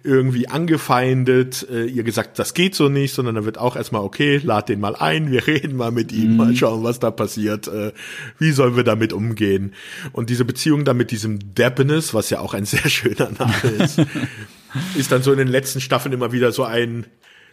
irgendwie 0.03 0.47
angefeindet, 0.47 1.67
äh, 1.71 1.85
ihr 1.85 2.03
gesagt, 2.03 2.37
das 2.37 2.53
geht 2.53 2.75
so 2.75 2.87
nicht, 2.87 3.15
sondern 3.15 3.33
da 3.33 3.45
wird 3.45 3.57
auch 3.57 3.75
erstmal, 3.75 4.03
okay, 4.03 4.39
lad 4.43 4.69
den 4.69 4.79
mal 4.79 4.95
ein, 4.95 5.31
wir 5.31 5.47
reden 5.47 5.75
mal 5.75 5.91
mit 5.91 6.11
ihm, 6.11 6.31
mhm. 6.31 6.37
mal 6.37 6.55
schauen, 6.55 6.83
was 6.83 6.99
da 6.99 7.09
passiert, 7.09 7.67
äh, 7.67 7.93
wie 8.37 8.51
sollen 8.51 8.75
wir 8.75 8.83
damit 8.83 9.11
umgehen. 9.11 9.73
Und 10.11 10.29
diese 10.29 10.45
Beziehung 10.45 10.85
dann 10.85 10.97
mit 10.97 11.09
diesem 11.09 11.55
Debbenes, 11.55 12.13
was 12.13 12.29
ja 12.29 12.41
auch 12.41 12.53
ein 12.53 12.65
sehr 12.71 12.87
schöner 12.89 13.31
Name 13.31 13.69
ist, 13.79 14.01
ist 14.95 15.11
dann 15.11 15.23
so 15.23 15.31
in 15.31 15.39
den 15.39 15.47
letzten 15.47 15.81
Staffeln 15.81 16.13
immer 16.13 16.31
wieder 16.31 16.51
so 16.51 16.63
ein, 16.63 17.07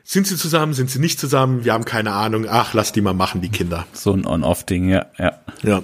sind 0.04 0.26
sie 0.26 0.36
zusammen, 0.36 0.74
sind 0.74 0.90
sie 0.90 0.98
nicht 0.98 1.18
zusammen, 1.18 1.64
wir 1.64 1.72
haben 1.72 1.86
keine 1.86 2.12
Ahnung, 2.12 2.46
ach, 2.48 2.74
lass 2.74 2.92
die 2.92 3.00
mal 3.00 3.14
machen, 3.14 3.40
die 3.40 3.48
Kinder. 3.48 3.86
So 3.92 4.12
ein 4.12 4.26
On-Off-Ding, 4.26 4.90
ja, 4.90 5.06
ja. 5.18 5.38
Ja. 5.62 5.82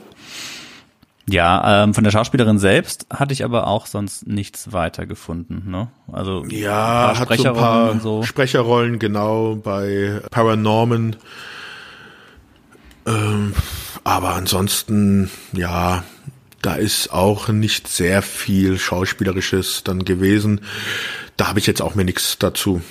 Ja, 1.28 1.84
ähm, 1.84 1.94
von 1.94 2.04
der 2.04 2.10
Schauspielerin 2.10 2.58
selbst 2.58 3.06
hatte 3.10 3.32
ich 3.32 3.44
aber 3.44 3.66
auch 3.66 3.86
sonst 3.86 4.26
nichts 4.26 4.72
weiter 4.72 5.06
gefunden. 5.06 5.70
Ne? 5.70 5.88
Also 6.12 6.44
ja, 6.46 7.18
hat 7.18 7.34
so 7.38 7.48
ein 7.48 7.54
paar 7.54 7.98
so. 8.00 8.22
Sprecherrollen 8.22 8.98
genau 8.98 9.56
bei 9.56 10.20
Paranorman. 10.30 11.16
Ähm, 13.06 13.54
aber 14.04 14.34
ansonsten, 14.34 15.30
ja, 15.52 16.04
da 16.60 16.74
ist 16.74 17.12
auch 17.12 17.48
nicht 17.48 17.88
sehr 17.88 18.20
viel 18.20 18.78
Schauspielerisches 18.78 19.82
dann 19.84 20.04
gewesen. 20.04 20.60
Da 21.36 21.48
habe 21.48 21.58
ich 21.58 21.66
jetzt 21.66 21.80
auch 21.80 21.94
mir 21.94 22.04
nichts 22.04 22.38
dazu 22.38 22.82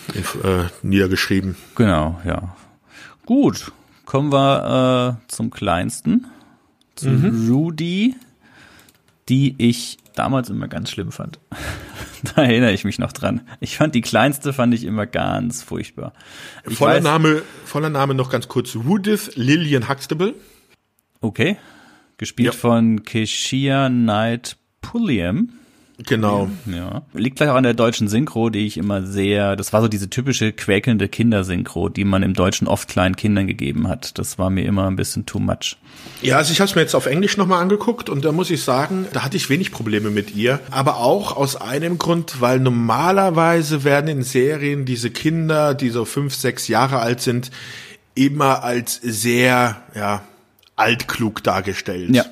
äh, 0.43 0.65
niedergeschrieben. 0.81 1.55
Genau, 1.76 2.19
ja. 2.26 2.55
Gut, 3.26 3.72
kommen 4.05 4.31
wir 4.31 5.19
äh, 5.22 5.31
zum 5.31 5.51
kleinsten 5.51 6.27
zu 6.95 7.10
mhm. 7.10 7.49
Rudy, 7.49 8.15
die 9.30 9.56
ich 9.57 9.98
damals 10.15 10.49
immer 10.49 10.68
ganz 10.68 10.90
schlimm 10.91 11.11
fand. 11.11 11.40
da 12.36 12.44
erinnere 12.44 12.74
ich 12.74 12.84
mich 12.86 12.99
noch 12.99 13.11
dran. 13.11 13.41
Ich 13.60 13.78
fand 13.78 13.95
die 13.95 14.02
kleinste 14.02 14.53
fand 14.53 14.74
ich 14.74 14.84
immer 14.84 15.06
ganz 15.06 15.64
furchtbar. 15.64 16.14
Ich 16.70 16.78
voller 16.78 16.95
weiß, 16.95 17.03
Name, 17.03 17.41
voller 17.65 17.90
Name 17.90 18.14
noch 18.14 18.30
ganz 18.30 18.48
kurz. 18.48 18.74
Judith 18.74 19.32
Lillian 19.36 19.90
Huxtable. 19.90 20.34
Okay. 21.22 21.57
Gespielt 22.18 22.53
ja. 22.53 22.60
von 22.60 23.03
Keshia 23.03 23.90
Knight 23.90 24.57
Pulliam. 24.82 25.49
Genau. 25.99 26.49
Ja. 26.65 27.03
Liegt 27.14 27.38
vielleicht 27.38 27.52
auch 27.52 27.57
an 27.57 27.64
der 27.64 27.76
deutschen 27.76 28.07
Synchro, 28.07 28.49
die 28.49 28.65
ich 28.65 28.78
immer 28.78 29.03
sehr, 29.03 29.56
das 29.56 29.74
war 29.74 29.82
so 29.82 29.88
diese 29.88 30.10
typische 30.10 30.52
quäkelnde 30.52 31.07
Kindersynchro, 31.07 31.90
die 31.90 32.03
man 32.03 32.24
im 32.24 32.34
Deutschen 32.34 32.68
oft 32.68 32.88
kleinen 32.88 33.15
Kindern 33.15 33.45
gegeben 33.45 33.88
hat. 33.88 34.18
Das 34.18 34.40
war 34.40 34.49
mir 34.49 34.65
immer 34.65 34.88
ein 34.88 34.95
bisschen 34.95 35.26
too 35.26 35.40
much. 35.40 35.78
Ja, 36.22 36.38
also 36.38 36.52
ich 36.52 36.60
habe 36.60 36.70
es 36.70 36.76
mir 36.76 36.82
jetzt 36.82 36.95
auf 36.95 37.06
Englisch 37.06 37.38
nochmal 37.38 37.61
angeguckt 37.61 38.10
und 38.10 38.26
da 38.26 38.32
muss 38.32 38.49
ich 38.49 38.64
sagen, 38.64 39.06
da 39.14 39.24
hatte 39.24 39.38
ich 39.38 39.49
wenig 39.49 39.72
Probleme 39.72 40.10
mit 40.10 40.36
ihr. 40.36 40.60
Aber 40.72 40.98
auch 40.98 41.38
aus 41.38 41.56
einem 41.56 41.99
Grund, 41.99 42.41
weil 42.41 42.60
normalerweise 42.60 43.84
werden 43.84 44.07
in 44.07 44.24
Serien 44.24 44.86
diese 44.86 45.11
Kinder, 45.11 45.76
die 45.76 45.90
so 45.90 46.06
fünf, 46.06 46.34
sechs 46.34 46.68
Jahre 46.68 46.99
alt 46.99 47.22
sind, 47.22 47.52
immer 48.15 48.64
als 48.64 48.99
sehr, 49.02 49.84
ja, 49.95 50.24
altklug 50.76 51.44
dargestellt. 51.44 52.15
Ja. 52.15 52.26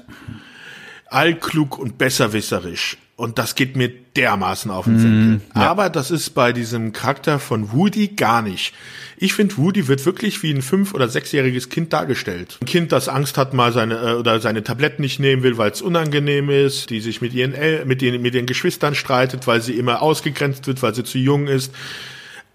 Altklug 1.08 1.78
und 1.78 1.98
besserwisserisch. 1.98 2.98
Und 3.22 3.38
das 3.38 3.54
geht 3.54 3.76
mir 3.76 3.92
dermaßen 4.16 4.72
auf 4.72 4.86
den 4.86 4.98
Senkel. 4.98 5.20
Mm, 5.20 5.42
ja. 5.56 5.70
Aber 5.70 5.92
das 5.92 6.10
ist 6.10 6.32
bei 6.32 6.54
diesem 6.54 6.92
Charakter 6.92 7.38
von 7.38 7.72
Woody 7.72 8.08
gar 8.08 8.42
nicht. 8.42 8.74
Ich 9.16 9.36
finde, 9.36 9.58
Woody 9.58 9.88
wird 9.88 10.04
wirklich 10.08 10.42
wie 10.42 10.52
ein 10.52 10.64
fünf- 10.64 10.96
oder 10.96 11.08
sechsjähriges 11.08 11.70
Kind 11.70 11.94
dargestellt. 11.94 12.58
Ein 12.62 12.66
Kind, 12.66 12.92
das 12.92 13.10
Angst 13.10 13.38
hat, 13.38 13.54
mal 13.54 13.74
seine 13.74 13.94
äh, 14.00 14.14
oder 14.16 14.40
seine 14.40 14.64
Tabletten 14.64 15.04
nicht 15.04 15.20
nehmen 15.20 15.44
will, 15.44 15.60
weil 15.60 15.70
es 15.70 15.84
unangenehm 15.84 16.50
ist, 16.50 16.90
die 16.90 17.00
sich 17.00 17.22
mit 17.22 17.36
ihren 17.36 17.54
El 17.54 17.86
mit 17.86 18.02
den 18.02 18.20
mit 18.24 18.34
ihren 18.34 18.48
Geschwistern 18.48 18.96
streitet, 18.96 19.46
weil 19.46 19.62
sie 19.62 19.74
immer 19.74 20.02
ausgegrenzt 20.02 20.66
wird, 20.66 20.82
weil 20.82 20.96
sie 20.96 21.04
zu 21.04 21.20
jung 21.20 21.46
ist. 21.46 21.72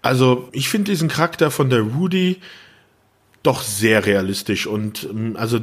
Also 0.01 0.49
ich 0.51 0.67
finde 0.67 0.91
diesen 0.91 1.07
Charakter 1.07 1.49
von 1.49 1.69
der 1.69 1.95
Woody 1.95 2.41
doch 3.47 3.61
sehr 3.61 4.05
realistisch 4.05 4.67
und 4.67 5.07
ähm, 5.09 5.35
also 5.37 5.59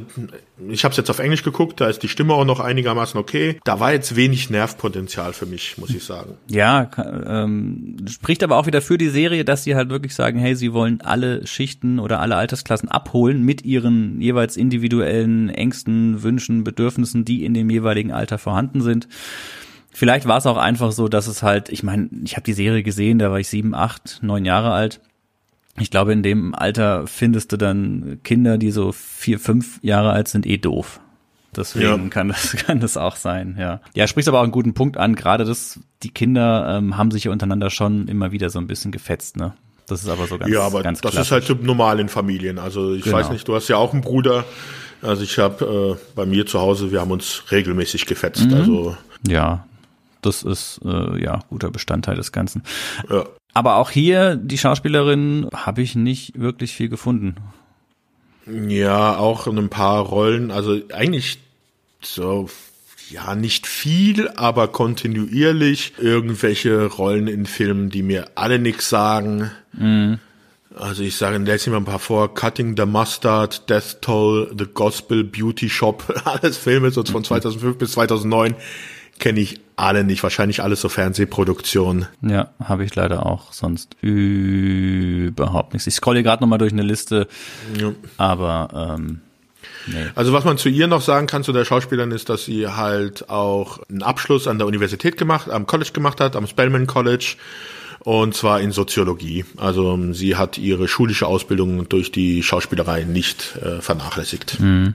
ich 0.67 0.83
habe 0.83 0.91
es 0.91 0.97
jetzt 0.97 1.09
auf 1.09 1.19
Englisch 1.19 1.43
geguckt, 1.43 1.79
da 1.79 1.87
ist 1.87 2.01
die 2.01 2.07
Stimme 2.07 2.33
auch 2.33 2.45
noch 2.45 2.59
einigermaßen 2.59 3.19
okay. 3.19 3.59
Da 3.63 3.79
war 3.79 3.93
jetzt 3.93 4.15
wenig 4.15 4.49
Nervpotenzial 4.49 5.33
für 5.33 5.45
mich, 5.45 5.77
muss 5.77 5.91
ich 5.91 6.03
sagen. 6.03 6.33
Ja, 6.49 6.89
ähm, 6.97 7.97
spricht 8.09 8.43
aber 8.43 8.57
auch 8.57 8.65
wieder 8.65 8.81
für 8.81 8.97
die 8.97 9.09
Serie, 9.09 9.45
dass 9.45 9.63
sie 9.63 9.75
halt 9.75 9.89
wirklich 9.89 10.15
sagen, 10.15 10.39
hey, 10.39 10.55
sie 10.55 10.73
wollen 10.73 11.01
alle 11.01 11.45
Schichten 11.45 11.99
oder 11.99 12.19
alle 12.19 12.35
Altersklassen 12.37 12.89
abholen 12.89 13.43
mit 13.43 13.63
ihren 13.63 14.19
jeweils 14.19 14.57
individuellen 14.57 15.49
Ängsten, 15.49 16.23
Wünschen, 16.23 16.63
Bedürfnissen, 16.63 17.23
die 17.23 17.45
in 17.45 17.53
dem 17.53 17.69
jeweiligen 17.69 18.11
Alter 18.11 18.39
vorhanden 18.39 18.81
sind. 18.81 19.07
Vielleicht 19.91 20.27
war 20.27 20.39
es 20.39 20.47
auch 20.47 20.57
einfach 20.57 20.91
so, 20.91 21.07
dass 21.07 21.27
es 21.27 21.43
halt, 21.43 21.69
ich 21.69 21.83
meine, 21.83 22.09
ich 22.23 22.33
habe 22.33 22.43
die 22.43 22.53
Serie 22.53 22.81
gesehen, 22.81 23.19
da 23.19 23.29
war 23.29 23.39
ich 23.39 23.47
sieben, 23.47 23.75
acht, 23.75 24.19
neun 24.21 24.43
Jahre 24.43 24.71
alt 24.71 24.99
ich 25.77 25.91
glaube, 25.91 26.13
in 26.13 26.23
dem 26.23 26.55
Alter 26.55 27.05
findest 27.07 27.51
du 27.51 27.57
dann 27.57 28.19
Kinder, 28.23 28.57
die 28.57 28.71
so 28.71 28.91
vier, 28.91 29.39
fünf 29.39 29.79
Jahre 29.81 30.11
alt 30.11 30.27
sind, 30.27 30.45
eh 30.45 30.57
doof. 30.57 30.99
Deswegen 31.55 32.03
ja. 32.03 32.09
kann 32.09 32.29
das 32.29 32.51
kann 32.65 32.79
das 32.79 32.97
auch 32.97 33.15
sein, 33.15 33.55
ja. 33.59 33.81
Ja, 33.93 34.07
sprichst 34.07 34.27
aber 34.27 34.39
auch 34.39 34.43
einen 34.43 34.51
guten 34.51 34.73
Punkt 34.73 34.97
an. 34.97 35.15
Gerade 35.15 35.45
das, 35.45 35.79
die 36.03 36.09
Kinder 36.09 36.77
ähm, 36.77 36.97
haben 36.97 37.11
sich 37.11 37.25
ja 37.25 37.31
untereinander 37.31 37.69
schon 37.69 38.07
immer 38.07 38.31
wieder 38.31 38.49
so 38.49 38.59
ein 38.59 38.67
bisschen 38.67 38.91
gefetzt, 38.91 39.37
ne? 39.37 39.53
Das 39.87 40.01
ist 40.01 40.09
aber 40.09 40.25
so 40.27 40.37
ganz 40.37 40.51
Ja, 40.51 40.61
aber 40.61 40.81
ganz 40.81 41.01
das 41.01 41.11
klassisch. 41.11 41.37
ist 41.37 41.49
halt 41.49 41.63
normal 41.63 41.99
in 41.99 42.09
Familien. 42.09 42.57
Also 42.57 42.93
ich 42.93 43.03
genau. 43.03 43.17
weiß 43.17 43.29
nicht, 43.29 43.47
du 43.47 43.55
hast 43.55 43.67
ja 43.67 43.77
auch 43.77 43.93
einen 43.93 44.01
Bruder. 44.01 44.43
Also 45.01 45.23
ich 45.23 45.37
habe 45.37 45.97
äh, 45.99 46.13
bei 46.15 46.25
mir 46.25 46.45
zu 46.45 46.59
Hause, 46.59 46.91
wir 46.91 47.01
haben 47.01 47.11
uns 47.11 47.43
regelmäßig 47.51 48.05
gefetzt. 48.07 48.47
Mhm. 48.47 48.53
Also 48.53 48.97
ja, 49.27 49.67
das 50.21 50.41
ist 50.41 50.81
äh, 50.83 51.21
ja 51.21 51.41
guter 51.49 51.69
Bestandteil 51.69 52.15
des 52.15 52.31
Ganzen. 52.31 52.63
Ja. 53.09 53.25
Aber 53.55 53.77
auch 53.77 53.89
hier, 53.89 54.35
die 54.35 54.57
Schauspielerin, 54.57 55.47
habe 55.53 55.81
ich 55.81 55.95
nicht 55.95 56.37
wirklich 56.37 56.73
viel 56.73 56.89
gefunden. 56.89 57.35
Ja, 58.45 59.17
auch 59.17 59.47
in 59.47 59.57
ein 59.57 59.69
paar 59.69 60.01
Rollen. 60.01 60.51
Also 60.51 60.81
eigentlich 60.93 61.39
so, 62.01 62.49
ja, 63.09 63.33
nicht 63.33 63.65
viel, 63.65 64.27
aber 64.27 64.67
kontinuierlich 64.67 65.93
irgendwelche 65.97 66.85
Rollen 66.87 67.27
in 67.27 67.45
Filmen, 67.45 67.89
die 67.89 68.03
mir 68.03 68.29
alle 68.35 68.59
nichts 68.59 68.89
sagen. 68.89 69.49
Mhm. 69.71 70.19
Also 70.75 71.03
ich 71.03 71.15
sage, 71.15 71.37
lese 71.37 71.69
mal 71.69 71.77
ein 71.77 71.85
paar 71.85 71.99
vor. 71.99 72.33
Cutting 72.33 72.75
the 72.75 72.85
Mustard, 72.85 73.69
Death 73.69 74.01
Toll, 74.01 74.53
The 74.57 74.65
Gospel, 74.65 75.23
Beauty 75.23 75.69
Shop, 75.69 76.03
alles 76.25 76.57
Filme 76.57 76.91
so 76.91 77.05
von 77.05 77.23
2005 77.23 77.77
bis 77.77 77.93
2009 77.93 78.55
kenne 79.19 79.39
ich 79.39 79.59
alle 79.75 80.03
nicht. 80.03 80.23
Wahrscheinlich 80.23 80.61
alles 80.61 80.81
so 80.81 80.89
Fernsehproduktionen. 80.89 82.07
Ja, 82.21 82.49
habe 82.63 82.85
ich 82.85 82.95
leider 82.95 83.25
auch 83.25 83.53
sonst 83.53 83.95
überhaupt 84.01 85.73
nichts. 85.73 85.87
Ich 85.87 85.95
scrolle 85.95 86.23
gerade 86.23 86.43
nochmal 86.43 86.59
durch 86.59 86.73
eine 86.73 86.83
Liste, 86.83 87.27
ja. 87.79 87.91
aber 88.17 88.97
ähm, 88.97 89.21
nee. 89.87 90.05
Also 90.15 90.33
was 90.33 90.45
man 90.45 90.57
zu 90.57 90.69
ihr 90.69 90.87
noch 90.87 91.01
sagen 91.01 91.27
kann, 91.27 91.43
zu 91.43 91.53
der 91.53 91.65
Schauspielerin, 91.65 92.11
ist, 92.11 92.29
dass 92.29 92.45
sie 92.45 92.67
halt 92.67 93.29
auch 93.29 93.79
einen 93.89 94.03
Abschluss 94.03 94.47
an 94.47 94.57
der 94.57 94.67
Universität 94.67 95.17
gemacht, 95.17 95.49
am 95.49 95.67
College 95.67 95.91
gemacht 95.93 96.19
hat, 96.21 96.35
am 96.35 96.47
Spelman 96.47 96.87
College. 96.87 97.35
Und 97.99 98.35
zwar 98.35 98.61
in 98.61 98.71
Soziologie. 98.71 99.45
Also 99.57 100.13
sie 100.13 100.35
hat 100.35 100.59
ihre 100.59 100.87
schulische 100.87 101.25
Ausbildung 101.25 101.89
durch 101.89 102.11
die 102.11 102.43
Schauspielerei 102.43 103.03
nicht 103.03 103.57
äh, 103.63 103.81
vernachlässigt. 103.81 104.59
Mhm. 104.59 104.93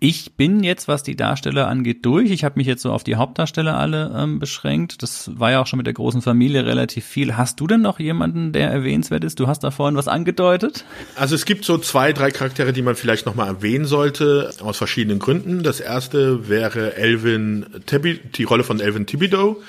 Ich 0.00 0.34
bin 0.36 0.62
jetzt, 0.62 0.88
was 0.88 1.02
die 1.02 1.16
Darsteller 1.16 1.68
angeht, 1.68 2.04
durch. 2.04 2.30
Ich 2.30 2.44
habe 2.44 2.58
mich 2.58 2.66
jetzt 2.66 2.82
so 2.82 2.92
auf 2.92 3.04
die 3.04 3.16
Hauptdarsteller 3.16 3.76
alle 3.76 4.14
ähm, 4.16 4.38
beschränkt. 4.38 5.02
Das 5.02 5.30
war 5.38 5.50
ja 5.50 5.62
auch 5.62 5.66
schon 5.66 5.78
mit 5.78 5.86
der 5.86 5.94
großen 5.94 6.22
Familie 6.22 6.64
relativ 6.66 7.04
viel. 7.04 7.36
Hast 7.36 7.60
du 7.60 7.66
denn 7.66 7.82
noch 7.82 7.98
jemanden, 7.98 8.52
der 8.52 8.70
erwähnenswert 8.70 9.24
ist? 9.24 9.40
Du 9.40 9.46
hast 9.46 9.64
da 9.64 9.70
vorhin 9.70 9.96
was 9.96 10.08
angedeutet. 10.08 10.84
Also 11.16 11.34
es 11.34 11.44
gibt 11.44 11.64
so 11.64 11.78
zwei, 11.78 12.12
drei 12.12 12.30
Charaktere, 12.30 12.72
die 12.72 12.82
man 12.82 12.94
vielleicht 12.94 13.26
nochmal 13.26 13.48
erwähnen 13.48 13.84
sollte, 13.84 14.52
aus 14.60 14.78
verschiedenen 14.78 15.18
Gründen. 15.18 15.62
Das 15.62 15.80
erste 15.80 16.48
wäre 16.48 16.96
Elvin 16.96 17.66
Tibi 17.86 18.20
die 18.34 18.44
Rolle 18.44 18.64
von 18.64 18.80
Elvin 18.80 19.06
Thibodeau, 19.06 19.60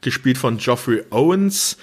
gespielt 0.00 0.38
von 0.38 0.58
Geoffrey 0.58 1.02
Owens, 1.10 1.76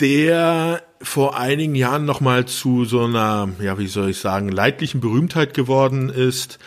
der 0.00 0.82
vor 1.00 1.38
einigen 1.38 1.74
Jahren 1.74 2.04
nochmal 2.04 2.46
zu 2.46 2.84
so 2.84 3.04
einer, 3.04 3.50
ja, 3.60 3.78
wie 3.78 3.86
soll 3.86 4.10
ich 4.10 4.18
sagen, 4.18 4.48
leidlichen 4.48 5.00
Berühmtheit 5.00 5.54
geworden 5.54 6.08
ist 6.08 6.58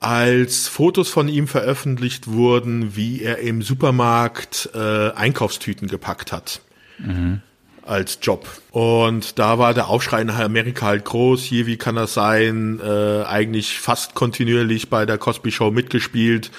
als 0.00 0.66
Fotos 0.66 1.10
von 1.10 1.28
ihm 1.28 1.46
veröffentlicht 1.46 2.26
wurden, 2.26 2.96
wie 2.96 3.22
er 3.22 3.38
im 3.38 3.62
Supermarkt 3.62 4.70
äh, 4.74 5.10
Einkaufstüten 5.10 5.88
gepackt 5.88 6.32
hat. 6.32 6.62
Mhm. 6.98 7.42
Als 7.82 8.18
Job. 8.22 8.46
Und 8.70 9.38
da 9.38 9.58
war 9.58 9.74
der 9.74 9.88
Aufschrei 9.88 10.22
in 10.22 10.30
Amerika 10.30 10.86
halt 10.86 11.04
groß. 11.04 11.42
Hier, 11.42 11.66
wie 11.66 11.76
kann 11.76 11.96
das 11.96 12.14
sein? 12.14 12.80
Äh, 12.82 13.24
eigentlich 13.24 13.78
fast 13.78 14.14
kontinuierlich 14.14 14.88
bei 14.90 15.06
der 15.06 15.18
Cosby 15.18 15.50
Show 15.50 15.70
mitgespielt 15.70 16.50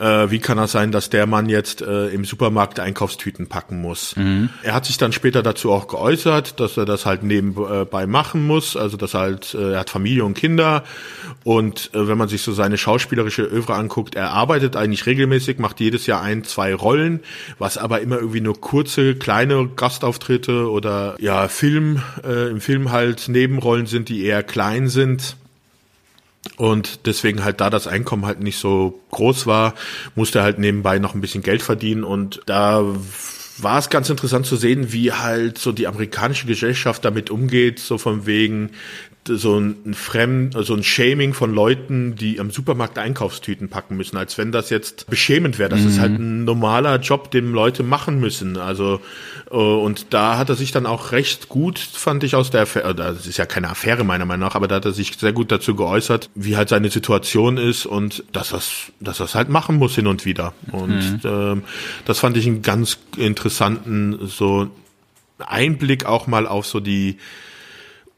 äh, 0.00 0.30
wie 0.30 0.38
kann 0.38 0.56
das 0.56 0.72
sein, 0.72 0.92
dass 0.92 1.10
der 1.10 1.26
Mann 1.26 1.48
jetzt 1.48 1.82
äh, 1.82 2.08
im 2.08 2.24
Supermarkt 2.24 2.80
Einkaufstüten 2.80 3.48
packen 3.48 3.80
muss. 3.80 4.16
Mhm. 4.16 4.48
Er 4.62 4.74
hat 4.74 4.86
sich 4.86 4.96
dann 4.98 5.12
später 5.12 5.42
dazu 5.42 5.70
auch 5.70 5.88
geäußert, 5.88 6.58
dass 6.58 6.76
er 6.76 6.86
das 6.86 7.06
halt 7.06 7.22
nebenbei 7.22 8.06
machen 8.06 8.46
muss, 8.46 8.76
also 8.76 8.96
dass 8.96 9.14
er 9.14 9.20
halt, 9.20 9.54
äh, 9.54 9.72
er 9.72 9.80
hat 9.80 9.90
Familie 9.90 10.24
und 10.24 10.34
Kinder 10.34 10.84
und 11.44 11.90
äh, 11.94 12.08
wenn 12.08 12.16
man 12.16 12.28
sich 12.28 12.42
so 12.42 12.52
seine 12.52 12.78
schauspielerische 12.78 13.42
Övre 13.42 13.74
anguckt, 13.74 14.14
er 14.14 14.30
arbeitet 14.30 14.76
eigentlich 14.76 15.06
regelmäßig, 15.06 15.58
macht 15.58 15.80
jedes 15.80 16.06
Jahr 16.06 16.22
ein, 16.22 16.44
zwei 16.44 16.74
Rollen, 16.74 17.20
was 17.58 17.76
aber 17.76 18.00
immer 18.00 18.16
irgendwie 18.16 18.40
nur 18.40 18.60
kurze, 18.60 19.14
kleine 19.14 19.68
Gastauftritte 19.68 20.70
oder 20.70 21.16
ja, 21.18 21.48
Film, 21.48 22.02
äh, 22.24 22.50
im 22.50 22.60
Film 22.60 22.90
halt 22.90 23.28
Nebenrollen 23.28 23.86
sind, 23.86 24.08
die 24.08 24.24
eher 24.24 24.42
klein 24.42 24.88
sind. 24.88 25.36
Und 26.60 27.06
deswegen 27.06 27.42
halt 27.42 27.62
da 27.62 27.70
das 27.70 27.86
Einkommen 27.86 28.26
halt 28.26 28.42
nicht 28.42 28.58
so 28.58 29.00
groß 29.12 29.46
war, 29.46 29.72
musste 30.14 30.42
halt 30.42 30.58
nebenbei 30.58 30.98
noch 30.98 31.14
ein 31.14 31.22
bisschen 31.22 31.42
Geld 31.42 31.62
verdienen. 31.62 32.04
Und 32.04 32.42
da 32.44 32.84
war 33.56 33.78
es 33.78 33.88
ganz 33.88 34.10
interessant 34.10 34.44
zu 34.44 34.56
sehen, 34.56 34.92
wie 34.92 35.10
halt 35.10 35.56
so 35.56 35.72
die 35.72 35.86
amerikanische 35.86 36.46
Gesellschaft 36.46 37.02
damit 37.02 37.30
umgeht, 37.30 37.78
so 37.78 37.96
von 37.96 38.26
wegen, 38.26 38.72
so 39.36 39.58
ein 39.58 39.94
Fremd, 39.94 40.56
so 40.60 40.74
ein 40.74 40.82
Shaming 40.82 41.34
von 41.34 41.54
Leuten, 41.54 42.14
die 42.16 42.40
am 42.40 42.50
Supermarkt 42.50 42.98
Einkaufstüten 42.98 43.68
packen 43.68 43.96
müssen, 43.96 44.16
als 44.16 44.38
wenn 44.38 44.52
das 44.52 44.70
jetzt 44.70 45.08
beschämend 45.08 45.58
wäre. 45.58 45.70
Das 45.70 45.80
mhm. 45.80 45.88
ist 45.88 46.00
halt 46.00 46.18
ein 46.18 46.44
normaler 46.44 46.98
Job, 46.98 47.30
den 47.30 47.52
Leute 47.52 47.82
machen 47.82 48.20
müssen. 48.20 48.56
Also 48.56 49.00
äh, 49.50 49.54
und 49.54 50.12
da 50.12 50.38
hat 50.38 50.48
er 50.48 50.54
sich 50.54 50.72
dann 50.72 50.86
auch 50.86 51.12
recht 51.12 51.48
gut, 51.48 51.78
fand 51.78 52.24
ich 52.24 52.34
aus 52.34 52.50
der 52.50 52.62
Affäre, 52.62 52.94
das 52.94 53.26
ist 53.26 53.36
ja 53.36 53.46
keine 53.46 53.70
Affäre 53.70 54.04
meiner 54.04 54.24
Meinung 54.24 54.48
nach, 54.48 54.54
aber 54.54 54.68
da 54.68 54.76
hat 54.76 54.84
er 54.84 54.92
sich 54.92 55.16
sehr 55.18 55.32
gut 55.32 55.50
dazu 55.52 55.74
geäußert, 55.74 56.30
wie 56.34 56.56
halt 56.56 56.68
seine 56.68 56.90
Situation 56.90 57.56
ist 57.56 57.86
und 57.86 58.24
dass 58.32 58.50
das, 58.50 58.92
dass 59.00 59.18
das 59.18 59.34
halt 59.34 59.48
machen 59.48 59.76
muss 59.76 59.94
hin 59.94 60.06
und 60.06 60.24
wieder. 60.24 60.52
Und 60.72 60.88
mhm. 60.88 61.20
ähm, 61.24 61.62
das 62.04 62.18
fand 62.18 62.36
ich 62.36 62.46
einen 62.46 62.62
ganz 62.62 62.98
interessanten 63.16 64.18
so 64.26 64.70
Einblick 65.38 66.04
auch 66.04 66.26
mal 66.26 66.46
auf 66.46 66.66
so 66.66 66.80
die 66.80 67.16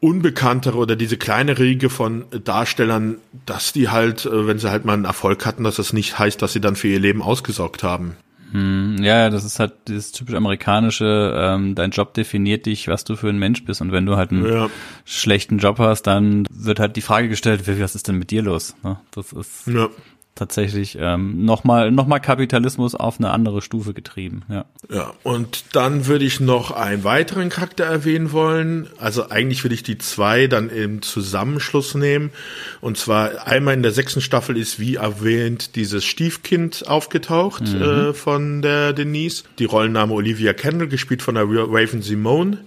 unbekanntere 0.02 0.76
oder 0.76 0.96
diese 0.96 1.16
kleine 1.16 1.60
Riege 1.60 1.88
von 1.88 2.24
Darstellern, 2.44 3.18
dass 3.46 3.72
die 3.72 3.88
halt, 3.88 4.26
äh, 4.26 4.48
wenn 4.48 4.58
sie 4.58 4.68
halt 4.68 4.84
mal 4.84 4.94
einen 4.94 5.04
Erfolg 5.04 5.46
hatten, 5.46 5.62
dass 5.62 5.76
das 5.76 5.92
nicht 5.92 6.18
heißt, 6.18 6.42
dass 6.42 6.52
sie 6.52 6.60
dann 6.60 6.74
für 6.74 6.88
ihr 6.88 6.98
Leben 6.98 7.22
ausgesorgt 7.22 7.84
haben. 7.84 8.16
Hm, 8.50 8.96
ja, 9.00 9.30
das 9.30 9.44
ist 9.44 9.60
halt 9.60 9.74
dieses 9.86 10.10
typisch 10.10 10.34
amerikanische, 10.34 11.32
ähm, 11.36 11.76
dein 11.76 11.92
Job 11.92 12.14
definiert 12.14 12.66
dich, 12.66 12.88
was 12.88 13.04
du 13.04 13.14
für 13.14 13.28
ein 13.28 13.38
Mensch 13.38 13.64
bist. 13.64 13.80
Und 13.80 13.92
wenn 13.92 14.04
du 14.04 14.16
halt 14.16 14.32
einen 14.32 14.44
ja. 14.44 14.70
schlechten 15.04 15.58
Job 15.58 15.78
hast, 15.78 16.02
dann 16.02 16.46
wird 16.50 16.80
halt 16.80 16.96
die 16.96 17.00
Frage 17.00 17.28
gestellt, 17.28 17.62
was 17.66 17.94
ist 17.94 18.08
denn 18.08 18.18
mit 18.18 18.32
dir 18.32 18.42
los? 18.42 18.74
Ne? 18.82 18.98
Das 19.12 19.32
ist 19.32 19.68
ja 19.68 19.88
tatsächlich 20.34 20.96
ähm, 20.98 21.44
nochmal 21.44 21.90
noch 21.90 22.06
mal 22.06 22.18
Kapitalismus 22.18 22.94
auf 22.94 23.18
eine 23.18 23.30
andere 23.30 23.60
Stufe 23.60 23.92
getrieben. 23.92 24.42
Ja. 24.48 24.64
ja, 24.90 25.12
und 25.22 25.64
dann 25.72 26.06
würde 26.06 26.24
ich 26.24 26.40
noch 26.40 26.70
einen 26.70 27.04
weiteren 27.04 27.50
Charakter 27.50 27.84
erwähnen 27.84 28.32
wollen. 28.32 28.88
Also 28.98 29.28
eigentlich 29.28 29.62
würde 29.62 29.74
ich 29.74 29.82
die 29.82 29.98
zwei 29.98 30.46
dann 30.46 30.70
im 30.70 31.02
Zusammenschluss 31.02 31.94
nehmen. 31.94 32.30
Und 32.80 32.96
zwar 32.96 33.46
einmal 33.46 33.74
in 33.74 33.82
der 33.82 33.92
sechsten 33.92 34.22
Staffel 34.22 34.56
ist, 34.56 34.80
wie 34.80 34.96
erwähnt, 34.96 35.76
dieses 35.76 36.04
Stiefkind 36.04 36.88
aufgetaucht 36.88 37.72
mhm. 37.72 37.82
äh, 37.82 38.14
von 38.14 38.62
der 38.62 38.94
Denise. 38.94 39.44
Die 39.58 39.66
Rollenname 39.66 40.14
Olivia 40.14 40.54
Kendall, 40.54 40.88
gespielt 40.88 41.22
von 41.22 41.34
der 41.34 41.44
Raven 41.44 42.00
Simone. 42.00 42.58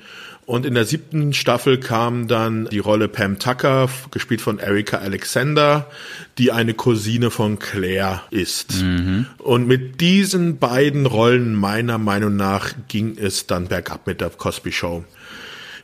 Und 0.45 0.65
in 0.65 0.76
der 0.76 0.85
siebten 0.85 1.34
Staffel 1.34 1.80
kam 1.80 2.27
dann 2.27 2.67
die 2.69 2.77
Rolle 2.80 3.07
Pam 3.07 3.39
Tucker, 3.39 3.89
gespielt 4.11 4.41
von 4.41 4.59
Erika 4.59 4.97
Alexander, 4.97 5.89
die 6.38 6.51
eine 6.51 6.76
Cousine 6.76 7.31
von 7.31 7.57
Claire 7.57 8.22
ist. 8.30 8.84
Mhm. 8.84 9.26
Und 9.39 9.67
mit 9.67 10.01
diesen 10.01 10.59
beiden 10.59 11.07
Rollen 11.07 11.55
meiner 11.55 11.97
Meinung 11.97 12.35
nach 12.35 12.73
ging 12.88 13.17
es 13.17 13.47
dann 13.47 13.67
bergab 13.69 14.05
mit 14.05 14.22
der 14.22 14.30
Cosby 14.30 14.72
Show. 14.72 15.03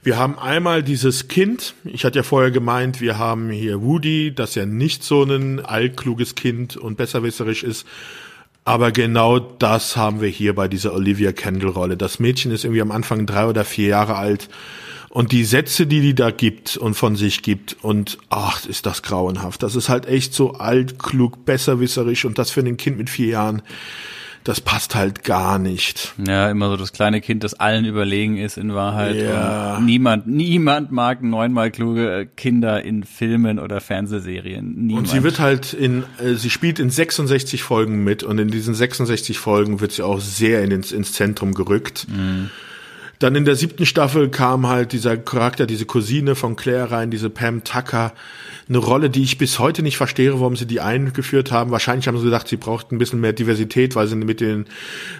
Wir 0.03 0.17
haben 0.17 0.38
einmal 0.38 0.83
dieses 0.83 1.27
Kind. 1.27 1.73
Ich 1.83 2.05
hatte 2.05 2.19
ja 2.19 2.23
vorher 2.23 2.51
gemeint, 2.51 3.01
wir 3.01 3.17
haben 3.17 3.49
hier 3.49 3.81
Woody, 3.81 4.33
das 4.33 4.55
ja 4.55 4.65
nicht 4.65 5.03
so 5.03 5.23
ein 5.23 5.59
altkluges 5.59 6.35
Kind 6.35 6.77
und 6.77 6.97
besserwisserisch 6.97 7.63
ist, 7.63 7.88
aber 8.72 8.93
genau 8.93 9.38
das 9.38 9.98
haben 9.98 10.22
wir 10.22 10.30
hier 10.30 10.56
bei 10.56 10.69
dieser 10.69 10.93
Olivia 10.93 11.34
Kendall-Rolle. 11.34 11.98
Das 11.98 12.19
Mädchen 12.19 12.52
ist 12.52 12.64
irgendwie 12.64 12.81
am 12.81 12.91
Anfang 12.91 13.26
drei 13.26 13.45
oder 13.45 13.65
vier 13.65 13.89
Jahre 13.89 14.15
alt. 14.15 14.48
Und 15.10 15.34
die 15.34 15.43
Sätze, 15.43 15.85
die 15.85 15.99
die 15.99 16.15
da 16.15 16.31
gibt 16.31 16.77
und 16.77 16.93
von 16.93 17.18
sich 17.18 17.41
gibt, 17.41 17.76
und 17.81 18.18
ach, 18.30 18.65
ist 18.65 18.85
das 18.85 19.03
grauenhaft. 19.03 19.61
Das 19.61 19.76
ist 19.76 19.89
halt 19.89 20.06
echt 20.06 20.34
so 20.34 20.53
alt, 20.53 20.99
klug, 20.99 21.43
besserwisserisch 21.43 22.23
und 22.23 22.38
das 22.38 22.49
für 22.49 22.61
ein 22.61 22.77
Kind 22.77 22.98
mit 22.98 23.10
vier 23.10 23.27
Jahren 23.27 23.61
das 24.43 24.59
passt 24.59 24.95
halt 24.95 25.23
gar 25.23 25.59
nicht. 25.59 26.13
Ja, 26.26 26.49
immer 26.49 26.69
so 26.69 26.77
das 26.77 26.93
kleine 26.93 27.22
Kind, 27.22 27.43
das 27.43 27.53
allen 27.53 27.85
überlegen 27.85 28.38
ist 28.38 28.57
in 28.57 28.73
Wahrheit. 28.73 29.15
Ja. 29.15 29.80
Niemand, 29.80 30.27
niemand 30.27 30.91
mag 30.91 31.23
neunmal 31.23 31.72
kluge 31.72 32.27
Kinder 32.35 32.84
in 32.84 33.03
Filmen 33.03 33.59
oder 33.59 33.81
Fernsehserien. 33.81 34.73
Niemand. 34.76 35.07
Und 35.07 35.13
sie 35.13 35.23
wird 35.23 35.39
halt 35.39 35.73
in, 35.73 36.03
äh, 36.18 36.34
sie 36.34 36.49
spielt 36.49 36.80
in 36.80 36.89
66 36.89 37.63
Folgen 37.63 38.03
mit 38.03 38.23
und 38.23 38.39
in 38.39 38.49
diesen 38.49 38.73
66 38.73 39.38
Folgen 39.38 39.80
wird 39.80 39.91
sie 39.91 40.03
auch 40.03 40.19
sehr 40.19 40.63
in 40.63 40.72
ins, 40.72 40.91
ins 40.91 41.13
Zentrum 41.13 41.53
gerückt. 41.53 42.07
Mhm. 42.09 42.49
Dann 43.22 43.35
in 43.35 43.45
der 43.45 43.56
siebten 43.56 43.85
Staffel 43.85 44.30
kam 44.30 44.68
halt 44.68 44.93
dieser 44.93 45.15
Charakter, 45.15 45.68
diese 45.68 45.85
Cousine 45.85 46.34
von 46.34 46.56
Claire 46.56 46.89
rein, 46.89 47.11
diese 47.11 47.30
Pam 47.30 47.64
Tucker, 47.64 48.14
eine 48.68 48.80
Rolle, 48.80 49.10
die 49.10 49.22
ich 49.22 49.38
bis 49.38 49.60
heute 49.60 49.84
nicht 49.84 49.98
verstehe, 49.98 50.34
warum 50.34 50.56
sie 50.56 50.65
die 50.65 50.81
eingeführt 50.81 51.52
haben. 51.52 51.72
Wahrscheinlich 51.72 52.07
haben 52.07 52.18
sie 52.18 52.23
gedacht, 52.23 52.48
sie 52.48 52.57
braucht 52.57 52.91
ein 52.91 52.98
bisschen 52.98 53.19
mehr 53.19 53.34
Diversität, 53.34 53.95
weil 53.95 54.07
sie 54.07 54.15
mit 54.15 54.39
den, 54.39 54.65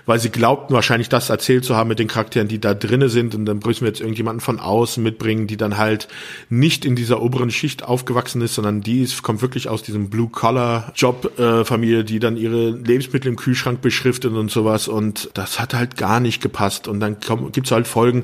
weil 0.06 0.20
sie 0.20 0.30
glaubten 0.30 0.74
wahrscheinlich 0.74 1.10
das 1.10 1.30
erzählt 1.30 1.66
zu 1.66 1.76
haben 1.76 1.90
mit 1.90 2.00
den 2.00 2.08
Charakteren, 2.08 2.48
die 2.48 2.60
da 2.60 2.74
drinnen 2.74 3.10
sind. 3.10 3.36
Und 3.36 3.46
dann 3.46 3.60
müssen 3.64 3.82
wir 3.82 3.90
jetzt 3.90 4.00
irgendjemanden 4.00 4.42
von 4.42 4.60
außen 4.60 5.04
mitbringen, 5.04 5.48
die 5.48 5.58
dann 5.58 5.78
halt 5.78 6.08
nicht 6.50 6.86
in 6.86 6.96
dieser 6.96 7.22
oberen 7.22 7.52
Schicht 7.52 7.84
aufgewachsen 7.84 8.42
ist, 8.42 8.56
sondern 8.56 8.82
die 8.82 9.02
ist, 9.02 9.22
kommt 9.22 9.42
wirklich 9.42 9.68
aus 9.68 9.84
diesem 9.84 10.10
Blue-Collar-Job-Familie, 10.10 12.00
äh, 12.00 12.04
die 12.04 12.20
dann 12.20 12.38
ihre 12.38 12.72
Lebensmittel 12.72 13.28
im 13.28 13.36
Kühlschrank 13.36 13.82
beschriftet 13.82 14.34
und 14.34 14.50
sowas. 14.50 14.88
Und 14.88 15.30
das 15.34 15.60
hat 15.60 15.74
halt 15.74 15.98
gar 15.98 16.20
nicht 16.20 16.42
gepasst. 16.42 16.88
Und 16.88 17.00
dann 17.00 17.18
gibt 17.52 17.68
es 17.68 17.72
halt 17.72 17.86
Folgen, 17.92 18.24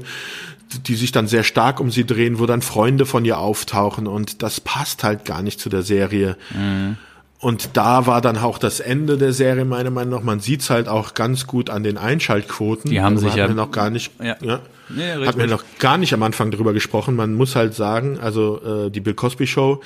die 0.87 0.95
sich 0.95 1.11
dann 1.11 1.27
sehr 1.27 1.43
stark 1.43 1.79
um 1.79 1.91
sie 1.91 2.05
drehen, 2.05 2.39
wo 2.39 2.45
dann 2.45 2.61
Freunde 2.61 3.05
von 3.05 3.23
ihr 3.25 3.37
auftauchen 3.37 4.07
und 4.07 4.41
das 4.43 4.59
passt 4.59 5.03
halt 5.03 5.25
gar 5.25 5.41
nicht 5.41 5.59
zu 5.59 5.69
der 5.69 5.81
Serie. 5.81 6.35
Mhm. 6.51 6.97
Und 7.39 7.77
da 7.77 8.07
war 8.07 8.19
dann 8.21 8.37
auch 8.37 8.57
das 8.57 8.79
Ende 8.79 9.17
der 9.17 9.31
Serie 9.31 9.63
meiner 9.63 9.91
Meinung 9.91 10.15
nach. 10.15 10.23
Man 10.23 10.39
sieht's 10.39 10.71
halt 10.71 10.87
auch 10.87 11.13
ganz 11.13 11.45
gut 11.45 11.69
an 11.69 11.83
den 11.83 11.97
Einschaltquoten. 11.97 12.89
Die 12.89 12.99
haben 12.99 13.15
also 13.15 13.27
sich 13.27 13.35
ja 13.35 13.47
noch 13.47 13.69
gar 13.69 13.91
nicht, 13.91 14.11
ja, 14.19 14.35
ja, 14.41 14.59
nee, 14.89 15.25
hat 15.25 15.37
mir 15.37 15.45
noch 15.45 15.63
gar 15.77 15.99
nicht 15.99 16.15
am 16.15 16.23
Anfang 16.23 16.49
drüber 16.49 16.73
gesprochen. 16.73 17.15
Man 17.15 17.35
muss 17.35 17.55
halt 17.55 17.75
sagen, 17.75 18.17
also 18.19 18.87
äh, 18.87 18.89
die 18.89 19.01
Bill 19.01 19.13
Cosby 19.13 19.45
Show 19.45 19.81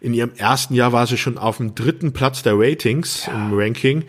in 0.00 0.14
ihrem 0.14 0.30
ersten 0.36 0.74
Jahr 0.74 0.92
war 0.92 1.08
sie 1.08 1.16
schon 1.16 1.38
auf 1.38 1.56
dem 1.56 1.74
dritten 1.74 2.12
Platz 2.12 2.44
der 2.44 2.54
Ratings 2.56 3.26
ja. 3.26 3.32
im 3.32 3.50
Ranking. 3.52 4.04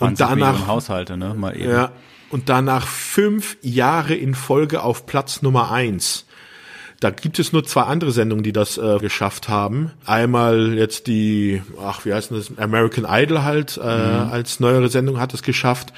Und 0.00 0.20
danach 0.20 0.66
Haushalte, 0.66 1.16
ne? 1.16 1.34
Mal 1.34 1.56
eben. 1.56 1.70
Ja, 1.70 1.92
und 2.34 2.48
danach 2.48 2.88
fünf 2.88 3.56
Jahre 3.62 4.16
in 4.16 4.34
Folge 4.34 4.82
auf 4.82 5.06
Platz 5.06 5.40
Nummer 5.40 5.70
eins. 5.70 6.26
Da 6.98 7.10
gibt 7.10 7.38
es 7.38 7.52
nur 7.52 7.62
zwei 7.62 7.82
andere 7.82 8.10
Sendungen, 8.10 8.42
die 8.42 8.52
das 8.52 8.76
äh, 8.76 8.98
geschafft 8.98 9.48
haben. 9.48 9.92
Einmal 10.04 10.74
jetzt 10.74 11.06
die, 11.06 11.62
ach, 11.80 12.04
wie 12.04 12.12
heißt 12.12 12.32
das, 12.32 12.50
American 12.58 13.06
Idol 13.08 13.44
halt, 13.44 13.76
äh, 13.76 13.82
mhm. 13.82 14.32
als 14.32 14.58
neuere 14.58 14.88
Sendung 14.88 15.20
hat 15.20 15.32
es 15.32 15.44
geschafft. 15.44 15.92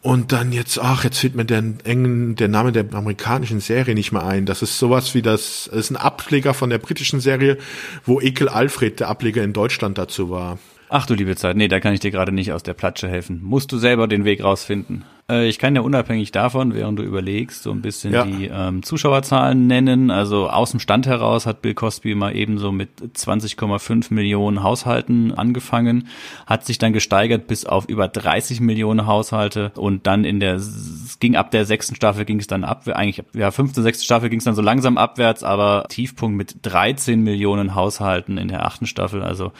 Und 0.00 0.32
dann 0.32 0.50
jetzt, 0.52 0.78
ach, 0.78 1.04
jetzt 1.04 1.18
fällt 1.18 1.34
mir 1.34 1.44
der 1.44 1.62
engen, 1.84 2.36
der 2.36 2.48
Name 2.48 2.72
der 2.72 2.86
amerikanischen 2.94 3.60
Serie 3.60 3.94
nicht 3.94 4.12
mehr 4.12 4.24
ein. 4.24 4.46
Das 4.46 4.62
ist 4.62 4.78
sowas 4.78 5.14
wie 5.14 5.20
das, 5.20 5.68
das 5.70 5.78
ist 5.78 5.90
ein 5.90 5.98
Ableger 5.98 6.54
von 6.54 6.70
der 6.70 6.78
britischen 6.78 7.20
Serie, 7.20 7.58
wo 8.06 8.18
Ekel 8.18 8.48
Alfred 8.48 8.98
der 8.98 9.08
Ableger 9.08 9.44
in 9.44 9.52
Deutschland 9.52 9.98
dazu 9.98 10.30
war. 10.30 10.58
Ach 10.92 11.06
du 11.06 11.14
liebe 11.14 11.36
Zeit, 11.36 11.56
nee, 11.56 11.68
da 11.68 11.78
kann 11.78 11.94
ich 11.94 12.00
dir 12.00 12.10
gerade 12.10 12.32
nicht 12.32 12.52
aus 12.52 12.64
der 12.64 12.74
Platsche 12.74 13.08
helfen. 13.08 13.40
Musst 13.44 13.70
du 13.70 13.78
selber 13.78 14.08
den 14.08 14.24
Weg 14.24 14.42
rausfinden. 14.42 15.04
Äh, 15.30 15.48
ich 15.48 15.60
kann 15.60 15.76
ja 15.76 15.82
unabhängig 15.82 16.32
davon, 16.32 16.74
während 16.74 16.98
du 16.98 17.04
überlegst, 17.04 17.62
so 17.62 17.70
ein 17.70 17.80
bisschen 17.80 18.12
ja. 18.12 18.24
die 18.24 18.50
ähm, 18.52 18.82
Zuschauerzahlen 18.82 19.68
nennen. 19.68 20.10
Also 20.10 20.50
aus 20.50 20.72
dem 20.72 20.80
Stand 20.80 21.06
heraus 21.06 21.46
hat 21.46 21.62
Bill 21.62 21.74
Cosby 21.74 22.16
mal 22.16 22.34
ebenso 22.34 22.72
mit 22.72 22.88
20,5 23.00 24.12
Millionen 24.12 24.64
Haushalten 24.64 25.32
angefangen, 25.32 26.08
hat 26.46 26.66
sich 26.66 26.78
dann 26.78 26.92
gesteigert 26.92 27.46
bis 27.46 27.66
auf 27.66 27.88
über 27.88 28.08
30 28.08 28.60
Millionen 28.60 29.06
Haushalte 29.06 29.70
und 29.76 30.08
dann 30.08 30.24
in 30.24 30.40
der, 30.40 30.56
es 30.56 31.18
ging 31.20 31.36
ab 31.36 31.52
der 31.52 31.66
sechsten 31.66 31.94
Staffel 31.94 32.24
ging 32.24 32.40
es 32.40 32.48
dann 32.48 32.64
ab, 32.64 32.88
eigentlich, 32.88 33.24
ja, 33.32 33.52
fünfte, 33.52 33.82
sechste 33.82 34.04
Staffel 34.04 34.28
ging 34.28 34.40
es 34.40 34.44
dann 34.44 34.56
so 34.56 34.62
langsam 34.62 34.98
abwärts, 34.98 35.44
aber 35.44 35.86
Tiefpunkt 35.88 36.36
mit 36.36 36.56
13 36.62 37.22
Millionen 37.22 37.76
Haushalten 37.76 38.38
in 38.38 38.48
der 38.48 38.66
achten 38.66 38.86
Staffel, 38.86 39.22
also 39.22 39.52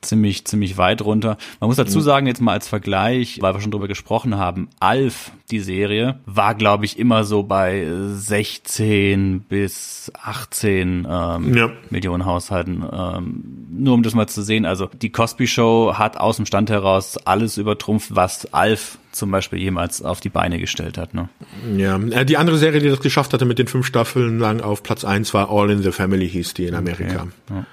ziemlich, 0.00 0.44
ziemlich 0.44 0.78
weit 0.78 1.02
runter. 1.02 1.36
Man 1.60 1.68
muss 1.68 1.76
dazu 1.76 1.98
mhm. 1.98 2.02
sagen, 2.02 2.26
jetzt 2.26 2.40
mal 2.40 2.52
als 2.52 2.68
Vergleich, 2.68 3.38
weil 3.40 3.54
wir 3.54 3.60
schon 3.60 3.70
drüber 3.70 3.88
gesprochen 3.88 4.36
haben, 4.36 4.68
Alf, 4.80 5.32
die 5.50 5.60
Serie, 5.60 6.20
war, 6.26 6.54
glaube 6.54 6.84
ich, 6.84 6.98
immer 6.98 7.24
so 7.24 7.42
bei 7.42 7.86
16 8.12 9.40
bis 9.40 10.10
18 10.22 11.06
ähm, 11.10 11.56
ja. 11.56 11.70
Millionen 11.90 12.24
Haushalten. 12.24 12.84
Ähm, 12.90 13.66
nur 13.70 13.94
um 13.94 14.02
das 14.02 14.14
mal 14.14 14.26
zu 14.26 14.42
sehen, 14.42 14.64
also 14.64 14.86
die 14.86 15.10
Cosby 15.10 15.46
Show 15.46 15.94
hat 15.96 16.16
aus 16.16 16.36
dem 16.36 16.46
Stand 16.46 16.70
heraus 16.70 17.18
alles 17.26 17.58
übertrumpft, 17.58 18.14
was 18.14 18.52
Alf 18.52 18.98
zum 19.12 19.30
Beispiel 19.32 19.58
jemals 19.58 20.02
auf 20.02 20.20
die 20.20 20.28
Beine 20.28 20.60
gestellt 20.60 20.96
hat. 20.96 21.14
Ne? 21.14 21.28
Ja, 21.76 21.96
äh, 21.96 22.24
die 22.24 22.36
andere 22.36 22.58
Serie, 22.58 22.80
die 22.80 22.88
das 22.88 23.00
geschafft 23.00 23.32
hatte 23.32 23.44
mit 23.44 23.58
den 23.58 23.66
fünf 23.66 23.86
Staffeln 23.86 24.38
lang 24.38 24.60
auf 24.60 24.82
Platz 24.82 25.04
eins 25.04 25.34
war 25.34 25.50
All 25.50 25.70
in 25.70 25.82
the 25.82 25.90
Family, 25.90 26.28
hieß 26.28 26.54
die 26.54 26.66
in 26.66 26.74
Amerika. 26.74 27.22
Okay. 27.22 27.30
Ja 27.50 27.66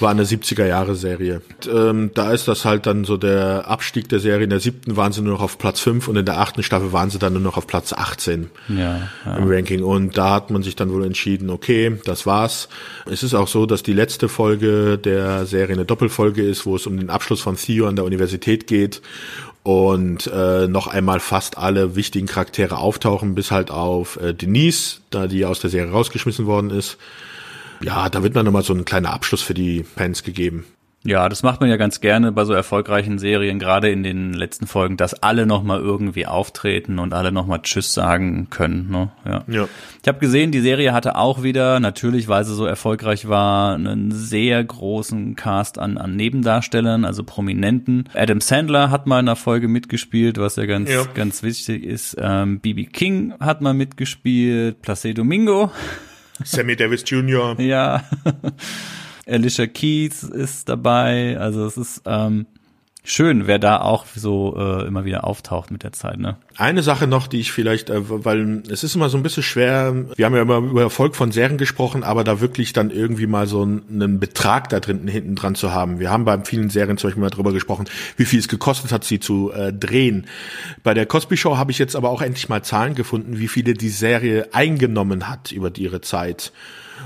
war 0.00 0.10
eine 0.10 0.24
70er 0.24 0.66
Jahre 0.66 0.94
Serie. 0.94 1.42
Ähm, 1.70 2.10
da 2.14 2.32
ist 2.32 2.48
das 2.48 2.64
halt 2.64 2.86
dann 2.86 3.04
so 3.04 3.16
der 3.16 3.68
Abstieg 3.68 4.08
der 4.08 4.20
Serie. 4.20 4.44
In 4.44 4.50
der 4.50 4.60
siebten 4.60 4.96
waren 4.96 5.12
sie 5.12 5.22
nur 5.22 5.34
noch 5.34 5.42
auf 5.42 5.58
Platz 5.58 5.80
fünf 5.80 6.08
und 6.08 6.16
in 6.16 6.24
der 6.24 6.40
achten 6.40 6.62
Staffel 6.62 6.92
waren 6.92 7.10
sie 7.10 7.18
dann 7.18 7.32
nur 7.32 7.42
noch 7.42 7.56
auf 7.56 7.66
Platz 7.66 7.92
18 7.92 8.50
ja, 8.68 9.08
ja. 9.24 9.36
im 9.36 9.48
Ranking. 9.48 9.82
Und 9.82 10.16
da 10.16 10.30
hat 10.30 10.50
man 10.50 10.62
sich 10.62 10.76
dann 10.76 10.92
wohl 10.92 11.04
entschieden, 11.04 11.50
okay, 11.50 11.98
das 12.04 12.26
war's. 12.26 12.68
Es 13.10 13.22
ist 13.22 13.34
auch 13.34 13.48
so, 13.48 13.66
dass 13.66 13.82
die 13.82 13.92
letzte 13.92 14.28
Folge 14.28 14.98
der 14.98 15.46
Serie 15.46 15.74
eine 15.74 15.84
Doppelfolge 15.84 16.42
ist, 16.42 16.66
wo 16.66 16.76
es 16.76 16.86
um 16.86 16.96
den 16.96 17.10
Abschluss 17.10 17.40
von 17.40 17.56
Theo 17.56 17.86
an 17.86 17.96
der 17.96 18.04
Universität 18.04 18.66
geht 18.66 19.02
und 19.62 20.26
äh, 20.26 20.68
noch 20.68 20.88
einmal 20.88 21.20
fast 21.20 21.56
alle 21.56 21.96
wichtigen 21.96 22.26
Charaktere 22.26 22.76
auftauchen, 22.76 23.34
bis 23.34 23.50
halt 23.50 23.70
auf 23.70 24.20
äh, 24.20 24.34
Denise, 24.34 24.98
da 25.10 25.26
die 25.26 25.46
aus 25.46 25.60
der 25.60 25.70
Serie 25.70 25.90
rausgeschmissen 25.90 26.46
worden 26.46 26.70
ist 26.70 26.98
ja, 27.82 28.08
da 28.08 28.22
wird 28.22 28.36
dann 28.36 28.44
nochmal 28.44 28.62
so 28.62 28.74
ein 28.74 28.84
kleiner 28.84 29.12
Abschluss 29.12 29.42
für 29.42 29.54
die 29.54 29.84
Fans 29.84 30.22
gegeben. 30.22 30.64
Ja, 31.06 31.28
das 31.28 31.42
macht 31.42 31.60
man 31.60 31.68
ja 31.68 31.76
ganz 31.76 32.00
gerne 32.00 32.32
bei 32.32 32.46
so 32.46 32.54
erfolgreichen 32.54 33.18
Serien, 33.18 33.58
gerade 33.58 33.90
in 33.90 34.02
den 34.02 34.32
letzten 34.32 34.66
Folgen, 34.66 34.96
dass 34.96 35.12
alle 35.12 35.44
nochmal 35.44 35.80
irgendwie 35.80 36.26
auftreten 36.26 36.98
und 36.98 37.12
alle 37.12 37.30
nochmal 37.30 37.60
Tschüss 37.60 37.92
sagen 37.92 38.48
können. 38.48 38.90
Ne? 38.90 39.10
Ja. 39.26 39.44
ja. 39.46 39.68
Ich 40.00 40.08
habe 40.08 40.18
gesehen, 40.18 40.50
die 40.50 40.60
Serie 40.60 40.94
hatte 40.94 41.16
auch 41.16 41.42
wieder, 41.42 41.78
natürlich, 41.78 42.26
weil 42.28 42.46
sie 42.46 42.54
so 42.54 42.64
erfolgreich 42.64 43.28
war, 43.28 43.74
einen 43.74 44.12
sehr 44.12 44.64
großen 44.64 45.36
Cast 45.36 45.78
an, 45.78 45.98
an 45.98 46.16
Nebendarstellern, 46.16 47.04
also 47.04 47.22
Prominenten. 47.22 48.08
Adam 48.14 48.40
Sandler 48.40 48.90
hat 48.90 49.06
mal 49.06 49.20
in 49.20 49.28
einer 49.28 49.36
Folge 49.36 49.68
mitgespielt, 49.68 50.38
was 50.38 50.56
ja 50.56 50.64
ganz, 50.64 50.90
ja. 50.90 51.04
ganz 51.12 51.42
wichtig 51.42 51.84
ist. 51.84 52.16
Ähm, 52.18 52.60
BB 52.60 52.90
King 52.90 53.34
hat 53.40 53.60
mal 53.60 53.74
mitgespielt, 53.74 54.80
Placido 54.80 55.20
Domingo 55.20 55.70
Sammy 56.42 56.76
Davis 56.76 57.04
Jr. 57.06 57.60
ja. 57.60 58.04
Alicia 59.26 59.66
Keys 59.66 60.22
ist 60.22 60.68
dabei. 60.68 61.38
Also 61.38 61.66
es 61.66 61.76
ist 61.76 62.02
ähm, 62.06 62.46
schön, 63.04 63.46
wer 63.46 63.58
da 63.58 63.80
auch 63.80 64.06
so 64.16 64.56
äh, 64.56 64.86
immer 64.86 65.04
wieder 65.04 65.24
auftaucht 65.24 65.70
mit 65.70 65.82
der 65.82 65.92
Zeit. 65.92 66.18
Ne? 66.18 66.36
Eine 66.56 66.82
Sache 66.82 67.06
noch, 67.06 67.26
die 67.26 67.38
ich 67.38 67.52
vielleicht, 67.52 67.90
äh, 67.90 68.00
weil 68.24 68.62
es 68.70 68.82
ist 68.82 68.96
immer 68.96 69.10
so 69.10 69.18
ein 69.18 69.22
bisschen 69.22 69.42
schwer, 69.42 69.94
wir 70.16 70.24
haben 70.24 70.34
ja 70.34 70.42
immer 70.42 70.56
über 70.56 70.82
Erfolg 70.82 71.14
von 71.14 71.30
Serien 71.30 71.58
gesprochen, 71.58 72.02
aber 72.02 72.24
da 72.24 72.40
wirklich 72.40 72.72
dann 72.72 72.90
irgendwie 72.90 73.26
mal 73.26 73.46
so 73.46 73.62
einen 73.62 74.18
Betrag 74.18 74.70
da 74.70 74.80
drin 74.80 75.06
hinten 75.06 75.36
dran 75.36 75.54
zu 75.54 75.72
haben. 75.72 76.00
Wir 76.00 76.10
haben 76.10 76.24
bei 76.24 76.42
vielen 76.44 76.70
Serien 76.70 76.96
zum 76.96 77.08
Beispiel 77.08 77.22
mal 77.22 77.30
drüber 77.30 77.52
gesprochen, 77.52 77.84
wie 78.16 78.24
viel 78.24 78.38
es 78.38 78.48
gekostet 78.48 78.90
hat, 78.90 79.04
sie 79.04 79.20
zu 79.20 79.52
äh, 79.52 79.72
drehen. 79.72 80.26
Bei 80.82 80.94
der 80.94 81.04
Cosby 81.04 81.36
Show 81.36 81.58
habe 81.58 81.70
ich 81.70 81.78
jetzt 81.78 81.94
aber 81.96 82.08
auch 82.08 82.22
endlich 82.22 82.48
mal 82.48 82.62
Zahlen 82.62 82.94
gefunden, 82.94 83.38
wie 83.38 83.48
viele 83.48 83.74
die 83.74 83.90
Serie 83.90 84.48
eingenommen 84.52 85.28
hat 85.28 85.52
über 85.52 85.70
ihre 85.76 86.00
Zeit. 86.00 86.52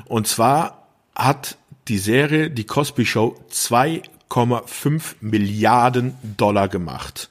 Und 0.07 0.29
zwar 0.29 0.87
hat 1.17 1.59
die 1.89 1.99
Serie, 1.99 2.51
die 2.51 2.65
Cosby 2.65 3.05
Show, 3.05 3.37
zwei 3.49 4.03
1,5 4.29 5.17
Milliarden 5.21 6.15
Dollar 6.37 6.69
gemacht. 6.69 7.29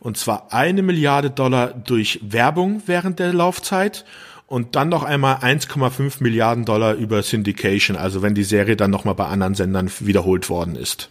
Und 0.00 0.16
zwar 0.16 0.52
eine 0.52 0.82
Milliarde 0.82 1.30
Dollar 1.30 1.68
durch 1.68 2.20
Werbung 2.22 2.82
während 2.86 3.18
der 3.18 3.32
Laufzeit 3.32 4.04
und 4.46 4.74
dann 4.74 4.88
noch 4.88 5.04
einmal 5.04 5.36
1,5 5.36 6.22
Milliarden 6.22 6.64
Dollar 6.64 6.94
über 6.94 7.22
Syndication, 7.22 7.96
also 7.96 8.20
wenn 8.20 8.34
die 8.34 8.44
Serie 8.44 8.76
dann 8.76 8.90
nochmal 8.90 9.14
bei 9.14 9.26
anderen 9.26 9.54
Sendern 9.54 9.90
wiederholt 10.00 10.50
worden 10.50 10.76
ist. 10.76 11.08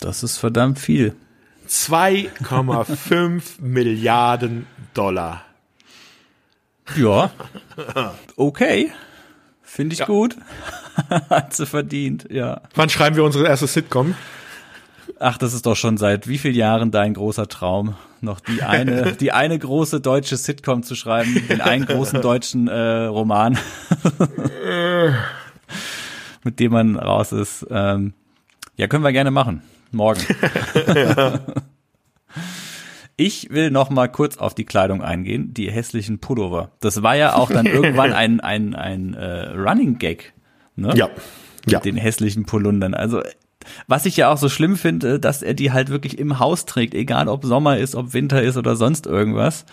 Das 0.00 0.22
ist 0.22 0.38
verdammt 0.38 0.78
viel. 0.78 1.14
2,5 1.68 3.42
Milliarden 3.60 4.66
Dollar. 4.94 5.44
Ja. 6.96 7.30
Okay. 8.36 8.92
Finde 9.74 9.94
ich 9.94 9.98
ja. 9.98 10.06
gut. 10.06 10.36
Hat 11.30 11.52
sie 11.52 11.66
verdient, 11.66 12.28
ja. 12.30 12.60
Wann 12.76 12.88
schreiben 12.88 13.16
wir 13.16 13.24
unsere 13.24 13.48
erste 13.48 13.66
Sitcom? 13.66 14.14
Ach, 15.18 15.36
das 15.36 15.52
ist 15.52 15.66
doch 15.66 15.74
schon 15.74 15.96
seit 15.96 16.28
wie 16.28 16.38
vielen 16.38 16.54
Jahren 16.54 16.92
dein 16.92 17.14
großer 17.14 17.48
Traum, 17.48 17.96
noch 18.20 18.38
die 18.38 18.62
eine, 18.62 19.12
die 19.20 19.32
eine 19.32 19.58
große 19.58 20.00
deutsche 20.00 20.36
Sitcom 20.36 20.84
zu 20.84 20.94
schreiben, 20.94 21.42
den 21.48 21.60
einen 21.60 21.86
großen 21.86 22.20
deutschen 22.22 22.68
äh, 22.68 23.06
Roman, 23.06 23.58
mit 26.44 26.60
dem 26.60 26.70
man 26.70 26.96
raus 26.96 27.32
ist. 27.32 27.66
Ähm, 27.68 28.14
ja, 28.76 28.86
können 28.86 29.02
wir 29.02 29.10
gerne 29.10 29.32
machen. 29.32 29.60
Morgen. 29.90 30.20
ja. 30.94 31.40
Ich 33.16 33.50
will 33.50 33.70
noch 33.70 33.90
mal 33.90 34.08
kurz 34.08 34.38
auf 34.38 34.54
die 34.54 34.64
Kleidung 34.64 35.02
eingehen, 35.02 35.54
die 35.54 35.70
hässlichen 35.70 36.18
Pullover. 36.18 36.72
Das 36.80 37.02
war 37.02 37.14
ja 37.14 37.36
auch 37.36 37.50
dann 37.50 37.66
irgendwann 37.66 38.12
ein 38.14 38.40
ein 38.40 38.74
ein 38.74 39.14
äh, 39.14 39.50
Running 39.50 39.98
Gag, 39.98 40.32
ne? 40.76 40.92
Ja. 40.96 41.08
Ja. 41.66 41.78
Mit 41.78 41.84
den 41.84 41.96
hässlichen 41.96 42.44
Polundern. 42.44 42.94
Also 42.94 43.22
was 43.86 44.06
ich 44.06 44.16
ja 44.16 44.30
auch 44.30 44.36
so 44.36 44.48
schlimm 44.48 44.76
finde, 44.76 45.18
dass 45.18 45.42
er 45.42 45.54
die 45.54 45.72
halt 45.72 45.88
wirklich 45.88 46.18
im 46.18 46.38
Haus 46.38 46.66
trägt, 46.66 46.94
egal 46.94 47.28
ob 47.28 47.44
Sommer 47.44 47.78
ist, 47.78 47.94
ob 47.94 48.12
Winter 48.12 48.42
ist 48.42 48.56
oder 48.56 48.76
sonst 48.76 49.06
irgendwas. 49.06 49.64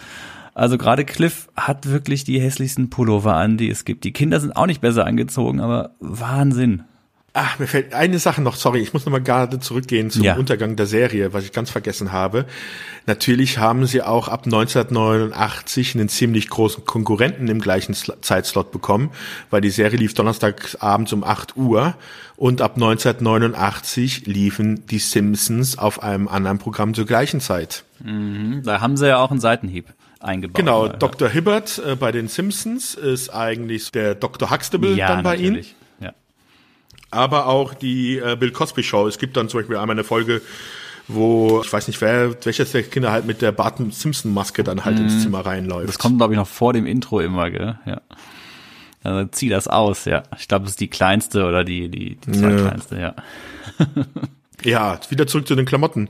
Also 0.53 0.77
gerade 0.77 1.05
Cliff 1.05 1.47
hat 1.55 1.89
wirklich 1.89 2.23
die 2.23 2.39
hässlichsten 2.39 2.89
Pullover 2.89 3.35
an, 3.35 3.57
die 3.57 3.69
es 3.69 3.85
gibt. 3.85 4.03
Die 4.03 4.13
Kinder 4.13 4.39
sind 4.39 4.55
auch 4.55 4.65
nicht 4.65 4.81
besser 4.81 5.05
angezogen, 5.05 5.61
aber 5.61 5.91
Wahnsinn. 5.99 6.84
Ach, 7.33 7.59
mir 7.59 7.67
fällt 7.67 7.93
eine 7.93 8.19
Sache 8.19 8.41
noch, 8.41 8.57
sorry, 8.57 8.81
ich 8.81 8.91
muss 8.91 9.05
nochmal 9.05 9.21
gerade 9.21 9.61
zurückgehen 9.61 10.11
zum 10.11 10.23
ja. 10.23 10.35
Untergang 10.35 10.75
der 10.75 10.85
Serie, 10.85 11.31
was 11.31 11.45
ich 11.45 11.53
ganz 11.53 11.69
vergessen 11.69 12.11
habe. 12.11 12.45
Natürlich 13.05 13.57
haben 13.57 13.85
sie 13.85 14.01
auch 14.01 14.27
ab 14.27 14.41
1989 14.43 15.95
einen 15.95 16.09
ziemlich 16.09 16.49
großen 16.49 16.83
Konkurrenten 16.83 17.47
im 17.47 17.61
gleichen 17.61 17.93
Zeitslot 17.93 18.73
bekommen, 18.73 19.11
weil 19.49 19.61
die 19.61 19.69
Serie 19.69 19.97
lief 19.97 20.13
donnerstagsabends 20.13 21.13
um 21.13 21.23
8 21.23 21.55
Uhr 21.55 21.95
und 22.35 22.61
ab 22.61 22.75
1989 22.75 24.25
liefen 24.25 24.85
die 24.87 24.99
Simpsons 24.99 25.77
auf 25.77 26.03
einem 26.03 26.27
anderen 26.27 26.57
Programm 26.57 26.93
zur 26.93 27.05
gleichen 27.05 27.39
Zeit. 27.39 27.85
Mhm, 28.03 28.63
da 28.65 28.81
haben 28.81 28.97
sie 28.97 29.07
ja 29.07 29.19
auch 29.19 29.31
einen 29.31 29.39
Seitenhieb 29.39 29.85
eingebaut. 30.19 30.57
Genau, 30.57 30.87
Dr. 30.89 31.29
Hibbert 31.29 31.81
äh, 31.85 31.95
bei 31.95 32.11
den 32.11 32.27
Simpsons 32.27 32.93
ist 32.93 33.29
eigentlich 33.29 33.89
der 33.91 34.15
Dr. 34.15 34.51
Huxtable 34.51 34.95
ja, 34.95 35.07
dann 35.07 35.23
bei 35.23 35.37
natürlich. 35.37 35.69
ihnen 35.69 35.80
aber 37.11 37.47
auch 37.47 37.73
die 37.73 38.17
äh, 38.17 38.35
Bill 38.39 38.51
Cosby 38.51 38.83
Show. 38.83 39.07
Es 39.07 39.19
gibt 39.19 39.38
dann 39.38 39.49
zum 39.49 39.59
Beispiel 39.59 39.77
einmal 39.77 39.95
eine 39.95 40.03
Folge, 40.03 40.41
wo 41.07 41.61
ich 41.63 41.71
weiß 41.71 41.88
nicht 41.88 41.99
wer, 42.01 42.35
welches 42.45 42.71
der 42.71 42.83
Kinder 42.83 43.11
halt 43.11 43.25
mit 43.25 43.41
der 43.41 43.51
Bart 43.51 43.77
Simpson 43.93 44.33
Maske 44.33 44.63
dann 44.63 44.85
halt 44.85 44.97
mm, 44.97 45.01
ins 45.03 45.13
mhm. 45.15 45.19
Zimmer 45.19 45.45
reinläuft. 45.45 45.89
Das 45.89 45.99
kommt 45.99 46.17
glaube 46.17 46.33
ich 46.33 46.38
noch 46.38 46.47
vor 46.47 46.73
dem 46.73 46.85
Intro 46.85 47.19
immer, 47.19 47.51
gell? 47.51 47.77
Ja. 47.85 48.01
Also 49.03 49.27
zieh 49.31 49.49
das 49.49 49.67
aus, 49.67 50.05
ja. 50.05 50.23
Ich 50.38 50.47
glaube, 50.47 50.65
es 50.65 50.71
ist 50.71 50.79
die 50.79 50.89
kleinste 50.89 51.45
oder 51.45 51.63
die 51.63 51.89
die 51.89 52.15
die 52.15 52.31
zweitkleinste, 52.31 52.99
ja. 52.99 53.15
ja, 54.63 54.99
wieder 55.09 55.27
zurück 55.27 55.47
zu 55.47 55.55
den 55.55 55.65
Klamotten. 55.65 56.07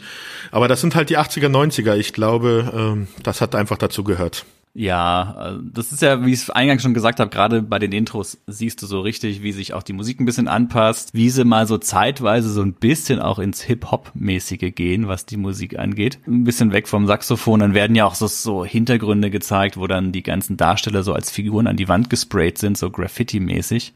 Aber 0.51 0.67
das 0.67 0.81
sind 0.81 0.95
halt 0.95 1.09
die 1.09 1.17
80er, 1.17 1.47
90er. 1.47 1.95
Ich 1.95 2.13
glaube, 2.13 2.71
ähm, 2.75 3.07
das 3.23 3.41
hat 3.41 3.55
einfach 3.55 3.77
dazu 3.77 4.03
gehört. 4.03 4.45
Ja, 4.73 5.51
äh, 5.51 5.59
das 5.73 5.91
ist 5.91 6.01
ja, 6.01 6.25
wie 6.25 6.31
ich 6.31 6.43
es 6.43 6.49
eingangs 6.49 6.81
schon 6.81 6.93
gesagt 6.93 7.19
habe, 7.19 7.29
gerade 7.29 7.61
bei 7.61 7.77
den 7.77 7.91
Intros 7.91 8.37
siehst 8.47 8.81
du 8.81 8.85
so 8.87 9.01
richtig, 9.01 9.43
wie 9.43 9.51
sich 9.51 9.73
auch 9.73 9.83
die 9.83 9.91
Musik 9.91 10.19
ein 10.19 10.25
bisschen 10.25 10.47
anpasst, 10.47 11.13
wie 11.13 11.29
sie 11.29 11.43
mal 11.43 11.67
so 11.67 11.77
zeitweise 11.77 12.49
so 12.49 12.61
ein 12.61 12.73
bisschen 12.73 13.19
auch 13.19 13.39
ins 13.39 13.61
Hip-Hop-mäßige 13.61 14.73
gehen, 14.73 15.09
was 15.09 15.25
die 15.25 15.37
Musik 15.37 15.77
angeht. 15.77 16.19
Ein 16.25 16.45
bisschen 16.45 16.71
weg 16.71 16.87
vom 16.87 17.05
Saxophon, 17.05 17.59
dann 17.59 17.73
werden 17.73 17.95
ja 17.95 18.05
auch 18.05 18.15
so, 18.15 18.27
so 18.27 18.63
Hintergründe 18.63 19.29
gezeigt, 19.29 19.75
wo 19.75 19.87
dann 19.87 20.13
die 20.13 20.23
ganzen 20.23 20.55
Darsteller 20.55 21.03
so 21.03 21.13
als 21.13 21.31
Figuren 21.31 21.67
an 21.67 21.75
die 21.75 21.89
Wand 21.89 22.09
gesprayt 22.09 22.57
sind, 22.57 22.77
so 22.77 22.89
Graffiti-mäßig. 22.89 23.93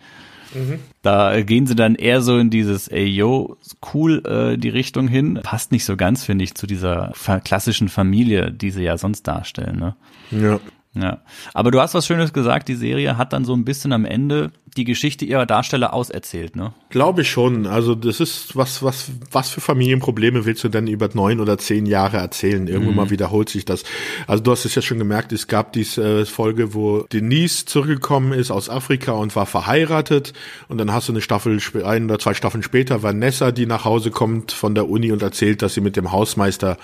Mhm. 0.55 0.79
Da 1.01 1.41
gehen 1.41 1.67
sie 1.67 1.75
dann 1.75 1.95
eher 1.95 2.21
so 2.21 2.37
in 2.37 2.49
dieses, 2.49 2.87
ey, 2.87 3.05
yo, 3.05 3.57
cool, 3.93 4.23
äh, 4.25 4.57
die 4.57 4.69
Richtung 4.69 5.07
hin. 5.07 5.39
Passt 5.43 5.71
nicht 5.71 5.85
so 5.85 5.97
ganz, 5.97 6.23
finde 6.23 6.43
ich, 6.43 6.55
zu 6.55 6.65
dieser 6.65 7.13
klassischen 7.43 7.89
Familie, 7.89 8.51
die 8.51 8.71
sie 8.71 8.83
ja 8.83 8.97
sonst 8.97 9.23
darstellen, 9.23 9.77
ne? 9.77 9.95
Ja. 10.31 10.59
Ja, 10.95 11.19
aber 11.53 11.71
du 11.71 11.81
hast 11.81 11.93
was 11.93 12.07
Schönes 12.07 12.31
gesagt, 12.31 12.69
die 12.69 12.75
Serie 12.75 13.17
hat 13.17 13.33
dann 13.33 13.43
so 13.43 13.53
ein 13.53 13.65
bisschen 13.65 13.91
am 13.91 14.05
Ende 14.05 14.51
die 14.77 14.85
Geschichte 14.85 15.25
ihrer 15.25 15.45
Darsteller 15.45 15.93
auserzählt, 15.93 16.55
ne? 16.55 16.73
Glaube 16.89 17.21
ich 17.21 17.29
schon. 17.29 17.65
Also 17.65 17.95
das 17.95 18.21
ist, 18.21 18.55
was, 18.55 18.81
was, 18.81 19.11
was 19.31 19.49
für 19.49 19.61
Familienprobleme 19.61 20.45
willst 20.45 20.63
du 20.63 20.69
denn 20.69 20.87
über 20.87 21.09
neun 21.13 21.41
oder 21.41 21.57
zehn 21.57 21.85
Jahre 21.85 22.17
erzählen? 22.17 22.67
Irgendwann 22.67 22.91
mhm. 22.91 22.97
mal 22.97 23.09
wiederholt 23.09 23.49
sich 23.49 23.65
das. 23.65 23.83
Also 24.27 24.43
du 24.43 24.51
hast 24.51 24.63
es 24.65 24.75
ja 24.75 24.81
schon 24.81 24.97
gemerkt, 24.97 25.33
es 25.33 25.47
gab 25.47 25.73
diese 25.73 26.21
äh, 26.21 26.25
Folge, 26.25 26.73
wo 26.73 27.03
Denise 27.03 27.65
zurückgekommen 27.65 28.31
ist 28.31 28.51
aus 28.51 28.69
Afrika 28.69 29.13
und 29.13 29.35
war 29.35 29.45
verheiratet 29.45 30.33
und 30.69 30.77
dann 30.77 30.93
hast 30.93 31.09
du 31.09 31.13
eine 31.13 31.21
Staffel, 31.21 31.59
ein 31.83 32.05
oder 32.05 32.19
zwei 32.19 32.33
Staffeln 32.33 32.63
später 32.63 33.03
Vanessa, 33.03 33.51
die 33.51 33.65
nach 33.65 33.83
Hause 33.83 34.11
kommt 34.11 34.53
von 34.53 34.75
der 34.75 34.89
Uni 34.89 35.11
und 35.11 35.21
erzählt, 35.21 35.61
dass 35.61 35.73
sie 35.73 35.81
mit 35.81 35.97
dem 35.97 36.11
Hausmeister 36.11 36.77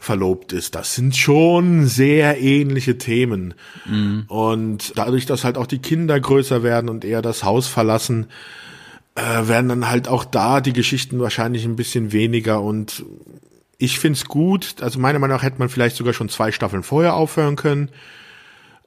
verlobt 0.00 0.54
ist. 0.54 0.74
Das 0.74 0.94
sind 0.94 1.14
schon 1.14 1.86
sehr 1.86 2.40
ähnliche 2.40 2.96
Themen. 2.96 3.54
Mhm. 3.84 4.24
Und 4.28 4.94
dadurch, 4.96 5.26
dass 5.26 5.44
halt 5.44 5.58
auch 5.58 5.66
die 5.66 5.78
Kinder 5.78 6.18
größer 6.18 6.62
werden 6.62 6.88
und 6.88 7.04
eher 7.04 7.20
das 7.20 7.44
Haus 7.44 7.68
verlassen, 7.68 8.26
äh, 9.14 9.46
werden 9.46 9.68
dann 9.68 9.90
halt 9.90 10.08
auch 10.08 10.24
da 10.24 10.62
die 10.62 10.72
Geschichten 10.72 11.20
wahrscheinlich 11.20 11.66
ein 11.66 11.76
bisschen 11.76 12.12
weniger 12.12 12.62
und 12.62 13.04
ich 13.76 13.98
find's 13.98 14.24
gut. 14.24 14.76
Also 14.80 14.98
meiner 14.98 15.18
Meinung 15.18 15.36
nach 15.36 15.42
hätte 15.42 15.58
man 15.58 15.68
vielleicht 15.68 15.96
sogar 15.96 16.14
schon 16.14 16.30
zwei 16.30 16.50
Staffeln 16.50 16.82
vorher 16.82 17.14
aufhören 17.14 17.56
können. 17.56 17.90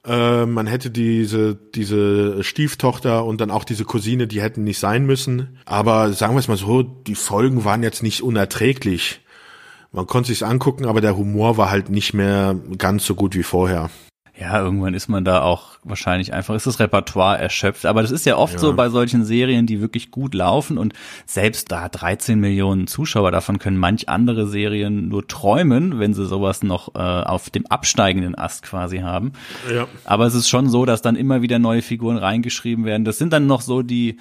Äh, 0.05 0.47
man 0.47 0.65
hätte 0.65 0.89
diese, 0.89 1.55
diese 1.55 2.43
Stieftochter 2.43 3.23
und 3.23 3.39
dann 3.39 3.51
auch 3.51 3.65
diese 3.65 3.85
Cousine, 3.85 4.25
die 4.25 4.41
hätten 4.41 4.63
nicht 4.63 4.79
sein 4.79 5.05
müssen. 5.05 5.59
Aber 5.65 6.11
sagen 6.13 6.33
wir 6.33 6.39
es 6.39 6.47
mal 6.47 6.57
so, 6.57 6.81
die 6.81 7.15
Folgen 7.15 7.65
waren 7.65 7.83
jetzt 7.83 8.01
nicht 8.01 8.21
unerträglich. 8.23 9.21
Man 9.93 10.07
konnte 10.07 10.27
sich's 10.27 10.41
angucken, 10.41 10.85
aber 10.85 11.01
der 11.01 11.15
Humor 11.15 11.57
war 11.57 11.69
halt 11.69 11.89
nicht 11.89 12.13
mehr 12.13 12.55
ganz 12.79 13.05
so 13.05 13.13
gut 13.13 13.35
wie 13.35 13.43
vorher. 13.43 13.91
Ja, 14.35 14.59
irgendwann 14.59 14.95
ist 14.95 15.07
man 15.07 15.23
da 15.23 15.43
auch 15.43 15.77
wahrscheinlich 15.83 16.33
einfach, 16.33 16.55
ist 16.55 16.65
das 16.65 16.79
Repertoire 16.79 17.37
erschöpft. 17.37 17.85
Aber 17.85 18.01
das 18.01 18.09
ist 18.09 18.25
ja 18.25 18.35
oft 18.35 18.55
ja. 18.55 18.59
so 18.59 18.73
bei 18.73 18.89
solchen 18.89 19.23
Serien, 19.23 19.67
die 19.67 19.79
wirklich 19.79 20.09
gut 20.09 20.33
laufen 20.33 20.79
und 20.79 20.93
selbst 21.27 21.71
da 21.71 21.87
13 21.87 22.39
Millionen 22.39 22.87
Zuschauer, 22.87 23.29
davon 23.29 23.59
können 23.59 23.77
manch 23.77 24.09
andere 24.09 24.47
Serien 24.47 25.09
nur 25.09 25.27
träumen, 25.27 25.99
wenn 25.99 26.15
sie 26.15 26.25
sowas 26.25 26.63
noch 26.63 26.95
äh, 26.95 26.97
auf 26.97 27.51
dem 27.51 27.67
absteigenden 27.67 28.35
Ast 28.35 28.63
quasi 28.63 28.99
haben. 28.99 29.33
Ja. 29.71 29.87
Aber 30.03 30.25
es 30.25 30.33
ist 30.33 30.49
schon 30.49 30.67
so, 30.67 30.85
dass 30.85 31.03
dann 31.03 31.15
immer 31.15 31.43
wieder 31.43 31.59
neue 31.59 31.83
Figuren 31.83 32.17
reingeschrieben 32.17 32.85
werden. 32.85 33.05
Das 33.05 33.19
sind 33.19 33.31
dann 33.33 33.45
noch 33.45 33.61
so 33.61 33.83
die, 33.83 34.17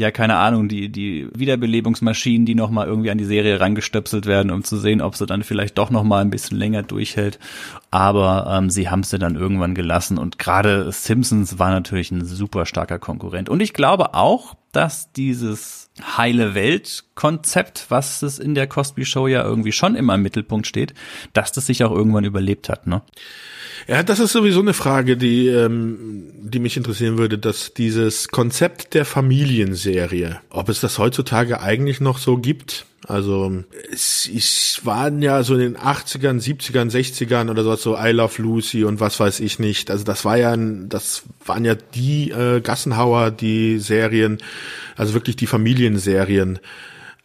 ja, 0.00 0.10
keine 0.10 0.36
Ahnung, 0.36 0.68
die, 0.68 0.88
die 0.88 1.28
Wiederbelebungsmaschinen, 1.34 2.46
die 2.46 2.54
nochmal 2.54 2.86
irgendwie 2.86 3.10
an 3.10 3.18
die 3.18 3.24
Serie 3.24 3.60
rangestöpselt 3.60 4.24
werden, 4.24 4.50
um 4.50 4.64
zu 4.64 4.78
sehen, 4.78 5.02
ob 5.02 5.14
sie 5.14 5.26
dann 5.26 5.44
vielleicht 5.44 5.76
doch 5.76 5.90
nochmal 5.90 6.22
ein 6.22 6.30
bisschen 6.30 6.56
länger 6.56 6.82
durchhält. 6.82 7.38
Aber 7.90 8.50
ähm, 8.50 8.70
sie 8.70 8.88
haben 8.88 9.02
sie 9.02 9.18
dann 9.18 9.36
irgendwann 9.36 9.74
gelassen 9.74 10.18
und 10.18 10.38
gerade 10.38 10.90
Simpsons 10.90 11.58
war 11.58 11.70
natürlich 11.70 12.10
ein 12.10 12.24
super 12.24 12.64
starker 12.64 12.98
Konkurrent. 12.98 13.50
Und 13.50 13.60
ich 13.60 13.74
glaube 13.74 14.14
auch, 14.14 14.56
dass 14.72 15.12
dieses 15.12 15.90
heile 16.16 16.54
Welt-Konzept, 16.54 17.86
was 17.88 18.22
es 18.22 18.38
in 18.38 18.54
der 18.54 18.66
Cosby 18.66 19.04
Show 19.04 19.26
ja 19.26 19.42
irgendwie 19.42 19.72
schon 19.72 19.96
immer 19.96 20.14
im 20.14 20.22
Mittelpunkt 20.22 20.66
steht, 20.66 20.94
dass 21.32 21.52
das 21.52 21.66
sich 21.66 21.84
auch 21.84 21.92
irgendwann 21.92 22.24
überlebt 22.24 22.68
hat, 22.68 22.86
ne? 22.86 23.02
Ja, 23.88 24.02
das 24.02 24.20
ist 24.20 24.32
sowieso 24.32 24.60
eine 24.60 24.74
Frage, 24.74 25.16
die, 25.16 25.48
ähm, 25.48 26.30
die 26.34 26.58
mich 26.58 26.76
interessieren 26.76 27.18
würde, 27.18 27.38
dass 27.38 27.72
dieses 27.72 28.28
Konzept 28.28 28.94
der 28.94 29.04
Familienserie, 29.04 30.40
ob 30.50 30.68
es 30.68 30.80
das 30.80 30.98
heutzutage 30.98 31.60
eigentlich 31.60 32.00
noch 32.00 32.18
so 32.18 32.36
gibt. 32.36 32.86
Also 33.08 33.64
es, 33.90 34.28
es 34.32 34.80
waren 34.84 35.22
ja 35.22 35.42
so 35.42 35.54
in 35.54 35.60
den 35.60 35.76
80ern, 35.78 36.38
70ern, 36.40 36.90
60ern 36.90 37.50
oder 37.50 37.62
sowas 37.62 37.82
so 37.82 37.96
I 37.96 38.10
Love 38.10 38.42
Lucy 38.42 38.84
und 38.84 39.00
was 39.00 39.18
weiß 39.18 39.40
ich 39.40 39.58
nicht. 39.58 39.90
Also 39.90 40.04
das 40.04 40.24
war 40.24 40.36
ja, 40.36 40.54
das 40.56 41.22
waren 41.46 41.64
ja 41.64 41.74
die 41.74 42.30
äh, 42.30 42.60
Gassenhauer, 42.60 43.30
die 43.30 43.78
Serien, 43.78 44.38
also 44.96 45.14
wirklich 45.14 45.36
die 45.36 45.46
Familienserien. 45.46 46.58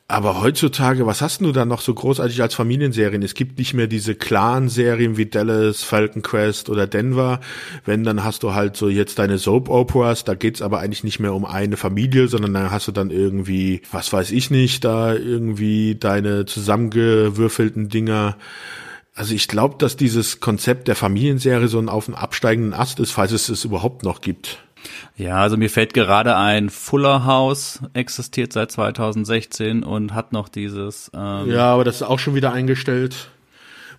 Aber 0.07 0.39
heutzutage, 0.39 1.07
was 1.07 1.23
hast 1.23 1.41
du 1.41 1.51
da 1.51 1.65
noch 1.65 1.81
so 1.81 1.91
großartig 1.91 2.39
als 2.39 2.53
Familienserien? 2.53 3.23
Es 3.23 3.33
gibt 3.33 3.57
nicht 3.57 3.73
mehr 3.73 3.87
diese 3.87 4.13
Clan-Serien 4.13 5.17
wie 5.17 5.25
Dallas, 5.25 5.81
Falcon 5.83 6.21
Quest 6.21 6.69
oder 6.69 6.85
Denver. 6.85 7.39
Wenn, 7.85 8.03
dann 8.03 8.23
hast 8.23 8.43
du 8.43 8.53
halt 8.53 8.77
so 8.77 8.87
jetzt 8.87 9.17
deine 9.17 9.39
Soap-Operas, 9.39 10.23
da 10.23 10.35
geht's 10.35 10.61
aber 10.61 10.79
eigentlich 10.79 11.03
nicht 11.03 11.19
mehr 11.19 11.33
um 11.33 11.43
eine 11.43 11.75
Familie, 11.75 12.27
sondern 12.27 12.53
dann 12.53 12.69
hast 12.69 12.87
du 12.87 12.91
dann 12.91 13.09
irgendwie, 13.09 13.81
was 13.91 14.13
weiß 14.13 14.29
ich 14.29 14.51
nicht, 14.51 14.85
da 14.85 15.15
irgendwie 15.15 15.95
deine 15.95 16.45
zusammengewürfelten 16.45 17.89
Dinger. 17.89 18.37
Also 19.15 19.33
ich 19.33 19.47
glaube, 19.47 19.75
dass 19.79 19.97
dieses 19.97 20.39
Konzept 20.39 20.87
der 20.87 20.95
Familienserie 20.95 21.67
so 21.67 21.79
ein 21.79 21.89
auf 21.89 22.05
dem 22.05 22.13
absteigenden 22.13 22.75
Ast 22.75 22.99
ist, 22.99 23.11
falls 23.11 23.31
es 23.31 23.49
es 23.49 23.65
überhaupt 23.65 24.03
noch 24.03 24.21
gibt. 24.21 24.64
Ja, 25.15 25.37
also 25.37 25.57
mir 25.57 25.69
fällt 25.69 25.93
gerade 25.93 26.35
ein, 26.35 26.69
Fuller 26.69 27.25
House 27.25 27.81
existiert 27.93 28.53
seit 28.53 28.71
2016 28.71 29.83
und 29.83 30.13
hat 30.13 30.33
noch 30.33 30.49
dieses. 30.49 31.11
Ähm 31.13 31.51
ja, 31.51 31.73
aber 31.73 31.83
das 31.83 31.97
ist 31.97 32.03
auch 32.03 32.19
schon 32.19 32.35
wieder 32.35 32.51
eingestellt. 32.51 33.29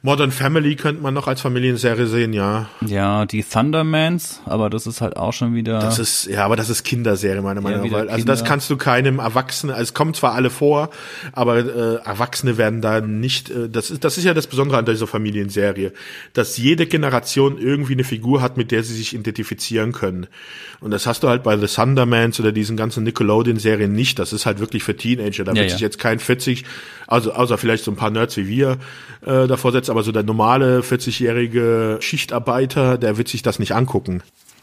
Modern 0.06 0.30
Family 0.30 0.76
könnte 0.76 1.02
man 1.02 1.14
noch 1.14 1.26
als 1.26 1.40
Familienserie 1.40 2.06
sehen, 2.06 2.32
ja. 2.32 2.68
Ja, 2.80 3.26
die 3.26 3.42
Thundermans, 3.42 4.40
aber 4.44 4.70
das 4.70 4.86
ist 4.86 5.00
halt 5.00 5.16
auch 5.16 5.32
schon 5.32 5.52
wieder. 5.52 5.80
Das 5.80 5.98
ist, 5.98 6.26
ja, 6.26 6.44
aber 6.44 6.54
das 6.54 6.70
ist 6.70 6.84
Kinderserie, 6.84 7.42
meiner 7.42 7.60
Meinung 7.60 7.90
nach. 7.90 8.06
Also 8.06 8.24
das 8.24 8.44
kannst 8.44 8.70
du 8.70 8.76
keinem 8.76 9.18
Erwachsenen, 9.18 9.74
also 9.74 9.82
es 9.82 9.94
kommen 9.94 10.14
zwar 10.14 10.34
alle 10.34 10.50
vor, 10.50 10.90
aber 11.32 11.56
äh, 11.56 11.94
Erwachsene 12.04 12.56
werden 12.56 12.80
da 12.82 13.00
nicht, 13.00 13.50
äh, 13.50 13.68
das 13.68 13.90
ist, 13.90 14.04
das 14.04 14.16
ist 14.16 14.22
ja 14.22 14.32
das 14.32 14.46
Besondere 14.46 14.78
an 14.78 14.84
dieser 14.84 15.08
Familienserie, 15.08 15.92
dass 16.34 16.56
jede 16.56 16.86
Generation 16.86 17.58
irgendwie 17.58 17.94
eine 17.94 18.04
Figur 18.04 18.42
hat, 18.42 18.56
mit 18.56 18.70
der 18.70 18.84
sie 18.84 18.94
sich 18.94 19.12
identifizieren 19.12 19.90
können. 19.90 20.28
Und 20.78 20.92
das 20.92 21.06
hast 21.06 21.24
du 21.24 21.28
halt 21.28 21.42
bei 21.42 21.58
The 21.58 21.66
Thundermans 21.66 22.38
oder 22.38 22.52
diesen 22.52 22.76
ganzen 22.76 23.02
Nickelodeon-Serien 23.02 23.92
nicht. 23.92 24.20
Das 24.20 24.32
ist 24.32 24.46
halt 24.46 24.60
wirklich 24.60 24.84
für 24.84 24.96
Teenager. 24.96 25.42
Da 25.42 25.52
ja, 25.52 25.56
wird 25.56 25.70
ja. 25.70 25.72
sich 25.72 25.80
jetzt 25.80 25.98
kein 25.98 26.20
40, 26.20 26.64
also 27.06 27.32
außer 27.32 27.58
vielleicht 27.58 27.84
so 27.84 27.90
ein 27.90 27.96
paar 27.96 28.10
Nerds 28.10 28.36
wie 28.36 28.48
wir 28.48 28.78
äh, 29.24 29.46
davor 29.46 29.72
setzen, 29.72 29.90
aber 29.90 30.02
so 30.02 30.12
der 30.12 30.22
normale 30.22 30.80
40-jährige 30.80 31.98
Schichtarbeiter, 32.00 32.98
der 32.98 33.18
wird 33.18 33.28
sich 33.28 33.42
das 33.42 33.58
nicht 33.58 33.72
angucken. 33.72 34.22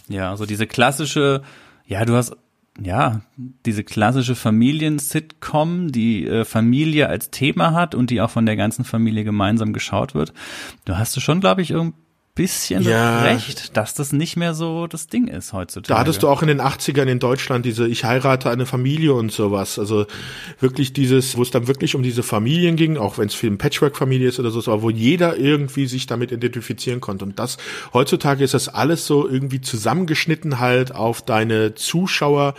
Ja, 0.09 0.31
also 0.31 0.45
diese 0.45 0.67
klassische, 0.67 1.41
ja, 1.85 2.03
du 2.05 2.15
hast 2.15 2.35
ja, 2.81 3.21
diese 3.37 3.83
klassische 3.83 4.33
Familien-Sitcom, 4.33 5.91
die 5.91 6.25
äh, 6.25 6.43
Familie 6.43 7.07
als 7.07 7.29
Thema 7.29 7.73
hat 7.73 7.93
und 7.93 8.09
die 8.09 8.19
auch 8.19 8.31
von 8.31 8.47
der 8.47 8.55
ganzen 8.55 8.83
Familie 8.83 9.23
gemeinsam 9.23 9.73
geschaut 9.73 10.15
wird. 10.15 10.33
Du 10.85 10.97
hast 10.97 11.15
du 11.15 11.19
schon, 11.19 11.39
glaube 11.39 11.61
ich, 11.61 11.69
irgendwie 11.69 12.02
bisschen 12.35 12.81
ja. 12.81 13.21
recht, 13.21 13.77
dass 13.77 13.93
das 13.93 14.11
nicht 14.11 14.37
mehr 14.37 14.55
so 14.55 14.87
das 14.87 15.05
Ding 15.05 15.27
ist 15.27 15.53
heutzutage. 15.53 15.93
Da 15.93 15.99
hattest 15.99 16.23
du 16.23 16.27
auch 16.27 16.41
in 16.41 16.47
den 16.47 16.61
80ern 16.61 17.05
in 17.05 17.19
Deutschland 17.19 17.63
diese 17.63 17.87
Ich 17.87 18.05
heirate 18.05 18.49
eine 18.49 18.65
Familie 18.65 19.13
und 19.13 19.31
sowas. 19.31 19.77
Also 19.77 20.07
wirklich 20.59 20.93
dieses, 20.93 21.37
wo 21.37 21.43
es 21.43 21.51
dann 21.51 21.67
wirklich 21.67 21.93
um 21.93 22.01
diese 22.01 22.23
Familien 22.23 22.75
ging, 22.75 22.97
auch 22.97 23.19
wenn 23.19 23.27
es 23.27 23.35
für 23.35 23.45
eine 23.45 23.57
Patchwork-Familie 23.57 24.29
ist 24.29 24.39
oder 24.39 24.49
so, 24.49 24.59
aber 24.71 24.81
wo 24.81 24.89
jeder 24.89 25.37
irgendwie 25.37 25.85
sich 25.85 26.07
damit 26.07 26.31
identifizieren 26.31 27.01
konnte. 27.01 27.23
Und 27.23 27.37
das, 27.37 27.57
heutzutage 27.93 28.43
ist 28.43 28.55
das 28.55 28.67
alles 28.67 29.05
so 29.05 29.29
irgendwie 29.29 29.61
zusammengeschnitten 29.61 30.59
halt 30.59 30.95
auf 30.95 31.21
deine 31.21 31.75
Zuschauer 31.75 32.55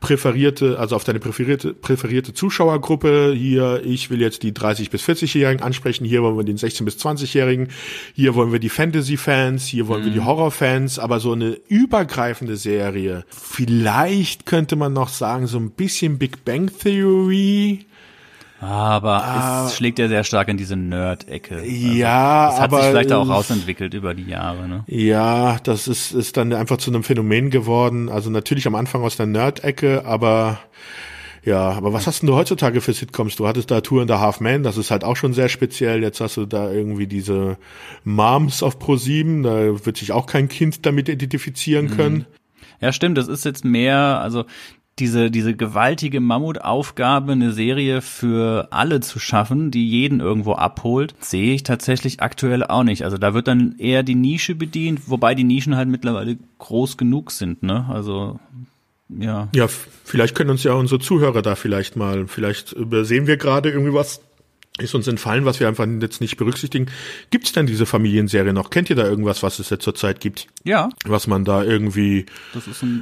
präferierte, 0.00 0.80
also 0.80 0.96
auf 0.96 1.04
deine 1.04 1.20
präferierte, 1.20 1.72
präferierte 1.72 2.34
Zuschauergruppe. 2.34 3.34
Hier, 3.36 3.82
ich 3.84 4.10
will 4.10 4.20
jetzt 4.20 4.42
die 4.42 4.52
30 4.52 4.90
bis 4.90 5.04
40-Jährigen 5.04 5.62
ansprechen. 5.62 6.04
Hier 6.04 6.22
wollen 6.22 6.36
wir 6.36 6.44
den 6.44 6.58
16 6.58 6.84
bis 6.84 6.96
20-Jährigen. 6.96 7.68
Hier 8.14 8.34
wollen 8.34 8.50
wir 8.50 8.58
die 8.58 8.68
Fantasy 8.68 9.11
Fantasy-Fans, 9.16 9.66
hier 9.66 9.88
wollen 9.88 10.02
mhm. 10.02 10.06
wir 10.06 10.12
die 10.12 10.20
mhm. 10.20 10.26
Horror-Fans, 10.26 10.98
aber 10.98 11.20
so 11.20 11.32
eine 11.32 11.56
übergreifende 11.68 12.56
Serie. 12.56 13.24
Vielleicht 13.28 14.46
könnte 14.46 14.76
man 14.76 14.92
noch 14.92 15.08
sagen, 15.08 15.46
so 15.46 15.58
ein 15.58 15.70
bisschen 15.70 16.18
Big 16.18 16.44
Bang 16.44 16.70
Theory. 16.78 17.86
Aber 18.60 19.24
ah, 19.24 19.66
es 19.66 19.76
schlägt 19.76 19.98
ja 19.98 20.06
sehr 20.06 20.22
stark 20.22 20.46
in 20.46 20.56
diese 20.56 20.76
Nerd-Ecke. 20.76 21.56
Also 21.56 21.68
ja, 21.68 22.46
das 22.46 22.60
hat 22.60 22.64
aber 22.64 22.82
sich 22.82 22.90
vielleicht 22.90 23.12
auch 23.12 23.28
rausentwickelt 23.28 23.92
über 23.92 24.14
die 24.14 24.26
Jahre. 24.26 24.68
Ne? 24.68 24.84
Ja, 24.86 25.58
das 25.64 25.88
ist 25.88 26.12
ist 26.12 26.36
dann 26.36 26.52
einfach 26.52 26.76
zu 26.76 26.92
einem 26.92 27.02
Phänomen 27.02 27.50
geworden. 27.50 28.08
Also 28.08 28.30
natürlich 28.30 28.68
am 28.68 28.76
Anfang 28.76 29.02
aus 29.02 29.16
der 29.16 29.26
Nerd-Ecke, 29.26 30.04
aber 30.04 30.60
ja, 31.44 31.70
aber 31.70 31.92
was 31.92 32.06
hast 32.06 32.22
denn 32.22 32.28
du 32.28 32.34
heutzutage 32.34 32.80
für 32.80 32.92
Sitcoms? 32.92 33.36
Du 33.36 33.46
hattest 33.48 33.70
da 33.70 33.80
Tour 33.80 34.02
in 34.02 34.08
the 34.08 34.14
Half 34.14 34.40
Man, 34.40 34.62
das 34.62 34.76
ist 34.76 34.90
halt 34.90 35.02
auch 35.02 35.16
schon 35.16 35.32
sehr 35.32 35.48
speziell. 35.48 36.02
Jetzt 36.02 36.20
hast 36.20 36.36
du 36.36 36.46
da 36.46 36.70
irgendwie 36.70 37.06
diese 37.06 37.58
Moms 38.04 38.62
auf 38.62 38.78
Pro 38.78 38.96
7, 38.96 39.42
da 39.42 39.84
wird 39.84 39.96
sich 39.96 40.12
auch 40.12 40.26
kein 40.26 40.48
Kind 40.48 40.86
damit 40.86 41.08
identifizieren 41.08 41.86
mhm. 41.86 41.96
können. 41.96 42.26
Ja, 42.80 42.92
stimmt, 42.92 43.18
das 43.18 43.28
ist 43.28 43.44
jetzt 43.44 43.64
mehr, 43.64 44.20
also 44.20 44.44
diese, 44.98 45.30
diese 45.30 45.54
gewaltige 45.54 46.20
Mammutaufgabe, 46.20 47.32
eine 47.32 47.52
Serie 47.52 48.02
für 48.02 48.68
alle 48.70 49.00
zu 49.00 49.18
schaffen, 49.18 49.70
die 49.70 49.88
jeden 49.88 50.20
irgendwo 50.20 50.52
abholt, 50.52 51.14
sehe 51.20 51.54
ich 51.54 51.62
tatsächlich 51.62 52.20
aktuell 52.20 52.62
auch 52.62 52.84
nicht. 52.84 53.04
Also 53.04 53.16
da 53.16 53.34
wird 53.34 53.48
dann 53.48 53.76
eher 53.78 54.02
die 54.02 54.14
Nische 54.14 54.54
bedient, 54.54 55.08
wobei 55.08 55.34
die 55.34 55.44
Nischen 55.44 55.76
halt 55.76 55.88
mittlerweile 55.88 56.36
groß 56.58 56.98
genug 56.98 57.30
sind, 57.30 57.62
ne? 57.62 57.86
Also 57.88 58.38
ja. 59.18 59.48
Ja, 59.54 59.68
vielleicht 60.04 60.34
können 60.34 60.50
uns 60.50 60.64
ja 60.64 60.74
unsere 60.74 61.00
Zuhörer 61.00 61.42
da 61.42 61.54
vielleicht 61.54 61.96
mal, 61.96 62.26
vielleicht 62.28 62.72
übersehen 62.72 63.26
wir 63.26 63.36
gerade 63.36 63.70
irgendwie 63.70 63.94
was, 63.94 64.20
ist 64.78 64.94
uns 64.94 65.06
entfallen, 65.06 65.44
was 65.44 65.60
wir 65.60 65.68
einfach 65.68 65.86
jetzt 66.00 66.22
nicht 66.22 66.38
berücksichtigen. 66.38 66.86
Gibt 67.30 67.44
es 67.44 67.52
denn 67.52 67.66
diese 67.66 67.84
Familienserie 67.84 68.54
noch? 68.54 68.70
Kennt 68.70 68.88
ihr 68.88 68.96
da 68.96 69.04
irgendwas, 69.04 69.42
was 69.42 69.58
es 69.58 69.68
jetzt 69.68 69.84
zurzeit 69.84 70.18
gibt? 70.20 70.46
Ja. 70.64 70.88
Was 71.04 71.26
man 71.26 71.44
da 71.44 71.62
irgendwie 71.62 72.24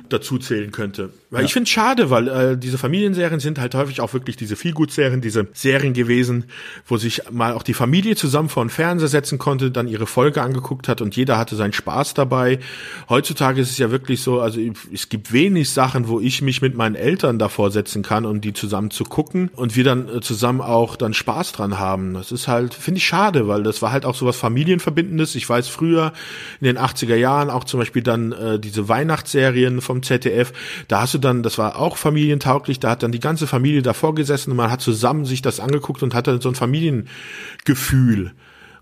dazu 0.08 0.38
zählen 0.38 0.72
könnte? 0.72 1.10
Weil 1.30 1.42
ja. 1.42 1.46
ich 1.46 1.52
finde 1.52 1.68
es 1.68 1.70
schade, 1.70 2.10
weil 2.10 2.26
äh, 2.26 2.58
diese 2.58 2.76
Familienserien 2.76 3.38
sind 3.38 3.60
halt 3.60 3.76
häufig 3.76 4.00
auch 4.00 4.12
wirklich 4.12 4.36
diese 4.36 4.56
Feelgood-Serien, 4.56 5.20
diese 5.20 5.46
Serien 5.52 5.92
gewesen, 5.92 6.46
wo 6.88 6.96
sich 6.96 7.30
mal 7.30 7.52
auch 7.52 7.62
die 7.62 7.74
Familie 7.74 8.16
zusammen 8.16 8.48
vor 8.48 8.64
den 8.64 8.70
Fernseher 8.70 9.06
setzen 9.06 9.38
konnte, 9.38 9.70
dann 9.70 9.86
ihre 9.86 10.08
Folge 10.08 10.42
angeguckt 10.42 10.88
hat 10.88 11.00
und 11.00 11.14
jeder 11.14 11.38
hatte 11.38 11.54
seinen 11.54 11.72
Spaß 11.72 12.14
dabei. 12.14 12.58
Heutzutage 13.08 13.60
ist 13.60 13.70
es 13.70 13.78
ja 13.78 13.92
wirklich 13.92 14.22
so, 14.22 14.40
also 14.40 14.60
es 14.92 15.08
gibt 15.08 15.32
wenig 15.32 15.70
Sachen, 15.70 16.08
wo 16.08 16.18
ich 16.18 16.42
mich 16.42 16.62
mit 16.62 16.74
meinen 16.74 16.96
Eltern 16.96 17.38
davor 17.38 17.70
setzen 17.70 18.02
kann, 18.02 18.26
um 18.26 18.40
die 18.40 18.54
zusammen 18.54 18.90
zu 18.90 19.04
gucken 19.04 19.50
und 19.54 19.76
wir 19.76 19.84
dann 19.84 20.08
äh, 20.08 20.20
zusammen 20.20 20.60
auch 20.60 20.96
dann 20.96 21.14
Spaß 21.14 21.52
dran 21.52 21.69
haben. 21.78 22.14
Das 22.14 22.32
ist 22.32 22.48
halt, 22.48 22.74
finde 22.74 22.98
ich 22.98 23.06
schade, 23.06 23.48
weil 23.48 23.62
das 23.62 23.82
war 23.82 23.92
halt 23.92 24.04
auch 24.04 24.14
so 24.14 24.26
was 24.26 24.36
Familienverbindendes. 24.36 25.34
Ich 25.34 25.48
weiß 25.48 25.68
früher 25.68 26.12
in 26.60 26.64
den 26.64 26.78
80er 26.78 27.14
Jahren 27.14 27.50
auch 27.50 27.64
zum 27.64 27.80
Beispiel 27.80 28.02
dann 28.02 28.32
äh, 28.32 28.58
diese 28.58 28.88
Weihnachtsserien 28.88 29.80
vom 29.80 30.02
ZDF, 30.02 30.52
da 30.88 31.02
hast 31.02 31.14
du 31.14 31.18
dann, 31.18 31.42
das 31.42 31.58
war 31.58 31.78
auch 31.78 31.96
familientauglich, 31.96 32.80
da 32.80 32.90
hat 32.90 33.02
dann 33.02 33.12
die 33.12 33.20
ganze 33.20 33.46
Familie 33.46 33.82
davor 33.82 34.14
gesessen 34.14 34.50
und 34.50 34.56
man 34.56 34.70
hat 34.70 34.80
zusammen 34.80 35.24
sich 35.24 35.42
das 35.42 35.60
angeguckt 35.60 36.02
und 36.02 36.14
hatte 36.14 36.40
so 36.40 36.48
ein 36.48 36.54
Familiengefühl. 36.54 38.32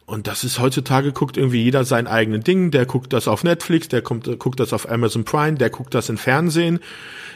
Und 0.08 0.26
das 0.26 0.42
ist 0.42 0.58
heutzutage 0.58 1.12
guckt 1.12 1.36
irgendwie 1.36 1.62
jeder 1.62 1.84
sein 1.84 2.06
eigenen 2.06 2.42
Ding. 2.42 2.70
Der 2.70 2.86
guckt 2.86 3.12
das 3.12 3.28
auf 3.28 3.44
Netflix, 3.44 3.88
der 3.88 4.00
kommt, 4.00 4.38
guckt 4.38 4.58
das 4.58 4.72
auf 4.72 4.90
Amazon 4.90 5.24
Prime, 5.24 5.58
der 5.58 5.68
guckt 5.68 5.92
das 5.92 6.08
im 6.08 6.16
Fernsehen. 6.16 6.78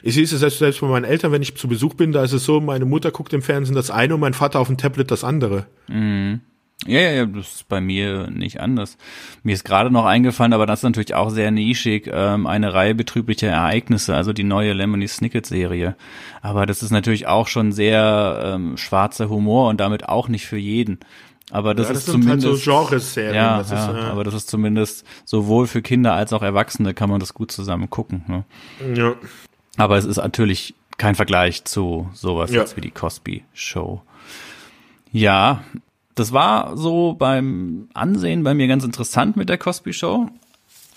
Ich 0.02 0.14
sehe 0.14 0.24
es 0.24 0.30
selbst, 0.30 0.58
selbst 0.58 0.80
bei 0.80 0.86
meinen 0.86 1.04
Eltern, 1.04 1.32
wenn 1.32 1.42
ich 1.42 1.54
zu 1.54 1.68
Besuch 1.68 1.92
bin, 1.92 2.12
da 2.12 2.24
ist 2.24 2.32
es 2.32 2.46
so, 2.46 2.62
meine 2.62 2.86
Mutter 2.86 3.10
guckt 3.10 3.34
im 3.34 3.42
Fernsehen 3.42 3.74
das 3.74 3.90
eine 3.90 4.14
und 4.14 4.20
mein 4.20 4.32
Vater 4.32 4.58
auf 4.58 4.68
dem 4.68 4.78
Tablet 4.78 5.10
das 5.10 5.22
andere. 5.22 5.66
Mhm. 5.88 6.40
Ja, 6.86 7.00
ja, 7.00 7.10
ja, 7.10 7.26
das 7.26 7.56
ist 7.56 7.68
bei 7.68 7.82
mir 7.82 8.28
nicht 8.30 8.58
anders. 8.60 8.96
Mir 9.42 9.52
ist 9.52 9.64
gerade 9.64 9.90
noch 9.90 10.06
eingefallen, 10.06 10.54
aber 10.54 10.64
das 10.64 10.80
ist 10.80 10.84
natürlich 10.84 11.14
auch 11.14 11.28
sehr 11.28 11.50
nischig, 11.50 12.10
ähm, 12.10 12.46
eine 12.46 12.72
Reihe 12.72 12.94
betrüblicher 12.94 13.48
Ereignisse, 13.48 14.16
also 14.16 14.32
die 14.32 14.44
neue 14.44 14.72
Lemony 14.72 15.06
Snicket 15.06 15.44
Serie. 15.44 15.94
Aber 16.40 16.64
das 16.64 16.82
ist 16.82 16.90
natürlich 16.90 17.26
auch 17.26 17.48
schon 17.48 17.70
sehr 17.70 18.42
ähm, 18.44 18.78
schwarzer 18.78 19.28
Humor 19.28 19.68
und 19.68 19.78
damit 19.78 20.08
auch 20.08 20.28
nicht 20.28 20.46
für 20.46 20.56
jeden. 20.56 20.98
Aber 21.52 21.74
das, 21.74 21.88
ja, 21.88 21.92
das 21.92 22.06
ist 22.06 22.12
zumindest 22.12 22.46
halt 22.46 22.56
so 22.56 22.70
Genreserien. 22.70 23.34
Ja, 23.34 23.58
das 23.58 23.70
ja, 23.70 23.90
ist, 23.90 23.94
äh, 23.94 24.00
aber 24.08 24.24
das 24.24 24.32
ist 24.32 24.48
zumindest 24.48 25.06
sowohl 25.26 25.66
für 25.66 25.82
Kinder 25.82 26.14
als 26.14 26.32
auch 26.32 26.40
Erwachsene 26.40 26.94
kann 26.94 27.10
man 27.10 27.20
das 27.20 27.34
gut 27.34 27.52
zusammen 27.52 27.90
gucken. 27.90 28.24
Ne? 28.26 28.44
Ja. 28.94 29.14
Aber 29.76 29.98
es 29.98 30.06
ist 30.06 30.16
natürlich 30.16 30.74
kein 30.96 31.14
Vergleich 31.14 31.64
zu 31.64 32.08
sowas 32.14 32.50
ja. 32.50 32.60
jetzt 32.60 32.78
wie 32.78 32.80
die 32.80 32.90
Cosby 32.90 33.44
Show. 33.52 34.00
Ja, 35.12 35.62
das 36.14 36.32
war 36.32 36.74
so 36.78 37.12
beim 37.12 37.88
Ansehen 37.92 38.44
bei 38.44 38.54
mir 38.54 38.66
ganz 38.66 38.82
interessant 38.82 39.36
mit 39.36 39.50
der 39.50 39.58
Cosby 39.58 39.92
Show. 39.92 40.30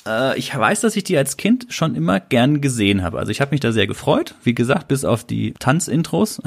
Äh, 0.08 0.38
ich 0.38 0.56
weiß, 0.56 0.82
dass 0.82 0.96
ich 0.96 1.04
die 1.04 1.18
als 1.18 1.38
Kind 1.38 1.68
schon 1.70 1.96
immer 1.96 2.20
gern 2.20 2.62
gesehen 2.62 3.04
habe. 3.04 3.20
Also 3.20 3.32
ich 3.32 3.42
habe 3.42 3.52
mich 3.52 3.62
da 3.62 3.72
sehr 3.72 3.88
gefreut. 3.88 4.36
Wie 4.44 4.56
gesagt, 4.56 4.88
bis 4.88 5.06
auf 5.06 5.24
die 5.24 5.54
Tanzintros. 5.54 6.42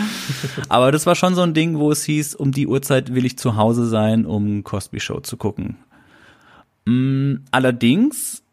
Aber 0.68 0.92
das 0.92 1.06
war 1.06 1.14
schon 1.14 1.34
so 1.34 1.42
ein 1.42 1.54
Ding, 1.54 1.78
wo 1.78 1.90
es 1.90 2.04
hieß, 2.04 2.34
um 2.34 2.52
die 2.52 2.66
Uhrzeit 2.66 3.14
will 3.14 3.24
ich 3.24 3.38
zu 3.38 3.56
Hause 3.56 3.86
sein, 3.86 4.26
um 4.26 4.64
Cosby 4.64 5.00
Show 5.00 5.20
zu 5.20 5.36
gucken. 5.36 5.76
Mm, 6.86 7.36
allerdings 7.50 8.43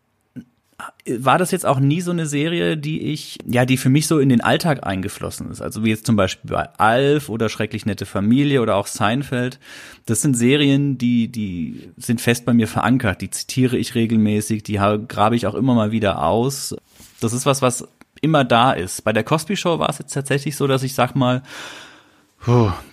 war 1.07 1.37
das 1.37 1.51
jetzt 1.51 1.65
auch 1.65 1.79
nie 1.79 2.01
so 2.01 2.11
eine 2.11 2.25
Serie, 2.25 2.77
die 2.77 3.01
ich, 3.01 3.39
ja, 3.45 3.65
die 3.65 3.77
für 3.77 3.89
mich 3.89 4.07
so 4.07 4.19
in 4.19 4.29
den 4.29 4.41
Alltag 4.41 4.85
eingeflossen 4.85 5.49
ist. 5.49 5.61
Also 5.61 5.83
wie 5.83 5.89
jetzt 5.89 6.05
zum 6.05 6.15
Beispiel 6.15 6.51
bei 6.51 6.69
Alf 6.77 7.29
oder 7.29 7.49
Schrecklich 7.49 7.85
nette 7.85 8.05
Familie 8.05 8.61
oder 8.61 8.75
auch 8.75 8.87
Seinfeld. 8.87 9.59
Das 10.05 10.21
sind 10.21 10.35
Serien, 10.35 10.97
die, 10.97 11.27
die 11.27 11.91
sind 11.97 12.21
fest 12.21 12.45
bei 12.45 12.53
mir 12.53 12.67
verankert. 12.67 13.21
Die 13.21 13.29
zitiere 13.29 13.77
ich 13.77 13.95
regelmäßig, 13.95 14.63
die 14.63 14.79
grabe 15.07 15.35
ich 15.35 15.47
auch 15.47 15.55
immer 15.55 15.73
mal 15.73 15.91
wieder 15.91 16.23
aus. 16.23 16.75
Das 17.19 17.33
ist 17.33 17.45
was, 17.45 17.61
was 17.61 17.87
immer 18.21 18.43
da 18.43 18.71
ist. 18.71 19.03
Bei 19.03 19.13
der 19.13 19.23
Cosby 19.23 19.57
Show 19.57 19.79
war 19.79 19.89
es 19.89 19.97
jetzt 19.97 20.13
tatsächlich 20.13 20.55
so, 20.55 20.67
dass 20.67 20.83
ich 20.83 20.93
sag 20.93 21.15
mal, 21.15 21.41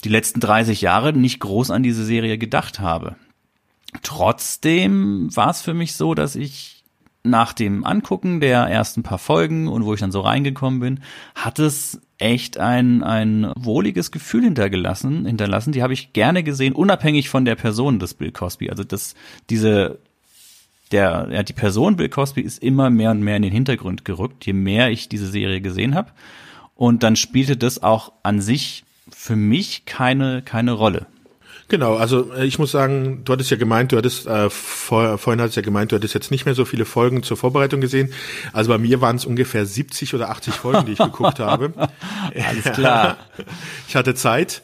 die 0.04 0.08
letzten 0.08 0.40
30 0.40 0.82
Jahre 0.82 1.12
nicht 1.12 1.40
groß 1.40 1.70
an 1.70 1.82
diese 1.82 2.04
Serie 2.04 2.36
gedacht 2.36 2.80
habe. 2.80 3.16
Trotzdem 4.02 5.34
war 5.34 5.50
es 5.50 5.62
für 5.62 5.72
mich 5.72 5.94
so, 5.94 6.14
dass 6.14 6.36
ich 6.36 6.77
nach 7.30 7.52
dem 7.52 7.84
Angucken 7.84 8.40
der 8.40 8.60
ersten 8.60 9.02
paar 9.02 9.18
Folgen 9.18 9.68
und 9.68 9.84
wo 9.84 9.94
ich 9.94 10.00
dann 10.00 10.12
so 10.12 10.20
reingekommen 10.20 10.80
bin, 10.80 11.00
hat 11.34 11.58
es 11.58 12.00
echt 12.18 12.58
ein, 12.58 13.02
ein 13.02 13.52
wohliges 13.56 14.10
Gefühl 14.10 14.44
hintergelassen, 14.44 15.26
hinterlassen. 15.26 15.72
Die 15.72 15.82
habe 15.82 15.92
ich 15.92 16.12
gerne 16.12 16.42
gesehen, 16.42 16.74
unabhängig 16.74 17.28
von 17.28 17.44
der 17.44 17.54
Person 17.54 17.98
des 17.98 18.14
Bill 18.14 18.32
Cosby. 18.32 18.70
Also 18.70 18.84
das, 18.84 19.14
diese, 19.50 19.98
der, 20.90 21.28
ja, 21.30 21.42
die 21.42 21.52
Person 21.52 21.96
Bill 21.96 22.08
Cosby 22.08 22.40
ist 22.40 22.62
immer 22.62 22.90
mehr 22.90 23.12
und 23.12 23.20
mehr 23.20 23.36
in 23.36 23.42
den 23.42 23.52
Hintergrund 23.52 24.04
gerückt, 24.04 24.46
je 24.46 24.52
mehr 24.52 24.90
ich 24.90 25.08
diese 25.08 25.28
Serie 25.28 25.60
gesehen 25.60 25.94
habe. 25.94 26.10
Und 26.74 27.02
dann 27.02 27.16
spielte 27.16 27.56
das 27.56 27.82
auch 27.82 28.12
an 28.22 28.40
sich 28.40 28.84
für 29.10 29.36
mich 29.36 29.84
keine, 29.84 30.42
keine 30.42 30.72
Rolle. 30.72 31.06
Genau, 31.68 31.96
also 31.96 32.32
äh, 32.32 32.46
ich 32.46 32.58
muss 32.58 32.70
sagen, 32.70 33.22
du 33.24 33.32
hattest 33.32 33.50
ja 33.50 33.58
gemeint, 33.58 33.92
du 33.92 33.98
hattest 33.98 34.26
äh, 34.26 34.48
vor, 34.48 35.18
vorhin 35.18 35.40
hattest 35.40 35.56
ja 35.56 35.62
gemeint, 35.62 35.92
du 35.92 35.96
hattest 35.96 36.14
jetzt 36.14 36.30
nicht 36.30 36.46
mehr 36.46 36.54
so 36.54 36.64
viele 36.64 36.86
Folgen 36.86 37.22
zur 37.22 37.36
Vorbereitung 37.36 37.82
gesehen. 37.82 38.12
Also 38.54 38.70
bei 38.70 38.78
mir 38.78 39.02
waren 39.02 39.16
es 39.16 39.26
ungefähr 39.26 39.66
70 39.66 40.14
oder 40.14 40.30
80 40.30 40.54
Folgen, 40.54 40.86
die 40.86 40.92
ich 40.92 40.98
geguckt 40.98 41.40
habe. 41.40 41.72
Alles 42.48 42.64
klar. 42.74 43.18
ich 43.88 43.96
hatte 43.96 44.14
Zeit 44.14 44.62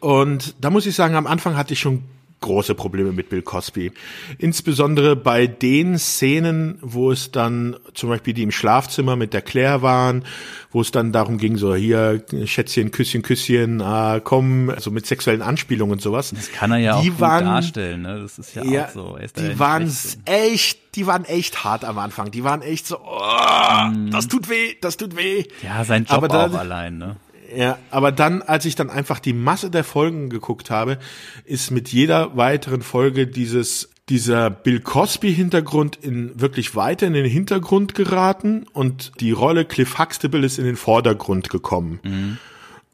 und 0.00 0.54
da 0.60 0.70
muss 0.70 0.86
ich 0.86 0.94
sagen, 0.94 1.14
am 1.14 1.26
Anfang 1.26 1.56
hatte 1.56 1.74
ich 1.74 1.80
schon 1.80 2.04
große 2.46 2.74
Probleme 2.74 3.12
mit 3.12 3.28
Bill 3.28 3.42
Cosby. 3.42 3.92
Insbesondere 4.38 5.16
bei 5.16 5.46
den 5.48 5.98
Szenen, 5.98 6.78
wo 6.80 7.10
es 7.10 7.32
dann 7.32 7.76
zum 7.92 8.08
Beispiel 8.08 8.34
die 8.34 8.44
im 8.44 8.52
Schlafzimmer 8.52 9.16
mit 9.16 9.34
der 9.34 9.42
Claire 9.42 9.82
waren, 9.82 10.24
wo 10.70 10.80
es 10.80 10.92
dann 10.92 11.12
darum 11.12 11.38
ging, 11.38 11.56
so 11.56 11.74
hier 11.74 12.22
Schätzchen, 12.44 12.92
Küsschen, 12.92 13.22
Küsschen, 13.22 13.82
ah, 13.82 14.20
komm, 14.20 14.70
also 14.70 14.90
mit 14.90 15.06
sexuellen 15.06 15.42
Anspielungen 15.42 15.94
und 15.94 16.02
sowas. 16.02 16.32
Das 16.34 16.52
kann 16.52 16.70
er 16.70 16.78
ja 16.78 17.00
die 17.00 17.10
auch 17.10 17.20
waren, 17.20 17.44
darstellen, 17.46 18.02
ne? 18.02 18.20
Das 18.20 18.38
ist 18.38 18.54
ja, 18.54 18.64
ja 18.64 18.84
auch 18.84 18.90
so. 18.90 19.18
Die 19.38 19.58
waren 19.58 19.92
echt, 20.24 20.78
die 20.94 21.06
waren 21.06 21.24
echt 21.24 21.64
hart 21.64 21.84
am 21.84 21.98
Anfang. 21.98 22.30
Die 22.30 22.44
waren 22.44 22.62
echt 22.62 22.86
so, 22.86 22.98
oh, 22.98 23.88
mm. 23.88 24.10
das 24.10 24.28
tut 24.28 24.48
weh, 24.48 24.74
das 24.80 24.96
tut 24.96 25.16
weh. 25.16 25.44
Ja, 25.62 25.84
sein 25.84 26.04
Job 26.04 26.24
Aber 26.24 26.46
auch 26.46 26.54
allein, 26.54 26.98
ne? 26.98 27.16
Ja, 27.54 27.78
aber 27.90 28.12
dann, 28.12 28.42
als 28.42 28.64
ich 28.64 28.74
dann 28.74 28.90
einfach 28.90 29.20
die 29.20 29.32
Masse 29.32 29.70
der 29.70 29.84
Folgen 29.84 30.30
geguckt 30.30 30.70
habe, 30.70 30.98
ist 31.44 31.70
mit 31.70 31.88
jeder 31.88 32.36
weiteren 32.36 32.82
Folge 32.82 33.26
dieses 33.26 33.90
dieser 34.08 34.50
Bill 34.50 34.80
Cosby 34.80 35.34
Hintergrund 35.34 35.96
in 35.96 36.40
wirklich 36.40 36.76
weiter 36.76 37.08
in 37.08 37.12
den 37.12 37.26
Hintergrund 37.26 37.94
geraten 37.94 38.64
und 38.72 39.12
die 39.20 39.32
Rolle 39.32 39.64
Cliff 39.64 39.98
Huxtable 39.98 40.46
ist 40.46 40.58
in 40.58 40.64
den 40.64 40.76
Vordergrund 40.76 41.50
gekommen. 41.50 41.98
Mhm. 42.04 42.38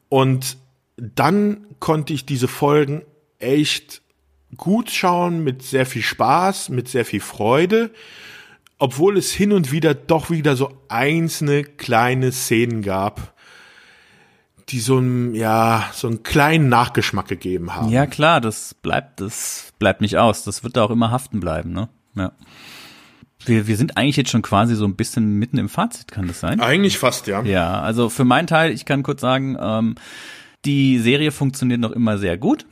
Und 0.09 0.57
dann 0.97 1.67
konnte 1.79 2.13
ich 2.13 2.25
diese 2.25 2.47
Folgen 2.47 3.03
echt 3.39 4.01
gut 4.57 4.89
schauen, 4.89 5.43
mit 5.43 5.61
sehr 5.61 5.85
viel 5.85 6.01
Spaß, 6.01 6.69
mit 6.69 6.87
sehr 6.87 7.05
viel 7.05 7.19
Freude, 7.19 7.91
obwohl 8.79 9.17
es 9.17 9.31
hin 9.31 9.51
und 9.51 9.71
wieder 9.71 9.93
doch 9.93 10.29
wieder 10.29 10.55
so 10.55 10.71
einzelne 10.87 11.63
kleine 11.63 12.31
Szenen 12.31 12.81
gab, 12.81 13.32
die 14.73 14.79
so 14.79 14.97
einen, 14.97 15.35
ja, 15.35 15.89
so 15.93 16.07
einen 16.07 16.23
kleinen 16.23 16.67
Nachgeschmack 16.67 17.27
gegeben 17.27 17.75
haben. 17.75 17.89
Ja, 17.89 18.07
klar, 18.07 18.41
das 18.41 18.73
bleibt, 18.73 19.21
das 19.21 19.71
bleibt 19.77 20.01
nicht 20.01 20.17
aus. 20.17 20.43
Das 20.43 20.63
wird 20.63 20.75
da 20.75 20.83
auch 20.83 20.89
immer 20.89 21.11
haften 21.11 21.39
bleiben, 21.39 21.71
ne? 21.71 21.89
Ja. 22.15 22.31
Wir, 23.45 23.67
wir 23.67 23.77
sind 23.77 23.97
eigentlich 23.97 24.17
jetzt 24.17 24.31
schon 24.31 24.41
quasi 24.41 24.75
so 24.75 24.85
ein 24.85 24.95
bisschen 24.95 25.37
mitten 25.37 25.57
im 25.57 25.69
Fazit, 25.69 26.11
kann 26.11 26.27
das 26.27 26.39
sein? 26.39 26.59
Eigentlich 26.59 26.97
fast, 26.97 27.27
ja. 27.27 27.43
Ja, 27.43 27.81
also 27.81 28.09
für 28.09 28.23
meinen 28.23 28.47
Teil, 28.47 28.71
ich 28.71 28.85
kann 28.85 29.03
kurz 29.03 29.21
sagen, 29.21 29.57
ähm, 29.59 29.95
die 30.65 30.97
Serie 30.99 31.31
funktioniert 31.31 31.79
noch 31.79 31.91
immer 31.91 32.17
sehr 32.17 32.37
gut. 32.37 32.65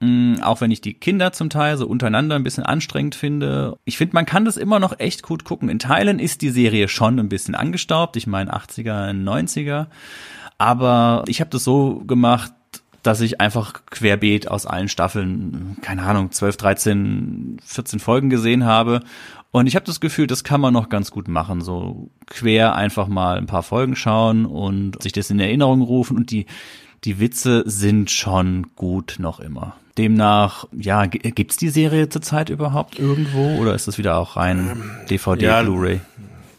Mm, 0.00 0.36
auch 0.42 0.60
wenn 0.60 0.70
ich 0.70 0.80
die 0.80 0.94
Kinder 0.94 1.32
zum 1.32 1.50
Teil 1.50 1.76
so 1.76 1.86
untereinander 1.86 2.36
ein 2.36 2.44
bisschen 2.44 2.64
anstrengend 2.64 3.16
finde. 3.16 3.76
Ich 3.84 3.98
finde, 3.98 4.14
man 4.14 4.26
kann 4.26 4.44
das 4.44 4.56
immer 4.56 4.78
noch 4.78 4.98
echt 5.00 5.22
gut 5.22 5.44
gucken. 5.44 5.68
In 5.68 5.80
Teilen 5.80 6.20
ist 6.20 6.40
die 6.40 6.50
Serie 6.50 6.88
schon 6.88 7.18
ein 7.18 7.28
bisschen 7.28 7.56
angestaubt. 7.56 8.16
Ich 8.16 8.28
meine 8.28 8.54
80er, 8.54 9.10
90er. 9.10 9.88
Aber 10.58 11.24
ich 11.28 11.40
habe 11.40 11.50
das 11.50 11.64
so 11.64 12.02
gemacht, 12.06 12.52
dass 13.02 13.20
ich 13.20 13.40
einfach 13.40 13.80
querbeet 13.90 14.48
aus 14.48 14.66
allen 14.66 14.88
Staffeln, 14.88 15.76
keine 15.82 16.02
Ahnung, 16.02 16.32
12, 16.32 16.56
13, 16.56 17.56
14 17.64 18.00
Folgen 18.00 18.28
gesehen 18.28 18.64
habe. 18.64 19.00
Und 19.50 19.66
ich 19.66 19.76
habe 19.76 19.86
das 19.86 20.00
Gefühl, 20.00 20.26
das 20.26 20.44
kann 20.44 20.60
man 20.60 20.74
noch 20.74 20.88
ganz 20.88 21.10
gut 21.10 21.28
machen. 21.28 21.60
So 21.62 22.10
quer 22.26 22.74
einfach 22.74 23.08
mal 23.08 23.38
ein 23.38 23.46
paar 23.46 23.62
Folgen 23.62 23.96
schauen 23.96 24.44
und 24.44 25.02
sich 25.02 25.12
das 25.12 25.30
in 25.30 25.40
Erinnerung 25.40 25.80
rufen. 25.80 26.16
Und 26.16 26.30
die, 26.30 26.46
die 27.04 27.20
Witze 27.20 27.62
sind 27.66 28.10
schon 28.10 28.66
gut 28.74 29.16
noch 29.18 29.40
immer. 29.40 29.76
Demnach, 29.96 30.66
ja, 30.72 31.06
gibt's 31.06 31.56
die 31.56 31.70
Serie 31.70 32.08
zurzeit 32.08 32.50
überhaupt 32.50 32.98
irgendwo 32.98 33.56
oder 33.56 33.74
ist 33.74 33.88
das 33.88 33.98
wieder 33.98 34.16
auch 34.16 34.36
rein 34.36 34.80
DVD, 35.10 35.44
ähm, 35.44 35.50
ja, 35.50 35.62
Blu-ray? 35.62 36.00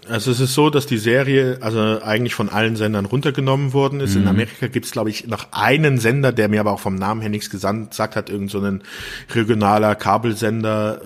Also 0.09 0.31
es 0.31 0.39
ist 0.39 0.53
so, 0.53 0.69
dass 0.69 0.87
die 0.87 0.97
Serie 0.97 1.59
also 1.61 2.01
eigentlich 2.01 2.33
von 2.33 2.49
allen 2.49 2.75
Sendern 2.75 3.05
runtergenommen 3.05 3.73
worden 3.73 3.99
ist. 3.99 4.15
Mhm. 4.15 4.23
In 4.23 4.27
Amerika 4.27 4.67
gibt 4.67 4.85
es, 4.85 4.91
glaube 4.91 5.09
ich, 5.09 5.27
noch 5.27 5.47
einen 5.51 5.99
Sender, 5.99 6.31
der 6.31 6.49
mir 6.49 6.59
aber 6.59 6.71
auch 6.71 6.79
vom 6.79 6.95
Namen 6.95 7.21
her 7.21 7.29
nichts 7.29 7.49
gesagt 7.49 8.15
hat, 8.15 8.29
irgend 8.29 8.51
so 8.51 8.59
ein 8.59 8.81
regionaler 9.33 9.95
Kabelsender, 9.95 11.01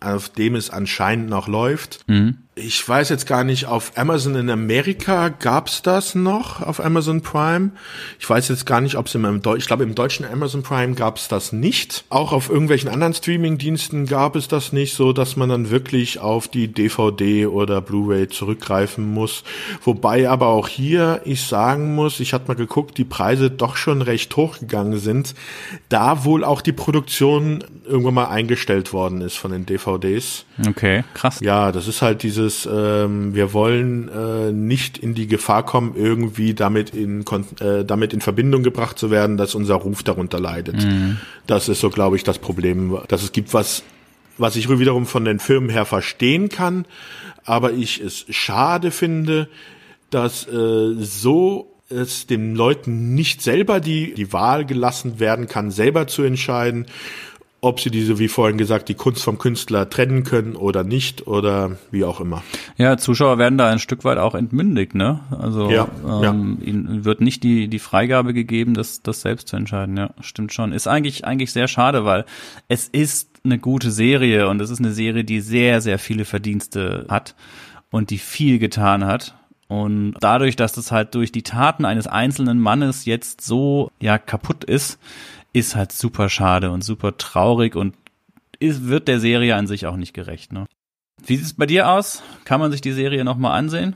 äh, 0.00 0.04
auf 0.04 0.28
dem 0.28 0.54
es 0.54 0.70
anscheinend 0.70 1.30
noch 1.30 1.48
läuft. 1.48 2.00
Mhm 2.08 2.38
ich 2.58 2.86
weiß 2.86 3.08
jetzt 3.08 3.26
gar 3.26 3.44
nicht, 3.44 3.66
auf 3.66 3.92
Amazon 3.96 4.34
in 4.34 4.50
Amerika 4.50 5.28
gab's 5.28 5.82
das 5.82 6.14
noch, 6.14 6.60
auf 6.60 6.84
Amazon 6.84 7.22
Prime. 7.22 7.70
Ich 8.18 8.28
weiß 8.28 8.48
jetzt 8.48 8.66
gar 8.66 8.80
nicht, 8.80 8.96
ob 8.96 9.06
es 9.06 9.14
im, 9.14 9.42
Deutsch, 9.42 9.60
ich 9.62 9.66
glaube 9.66 9.84
im 9.84 9.94
deutschen 9.94 10.26
Amazon 10.26 10.62
Prime 10.62 10.94
gab's 10.94 11.28
das 11.28 11.52
nicht. 11.52 12.04
Auch 12.08 12.32
auf 12.32 12.48
irgendwelchen 12.48 12.88
anderen 12.88 13.14
Streaming-Diensten 13.14 14.06
gab 14.06 14.36
es 14.36 14.48
das 14.48 14.72
nicht, 14.72 14.94
so 14.94 15.12
dass 15.12 15.36
man 15.36 15.48
dann 15.48 15.70
wirklich 15.70 16.18
auf 16.18 16.48
die 16.48 16.68
DVD 16.68 17.46
oder 17.46 17.80
Blu-ray 17.80 18.28
zurückgreifen 18.28 19.12
muss. 19.12 19.44
Wobei 19.82 20.28
aber 20.28 20.48
auch 20.48 20.68
hier 20.68 21.22
ich 21.24 21.42
sagen 21.42 21.94
muss, 21.94 22.20
ich 22.20 22.32
hatte 22.32 22.48
mal 22.48 22.54
geguckt, 22.54 22.98
die 22.98 23.04
Preise 23.04 23.50
doch 23.50 23.76
schon 23.76 24.02
recht 24.02 24.34
hochgegangen 24.36 24.98
sind, 24.98 25.34
da 25.88 26.24
wohl 26.24 26.44
auch 26.44 26.60
die 26.60 26.72
Produktion 26.72 27.64
irgendwann 27.86 28.14
mal 28.14 28.28
eingestellt 28.28 28.92
worden 28.92 29.20
ist 29.20 29.36
von 29.36 29.52
den 29.52 29.66
DVDs. 29.66 30.44
Okay, 30.68 31.04
krass. 31.14 31.40
Ja, 31.40 31.72
das 31.72 31.88
ist 31.88 32.02
halt 32.02 32.22
diese 32.22 32.47
dieses, 32.48 32.68
ähm, 32.70 33.34
wir 33.34 33.52
wollen 33.52 34.08
äh, 34.08 34.52
nicht 34.52 34.98
in 34.98 35.14
die 35.14 35.26
Gefahr 35.26 35.64
kommen, 35.64 35.94
irgendwie 35.96 36.54
damit 36.54 36.90
in, 36.90 37.24
äh, 37.60 37.84
damit 37.84 38.12
in 38.12 38.20
Verbindung 38.20 38.62
gebracht 38.62 38.98
zu 38.98 39.10
werden, 39.10 39.36
dass 39.36 39.54
unser 39.54 39.76
Ruf 39.76 40.02
darunter 40.02 40.40
leidet. 40.40 40.76
Mhm. 40.76 41.18
Das 41.46 41.68
ist 41.68 41.80
so, 41.80 41.90
glaube 41.90 42.16
ich, 42.16 42.24
das 42.24 42.38
Problem, 42.38 42.98
dass 43.08 43.22
es 43.22 43.32
gibt, 43.32 43.52
was, 43.54 43.82
was 44.38 44.56
ich 44.56 44.68
wiederum 44.68 45.06
von 45.06 45.24
den 45.24 45.38
Firmen 45.38 45.70
her 45.70 45.84
verstehen 45.84 46.48
kann, 46.48 46.86
aber 47.44 47.72
ich 47.72 48.00
es 48.00 48.24
schade 48.30 48.90
finde, 48.90 49.48
dass 50.10 50.46
äh, 50.48 50.94
so 50.98 51.74
es 51.90 52.26
den 52.26 52.54
Leuten 52.54 53.14
nicht 53.14 53.40
selber 53.42 53.80
die, 53.80 54.12
die 54.12 54.32
Wahl 54.32 54.66
gelassen 54.66 55.20
werden 55.20 55.48
kann, 55.48 55.70
selber 55.70 56.06
zu 56.06 56.22
entscheiden 56.22 56.86
ob 57.60 57.80
sie 57.80 57.90
diese, 57.90 58.18
wie 58.18 58.28
vorhin 58.28 58.56
gesagt, 58.56 58.88
die 58.88 58.94
Kunst 58.94 59.22
vom 59.24 59.38
Künstler 59.38 59.90
trennen 59.90 60.22
können 60.22 60.54
oder 60.54 60.84
nicht 60.84 61.26
oder 61.26 61.76
wie 61.90 62.04
auch 62.04 62.20
immer. 62.20 62.42
Ja, 62.76 62.96
Zuschauer 62.96 63.38
werden 63.38 63.58
da 63.58 63.68
ein 63.68 63.80
Stück 63.80 64.04
weit 64.04 64.18
auch 64.18 64.36
entmündigt, 64.36 64.94
ne? 64.94 65.20
Also 65.30 65.68
ja, 65.68 65.88
ähm, 66.04 66.58
ja. 66.60 66.66
ihnen 66.66 67.04
wird 67.04 67.20
nicht 67.20 67.42
die 67.42 67.68
die 67.68 67.80
Freigabe 67.80 68.32
gegeben, 68.32 68.74
das 68.74 69.02
das 69.02 69.22
selbst 69.22 69.48
zu 69.48 69.56
entscheiden. 69.56 69.96
Ja, 69.96 70.10
stimmt 70.20 70.52
schon. 70.52 70.72
Ist 70.72 70.86
eigentlich 70.86 71.24
eigentlich 71.24 71.52
sehr 71.52 71.66
schade, 71.66 72.04
weil 72.04 72.26
es 72.68 72.86
ist 72.86 73.40
eine 73.44 73.58
gute 73.58 73.90
Serie 73.90 74.48
und 74.48 74.60
es 74.60 74.70
ist 74.70 74.78
eine 74.78 74.92
Serie, 74.92 75.24
die 75.24 75.40
sehr 75.40 75.80
sehr 75.80 75.98
viele 75.98 76.24
Verdienste 76.24 77.06
hat 77.08 77.34
und 77.90 78.10
die 78.10 78.18
viel 78.18 78.60
getan 78.60 79.04
hat. 79.04 79.34
Und 79.66 80.14
dadurch, 80.20 80.56
dass 80.56 80.72
das 80.72 80.92
halt 80.92 81.14
durch 81.14 81.30
die 81.30 81.42
Taten 81.42 81.84
eines 81.84 82.06
einzelnen 82.06 82.58
Mannes 82.58 83.04
jetzt 83.04 83.42
so 83.42 83.90
ja 84.00 84.16
kaputt 84.16 84.64
ist, 84.64 84.98
ist 85.52 85.76
halt 85.76 85.92
super 85.92 86.28
schade 86.28 86.70
und 86.70 86.82
super 86.84 87.16
traurig 87.16 87.76
und 87.76 87.94
ist, 88.60 88.88
wird 88.88 89.08
der 89.08 89.20
Serie 89.20 89.54
an 89.56 89.66
sich 89.66 89.86
auch 89.86 89.96
nicht 89.96 90.14
gerecht. 90.14 90.52
Ne? 90.52 90.66
Wie 91.24 91.36
sieht 91.36 91.46
es 91.46 91.54
bei 91.54 91.66
dir 91.66 91.88
aus? 91.88 92.22
Kann 92.44 92.60
man 92.60 92.72
sich 92.72 92.80
die 92.80 92.92
Serie 92.92 93.24
nochmal 93.24 93.58
ansehen? 93.58 93.94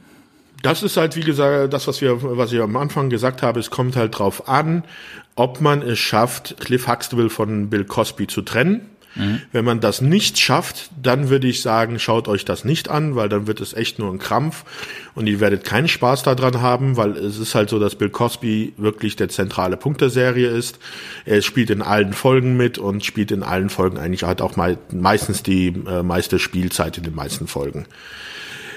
Das 0.63 0.83
ist 0.83 0.97
halt, 0.97 1.17
wie 1.17 1.23
gesagt, 1.23 1.73
das, 1.73 1.89
was 1.89 2.01
wir, 2.01 2.23
was 2.23 2.53
ich 2.53 2.61
am 2.61 2.77
Anfang 2.77 3.11
gesagt 3.11 3.43
habe, 3.43 3.59
es 3.59 3.71
kommt 3.71 3.97
halt 3.97 4.17
drauf 4.19 4.49
an, 4.49 4.85
ob 5.35 5.61
man 5.61 5.83
es 5.83 5.99
schafft, 5.99 6.61
Cliff 6.61 6.87
Huxtable 6.87 7.31
von 7.31 7.69
Bill 7.69 7.85
Cosby 7.85 8.29
zu 8.29 8.43
trennen. 8.43 8.89
Mhm. 9.15 9.43
Wenn 9.53 9.65
man 9.65 9.81
das 9.81 10.01
nicht 10.01 10.39
schafft, 10.39 10.91
dann 11.01 11.29
würde 11.29 11.47
ich 11.47 11.63
sagen, 11.63 11.99
schaut 11.99 12.29
euch 12.29 12.45
das 12.45 12.65
nicht 12.65 12.89
an, 12.89 13.15
weil 13.15 13.29
dann 13.29 13.47
wird 13.47 13.61
es 13.61 13.75
echt 13.75 13.99
nur 13.99 14.11
ein 14.11 14.19
Krampf 14.19 14.65
und 15.15 15.27
ihr 15.27 15.41
werdet 15.41 15.65
keinen 15.65 15.89
Spaß 15.89 16.23
daran 16.23 16.61
haben, 16.61 16.97
weil 16.97 17.17
es 17.17 17.39
ist 17.39 17.55
halt 17.55 17.69
so, 17.69 17.79
dass 17.79 17.97
Bill 17.97 18.11
Cosby 18.11 18.75
wirklich 18.77 19.17
der 19.17 19.29
zentrale 19.29 19.77
Punkt 19.77 20.01
der 20.01 20.11
Serie 20.11 20.49
ist. 20.49 20.79
Er 21.25 21.43
spielt 21.43 21.71
in 21.71 21.83
allen 21.83 22.13
Folgen 22.13 22.57
mit 22.57 22.79
und 22.79 23.05
spielt 23.05 23.31
in 23.31 23.43
allen 23.43 23.69
Folgen 23.69 23.99
eigentlich 23.99 24.23
hat 24.23 24.41
auch 24.41 24.57
meistens 24.93 25.43
die 25.43 25.69
äh, 25.69 26.03
meiste 26.03 26.39
Spielzeit 26.39 26.97
in 26.99 27.05
den 27.05 27.15
meisten 27.15 27.47
Folgen. 27.47 27.87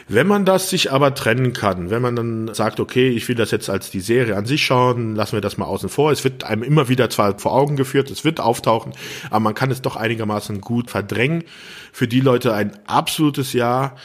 Wenn 0.08 0.28
man 0.28 0.46
das 0.46 0.70
sich 0.70 0.92
aber 0.92 1.16
trennen 1.16 1.54
kann, 1.54 1.90
wenn 1.90 2.02
man 2.02 2.16
dann 2.16 2.54
sagt, 2.54 2.80
okay, 2.80 3.10
ich 3.10 3.28
will 3.28 3.36
das 3.36 3.50
jetzt 3.50 3.72
als 3.72 3.90
die 3.90 4.02
Serie 4.02 4.36
an 4.36 4.46
sich 4.46 4.64
schauen, 4.64 5.16
lassen 5.16 5.34
wir 5.34 5.42
das 5.42 5.58
mal 5.58 5.66
außen 5.66 5.90
vor. 5.90 6.12
Es 6.12 6.24
wird 6.24 6.44
einem 6.44 6.62
immer 6.62 6.90
wieder 6.90 7.10
zwar 7.10 7.40
vor 7.40 7.54
Augen 7.54 7.76
geführt, 7.76 8.12
es 8.12 8.24
wird 8.24 8.40
auftauchen, 8.40 8.94
aber 9.32 9.40
man 9.40 9.56
kann 9.56 9.72
es 9.72 9.82
doch 9.82 9.96
einigermaßen 9.96 10.62
gut 10.62 10.92
verdrängen. 10.92 11.44
Für 11.92 12.08
die 12.08 12.22
Leute 12.22 12.54
ein 12.54 12.72
absolutes 12.86 13.54
Ja 13.54 13.96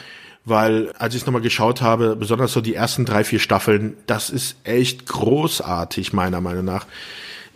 weil 0.43 0.91
als 0.93 1.15
ich 1.15 1.25
nochmal 1.25 1.41
geschaut 1.41 1.81
habe, 1.81 2.15
besonders 2.15 2.53
so 2.53 2.61
die 2.61 2.73
ersten 2.73 3.05
drei, 3.05 3.23
vier 3.23 3.39
Staffeln, 3.39 3.95
das 4.07 4.29
ist 4.29 4.55
echt 4.63 5.05
großartig, 5.05 6.13
meiner 6.13 6.41
Meinung 6.41 6.65
nach. 6.65 6.87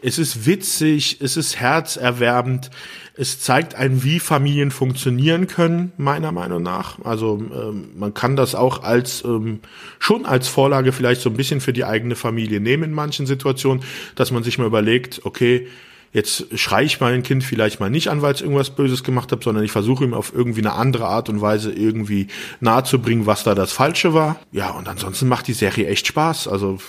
Es 0.02 0.20
ist 0.20 0.46
witzig, 0.46 1.20
es 1.20 1.36
ist 1.36 1.60
herzerwärmend, 1.60 2.70
es 3.18 3.40
zeigt 3.40 3.76
ein, 3.76 4.04
wie 4.04 4.20
Familien 4.20 4.72
funktionieren 4.72 5.48
können, 5.48 5.94
meiner 5.98 6.32
Meinung 6.32 6.62
nach. 6.62 7.00
Also 7.04 7.42
ähm, 7.54 7.90
man 7.98 8.14
kann 8.14 8.36
das 8.36 8.56
auch 8.56 8.84
als 8.84 9.24
ähm, 9.24 9.60
schon 10.00 10.26
als 10.26 10.48
Vorlage 10.48 10.92
vielleicht 10.92 11.22
so 11.22 11.30
ein 11.30 11.38
bisschen 11.38 11.62
für 11.62 11.74
die 11.74 11.86
eigene 11.86 12.16
Familie 12.16 12.60
nehmen 12.60 12.84
in 12.84 12.92
manchen 12.92 13.26
Situationen, 13.26 13.84
dass 14.16 14.32
man 14.32 14.44
sich 14.44 14.58
mal 14.58 14.68
überlegt, 14.68 15.22
okay, 15.24 15.68
jetzt 16.12 16.58
schreie 16.58 16.86
ich 16.86 17.00
mein 17.00 17.24
Kind 17.24 17.44
vielleicht 17.44 17.80
mal 17.80 17.90
nicht 17.90 18.10
an, 18.10 18.22
weil 18.22 18.34
es 18.34 18.42
irgendwas 18.42 18.70
Böses 18.70 19.04
gemacht 19.04 19.32
hat, 19.32 19.44
sondern 19.44 19.64
ich 19.64 19.72
versuche 19.72 20.04
ihm 20.04 20.14
auf 20.14 20.34
irgendwie 20.34 20.62
eine 20.62 20.74
andere 20.74 21.08
Art 21.08 21.30
und 21.30 21.42
Weise 21.42 21.72
irgendwie 21.72 22.28
nahezubringen, 22.60 23.26
was 23.26 23.44
da 23.44 23.56
das 23.56 23.72
Falsche 23.72 24.14
war. 24.14 24.40
Ja, 24.52 24.72
und 24.72 24.88
ansonsten 24.88 25.28
macht 25.28 25.48
die 25.48 25.54
Serie 25.54 25.88
echt 25.88 26.08
Spaß. 26.08 26.48
Also 26.48 26.80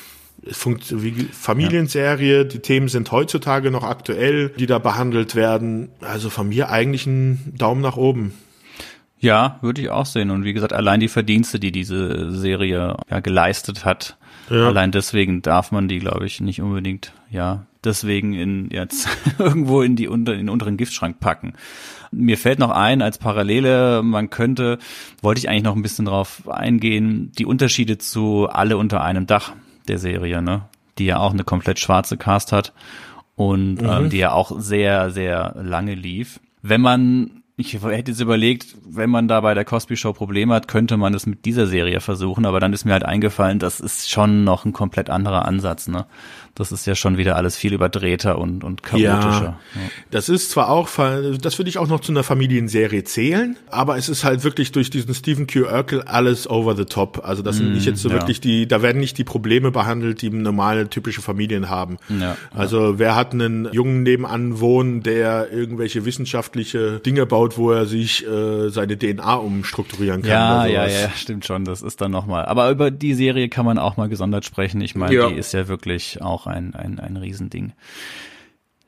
Familienserie, 0.51 2.45
die 2.45 2.61
Themen 2.61 2.89
sind 2.89 3.11
heutzutage 3.11 3.71
noch 3.71 3.83
aktuell, 3.83 4.51
die 4.51 4.67
da 4.67 4.79
behandelt 4.79 5.35
werden. 5.35 5.89
Also 6.01 6.31
von 6.31 6.49
mir 6.49 6.71
eigentlich 6.71 7.07
ein 7.07 7.55
Daumen 7.57 7.81
nach 7.81 7.97
oben. 7.97 8.33
Ja, 9.19 9.59
würde 9.63 9.81
ich 9.81 9.91
auch 9.91 10.07
sehen. 10.07 10.31
Und 10.31 10.45
wie 10.45 10.53
gesagt, 10.53 10.73
allein 10.73 11.01
die 11.01 11.09
Verdienste, 11.09 11.59
die 11.59 11.73
diese 11.73 12.31
Serie 12.33 12.97
ja 13.11 13.21
geleistet 13.21 13.85
hat, 13.85 14.17
ja. 14.51 14.67
allein 14.67 14.93
deswegen 14.93 15.43
darf 15.43 15.73
man 15.73 15.89
die, 15.89 15.99
glaube 15.99 16.27
ich, 16.27 16.41
nicht 16.41 16.61
unbedingt, 16.61 17.13
ja, 17.31 17.67
deswegen 17.83 18.35
in 18.35 18.69
jetzt 18.71 19.09
irgendwo 19.39 19.83
in 19.83 19.97
die 19.97 20.09
unter, 20.09 20.33
in 20.33 20.41
den 20.41 20.49
unteren 20.51 20.77
Giftschrank 20.77 21.19
packen. 21.19 21.55
Mir 22.13 22.39
fällt 22.39 22.59
noch 22.59 22.71
ein, 22.71 23.03
als 23.03 23.19
Parallele, 23.19 24.03
man 24.03 24.31
könnte, 24.31 24.79
wollte 25.23 25.39
ich 25.41 25.49
eigentlich 25.49 25.65
noch 25.65 25.77
ein 25.77 25.83
bisschen 25.83 26.05
drauf 26.05 26.49
eingehen, 26.49 27.33
die 27.39 27.47
Unterschiede 27.47 27.99
zu 27.99 28.49
alle 28.49 28.77
unter 28.77 29.03
einem 29.03 29.27
Dach 29.27 29.55
der 29.89 29.99
Serie, 29.99 30.43
ne? 30.43 30.63
Die 30.99 31.07
ja 31.07 31.19
auch 31.19 31.33
eine 31.33 31.45
komplett 31.45 31.79
schwarze 31.79 32.17
Cast 32.17 32.53
hat 32.53 32.73
und 33.35 33.83
mhm. 33.83 33.89
ähm, 33.89 34.11
die 34.11 34.19
ja 34.19 34.33
auch 34.33 34.53
sehr, 34.59 35.11
sehr 35.11 35.55
lange 35.63 35.95
lief. 35.95 36.41
Wenn 36.63 36.81
man 36.81 37.43
ich 37.59 37.73
hätte 37.73 38.11
jetzt 38.11 38.21
überlegt, 38.21 38.77
wenn 38.87 39.09
man 39.09 39.29
da 39.29 39.41
bei 39.41 39.55
der 39.55 39.65
Cosby 39.65 39.97
Show 39.97 40.13
Probleme 40.13 40.55
hat, 40.55 40.69
könnte 40.69 40.99
man 40.99 41.15
es 41.15 41.25
mit 41.25 41.47
dieser 41.47 41.67
Serie 41.67 42.01
versuchen, 42.01 42.45
aber 42.45 42.61
dann 42.61 42.75
ist 42.75 42.85
mir 42.85 42.93
halt 42.93 43.05
eingefallen, 43.05 43.59
das 43.59 43.81
ist 43.81 44.11
schon 44.11 44.45
noch 44.45 44.67
ein 44.67 44.75
komplett 44.75 45.09
anderer 45.09 45.47
Ansatz, 45.47 45.89
ne? 45.89 46.05
Das 46.57 46.73
ist 46.73 46.87
ja 46.87 46.95
schon 46.95 47.19
wieder 47.19 47.37
alles 47.37 47.57
viel 47.57 47.75
überdrehter 47.75 48.39
und, 48.39 48.65
und 48.65 48.83
chaotischer. 48.83 49.05
Ja, 49.05 49.59
ja. 49.75 49.91
Das 50.11 50.31
ist 50.31 50.51
zwar 50.51 50.71
auch, 50.71 50.89
das 50.89 51.59
würde 51.59 51.69
ich 51.69 51.77
auch 51.77 51.87
noch 51.87 52.01
zu 52.01 52.13
einer 52.13 52.23
Familienserie 52.23 53.05
zählen, 53.05 53.57
aber 53.71 53.99
es 53.99 54.09
ist 54.09 54.25
halt 54.25 54.43
wirklich 54.43 54.73
durch 54.73 54.89
diesen 54.89 55.15
Stephen 55.15 55.47
Q. 55.47 55.67
Urkel 55.67 56.03
alles 56.03 56.49
over 56.49 56.75
the 56.75 56.87
top. 56.87 57.21
Also 57.25 57.43
das 57.43 57.57
sind 57.57 57.71
mm, 57.71 57.75
nicht 57.75 57.85
jetzt 57.87 58.01
so 58.01 58.09
ja. 58.09 58.15
wirklich 58.15 58.41
die, 58.41 58.67
da 58.67 58.81
werden 58.81 59.01
nicht 59.01 59.19
die 59.19 59.25
Probleme 59.25 59.71
behandelt, 59.71 60.23
die 60.23 60.31
normale 60.31 60.89
typische 60.89 61.21
Familien 61.21 61.69
haben. 61.69 61.99
Ja, 62.09 62.39
also 62.55 62.99
wer 62.99 63.15
hat 63.15 63.35
einen 63.35 63.71
Jungen 63.73 64.03
nebenan 64.03 64.59
wohnen, 64.59 65.03
der 65.03 65.53
irgendwelche 65.53 66.07
wissenschaftliche 66.07 67.01
Dinge 67.01 67.27
baut, 67.27 67.59
wo 67.59 67.71
er 67.71 67.85
sich 67.85 68.27
äh, 68.27 68.71
seine 68.71 68.99
DNA 68.99 69.35
umstrukturieren 69.35 70.23
kann? 70.23 70.31
Ja, 70.31 70.67
ja, 70.67 70.87
ja, 70.87 71.11
stimmt 71.15 71.45
schon. 71.45 71.67
Das 71.67 71.83
ist 71.83 72.01
dann 72.01 72.13
nochmal. 72.13 72.47
Aber 72.47 72.71
über 72.71 72.91
die 72.91 73.13
Serie 73.13 73.51
kann 73.51 73.67
man 73.67 73.79
auch 73.79 73.99
mal 73.99 74.09
gesondert 74.09 74.47
sprechen. 74.47 74.81
Ich 74.81 74.95
meine, 74.95 75.29
die 75.29 75.35
ist 75.35 75.53
ja 75.53 75.69
wirklich 75.69 76.23
auch 76.23 76.46
ein, 76.47 76.75
ein, 76.75 76.99
ein 76.99 77.17
Riesending. 77.17 77.73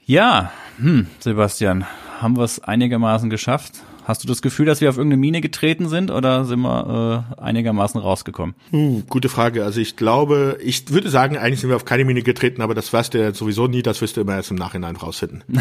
Ja, 0.04 0.52
hm, 0.78 1.06
Sebastian, 1.18 1.84
haben 2.20 2.36
wir 2.36 2.44
es 2.44 2.60
einigermaßen 2.62 3.28
geschafft? 3.30 3.82
Hast 4.08 4.24
du 4.24 4.26
das 4.26 4.40
Gefühl, 4.40 4.64
dass 4.64 4.80
wir 4.80 4.88
auf 4.88 4.96
irgendeine 4.96 5.20
Mine 5.20 5.42
getreten 5.42 5.86
sind 5.86 6.10
oder 6.10 6.46
sind 6.46 6.60
wir 6.60 7.26
äh, 7.38 7.42
einigermaßen 7.42 8.00
rausgekommen? 8.00 8.54
Hm, 8.70 9.04
gute 9.06 9.28
Frage. 9.28 9.66
Also 9.66 9.82
ich 9.82 9.96
glaube, 9.96 10.56
ich 10.62 10.90
würde 10.90 11.10
sagen, 11.10 11.36
eigentlich 11.36 11.60
sind 11.60 11.68
wir 11.68 11.76
auf 11.76 11.84
keine 11.84 12.06
Mine 12.06 12.22
getreten, 12.22 12.62
aber 12.62 12.74
das 12.74 12.90
weißt 12.90 13.12
du 13.12 13.18
ja 13.18 13.34
sowieso 13.34 13.66
nie, 13.66 13.82
das 13.82 14.00
wirst 14.00 14.16
du 14.16 14.22
immer 14.22 14.36
erst 14.36 14.50
im 14.50 14.56
Nachhinein 14.56 14.96
rausfinden. 14.96 15.44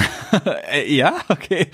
Äh, 0.72 0.94
ja, 0.94 1.16
okay. 1.30 1.68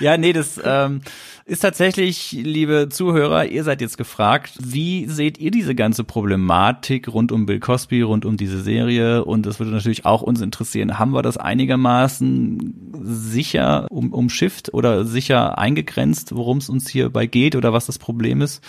Ja, 0.00 0.16
nee, 0.16 0.32
das 0.32 0.60
ähm, 0.64 1.02
ist 1.44 1.60
tatsächlich, 1.60 2.32
liebe 2.32 2.88
Zuhörer, 2.90 3.46
ihr 3.46 3.64
seid 3.64 3.80
jetzt 3.80 3.98
gefragt, 3.98 4.52
wie 4.60 5.06
seht 5.06 5.38
ihr 5.38 5.50
diese 5.50 5.74
ganze 5.74 6.04
Problematik 6.04 7.08
rund 7.08 7.32
um 7.32 7.46
Bill 7.46 7.60
Cosby, 7.60 8.02
rund 8.02 8.24
um 8.24 8.36
diese 8.36 8.62
Serie? 8.62 9.24
Und 9.24 9.46
das 9.46 9.58
würde 9.58 9.72
natürlich 9.72 10.04
auch 10.04 10.22
uns 10.22 10.40
interessieren, 10.40 10.98
haben 10.98 11.12
wir 11.12 11.22
das 11.22 11.36
einigermaßen 11.36 12.92
sicher 13.02 13.86
um, 13.90 14.12
umschifft 14.12 14.72
oder 14.72 15.04
sicher 15.04 15.58
eingegrenzt, 15.58 16.34
worum 16.34 16.58
es 16.58 16.68
uns 16.68 16.88
hierbei 16.88 17.26
geht 17.26 17.56
oder 17.56 17.72
was 17.72 17.86
das 17.86 17.98
Problem 17.98 18.40
ist? 18.40 18.62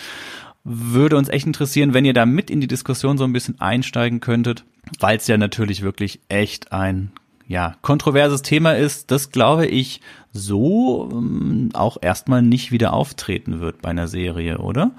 würde 0.64 1.18
uns 1.18 1.28
echt 1.28 1.46
interessieren, 1.46 1.92
wenn 1.92 2.06
ihr 2.06 2.14
da 2.14 2.24
mit 2.24 2.50
in 2.50 2.62
die 2.62 2.66
Diskussion 2.66 3.18
so 3.18 3.24
ein 3.24 3.34
bisschen 3.34 3.60
einsteigen 3.60 4.20
könntet, 4.20 4.64
weil 4.98 5.18
es 5.18 5.26
ja 5.26 5.36
natürlich 5.36 5.82
wirklich 5.82 6.20
echt 6.28 6.72
ein 6.72 7.12
ja, 7.46 7.76
kontroverses 7.82 8.42
Thema 8.42 8.72
ist, 8.72 9.10
das 9.10 9.30
glaube 9.30 9.66
ich 9.66 10.00
so 10.34 11.08
ähm, 11.12 11.70
auch 11.72 11.96
erstmal 12.02 12.42
nicht 12.42 12.72
wieder 12.72 12.92
auftreten 12.92 13.60
wird 13.60 13.80
bei 13.80 13.88
einer 13.90 14.08
Serie, 14.08 14.58
oder? 14.58 14.90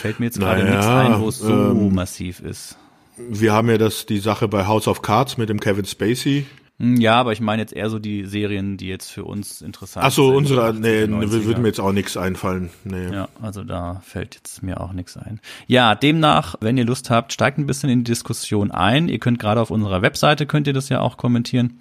Fällt 0.00 0.20
mir 0.20 0.26
jetzt 0.26 0.38
gerade 0.38 0.62
Naja, 0.62 0.76
nichts 0.76 0.86
ein, 0.86 1.20
wo 1.20 1.28
es 1.28 1.38
so 1.38 1.52
ähm, 1.52 1.94
massiv 1.94 2.40
ist. 2.40 2.78
Wir 3.16 3.52
haben 3.52 3.68
ja 3.70 3.78
das, 3.78 4.06
die 4.06 4.18
Sache 4.18 4.46
bei 4.46 4.66
House 4.66 4.86
of 4.86 5.02
Cards 5.02 5.36
mit 5.38 5.48
dem 5.48 5.58
Kevin 5.60 5.84
Spacey. 5.84 6.46
Hm, 6.78 6.96
Ja, 7.00 7.14
aber 7.14 7.32
ich 7.32 7.40
meine 7.40 7.62
jetzt 7.62 7.72
eher 7.72 7.88
so 7.88 7.98
die 7.98 8.26
Serien, 8.26 8.76
die 8.76 8.88
jetzt 8.88 9.10
für 9.10 9.24
uns 9.24 9.62
interessant 9.62 10.04
Ach 10.06 10.10
so, 10.12 10.26
sind. 10.28 10.36
unsere, 10.36 10.68
80er, 10.68 10.72
nee, 10.80 11.04
90er. 11.04 11.44
würde 11.44 11.60
mir 11.60 11.68
jetzt 11.68 11.80
auch 11.80 11.92
nichts 11.92 12.16
einfallen. 12.16 12.70
Nee. 12.84 13.12
Ja, 13.12 13.28
also 13.40 13.64
da 13.64 14.00
fällt 14.04 14.34
jetzt 14.34 14.62
mir 14.62 14.80
auch 14.80 14.92
nichts 14.92 15.16
ein. 15.16 15.40
Ja, 15.68 15.94
demnach, 15.94 16.56
wenn 16.60 16.76
ihr 16.76 16.84
Lust 16.84 17.08
habt, 17.10 17.32
steigt 17.32 17.58
ein 17.58 17.66
bisschen 17.66 17.88
in 17.88 18.00
die 18.00 18.10
Diskussion 18.10 18.70
ein. 18.72 19.08
Ihr 19.08 19.20
könnt 19.20 19.38
gerade 19.38 19.60
auf 19.60 19.70
unserer 19.70 20.02
Webseite, 20.02 20.44
könnt 20.46 20.66
ihr 20.66 20.72
das 20.74 20.88
ja 20.88 21.00
auch 21.00 21.16
kommentieren. 21.16 21.78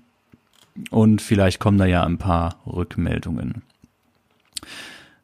Und 0.89 1.21
vielleicht 1.21 1.59
kommen 1.59 1.77
da 1.77 1.85
ja 1.85 2.03
ein 2.03 2.17
paar 2.17 2.61
Rückmeldungen. 2.65 3.61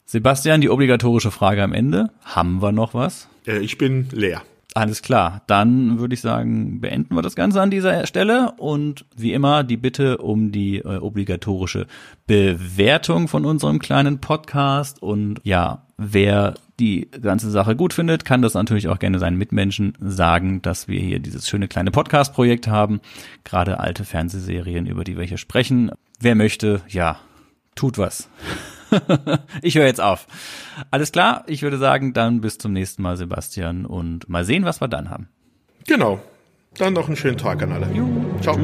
Sebastian, 0.06 0.60
die 0.60 0.70
obligatorische 0.70 1.30
Frage 1.30 1.62
am 1.62 1.72
Ende. 1.72 2.10
Haben 2.24 2.62
wir 2.62 2.72
noch 2.72 2.94
was? 2.94 3.28
Äh, 3.46 3.58
ich 3.58 3.78
bin 3.78 4.08
leer. 4.10 4.42
Alles 4.74 5.02
klar, 5.02 5.42
dann 5.48 5.98
würde 5.98 6.14
ich 6.14 6.20
sagen, 6.20 6.80
beenden 6.80 7.16
wir 7.16 7.22
das 7.22 7.34
Ganze 7.34 7.60
an 7.60 7.70
dieser 7.70 8.06
Stelle 8.06 8.52
und 8.56 9.04
wie 9.16 9.32
immer 9.32 9.64
die 9.64 9.76
Bitte 9.76 10.18
um 10.18 10.52
die 10.52 10.78
äh, 10.78 10.98
obligatorische 10.98 11.86
Bewertung 12.28 13.26
von 13.26 13.44
unserem 13.44 13.80
kleinen 13.80 14.20
Podcast 14.20 15.02
und 15.02 15.40
ja, 15.42 15.86
wer 15.98 16.54
die 16.78 17.08
ganze 17.20 17.50
Sache 17.50 17.74
gut 17.74 17.92
findet, 17.92 18.24
kann 18.24 18.42
das 18.42 18.54
natürlich 18.54 18.86
auch 18.86 19.00
gerne 19.00 19.18
seinen 19.18 19.36
Mitmenschen 19.36 19.94
sagen, 20.00 20.62
dass 20.62 20.86
wir 20.86 21.00
hier 21.00 21.18
dieses 21.18 21.48
schöne 21.48 21.66
kleine 21.66 21.90
Podcast-Projekt 21.90 22.68
haben, 22.68 23.00
gerade 23.42 23.80
alte 23.80 24.04
Fernsehserien, 24.04 24.86
über 24.86 25.02
die 25.02 25.18
wir 25.18 25.24
hier 25.24 25.38
sprechen. 25.38 25.90
Wer 26.20 26.36
möchte, 26.36 26.80
ja, 26.88 27.18
tut 27.74 27.98
was. 27.98 28.28
ich 29.62 29.76
höre 29.76 29.86
jetzt 29.86 30.00
auf. 30.00 30.26
Alles 30.90 31.12
klar, 31.12 31.44
ich 31.46 31.62
würde 31.62 31.78
sagen, 31.78 32.12
dann 32.12 32.40
bis 32.40 32.58
zum 32.58 32.72
nächsten 32.72 33.02
Mal, 33.02 33.16
Sebastian, 33.16 33.86
und 33.86 34.28
mal 34.28 34.44
sehen, 34.44 34.64
was 34.64 34.80
wir 34.80 34.88
dann 34.88 35.10
haben. 35.10 35.28
Genau. 35.86 36.20
Dann 36.76 36.92
noch 36.92 37.06
einen 37.06 37.16
schönen 37.16 37.38
Tag 37.38 37.62
an 37.62 37.72
alle. 37.72 37.88
Ciao. 38.40 38.56